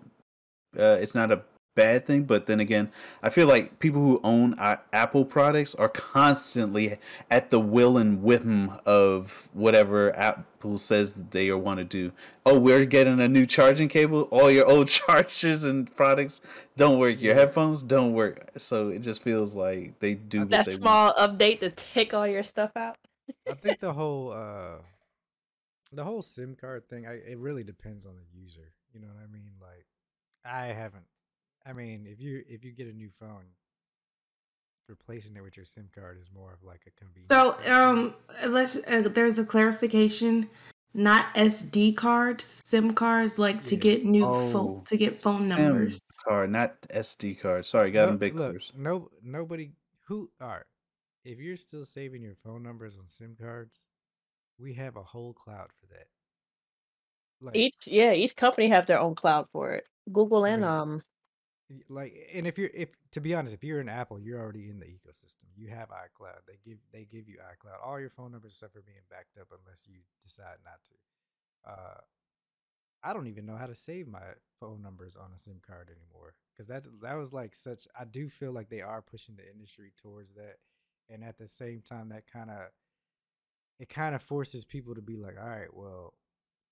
uh, 0.78 0.98
it's 0.99 1.16
not 1.16 1.32
a 1.32 1.41
bad 1.76 2.06
thing, 2.06 2.24
but 2.24 2.46
then 2.46 2.60
again, 2.60 2.91
I 3.24 3.30
feel 3.30 3.48
like 3.48 3.80
people 3.80 4.02
who 4.02 4.20
own 4.24 4.54
uh, 4.60 4.78
Apple 4.91 5.26
products 5.26 5.76
are 5.76 5.90
constantly 5.90 6.98
at 7.32 7.50
the 7.52 7.60
will 7.60 7.98
and 7.98 8.22
whim 8.22 8.74
of 8.86 9.50
whatever 9.54 10.16
Apple 10.18 10.78
says 10.78 11.12
that 11.12 11.32
they 11.32 11.52
want 11.52 11.78
to 11.80 11.84
do. 11.86 12.12
Oh, 12.46 12.60
we're 12.60 12.86
getting 12.86 13.20
a 13.20 13.28
new 13.28 13.46
charging 13.46 13.88
cable. 13.88 14.24
All 14.24 14.52
your 14.52 14.66
old 14.66 14.88
chargers 15.00 15.64
and 15.64 15.94
products 15.96 16.41
don't 16.76 17.00
work. 17.00 17.22
Your 17.22 17.36
headphones 17.36 17.82
don't 17.84 18.14
work. 18.14 18.50
So 18.58 18.90
it 18.90 19.00
just 19.00 19.22
feels 19.24 19.56
like 19.56 20.00
they 20.00 20.16
do 20.16 20.46
That 20.46 20.66
they 20.66 20.74
want. 20.74 20.82
small 20.82 21.14
update 21.16 21.60
to 21.62 21.70
take 21.70 22.14
all 22.14 22.28
your 22.28 22.44
stuff 22.44 22.72
out. 22.76 22.98
I 23.50 23.54
think 23.54 23.80
the 23.80 23.94
whole 23.94 24.32
uh 24.32 24.82
the 25.91 26.04
whole 26.04 26.22
SIM 26.22 26.56
card 26.60 26.88
thing, 26.90 27.08
I, 27.08 27.14
it 27.14 27.38
really 27.38 27.64
depends 27.64 28.06
on 28.06 28.14
the 28.16 28.40
user. 28.40 28.74
You 28.94 29.00
know 29.00 29.08
what 29.08 29.24
I 29.24 29.28
mean? 29.32 29.52
Like 29.62 29.86
I 30.46 30.68
haven't 30.68 31.06
I 31.70 31.74
mean, 31.74 32.08
if 32.08 32.20
you 32.20 32.44
if 32.50 32.64
you 32.64 32.72
get 32.72 32.88
a 32.88 32.94
new 32.94 33.10
phone, 33.20 33.46
replacing 34.88 35.36
it 35.38 35.44
with 35.44 35.56
your 35.56 35.66
SIM 35.66 35.90
card 35.94 36.18
is 36.20 36.28
more 36.34 36.52
of 36.54 36.64
like 36.64 36.82
a 36.88 36.91
convenience. 37.00 37.32
So, 37.32 37.56
um, 37.72 38.16
let's. 38.48 38.76
Uh, 38.88 39.08
there's 39.14 39.38
a 39.38 39.46
clarification. 39.46 40.50
Not 40.96 41.32
SD 41.36 41.96
cards, 41.96 42.64
SIM 42.66 42.96
cards, 42.96 43.38
like 43.38 43.64
to 43.66 43.76
get 43.76 44.04
new 44.04 44.26
Oh, 44.26 44.50
phone 44.52 44.84
to 44.86 44.98
get 44.98 45.22
phone 45.22 45.48
SIM 45.48 45.48
numbers. 45.50 46.00
card, 46.28 46.50
not 46.50 46.82
SD 46.90 47.40
card. 47.40 47.64
Sorry, 47.66 47.91
got 47.91 48.06
No- 48.06 48.08
them 48.08 48.18
big 48.18 48.36
look, 48.36 48.54
cars. 48.54 48.72
no 48.76 49.12
nobody 49.22 49.72
who 50.08 50.32
are 50.41 50.66
if 51.24 51.38
you're 51.38 51.58
still 51.58 51.86
saving 51.86 52.24
your 52.24 52.34
phone 52.44 52.64
numbers 52.64 52.98
on 52.98 53.08
SIM 53.08 53.36
cards, 53.40 53.78
we 54.58 54.74
have 54.74 54.96
a 54.96 55.04
whole 55.04 55.34
cloud 55.34 55.70
for 55.80 55.86
that. 55.94 56.08
Like 57.41 57.56
Each 57.56 57.88
yeah, 57.88 58.14
each 58.14 58.36
company 58.36 58.70
have 58.70 58.88
their 58.88 59.00
own 59.00 59.14
cloud 59.14 59.48
for 59.52 59.72
it. 59.74 59.88
Google 60.12 60.46
I 60.46 60.50
and 60.50 60.62
mean, 60.62 60.70
um 60.72 60.90
Y- 60.96 61.02
like 61.88 62.14
and 62.34 62.48
if 62.48 62.58
you're 62.58 62.72
if 62.74 62.90
to 63.12 63.22
be 63.22 63.34
honest 63.34 63.54
if 63.54 63.64
you're 63.64 63.80
an 63.80 63.90
apple 63.90 64.20
you're 64.20 64.40
already 64.40 64.70
in 64.70 64.80
the 64.80 64.86
ecosystem. 64.86 65.46
You 65.56 65.70
have 65.70 65.90
icloud. 65.90 66.41
They 66.48 66.58
give 66.66 66.80
they 66.91 67.06
give 67.06 67.28
you 67.28 67.38
icloud. 67.38 67.86
All 67.86 68.00
your 68.00 68.10
phone 68.10 68.32
numbers 68.32 68.56
stuff 68.56 68.76
are 68.76 68.82
being 68.82 68.98
backed 69.10 69.38
up 69.40 69.48
unless 69.52 69.84
you 69.88 70.00
decide 70.24 70.58
not 70.64 70.80
to. 70.86 71.72
Uh 71.72 72.02
i 73.02 73.14
don't 73.14 73.28
even 73.28 73.46
know 73.46 73.56
how 73.56 73.66
to 73.66 73.76
save 73.76 74.08
my 74.08 74.20
phone 74.60 74.82
numbers 74.82 75.16
on 75.16 75.32
a 75.34 75.38
sim 75.38 75.62
card 75.66 75.88
anymore 75.90 76.34
because 76.52 76.68
that 76.68 76.86
that 77.02 77.14
was 77.14 77.32
like 77.32 77.56
such 77.56 77.88
i 77.98 78.04
do 78.04 78.28
feel 78.28 78.52
like 78.52 78.70
they 78.70 78.82
are 78.82 79.02
pushing 79.02 79.38
the 79.38 79.50
industry 79.50 79.94
towards 80.02 80.34
that 80.34 80.58
and 81.10 81.24
at 81.24 81.38
the 81.38 81.48
same 81.48 81.82
time 81.82 82.10
that 82.10 82.24
kind 82.30 82.50
of 82.50 82.58
it 83.80 83.88
kind 83.88 84.16
of 84.16 84.22
forces 84.22 84.66
people 84.66 84.94
to 84.96 85.02
be 85.02 85.16
like 85.16 85.36
all 85.41 85.48
right 85.48 85.74
well 85.74 86.14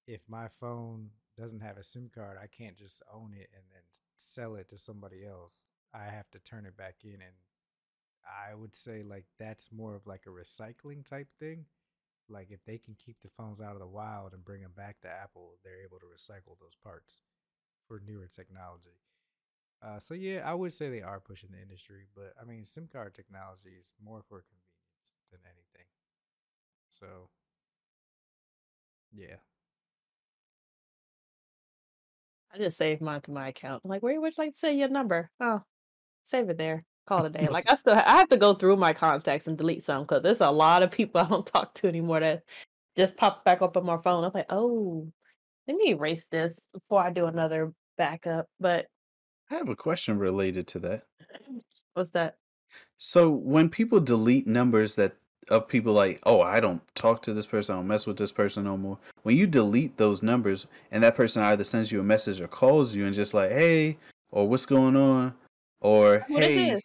if 0.07 0.21
my 0.27 0.47
phone 0.47 1.09
doesn't 1.37 1.59
have 1.59 1.77
a 1.77 1.83
SIM 1.83 2.09
card, 2.13 2.37
I 2.41 2.47
can't 2.47 2.77
just 2.77 3.03
own 3.13 3.33
it 3.33 3.49
and 3.53 3.63
then 3.71 3.83
sell 4.17 4.55
it 4.55 4.69
to 4.69 4.77
somebody 4.77 5.25
else. 5.25 5.67
I 5.93 6.05
have 6.05 6.29
to 6.31 6.39
turn 6.39 6.65
it 6.65 6.77
back 6.77 6.97
in 7.03 7.13
and 7.13 7.35
I 8.25 8.53
would 8.55 8.75
say 8.75 9.03
like 9.03 9.25
that's 9.39 9.71
more 9.71 9.95
of 9.95 10.05
like 10.07 10.25
a 10.27 10.29
recycling 10.29 11.05
type 11.05 11.29
thing. 11.39 11.65
Like 12.29 12.51
if 12.51 12.63
they 12.65 12.77
can 12.77 12.95
keep 12.95 13.17
the 13.21 13.29
phones 13.29 13.61
out 13.61 13.73
of 13.73 13.79
the 13.79 13.87
wild 13.87 14.33
and 14.33 14.43
bring 14.45 14.61
them 14.61 14.73
back 14.75 15.01
to 15.01 15.09
Apple, 15.09 15.57
they're 15.63 15.83
able 15.83 15.99
to 15.99 16.05
recycle 16.05 16.59
those 16.59 16.75
parts 16.83 17.21
for 17.87 18.01
newer 18.05 18.27
technology. 18.27 18.99
Uh, 19.81 19.99
so 19.99 20.13
yeah, 20.13 20.41
I 20.45 20.53
would 20.55 20.73
say 20.73 20.89
they 20.89 21.03
are 21.03 21.19
pushing 21.19 21.51
the 21.51 21.61
industry, 21.61 22.07
but 22.15 22.33
I 22.41 22.45
mean, 22.45 22.65
SIM 22.65 22.89
card 22.91 23.15
technology 23.15 23.77
is 23.79 23.93
more 24.03 24.23
for 24.27 24.41
convenience 24.43 25.29
than 25.31 25.41
anything. 25.45 25.87
So 26.89 27.29
yeah, 29.11 29.37
I 32.57 32.63
just 32.63 32.77
saved 32.77 33.01
mine 33.01 33.21
to 33.21 33.31
my 33.31 33.49
account. 33.49 33.81
I'm 33.83 33.89
like, 33.89 34.01
where 34.01 34.19
would 34.19 34.33
you 34.35 34.43
like 34.43 34.53
to 34.53 34.59
say 34.59 34.75
your 34.75 34.89
number? 34.89 35.29
Oh, 35.39 35.61
save 36.25 36.49
it 36.49 36.57
there. 36.57 36.83
Call 37.07 37.23
it 37.23 37.27
a 37.27 37.39
day. 37.39 37.47
Like 37.47 37.69
I 37.69 37.75
still 37.75 37.93
I 37.93 38.17
have 38.17 38.29
to 38.29 38.37
go 38.37 38.53
through 38.53 38.77
my 38.77 38.93
contacts 38.93 39.47
and 39.47 39.57
delete 39.57 39.85
some 39.85 40.03
because 40.03 40.23
there's 40.23 40.41
a 40.41 40.49
lot 40.49 40.83
of 40.83 40.91
people 40.91 41.21
I 41.25 41.27
don't 41.27 41.45
talk 41.45 41.73
to 41.75 41.87
anymore 41.87 42.19
that 42.19 42.43
just 42.95 43.15
pop 43.15 43.45
back 43.45 43.61
up 43.61 43.77
on 43.77 43.85
my 43.85 43.97
phone. 43.97 44.23
I'm 44.23 44.31
like, 44.33 44.47
oh, 44.49 45.07
let 45.67 45.77
me 45.77 45.91
erase 45.91 46.23
this 46.31 46.65
before 46.73 47.01
I 47.01 47.11
do 47.11 47.27
another 47.27 47.71
backup. 47.97 48.47
But 48.59 48.87
I 49.51 49.55
have 49.55 49.69
a 49.69 49.75
question 49.75 50.17
related 50.17 50.67
to 50.69 50.79
that. 50.79 51.03
what's 51.93 52.11
that? 52.11 52.35
So 52.97 53.29
when 53.29 53.69
people 53.69 53.99
delete 53.99 54.47
numbers 54.47 54.95
that 54.95 55.13
of 55.49 55.67
people 55.67 55.93
like, 55.93 56.19
oh, 56.25 56.41
I 56.41 56.59
don't 56.59 56.81
talk 56.95 57.21
to 57.23 57.33
this 57.33 57.45
person, 57.45 57.75
I 57.75 57.77
don't 57.79 57.87
mess 57.87 58.05
with 58.05 58.17
this 58.17 58.31
person 58.31 58.63
no 58.63 58.77
more. 58.77 58.97
When 59.23 59.37
you 59.37 59.47
delete 59.47 59.97
those 59.97 60.21
numbers 60.23 60.67
and 60.91 61.03
that 61.03 61.15
person 61.15 61.41
either 61.43 61.63
sends 61.63 61.91
you 61.91 61.99
a 61.99 62.03
message 62.03 62.41
or 62.41 62.47
calls 62.47 62.95
you 62.95 63.05
and 63.05 63.13
just 63.15 63.33
like, 63.33 63.51
hey, 63.51 63.97
or 64.31 64.47
what's 64.47 64.65
going 64.65 64.95
on, 64.95 65.33
or 65.81 66.19
Who 66.27 66.39
this 66.39 66.47
hey, 66.47 66.81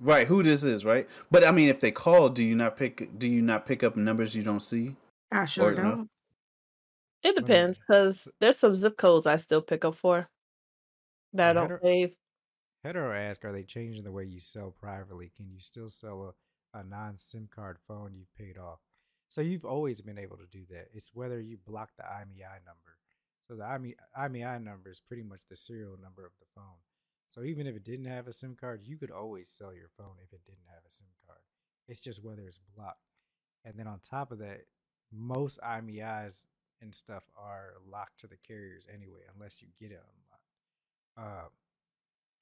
right, 0.00 0.26
who 0.26 0.42
this 0.42 0.64
is, 0.64 0.84
right? 0.84 1.08
But 1.30 1.44
I 1.46 1.50
mean, 1.50 1.68
if 1.68 1.80
they 1.80 1.90
call, 1.90 2.28
do 2.28 2.42
you 2.42 2.54
not 2.54 2.76
pick? 2.76 3.18
Do 3.18 3.26
you 3.26 3.42
not 3.42 3.66
pick 3.66 3.82
up 3.82 3.96
numbers 3.96 4.34
you 4.34 4.42
don't 4.42 4.60
see? 4.60 4.96
I 5.32 5.44
sure 5.44 5.72
Or 5.72 5.74
don't. 5.74 6.10
It 7.22 7.32
mm. 7.36 7.40
depends 7.40 7.78
because 7.78 8.28
there's 8.40 8.58
some 8.58 8.74
zip 8.76 8.96
codes 8.96 9.26
I 9.26 9.36
still 9.36 9.60
pick 9.62 9.84
up 9.84 9.96
for 9.96 10.28
that 11.32 11.50
I 11.50 11.50
So 11.50 11.54
don't 11.54 11.62
hetero- 11.64 11.80
save. 11.82 12.16
Hetero 12.84 13.12
ask, 13.12 13.44
are 13.44 13.52
they 13.52 13.64
changing 13.64 14.04
the 14.04 14.12
way 14.12 14.24
you 14.24 14.38
sell 14.38 14.70
privately? 14.70 15.32
Can 15.36 15.46
you 15.50 15.58
still 15.58 15.90
sell 15.90 16.22
a, 16.22 16.32
a 16.76 16.84
non 16.84 17.16
SIM 17.16 17.48
card 17.52 17.78
phone 17.86 18.14
you've 18.14 18.34
paid 18.36 18.58
off? 18.58 18.80
So 19.28 19.40
you've 19.40 19.64
always 19.64 20.00
been 20.00 20.18
able 20.18 20.36
to 20.36 20.46
do 20.50 20.64
that. 20.70 20.88
It's 20.94 21.10
whether 21.12 21.40
you 21.40 21.58
block 21.66 21.90
the 21.96 22.04
IMEI 22.04 22.64
number. 22.64 22.98
So 23.48 23.54
the 23.54 23.94
IMEI 24.18 24.62
number 24.62 24.90
is 24.90 25.00
pretty 25.00 25.22
much 25.22 25.42
the 25.48 25.56
serial 25.56 25.96
number 26.00 26.24
of 26.24 26.32
the 26.38 26.46
phone. 26.54 26.80
So 27.28 27.42
even 27.42 27.66
if 27.66 27.76
it 27.76 27.84
didn't 27.84 28.06
have 28.06 28.28
a 28.28 28.32
SIM 28.32 28.56
card, 28.58 28.82
you 28.84 28.96
could 28.96 29.10
always 29.10 29.48
sell 29.48 29.74
your 29.74 29.90
phone 29.96 30.16
if 30.22 30.32
it 30.32 30.44
didn't 30.44 30.68
have 30.68 30.82
a 30.88 30.92
SIM 30.92 31.08
card. 31.26 31.40
It's 31.88 32.00
just 32.00 32.22
whether 32.22 32.46
it's 32.46 32.60
blocked. 32.76 33.00
And 33.64 33.74
then 33.78 33.86
on 33.86 34.00
top 34.00 34.30
of 34.30 34.38
that, 34.38 34.62
most 35.12 35.60
IMEIs 35.60 36.46
and 36.80 36.94
stuff 36.94 37.24
are 37.36 37.74
locked 37.90 38.20
to 38.20 38.26
the 38.26 38.36
carriers 38.46 38.86
anyway, 38.92 39.20
unless 39.34 39.60
you 39.62 39.68
get 39.78 39.92
it 39.92 40.02
unlocked. 41.16 41.46
Uh, 41.46 41.48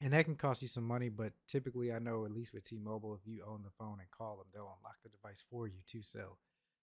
and 0.00 0.12
that 0.12 0.24
can 0.24 0.36
cost 0.36 0.62
you 0.62 0.68
some 0.68 0.86
money. 0.86 1.08
But 1.08 1.32
typically, 1.48 1.92
I 1.92 1.98
know 1.98 2.24
at 2.24 2.32
least 2.32 2.52
with 2.52 2.64
T-Mobile, 2.64 3.14
if 3.14 3.26
you 3.26 3.44
own 3.46 3.62
the 3.62 3.70
phone 3.78 3.98
and 4.00 4.10
call 4.10 4.36
them, 4.36 4.46
they'll 4.52 4.76
unlock 4.78 4.96
the 5.02 5.10
device 5.10 5.42
for 5.50 5.66
you 5.66 5.80
to 5.88 6.02
sell. 6.02 6.38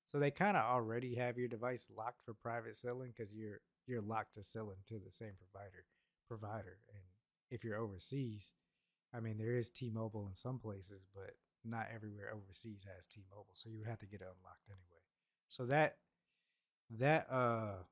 So 0.05 0.19
they 0.19 0.31
kind 0.31 0.57
of 0.57 0.63
already 0.63 1.15
have 1.15 1.38
your 1.38 1.47
device 1.47 1.89
locked 1.95 2.25
for 2.25 2.33
private 2.33 2.75
selling 2.75 3.13
because 3.15 3.33
you're 3.33 3.61
you're 3.88 4.01
locked 4.01 4.35
to 4.35 4.43
selling 4.43 4.77
to 4.88 4.95
the 4.95 5.11
same 5.11 5.33
provider 5.39 5.85
provider. 6.27 6.77
And 6.93 7.03
if 7.49 7.63
you're 7.63 7.77
overseas, 7.77 8.53
I 9.13 9.19
mean, 9.19 9.38
there 9.38 9.55
is 9.55 9.69
T-Mobile 9.69 10.27
in 10.27 10.35
some 10.35 10.59
places, 10.59 11.05
but 11.13 11.35
not 11.63 11.88
everywhere 11.93 12.33
overseas 12.33 12.85
has 12.95 13.05
T-Mobile. 13.05 13.53
So 13.53 13.69
you 13.69 13.79
would 13.79 13.88
have 13.88 13.99
to 13.99 14.05
get 14.05 14.21
it 14.21 14.27
unlocked 14.27 14.67
anyway. 14.67 15.01
So 15.49 15.65
that 15.67 15.97
that 16.97 17.27
uh 17.31 17.83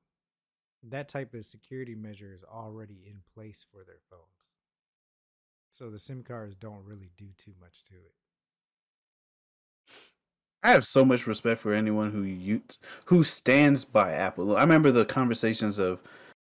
that 0.82 1.08
type 1.08 1.34
of 1.34 1.44
security 1.44 1.94
measure 1.94 2.34
is 2.34 2.44
already 2.44 3.02
in 3.06 3.20
place 3.34 3.64
for 3.70 3.84
their 3.84 4.00
phones. 4.10 4.49
So 5.70 5.88
the 5.88 5.98
SIM 5.98 6.24
cards 6.24 6.56
don't 6.56 6.84
really 6.84 7.10
do 7.16 7.26
too 7.38 7.54
much 7.60 7.84
to 7.84 7.94
it. 7.94 8.12
I 10.62 10.72
have 10.72 10.84
so 10.84 11.04
much 11.04 11.26
respect 11.26 11.60
for 11.60 11.72
anyone 11.72 12.10
who 12.10 12.22
you 12.22 12.62
who 13.06 13.24
stands 13.24 13.84
by 13.84 14.12
Apple. 14.12 14.56
I 14.56 14.60
remember 14.60 14.90
the 14.90 15.06
conversations 15.06 15.78
of 15.78 16.00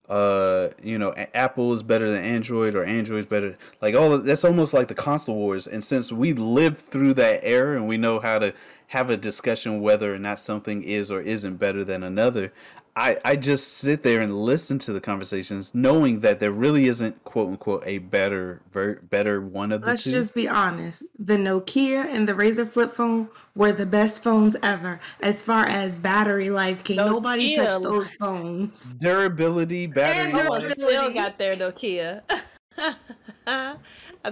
uh 0.08 0.68
you 0.82 0.96
know 0.96 1.12
apple 1.34 1.72
is 1.72 1.82
better 1.82 2.08
than 2.08 2.22
android 2.22 2.76
or 2.76 2.84
android 2.84 3.18
is 3.18 3.26
better 3.26 3.58
like 3.82 3.92
of, 3.94 4.24
that's 4.24 4.44
almost 4.44 4.72
like 4.72 4.86
the 4.86 4.94
console 4.94 5.34
wars 5.34 5.66
and 5.66 5.82
since 5.82 6.12
we 6.12 6.32
lived 6.32 6.78
through 6.78 7.12
that 7.12 7.40
era 7.42 7.76
and 7.76 7.88
we 7.88 7.96
know 7.96 8.20
how 8.20 8.38
to 8.38 8.54
have 8.86 9.10
a 9.10 9.16
discussion 9.16 9.80
whether 9.80 10.14
or 10.14 10.18
not 10.18 10.38
something 10.38 10.80
is 10.84 11.10
or 11.10 11.20
isn't 11.20 11.56
better 11.56 11.82
than 11.82 12.04
another 12.04 12.52
i 12.96 13.16
i 13.24 13.36
just 13.36 13.74
sit 13.74 14.02
there 14.02 14.20
and 14.20 14.42
listen 14.42 14.78
to 14.78 14.92
the 14.92 15.00
conversations 15.00 15.74
knowing 15.74 16.20
that 16.20 16.40
there 16.40 16.50
really 16.52 16.86
isn't 16.86 17.22
quote 17.24 17.48
unquote 17.48 17.82
a 17.86 17.98
better 17.98 18.60
ver- 18.72 19.00
better 19.02 19.40
one 19.40 19.70
of 19.72 19.82
the 19.82 19.86
Let's 19.88 20.04
two 20.04 20.10
just 20.10 20.34
be 20.34 20.48
honest. 20.48 21.04
The 21.18 21.36
Nokia 21.36 22.06
and 22.06 22.28
the 22.28 22.32
Razr 22.32 22.68
flip 22.68 22.92
phone 22.92 23.28
were 23.54 23.72
the 23.72 23.86
best 23.86 24.22
phones 24.22 24.56
ever. 24.62 25.00
As 25.22 25.42
far 25.42 25.66
as 25.66 25.98
battery 25.98 26.50
life, 26.50 26.82
can 26.84 26.96
nobody 26.96 27.56
touch 27.56 27.82
those 27.82 28.14
phones? 28.14 28.82
durability 29.00 29.86
battery 29.86 30.34
Someone 30.34 30.62
life. 30.62 30.72
still 30.72 31.12
got 31.14 31.38
their 31.38 31.54
Nokia. 31.56 32.22
I 33.46 33.76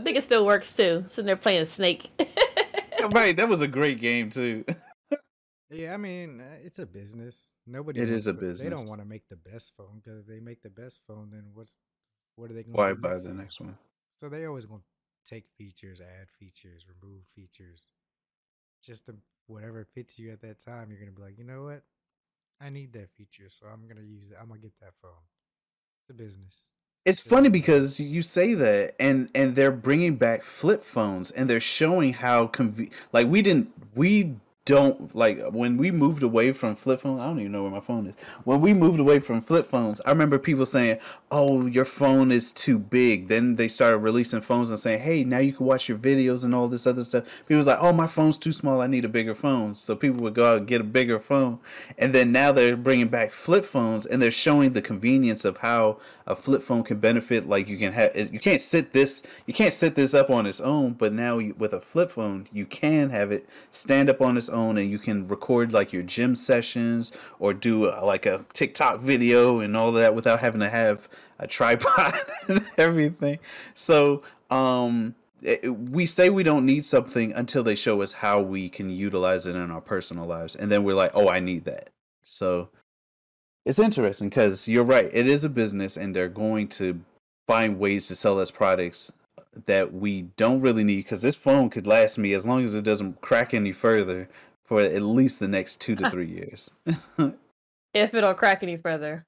think 0.03 0.16
it 0.16 0.24
still 0.24 0.45
works 0.45 0.74
too. 0.74 1.05
Sitting 1.11 1.27
there 1.27 1.36
playing 1.36 1.66
Snake. 1.66 2.11
right 3.12 3.36
that 3.36 3.49
was 3.49 3.61
a 3.61 3.69
great 3.69 4.01
game 4.01 4.31
too 4.31 4.65
Yeah, 5.70 5.95
I 5.95 5.97
mean, 5.97 6.41
uh, 6.41 6.57
it's 6.62 6.78
a 6.78 6.86
business. 6.86 7.53
Nobody. 7.66 8.01
It 8.01 8.11
is 8.11 8.27
a 8.27 8.32
to- 8.35 8.53
They 8.55 8.69
don't 8.69 8.89
want 8.89 9.01
to 9.01 9.07
make 9.07 9.28
the 9.28 9.36
best 9.36 9.73
phone 9.77 10.01
because 10.03 10.20
if 10.20 10.27
they 10.27 10.41
make 10.41 10.62
the 10.62 10.70
best 10.70 11.01
phone, 11.07 11.31
then 11.32 11.45
what's 11.55 11.78
what 12.36 12.51
are 12.51 12.55
they 12.55 12.62
going 12.65 12.74
why 12.74 12.89
to 12.91 12.95
buy 12.95 13.16
the 13.16 13.32
next 13.32 13.61
one 13.61 13.77
So 14.19 14.28
they 14.28 14.45
always 14.45 14.66
going 14.66 14.81
to 14.81 15.31
take 15.31 15.45
features, 15.57 16.01
add 16.01 16.28
features, 16.39 16.85
remove 17.01 17.23
features, 17.35 17.89
just 18.85 19.07
to 19.07 19.16
whatever 19.47 19.86
fits 19.95 20.19
you 20.19 20.31
at 20.32 20.41
that 20.43 20.61
time. 20.61 20.91
You're 20.91 20.99
gonna 21.01 21.12
be 21.12 21.23
like, 21.23 21.39
you 21.39 21.45
know 21.45 21.65
what, 21.65 21.82
I 22.61 22.69
need 22.70 22.93
that 22.95 23.11
feature, 23.16 23.49
so 23.49 23.66
I'm 23.73 23.86
gonna 23.89 24.07
use 24.07 24.31
it. 24.31 24.36
I'm 24.41 24.49
gonna 24.49 24.61
get 24.61 24.78
that 24.81 24.93
phone. 25.01 25.12
It's 26.03 26.11
a 26.11 26.15
business. 26.15 26.66
It's 27.07 27.20
funny 27.20 27.51
because 27.51 28.01
you 28.01 28.23
say 28.23 28.55
that, 28.55 28.95
and 28.99 29.31
and 29.35 29.55
they're 29.57 29.70
bringing 29.70 30.16
back 30.16 30.43
flip 30.43 30.82
phones, 30.82 31.31
and 31.31 31.49
they're 31.51 31.61
showing 31.61 32.15
how 32.15 32.47
conve- 32.47 32.91
like 33.12 33.27
we 33.27 33.43
didn't 33.43 33.70
we 33.95 34.36
don't 34.66 35.15
like 35.15 35.39
when 35.51 35.77
we 35.77 35.91
moved 35.91 36.23
away 36.23 36.53
from 36.53 36.74
flip 36.74 37.01
phones. 37.01 37.20
I 37.20 37.27
don't 37.27 37.41
even 37.41 37.53
know 37.53 37.62
where 37.62 37.70
my 37.70 37.81
phone 37.81 38.07
is. 38.07 38.15
When 38.45 38.62
we 38.62 38.73
moved 38.73 38.99
away 38.99 39.20
from 39.20 39.43
flip 39.43 39.69
phones, 39.69 40.01
I 40.07 40.11
remember 40.11 40.39
people 40.39 40.65
saying, 40.65 40.99
"Oh, 41.31 41.66
your 41.66 41.85
phone 41.85 42.32
is 42.32 42.51
too 42.51 42.78
big." 42.78 43.28
Then 43.28 43.57
they 43.57 43.69
started 43.69 43.99
releasing 43.99 44.41
phones 44.41 44.70
and 44.70 44.78
saying, 44.78 45.01
"Hey, 45.01 45.23
now 45.23 45.39
you 45.39 45.53
can 45.53 45.66
watch 45.66 45.89
your 45.89 45.99
videos 45.99 46.45
and 46.45 46.55
all 46.55 46.69
this 46.69 46.86
other 46.86 47.03
stuff." 47.03 47.24
People 47.47 47.59
was 47.59 47.66
like, 47.66 47.78
"Oh, 47.78 47.93
my 47.93 48.07
phone's 48.07 48.39
too 48.39 48.53
small. 48.53 48.81
I 48.81 48.86
need 48.86 49.05
a 49.05 49.09
bigger 49.09 49.35
phone." 49.35 49.74
So 49.74 49.95
people 49.95 50.23
would 50.23 50.35
go 50.35 50.53
out 50.53 50.59
and 50.59 50.66
get 50.66 50.81
a 50.81 50.85
bigger 50.85 51.19
phone, 51.19 51.59
and 51.99 52.15
then 52.15 52.32
now 52.32 52.51
they're 52.51 52.77
bringing 52.77 53.09
back 53.09 53.32
flip 53.32 53.66
phones, 53.66 54.07
and 54.07 54.23
they're 54.23 54.31
showing 54.31 54.73
the 54.73 54.82
convenience 54.82 55.45
of 55.45 55.59
how 55.59 55.99
a 56.27 56.35
flip 56.35 56.62
phone 56.62 56.85
can 56.85 56.99
benefit. 56.99 57.47
Like 57.47 57.69
you 57.69 57.77
can 57.77 57.93
have, 57.93 58.16
you 58.16 58.41
can't 58.41 58.62
sit 58.62 58.95
this, 58.95 59.23
you 59.47 59.53
can't 59.53 59.74
set 59.74 59.95
this 59.95 60.15
up 60.15 60.31
on 60.31 60.47
its 60.47 60.61
own, 60.61 60.95
but 60.95 61.12
now 61.12 61.36
you, 61.36 61.55
with 61.59 61.74
a 61.74 61.81
flip 61.81 62.11
phone, 62.11 62.47
you 62.51 62.65
can 62.65 63.11
have 63.11 63.31
it 63.31 63.47
stand 63.70 64.09
up 64.09 64.23
on 64.23 64.39
its 64.39 64.49
own, 64.55 64.78
and 64.78 64.90
you 64.90 64.98
can 64.98 65.26
record 65.28 65.72
like 65.72 65.93
your 65.93 66.02
gym 66.02 66.35
sessions 66.35 67.12
or 67.39 67.52
do 67.52 67.86
uh 67.86 68.01
like 68.02 68.26
a 68.26 68.44
TikTok 68.52 69.01
video 69.01 69.60
and 69.60 69.76
all 69.76 69.93
that 69.93 70.14
without 70.14 70.40
having 70.40 70.60
to 70.60 70.70
have 70.70 71.09
a 71.39 71.47
tripod 71.47 72.14
and 72.48 72.64
everything. 72.78 73.39
So, 73.74 74.22
um, 74.51 75.14
we 75.66 76.06
say 76.06 76.31
we 76.31 76.43
don't 76.43 76.64
need 76.64 76.85
something 76.85 77.32
until 77.32 77.62
they 77.62 77.74
show 77.74 78.01
us 78.01 78.14
how 78.14 78.40
we 78.40 78.68
can 78.68 78.89
utilize 78.89 79.44
it 79.44 79.56
in 79.56 79.70
our 79.70 79.81
personal 79.81 80.26
lives, 80.26 80.55
and 80.55 80.70
then 80.70 80.85
we're 80.85 80.97
like, 80.97 81.10
"Oh, 81.14 81.28
I 81.28 81.40
need 81.40 81.64
that." 81.66 81.90
So 82.22 82.70
it's 83.66 83.78
interesting 83.78 84.28
because 84.28 84.68
you're 84.68 84.85
right. 84.85 85.10
It 85.12 85.26
is 85.26 85.44
a 85.44 85.48
business, 85.48 85.97
and 85.97 86.16
they're 86.16 86.28
going 86.28 86.68
to 86.68 87.01
find 87.47 87.78
ways 87.78 88.09
to 88.09 88.16
sell 88.16 88.40
us 88.40 88.51
products 88.51 89.12
that 89.66 89.93
we 89.93 90.22
don't 90.36 90.60
really 90.60 90.85
need. 90.85 90.98
Because 91.05 91.22
this 91.22 91.36
phone 91.36 91.70
could 91.70 91.86
last 91.86 92.18
me 92.18 92.32
as 92.32 92.44
long 92.47 92.62
as 92.64 92.74
it 92.74 92.82
doesn't 92.85 93.20
crack 93.20 93.55
any 93.55 93.72
further 93.72 94.28
for 94.64 94.81
at 94.81 95.02
least 95.02 95.40
the 95.40 95.48
next 95.48 95.81
two 95.81 95.94
to 95.97 96.10
three 96.10 96.28
years. 96.28 96.70
if 97.93 98.14
it'll 98.14 98.35
crack 98.35 98.62
any 98.62 98.76
further, 98.76 99.26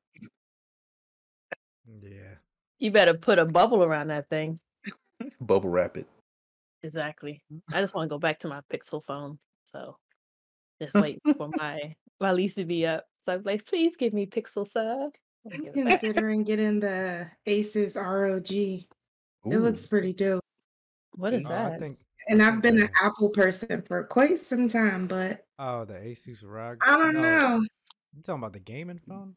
Yeah. 2.03 2.37
you 2.79 2.91
better 2.91 3.15
put 3.15 3.39
a 3.39 3.45
bubble 3.45 3.85
around 3.85 4.09
that 4.09 4.29
thing. 4.29 4.59
Bubble 5.41 5.71
wrap 5.71 5.97
it. 5.97 6.07
Exactly. 6.83 7.43
I 7.73 7.81
just 7.81 7.95
want 7.95 8.09
to 8.09 8.15
go 8.15 8.19
back 8.19 8.39
to 8.41 8.49
my 8.49 8.61
Pixel 8.73 9.03
phone. 9.05 9.39
So 9.65 9.97
just 10.81 10.95
wait 11.03 11.21
for 11.37 11.49
my 11.57 11.95
my 12.21 12.33
lease 12.33 12.55
to 12.55 12.65
be 12.65 12.87
up. 12.87 13.05
So 13.23 13.35
I'm 13.35 13.43
like, 13.43 13.67
please 13.67 13.97
give 13.97 14.13
me 14.13 14.27
Pixel 14.27 14.71
sub. 14.71 15.13
I'm 15.53 15.73
considering 15.73 16.43
getting 16.45 16.81
the 16.81 17.31
Asus 17.47 17.97
ROG. 17.97 18.85
It 19.53 19.59
looks 19.59 19.87
pretty 19.87 20.13
dope. 20.13 20.43
What 21.15 21.33
is 21.35 21.47
Oh, 21.47 21.51
I 21.51 21.53
that? 21.53 21.81
think. 21.81 21.99
And 22.29 22.43
I've 22.43 22.61
been 22.61 22.79
an 22.81 22.89
Apple 23.03 23.29
person 23.31 23.83
for 23.83 24.05
quite 24.05 24.39
some 24.39 24.69
time, 24.69 25.07
but 25.07 25.45
Oh, 25.59 25.85
the 25.85 25.95
Asus 25.95 26.43
ROG. 26.45 26.79
I 26.83 26.99
don't 26.99 27.15
no, 27.15 27.23
know. 27.23 27.65
You 28.15 28.23
talking 28.23 28.41
about 28.41 28.53
the 28.53 28.61
gaming 28.61 29.01
phone? 29.07 29.37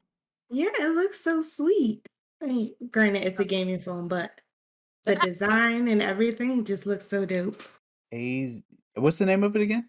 Yeah, 0.50 0.70
it 0.80 0.96
looks 0.96 1.22
so 1.22 1.42
sweet. 1.42 2.02
I 2.42 2.48
mean, 2.48 2.74
granted, 2.92 3.26
it's 3.26 3.40
a 3.40 3.46
gaming 3.46 3.80
phone, 3.80 4.08
but 4.08 4.32
the 5.06 5.16
design 5.18 5.88
and 5.88 6.02
everything 6.02 6.64
just 6.66 6.86
looks 6.86 7.06
so 7.06 7.26
dope. 7.26 7.62
A 8.14 8.64
what's 8.96 9.18
the 9.18 9.26
name 9.26 9.44
of 9.44 9.56
it 9.56 9.62
again? 9.62 9.88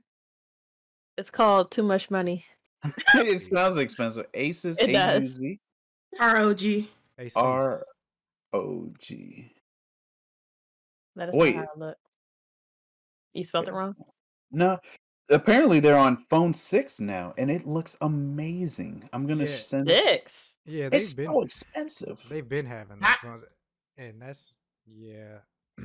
It's 1.16 1.30
called 1.30 1.70
Too 1.70 1.82
Much 1.82 2.10
Money. 2.10 2.44
it 3.14 3.40
sounds 3.52 3.76
expensive. 3.76 4.30
Asus 4.32 4.76
It 4.80 4.92
does. 4.92 5.40
AUZ 5.42 5.58
ROG. 6.20 6.86
Asus. 7.18 7.36
R 7.36 7.82
O 8.52 8.92
G. 8.98 9.52
That 11.16 11.28
is 11.30 11.34
Wait. 11.34 11.56
not 11.56 11.66
how 11.66 11.70
I 11.74 11.78
look. 11.86 11.96
You 13.32 13.44
spelled 13.44 13.68
it 13.68 13.74
wrong? 13.74 13.94
No, 14.50 14.78
apparently 15.28 15.80
they're 15.80 15.96
on 15.98 16.24
phone 16.30 16.52
six 16.54 17.00
now, 17.00 17.34
and 17.38 17.50
it 17.50 17.66
looks 17.66 17.96
amazing. 18.00 19.08
I'm 19.12 19.26
gonna 19.26 19.44
Yeah. 19.44 19.56
send. 19.56 19.88
Six. 19.90 20.54
Yeah, 20.64 20.88
they've 20.88 21.00
It's 21.00 21.14
been 21.14 21.26
so 21.32 21.42
expensive. 21.42 22.20
they've 22.28 22.48
been 22.48 22.66
having 22.66 22.98
those 23.00 23.14
phones, 23.22 23.44
and 23.96 24.20
that's 24.20 24.58
yeah. 24.86 25.38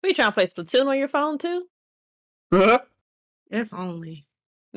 What 0.00 0.08
you 0.08 0.14
trying 0.14 0.28
to 0.28 0.32
play 0.32 0.46
Splatoon 0.46 0.86
on 0.86 0.96
your 0.98 1.08
phone 1.08 1.36
too? 1.38 1.66
If 3.50 3.74
only. 3.74 4.26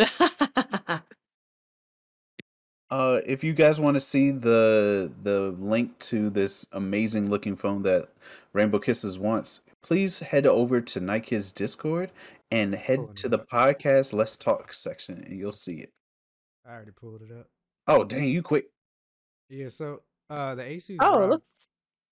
Uh, 2.94 3.22
if 3.26 3.44
you 3.44 3.54
guys 3.54 3.80
want 3.80 3.96
to 3.96 4.00
see 4.00 4.30
the 4.30 5.12
the 5.24 5.50
link 5.58 5.98
to 5.98 6.30
this 6.30 6.68
amazing 6.74 7.28
looking 7.28 7.56
phone 7.56 7.82
that 7.82 8.10
Rainbow 8.54 8.78
Kisses 8.78 9.18
wants, 9.18 9.62
please 9.82 10.20
head 10.20 10.46
over 10.46 10.80
to 10.80 11.00
Nike's 11.00 11.52
Discord 11.52 12.12
and 12.52 12.76
head 12.76 13.00
Pulling 13.00 13.16
to 13.16 13.26
it 13.26 13.30
the 13.30 13.40
podcast 13.40 14.14
Let's 14.14 14.38
Talk 14.38 14.72
section, 14.72 15.24
and 15.26 15.36
you'll 15.36 15.52
see 15.52 15.78
it. 15.78 15.90
I 16.68 16.74
already 16.74 16.92
pulled 16.92 17.24
it 17.24 17.32
up. 17.32 17.48
Oh, 17.88 18.04
dang, 18.04 18.26
you 18.26 18.44
quick! 18.44 18.66
Yeah, 19.50 19.70
so 19.70 20.04
uh 20.30 20.54
the 20.54 20.62
Asus 20.62 20.98
oh, 21.00 21.16
it 21.16 21.20
ROG 21.22 21.30
looks 21.32 21.68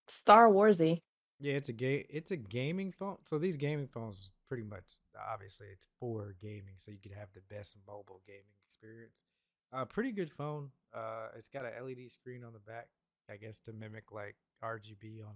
Star 0.07 0.49
Warsy. 0.49 1.03
Yeah, 1.39 1.53
it's 1.53 1.69
a 1.69 1.73
ga- 1.73 2.07
it's 2.09 2.31
a 2.31 2.37
gaming 2.37 2.91
phone. 2.91 3.17
So 3.21 3.37
these 3.37 3.55
gaming 3.55 3.87
phones 3.87 4.31
pretty 4.49 4.63
much 4.63 4.85
obviously 5.31 5.67
it's 5.71 5.85
for 5.99 6.33
gaming, 6.41 6.73
so 6.77 6.89
you 6.89 6.97
could 6.97 7.13
have 7.13 7.27
the 7.35 7.55
best 7.55 7.77
mobile 7.85 8.21
gaming 8.25 8.57
experience. 8.65 9.25
Uh 9.73 9.85
pretty 9.85 10.11
good 10.11 10.31
phone. 10.31 10.69
Uh 10.93 11.27
it's 11.37 11.49
got 11.49 11.63
a 11.65 11.83
LED 11.83 12.09
screen 12.11 12.43
on 12.43 12.53
the 12.53 12.59
back, 12.59 12.87
I 13.29 13.37
guess 13.37 13.59
to 13.61 13.73
mimic 13.73 14.11
like 14.11 14.35
RGB 14.63 15.21
on 15.25 15.35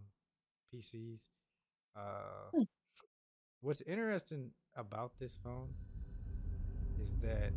PCs. 0.74 1.28
Uh 1.96 2.02
Hmm. 2.54 2.64
what's 3.62 3.82
interesting 3.82 4.52
about 4.76 5.14
this 5.20 5.38
phone 5.44 5.70
is 7.02 7.14
that 7.22 7.52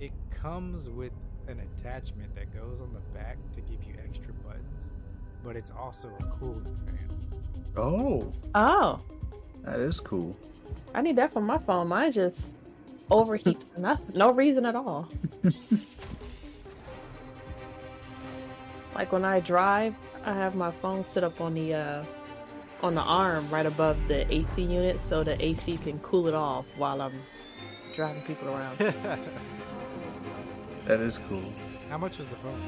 it 0.00 0.12
comes 0.30 0.88
with 0.88 1.12
an 1.48 1.60
attachment 1.60 2.34
that 2.34 2.52
goes 2.54 2.80
on 2.80 2.92
the 2.92 3.00
back 3.18 3.36
to 3.54 3.60
give 3.60 3.82
you 3.84 3.94
extra 4.04 4.32
buttons. 4.34 4.92
but 5.44 5.56
it's 5.56 5.72
also 5.72 6.08
a 6.20 6.24
cooling 6.26 6.78
fan. 6.86 7.08
Oh, 7.76 8.32
Oh, 8.54 9.00
that 9.64 9.80
is 9.80 9.98
cool. 9.98 10.36
I 10.94 11.02
need 11.02 11.16
that 11.16 11.32
for 11.32 11.40
my 11.40 11.58
phone. 11.58 11.88
Mine 11.88 12.12
just 12.12 12.40
overheats 13.12 13.64
for 13.74 13.80
nothing, 13.80 14.16
no 14.16 14.30
reason 14.32 14.64
at 14.66 14.74
all. 14.74 15.08
like 18.94 19.12
when 19.12 19.24
I 19.24 19.40
drive, 19.40 19.94
I 20.24 20.32
have 20.32 20.54
my 20.54 20.70
phone 20.70 21.04
set 21.04 21.24
up 21.24 21.40
on 21.40 21.54
the 21.54 21.74
uh, 21.74 22.04
on 22.82 22.94
the 22.94 23.02
arm 23.02 23.48
right 23.50 23.66
above 23.66 23.96
the 24.08 24.32
AC 24.32 24.62
unit, 24.62 24.98
so 24.98 25.22
the 25.22 25.42
AC 25.44 25.76
can 25.78 25.98
cool 26.00 26.26
it 26.26 26.34
off 26.34 26.66
while 26.76 27.00
I'm 27.00 27.14
driving 27.94 28.22
people 28.22 28.48
around. 28.48 28.78
That 30.86 30.98
is 30.98 31.18
cool. 31.28 31.44
How 31.88 31.96
much 31.96 32.18
is 32.18 32.26
the 32.26 32.34
phone? 32.36 32.60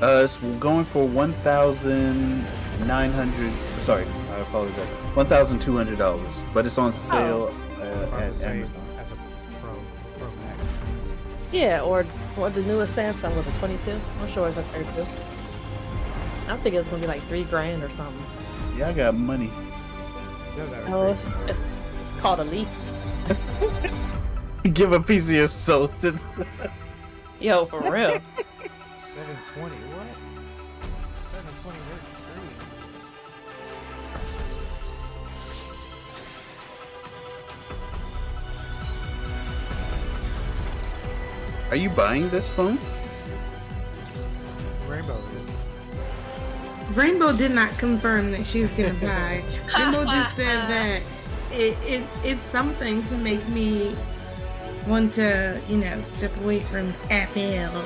Uh, 0.00 0.22
it's 0.24 0.38
going 0.58 0.86
for 0.86 1.06
one 1.06 1.34
thousand 1.44 2.46
nine 2.86 3.12
hundred. 3.12 3.52
Sorry, 3.80 4.06
I 4.32 4.38
apologize. 4.38 4.88
One 5.14 5.26
thousand 5.26 5.60
two 5.60 5.76
hundred 5.76 5.98
dollars, 5.98 6.34
but 6.54 6.64
it's 6.64 6.78
on 6.78 6.92
sale 6.92 7.54
uh, 7.78 8.16
at 8.16 8.42
Amazon. 8.42 8.74
Yeah, 11.52 11.80
or 11.82 12.06
or 12.36 12.50
the 12.50 12.62
newest 12.62 12.94
Samsung 12.96 13.34
was 13.36 13.46
a 13.46 13.52
22. 13.58 14.00
I'm 14.20 14.28
sure 14.28 14.48
it's 14.48 14.56
a 14.56 14.62
32. 14.62 15.02
I 16.50 16.56
think 16.56 16.74
it's 16.74 16.88
gonna 16.88 17.00
be 17.00 17.06
like 17.06 17.22
three 17.22 17.44
grand 17.44 17.82
or 17.82 17.90
something. 17.90 18.24
Yeah, 18.76 18.88
I 18.88 18.92
got 18.92 19.14
money. 19.14 19.50
Does 20.56 20.70
have 20.72 20.88
a 20.88 20.94
Oh, 20.94 21.14
great 21.14 21.50
it's 21.50 22.20
called 22.20 22.40
a 22.40 22.44
lease. 22.44 22.82
Give 24.74 24.92
a 24.92 25.00
piece 25.00 25.28
of 25.28 25.34
your 25.36 25.48
soul 25.48 25.88
to. 26.00 26.18
Yo, 27.40 27.66
for 27.66 27.80
real. 27.90 28.10
720. 28.96 29.74
What? 29.76 30.06
720 31.30 31.78
Are 41.70 41.76
you 41.76 41.88
buying 41.90 42.28
this 42.30 42.48
phone? 42.48 42.78
Rainbow 44.88 45.22
is. 45.36 46.96
Rainbow 46.96 47.32
did 47.32 47.52
not 47.52 47.76
confirm 47.78 48.32
that 48.32 48.44
she 48.44 48.62
was 48.62 48.74
gonna 48.74 48.92
buy. 49.00 49.44
Rainbow 49.78 50.04
just 50.04 50.36
said 50.36 50.68
that 50.68 51.02
it, 51.52 51.76
it's 51.82 52.18
it's 52.24 52.42
something 52.42 53.04
to 53.04 53.16
make 53.16 53.46
me 53.48 53.94
want 54.86 55.12
to, 55.12 55.60
you 55.68 55.76
know, 55.76 56.02
step 56.02 56.36
away 56.38 56.60
from 56.60 56.92
Apple. 57.10 57.82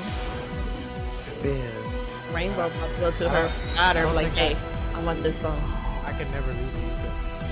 Rainbow 2.33 2.65
about 2.67 2.89
to 2.95 2.99
go 2.99 3.11
to 3.11 3.29
her 3.29 3.51
I 3.77 3.93
daughter 3.93 4.01
don't 4.05 4.15
like, 4.15 4.31
hey, 4.33 4.57
I 4.95 5.03
want 5.03 5.21
this 5.21 5.37
phone. 5.39 5.57
I 6.05 6.11
can 6.17 6.29
never 6.31 6.51
leave 6.51 6.73
the 6.73 6.79
ecosystem. 6.89 7.49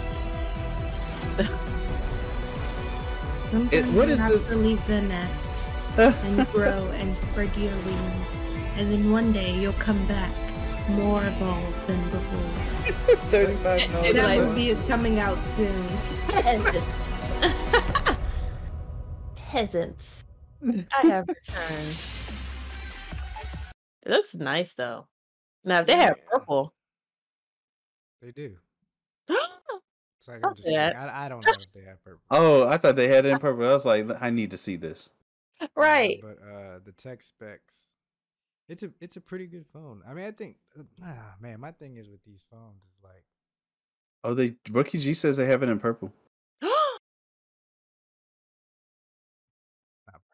Sometimes 3.51 3.73
It- 3.73 3.85
what 3.93 4.07
you 4.07 4.14
is 4.14 4.19
have 4.19 4.31
it- 4.31 4.47
to 4.47 4.55
leave 4.55 4.85
the 4.88 5.01
nest 5.01 5.62
and 5.98 6.48
grow 6.48 6.88
and 6.94 7.15
spread 7.18 7.56
your 7.56 7.76
wings, 7.86 8.41
and 8.76 8.91
then 8.91 9.11
one 9.11 9.32
day 9.32 9.56
you'll 9.60 9.74
come 9.74 10.06
back 10.07 10.32
more 10.90 11.24
evolved 11.26 11.88
than 11.88 12.03
before. 12.10 13.15
Thirty-five 13.30 13.82
It's 14.06 14.14
That 14.14 14.38
movie 14.40 14.70
is 14.70 14.82
coming 14.84 15.20
out 15.20 15.44
soon. 15.45 15.88
Peasants. 16.30 16.88
Peasants. 19.36 20.24
I 20.65 21.07
have 21.07 21.28
returned. 21.28 21.98
It 24.06 24.10
looks 24.10 24.34
nice 24.36 24.74
though. 24.74 25.07
Now 25.64 25.80
if 25.82 25.88
they 25.88 25.94
had 25.95 26.15
Yeah. 26.18 26.24
purple. 26.32 26.74
They 28.22 28.32
do. 28.32 28.57
It's 30.18 30.28
like 30.30 30.40
I'm 30.44 30.53
just 30.56 30.65
say 30.65 30.76
I, 30.78 31.26
I 31.26 31.30
don't 31.30 31.44
know 31.45 31.52
if 31.52 31.74
they 31.74 31.82
have 31.88 32.02
purple. 32.03 32.22
Oh, 32.32 32.65
I 32.68 32.78
thought 32.78 32.95
they 32.95 33.10
had 33.10 33.26
it 33.26 33.30
in 33.30 33.40
purple. 33.40 33.65
I 33.65 33.74
was 33.74 33.84
like, 33.86 34.07
I 34.22 34.30
need 34.30 34.52
to 34.52 34.57
see 34.57 34.78
this. 34.78 35.10
Uh, 35.64 35.68
Right. 35.76 36.19
but 36.22 36.38
uh, 36.45 36.80
the 36.85 36.91
tech 36.91 37.23
specs, 37.23 37.85
it's 38.69 38.84
a 38.84 38.91
it's 39.02 39.18
a 39.18 39.22
pretty 39.22 39.48
good 39.48 39.65
phone. 39.73 40.02
I 40.07 40.14
mean, 40.14 40.26
I 40.26 40.31
think 40.31 40.57
uh, 40.80 40.84
ah, 41.03 41.35
man, 41.41 41.60
my 41.60 41.72
thing 41.72 41.98
is 41.98 42.07
with 42.10 42.23
these 42.26 42.44
phones 42.52 42.84
is 42.84 43.03
like 43.03 43.23
Oh, 44.26 44.34
they 44.34 44.56
Rookie 44.72 44.99
G 44.99 45.14
says 45.14 45.35
they 45.38 45.45
have 45.48 45.64
it 45.64 45.69
in 45.69 45.80
purple. 45.80 46.14
not 46.61 46.72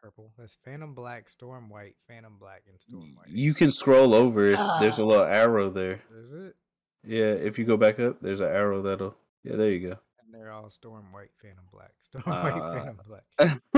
purple. 0.00 0.32
That's 0.38 0.56
Phantom 0.64 0.94
Black, 0.94 1.28
Storm 1.28 1.68
White, 1.68 1.96
Phantom 2.08 2.36
Black, 2.38 2.62
and 2.68 2.80
Storm 2.80 3.14
White. 3.16 3.28
You 3.28 3.54
can 3.54 3.70
scroll 3.70 4.14
over 4.14 4.46
if 4.48 4.58
there's 4.80 4.98
a 4.98 5.04
little 5.04 5.24
arrow 5.24 5.70
there. 5.70 6.00
Is 6.16 6.32
it? 6.32 6.56
Yeah, 7.04 7.32
if 7.32 7.58
you 7.58 7.64
go 7.64 7.76
back 7.76 7.98
up, 7.98 8.20
there's 8.20 8.40
an 8.40 8.48
arrow 8.48 8.82
that'll. 8.82 9.16
Yeah, 9.42 9.56
there 9.56 9.70
you 9.70 9.88
go. 9.90 9.96
And 10.22 10.32
they're 10.34 10.52
all 10.52 10.68
Storm 10.70 11.12
White, 11.12 11.30
Phantom 11.40 11.64
Black, 11.72 11.92
Storm 12.02 12.24
White, 12.24 12.52
Uh, 12.52 12.74
Phantom 12.74 13.00
Black. 13.08 13.60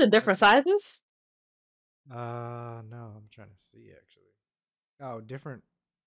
What 0.00 0.06
the 0.06 0.16
different 0.16 0.38
sizes? 0.38 1.00
Uh, 2.10 2.80
no, 2.90 3.12
I'm 3.16 3.28
trying 3.30 3.48
to 3.48 3.62
see 3.70 3.90
actually. 3.92 4.32
Oh, 4.98 5.20
different 5.20 5.62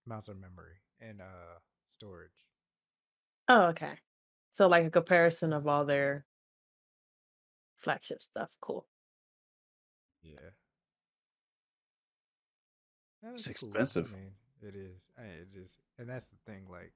amounts 0.07 0.29
of 0.29 0.37
memory 0.37 0.77
and 0.99 1.21
uh 1.21 1.59
storage. 1.91 2.31
Oh, 3.47 3.65
okay. 3.65 3.93
So 4.53 4.65
like 4.65 4.85
a 4.85 4.89
comparison 4.89 5.53
of 5.53 5.67
all 5.67 5.85
their 5.85 6.25
flagship 7.77 8.23
stuff. 8.23 8.49
Cool. 8.61 8.87
Yeah. 10.23 10.39
It's 13.31 13.45
That's 13.45 13.61
cool. 13.61 13.69
expensive. 13.69 14.11
I 14.11 14.17
mean, 14.17 14.31
it 14.63 14.75
is. 14.75 14.97
I, 15.19 15.21
it 15.21 15.53
just, 15.53 15.77
and 15.99 16.09
that's 16.09 16.25
the 16.25 16.37
thing. 16.47 16.63
Like, 16.67 16.93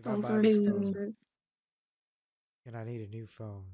if 0.00 0.04
Phones 0.04 0.28
I 0.28 0.32
buy 0.32 0.38
are 0.38 0.42
this 0.42 0.56
phone 0.56 0.66
expensive. 0.78 1.14
and 2.66 2.76
I 2.76 2.82
need 2.82 3.02
a 3.02 3.06
new 3.06 3.28
phone, 3.28 3.66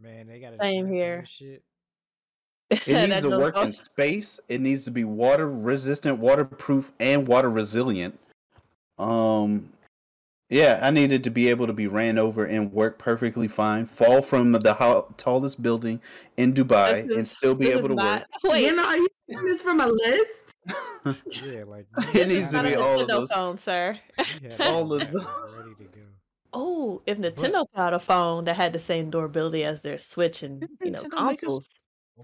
man, 0.00 0.26
they 0.26 0.40
got 0.40 0.54
Same 0.60 0.86
insurance 0.86 1.30
here. 1.38 1.54
shit. 1.54 1.62
It 2.70 2.86
needs 2.86 3.08
That 3.10 3.20
to 3.22 3.28
little 3.28 3.40
work 3.44 3.56
in 3.58 3.72
space. 3.72 4.40
It 4.48 4.60
needs 4.60 4.84
to 4.84 4.90
be 4.90 5.04
water 5.04 5.48
resistant, 5.48 6.18
waterproof, 6.18 6.92
and 6.98 7.28
water 7.28 7.50
resilient. 7.50 8.18
Um, 8.98 9.70
yeah, 10.50 10.78
I 10.82 10.90
needed 10.90 11.24
to 11.24 11.30
be 11.30 11.48
able 11.48 11.66
to 11.66 11.72
be 11.72 11.86
ran 11.86 12.18
over 12.18 12.44
and 12.44 12.72
work 12.72 12.98
perfectly 12.98 13.48
fine. 13.48 13.86
Fall 13.86 14.22
from 14.22 14.52
the 14.52 14.74
ho- 14.74 15.12
tallest 15.16 15.62
building 15.62 16.00
in 16.36 16.52
Dubai 16.54 17.06
This 17.08 17.16
and 17.16 17.28
still 17.28 17.54
be 17.54 17.68
able 17.68 17.88
to 17.88 17.94
not- 17.94 18.20
work. 18.20 18.52
Wait, 18.52 18.64
You 18.66 18.74
know, 18.76 18.84
are 18.86 18.96
you 18.96 19.08
getting 19.28 19.46
this 19.46 19.62
from 19.62 19.80
a 19.80 19.86
list? 19.86 20.54
Yeah, 21.44 21.64
like 21.66 21.86
It 22.14 22.28
needs 22.28 22.50
to 22.50 22.62
be 22.62 22.74
all 22.76 23.00
of 23.00 23.08
those. 23.08 23.30
phone, 23.30 23.58
sir. 23.58 23.98
all 24.60 24.92
of 24.92 25.00
those. 25.12 25.56
ready 25.58 25.74
to 25.78 25.84
go. 25.84 26.00
Oh, 26.54 27.02
if 27.06 27.18
Nintendo 27.18 27.66
had 27.74 27.92
a 27.92 27.98
phone 28.00 28.44
that 28.44 28.54
had 28.56 28.72
the 28.72 28.78
same 28.78 29.10
durability 29.10 29.64
as 29.64 29.82
their 29.82 29.98
Switch 29.98 30.42
and 30.42 30.66
you 30.82 30.90
know 30.92 30.98
Nintendo 31.02 31.26
make 31.26 31.34
us- 31.34 31.40
consoles, 31.40 31.68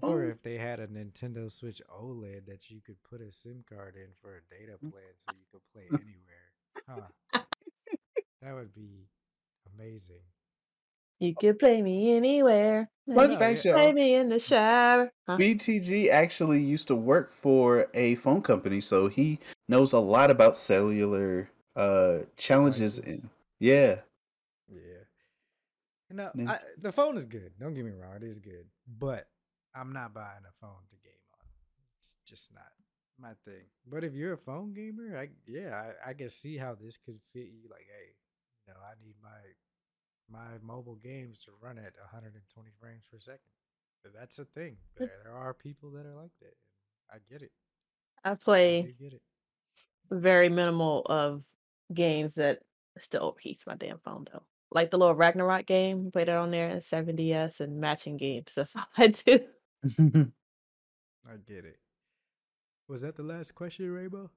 Or 0.01 0.23
Oh. 0.23 0.29
if 0.29 0.41
they 0.41 0.57
had 0.57 0.79
a 0.79 0.87
Nintendo 0.87 1.51
Switch 1.51 1.81
OLED 1.89 2.45
that 2.47 2.69
you 2.71 2.79
could 2.85 2.95
put 3.03 3.19
a 3.21 3.29
SIM 3.31 3.63
card 3.67 3.95
in 3.97 4.07
for 4.21 4.37
a 4.37 4.41
data 4.49 4.77
plan 4.79 5.03
so 5.17 5.33
you 5.33 5.45
could 5.51 5.61
play 5.73 5.87
anywhere. 6.87 7.07
Huh. 7.33 7.41
that 8.41 8.53
would 8.55 8.73
be 8.73 9.05
amazing. 9.77 10.21
you 11.19 11.35
could 11.35 11.59
play 11.59 11.81
me 11.81 12.13
anywhere. 12.15 12.89
Fun 13.13 13.31
No, 13.31 13.37
fact, 13.37 13.63
yeah. 13.65 13.73
Play 13.73 13.85
y'all. 13.87 13.93
me 13.93 14.15
in 14.15 14.29
the 14.29 14.39
shower. 14.39 15.11
Huh? 15.27 15.37
BTG 15.37 16.09
actually 16.09 16.63
used 16.63 16.87
to 16.87 16.95
work 16.95 17.29
for 17.29 17.87
a 17.93 18.15
phone 18.15 18.41
company, 18.41 18.79
so 18.81 19.07
he 19.07 19.37
knows 19.67 19.91
a 19.93 19.99
lot 19.99 20.31
about 20.31 20.55
cellular 20.55 21.49
uh 21.75 22.19
challenges. 22.37 22.95
Devices. 22.97 23.21
In, 23.23 23.29
Yeah. 23.59 23.99
No, 26.13 26.31
I, 26.47 26.59
the 26.79 26.91
phone 26.91 27.17
is 27.17 27.25
good. 27.25 27.51
Don't 27.59 27.73
get 27.73 27.85
me 27.85 27.91
wrong, 27.91 28.15
it 28.15 28.23
is 28.23 28.39
good. 28.39 28.65
But 28.99 29.27
I'm 29.75 29.93
not 29.93 30.13
buying 30.13 30.43
a 30.47 30.53
phone 30.59 30.83
to 30.89 30.95
game 31.03 31.13
on. 31.33 31.45
It's 31.99 32.15
just 32.25 32.53
not 32.53 32.71
my 33.19 33.33
thing. 33.45 33.65
But 33.87 34.03
if 34.03 34.13
you're 34.13 34.33
a 34.33 34.37
phone 34.37 34.73
gamer, 34.73 35.17
I 35.17 35.29
yeah, 35.47 35.91
I, 36.05 36.09
I 36.09 36.13
can 36.13 36.29
see 36.29 36.57
how 36.57 36.75
this 36.75 36.97
could 36.97 37.19
fit 37.33 37.47
you. 37.47 37.69
Like, 37.69 37.87
hey, 37.87 38.15
you 38.67 38.73
know, 38.73 38.79
I 38.81 38.93
need 39.03 39.15
my 39.21 39.29
my 40.29 40.57
mobile 40.61 40.95
games 40.95 41.43
to 41.45 41.51
run 41.61 41.77
at 41.77 41.93
120 41.99 42.69
frames 42.79 43.03
per 43.11 43.19
second. 43.19 43.39
But 44.03 44.13
That's 44.17 44.39
a 44.39 44.45
thing. 44.45 44.77
There, 44.97 45.11
there 45.23 45.33
are 45.33 45.53
people 45.53 45.91
that 45.91 46.05
are 46.05 46.15
like 46.15 46.31
that. 46.41 46.55
I 47.11 47.17
get 47.29 47.41
it. 47.41 47.51
I 48.23 48.31
I 48.31 48.35
play 48.35 48.95
it. 48.99 49.21
very 50.09 50.49
minimal 50.49 51.03
of 51.05 51.43
games 51.93 52.35
that 52.35 52.59
still 52.99 53.33
overheats 53.33 53.67
my 53.67 53.75
damn 53.75 53.99
phone 53.99 54.25
though. 54.31 54.43
Like 54.71 54.89
the 54.91 54.97
little 54.97 55.15
Ragnarok 55.15 55.65
game, 55.65 56.11
Played 56.11 56.29
it 56.29 56.35
on 56.35 56.51
there 56.51 56.69
and 56.69 56.81
7DS 56.81 57.59
and 57.59 57.79
matching 57.81 58.17
games. 58.17 58.53
That's 58.55 58.75
all 58.75 58.85
I 58.97 59.07
do. 59.07 59.39
I 61.29 61.35
get 61.47 61.65
it. 61.65 61.77
Was 62.87 63.01
that 63.01 63.15
the 63.15 63.23
last 63.23 63.53
question, 63.55 63.89
Rainbow? 63.91 64.29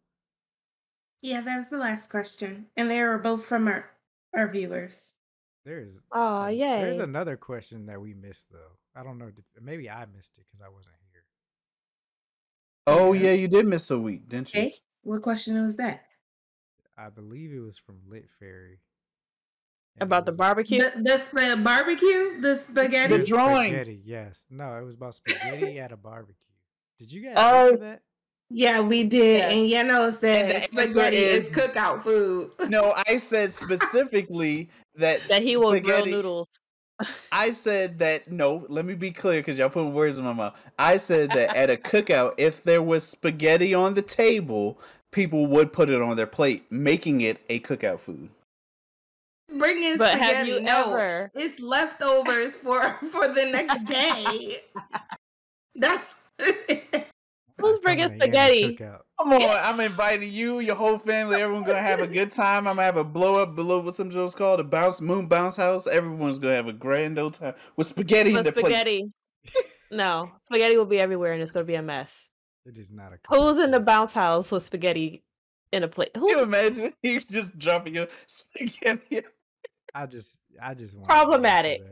Yeah, 1.22 1.40
that 1.40 1.56
was 1.58 1.70
the 1.70 1.78
last 1.78 2.10
question. 2.10 2.66
And 2.76 2.90
they 2.90 3.02
were 3.02 3.18
both 3.18 3.44
from 3.46 3.66
our, 3.68 3.90
our 4.34 4.48
viewers. 4.50 5.14
There's 5.64 5.96
Oh, 6.12 6.48
yeah. 6.48 6.80
There's 6.82 6.98
another 6.98 7.36
question 7.36 7.86
that 7.86 8.00
we 8.00 8.12
missed 8.12 8.50
though. 8.52 8.76
I 8.94 9.02
don't 9.02 9.18
know. 9.18 9.30
Maybe 9.60 9.88
I 9.88 10.04
missed 10.14 10.36
it 10.38 10.44
because 10.50 10.64
I 10.64 10.68
wasn't 10.68 10.96
here. 11.10 11.24
Oh 12.86 13.12
Yes. 13.12 13.24
yeah, 13.24 13.32
you 13.32 13.48
did 13.48 13.66
miss 13.66 13.90
a 13.90 13.98
week, 13.98 14.28
didn't 14.28 14.52
you? 14.54 14.60
Okay, 14.60 14.74
what 15.02 15.22
question 15.22 15.60
was 15.62 15.76
that? 15.78 16.04
I 16.98 17.08
believe 17.08 17.52
it 17.52 17.60
was 17.60 17.78
from 17.78 17.96
Lit 18.06 18.28
Fairy. 18.38 18.78
And 19.96 20.02
it 20.02 20.04
About 20.04 20.26
the 20.26 20.32
barbecue. 20.32 20.78
The, 20.78 20.92
the 21.02 21.18
sp- 21.18 21.62
barbecue, 21.64 22.40
the 22.40 22.56
spaghetti. 22.56 23.18
The 23.18 23.26
drawing. 23.26 23.68
Spaghetti, 23.72 24.00
yes. 24.04 24.46
No, 24.50 24.76
it 24.78 24.84
was 24.84 24.94
about 24.94 25.14
spaghetti 25.14 25.78
at 25.80 25.92
a 25.92 25.96
barbecue. 25.96 26.34
Did 26.98 27.12
you 27.12 27.22
guys 27.22 27.34
Oh. 27.36 27.64
answer 27.66 27.76
that? 27.78 28.02
Yeah, 28.50 28.80
we 28.82 29.04
did. 29.04 29.40
Yeah. 29.40 29.48
And 29.82 29.90
Yano 29.90 30.06
And 30.06 30.14
said 30.14 30.70
the 30.72 30.86
spaghetti 30.86 31.16
is, 31.16 31.46
is- 31.48 31.56
cookout 31.56 32.02
food. 32.02 32.50
No, 32.68 32.94
I 33.08 33.16
said 33.16 33.52
specifically 33.52 34.68
that 34.96 35.22
that 35.28 35.42
he 35.42 35.56
will 35.56 35.70
grill 35.70 35.82
spaghetti- 35.82 36.10
noodles. 36.10 36.48
I 37.32 37.52
said 37.52 37.98
that 37.98 38.30
no. 38.30 38.66
Let 38.68 38.84
me 38.84 38.94
be 38.94 39.10
clear, 39.10 39.40
because 39.40 39.58
y'all 39.58 39.68
putting 39.70 39.92
words 39.94 40.18
in 40.18 40.24
my 40.24 40.32
mouth. 40.32 40.56
I 40.78 40.96
said 40.98 41.30
that 41.32 41.56
at 41.56 41.68
a 41.70 41.76
cookout, 41.76 42.34
if 42.38 42.62
there 42.62 42.82
was 42.82 43.02
spaghetti 43.04 43.74
on 43.74 43.94
the 43.94 44.02
table, 44.02 44.78
people 45.10 45.46
would 45.48 45.72
put 45.72 45.90
it 45.90 46.00
on 46.00 46.16
their 46.16 46.26
plate, 46.28 46.64
making 46.70 47.20
it 47.22 47.38
a 47.48 47.58
cookout 47.60 47.98
food. 48.00 48.28
Bringing 49.58 49.98
But 49.98 50.12
spaghetti. 50.12 50.34
have 50.34 50.46
you 50.48 50.60
no, 50.60 50.94
ever? 50.94 51.30
it's 51.34 51.60
leftovers 51.60 52.56
for 52.56 52.82
for 53.10 53.28
the 53.28 53.46
next 53.52 53.84
day. 53.86 54.58
That's 55.76 56.14
Who's 57.60 57.78
bringing 57.78 58.08
Come 58.08 58.18
spaghetti? 58.18 58.76
cookout. 58.76 59.00
Come 59.18 59.32
on, 59.32 59.42
I'm 59.42 59.78
inviting 59.80 60.30
you, 60.30 60.58
your 60.58 60.74
whole 60.74 60.98
family. 60.98 61.40
Everyone's 61.40 61.66
gonna 61.66 61.80
have 61.80 62.02
a 62.02 62.06
good 62.06 62.32
time. 62.32 62.66
I'm 62.66 62.74
gonna 62.76 62.82
have 62.86 62.96
a 62.96 63.04
blow 63.04 63.36
up 63.36 63.54
below 63.54 63.80
what 63.80 63.94
some 63.94 64.10
shows 64.10 64.34
called 64.34 64.60
a 64.60 64.64
bounce 64.64 65.00
moon 65.00 65.26
bounce 65.26 65.56
house. 65.56 65.86
Everyone's 65.86 66.38
gonna 66.38 66.54
have 66.56 66.66
a 66.68 66.72
grand 66.72 67.18
old 67.18 67.34
time 67.34 67.54
with 67.76 67.86
spaghetti 67.86 68.30
in 68.30 68.36
But 68.36 68.42
their 68.44 68.52
plates. 68.52 68.68
spaghetti. 68.68 69.12
no, 69.90 70.32
spaghetti 70.46 70.76
will 70.76 70.84
be 70.84 70.98
everywhere, 70.98 71.32
and 71.32 71.42
it's 71.42 71.52
going 71.52 71.64
to 71.64 71.70
be 71.70 71.76
a 71.76 71.82
mess. 71.82 72.28
It 72.66 72.76
is 72.78 72.90
not 72.90 73.12
a 73.12 73.18
Who's 73.28 73.58
in 73.58 73.70
the 73.70 73.80
bounce 73.80 74.12
house 74.14 74.50
with 74.50 74.62
spaghetti 74.64 75.22
in 75.72 75.82
a 75.84 75.88
plate? 75.88 76.12
Can 76.14 76.26
you 76.26 76.42
imagine 76.42 76.92
you 77.02 77.20
just 77.20 77.56
dropping 77.58 77.94
your 77.94 78.08
spaghetti? 78.26 79.20
I 79.94 80.06
just, 80.06 80.38
I 80.60 80.74
just 80.74 80.96
want 80.96 81.08
Problematic. 81.08 81.82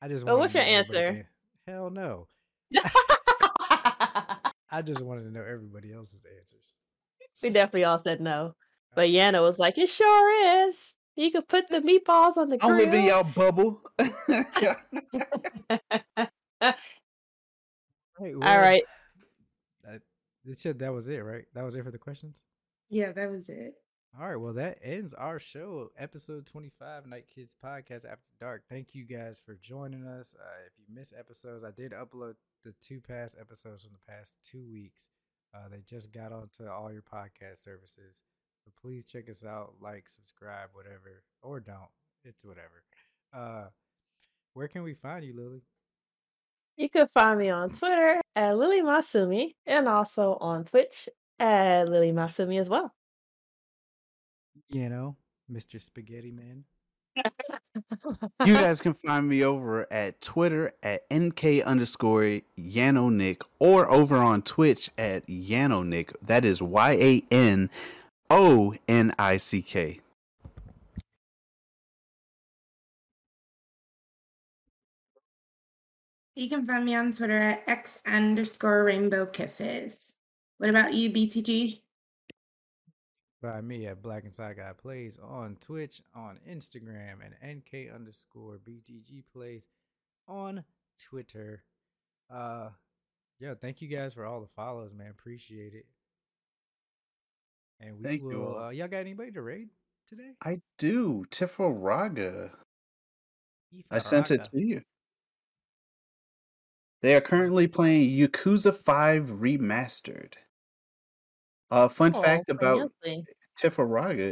I 0.00 0.08
just. 0.08 0.24
But 0.26 0.38
what's 0.38 0.54
your 0.54 0.62
answer? 0.62 0.98
an- 0.98 1.26
Hell 1.66 1.90
no. 1.90 2.26
I 4.70 4.82
just 4.82 5.00
wanted 5.02 5.24
to 5.24 5.30
know 5.30 5.42
everybody 5.42 5.92
else's 5.92 6.24
answers. 6.24 6.76
we 7.42 7.50
definitely 7.50 7.84
all 7.84 7.98
said 7.98 8.20
no. 8.20 8.46
Uh, 8.92 8.94
but 8.94 9.08
Yana 9.10 9.40
was 9.42 9.58
like, 9.58 9.78
"It 9.78 9.88
sure 9.88 10.68
is. 10.68 10.96
You 11.14 11.30
could 11.30 11.46
put 11.48 11.68
the 11.68 11.80
meatballs 11.80 12.36
on 12.36 12.48
the 12.48 12.58
I'm 12.62 12.72
grill." 12.72 12.86
living 12.86 13.06
y'all 13.06 13.24
bubble. 13.24 13.82
Right, 18.20 18.34
all 18.34 18.40
well, 18.40 18.60
right. 18.60 18.82
That, 19.84 20.02
it 20.44 20.58
said 20.58 20.78
that 20.80 20.92
was 20.92 21.08
it, 21.08 21.18
right? 21.18 21.44
That 21.54 21.64
was 21.64 21.74
it 21.76 21.82
for 21.84 21.90
the 21.90 21.98
questions. 21.98 22.42
yeah, 22.88 23.10
that 23.12 23.28
was 23.30 23.48
it. 23.48 23.74
All 24.20 24.28
right, 24.28 24.36
well, 24.36 24.52
that 24.52 24.76
ends 24.82 25.14
our 25.14 25.38
show, 25.38 25.90
episode 25.96 26.44
25, 26.44 27.06
Night 27.06 27.24
Kids 27.34 27.56
Podcast 27.64 28.04
After 28.04 28.28
Dark. 28.38 28.62
Thank 28.68 28.94
you 28.94 29.04
guys 29.04 29.40
for 29.44 29.54
joining 29.54 30.06
us. 30.06 30.36
Uh, 30.38 30.66
if 30.66 30.72
you 30.76 30.84
miss 30.94 31.14
episodes, 31.18 31.64
I 31.64 31.70
did 31.70 31.92
upload 31.92 32.34
the 32.62 32.74
two 32.78 33.00
past 33.00 33.36
episodes 33.40 33.84
from 33.84 33.92
the 33.92 34.12
past 34.12 34.36
two 34.42 34.66
weeks. 34.70 35.08
Uh, 35.54 35.70
they 35.70 35.82
just 35.88 36.12
got 36.12 36.30
onto 36.30 36.66
all 36.66 36.92
your 36.92 37.00
podcast 37.00 37.64
services. 37.64 38.22
So 38.62 38.70
please 38.82 39.06
check 39.06 39.30
us 39.30 39.44
out, 39.44 39.76
like, 39.80 40.10
subscribe, 40.10 40.68
whatever, 40.74 41.22
or 41.42 41.60
don't. 41.60 41.88
It's 42.22 42.44
whatever. 42.44 42.84
Uh, 43.32 43.70
where 44.52 44.68
can 44.68 44.82
we 44.82 44.92
find 44.92 45.24
you, 45.24 45.34
Lily? 45.34 45.62
You 46.76 46.90
can 46.90 47.06
find 47.08 47.38
me 47.38 47.48
on 47.48 47.70
Twitter 47.70 48.20
at 48.36 48.58
Lily 48.58 48.82
Masume 48.82 49.54
and 49.64 49.88
also 49.88 50.36
on 50.38 50.66
Twitch 50.66 51.08
at 51.38 51.88
Lily 51.88 52.12
Masume 52.12 52.60
as 52.60 52.68
well. 52.68 52.92
You 54.70 54.88
know, 54.88 55.16
Mr. 55.50 55.80
Spaghetti 55.80 56.30
Man. 56.30 56.64
you 58.46 58.54
guys 58.54 58.80
can 58.80 58.94
find 58.94 59.28
me 59.28 59.44
over 59.44 59.86
at 59.92 60.20
Twitter 60.20 60.72
at 60.82 61.02
NK 61.12 61.62
underscore 61.64 62.40
Yanonick 62.58 63.42
or 63.58 63.90
over 63.90 64.16
on 64.16 64.42
Twitch 64.42 64.90
at 64.96 65.26
Yanonick. 65.26 66.14
That 66.22 66.44
is 66.44 66.62
Y 66.62 66.92
A 66.92 67.22
N 67.30 67.70
O 68.30 68.74
N 68.88 69.14
I 69.18 69.36
C 69.36 69.60
K. 69.60 70.00
You 76.34 76.48
can 76.48 76.66
find 76.66 76.86
me 76.86 76.94
on 76.94 77.12
Twitter 77.12 77.38
at 77.38 77.62
X 77.66 78.00
underscore 78.06 78.84
rainbow 78.84 79.26
kisses. 79.26 80.16
What 80.56 80.70
about 80.70 80.94
you, 80.94 81.10
BTG? 81.10 81.81
Find 83.42 83.66
me 83.66 83.86
at 83.88 84.00
Black 84.00 84.22
and 84.22 84.34
Side 84.34 84.56
Guy 84.56 84.70
Plays 84.80 85.18
on 85.20 85.56
Twitch, 85.60 86.00
on 86.14 86.38
Instagram, 86.48 87.16
and 87.24 87.58
NK 87.58 87.92
underscore 87.92 88.60
BTG 88.64 89.24
Plays 89.32 89.66
on 90.28 90.62
Twitter. 90.96 91.64
Uh, 92.32 92.68
yeah, 93.40 93.54
thank 93.60 93.82
you 93.82 93.88
guys 93.88 94.14
for 94.14 94.24
all 94.24 94.40
the 94.40 94.46
follows, 94.54 94.92
man. 94.94 95.10
Appreciate 95.10 95.74
it. 95.74 95.86
And 97.80 97.98
we 97.98 98.04
Thank 98.04 98.22
will. 98.22 98.54
all. 98.54 98.64
Uh, 98.66 98.70
y'all 98.70 98.86
got 98.86 98.98
anybody 98.98 99.32
to 99.32 99.42
raid 99.42 99.70
today? 100.06 100.34
I 100.44 100.60
do. 100.78 101.24
Tiforaga. 101.28 102.50
I 103.90 103.98
sent 103.98 104.30
it 104.30 104.44
to 104.52 104.60
you. 104.60 104.82
They 107.00 107.16
are 107.16 107.20
currently 107.20 107.66
playing 107.66 108.10
Yakuza 108.10 108.72
5 108.72 109.24
Remastered. 109.24 110.34
Uh, 111.72 111.88
fun 111.88 112.12
Oh, 112.14 112.20
fact 112.22 112.50
about 112.50 112.92
fancy. 113.02 113.26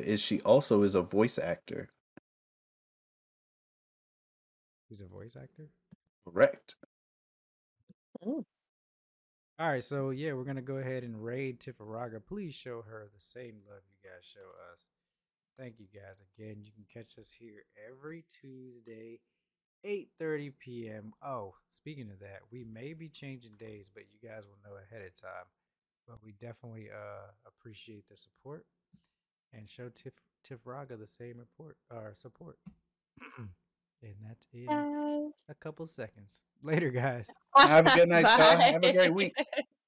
Is 0.07 0.21
she 0.21 0.43
also 0.43 0.83
is 0.83 0.95
a 0.95 1.01
voice 1.01 1.39
actor. 1.39 1.89
He's 4.91 5.01
a 5.01 5.07
voice 5.07 5.37
actor. 5.41 5.69
Correct. 6.29 6.77
Mm. 8.23 8.45
All 9.59 9.69
right, 9.69 9.83
so 9.83 10.11
yeah, 10.11 10.35
we're 10.35 10.45
gonna 10.45 10.61
go 10.61 10.77
ahead 10.77 11.03
and 11.03 11.25
raid 11.25 11.61
Tifaraga. 11.61 12.21
Please 12.27 12.55
show 12.55 12.83
her 12.83 13.09
the 13.15 13.23
same 13.23 13.55
love 13.67 13.81
you 13.89 14.11
guys 14.11 14.23
show 14.23 14.49
us. 14.73 14.85
Thank 15.59 15.77
you 15.79 15.87
guys 15.95 16.23
again. 16.37 16.57
You 16.63 16.73
can 16.73 16.85
catch 16.93 17.19
us 17.19 17.33
here 17.33 17.65
every 17.91 18.25
Tuesday, 18.43 19.19
8:30 19.87 20.53
p.m. 20.59 21.15
Oh, 21.23 21.55
speaking 21.71 22.11
of 22.11 22.19
that, 22.21 22.41
we 22.51 22.65
may 22.65 22.93
be 22.93 23.09
changing 23.09 23.57
days, 23.59 23.91
but 23.93 24.05
you 24.13 24.29
guys 24.29 24.43
will 24.45 24.71
know 24.71 24.77
ahead 24.77 25.07
of 25.07 25.19
time. 25.19 25.47
But 26.11 26.19
we 26.25 26.33
definitely 26.33 26.89
uh 26.91 27.31
appreciate 27.47 28.09
the 28.11 28.17
support 28.17 28.67
and 29.53 29.69
show 29.69 29.91
Tif 29.91 30.11
Tifraga 30.45 30.99
the 30.99 31.07
same 31.07 31.39
report 31.39 31.77
or 31.89 32.11
support. 32.15 32.59
and 33.39 34.15
that's 34.27 34.45
in 34.53 34.67
Bye. 34.67 35.29
a 35.49 35.55
couple 35.55 35.87
seconds. 35.87 36.43
Later, 36.65 36.91
guys. 36.91 37.29
Have 37.55 37.87
a 37.87 37.95
good 37.95 38.09
night, 38.09 38.23
y'all. 38.23 38.59
Have 38.59 38.83
a 38.83 38.93
great 38.93 39.15
week. 39.15 39.35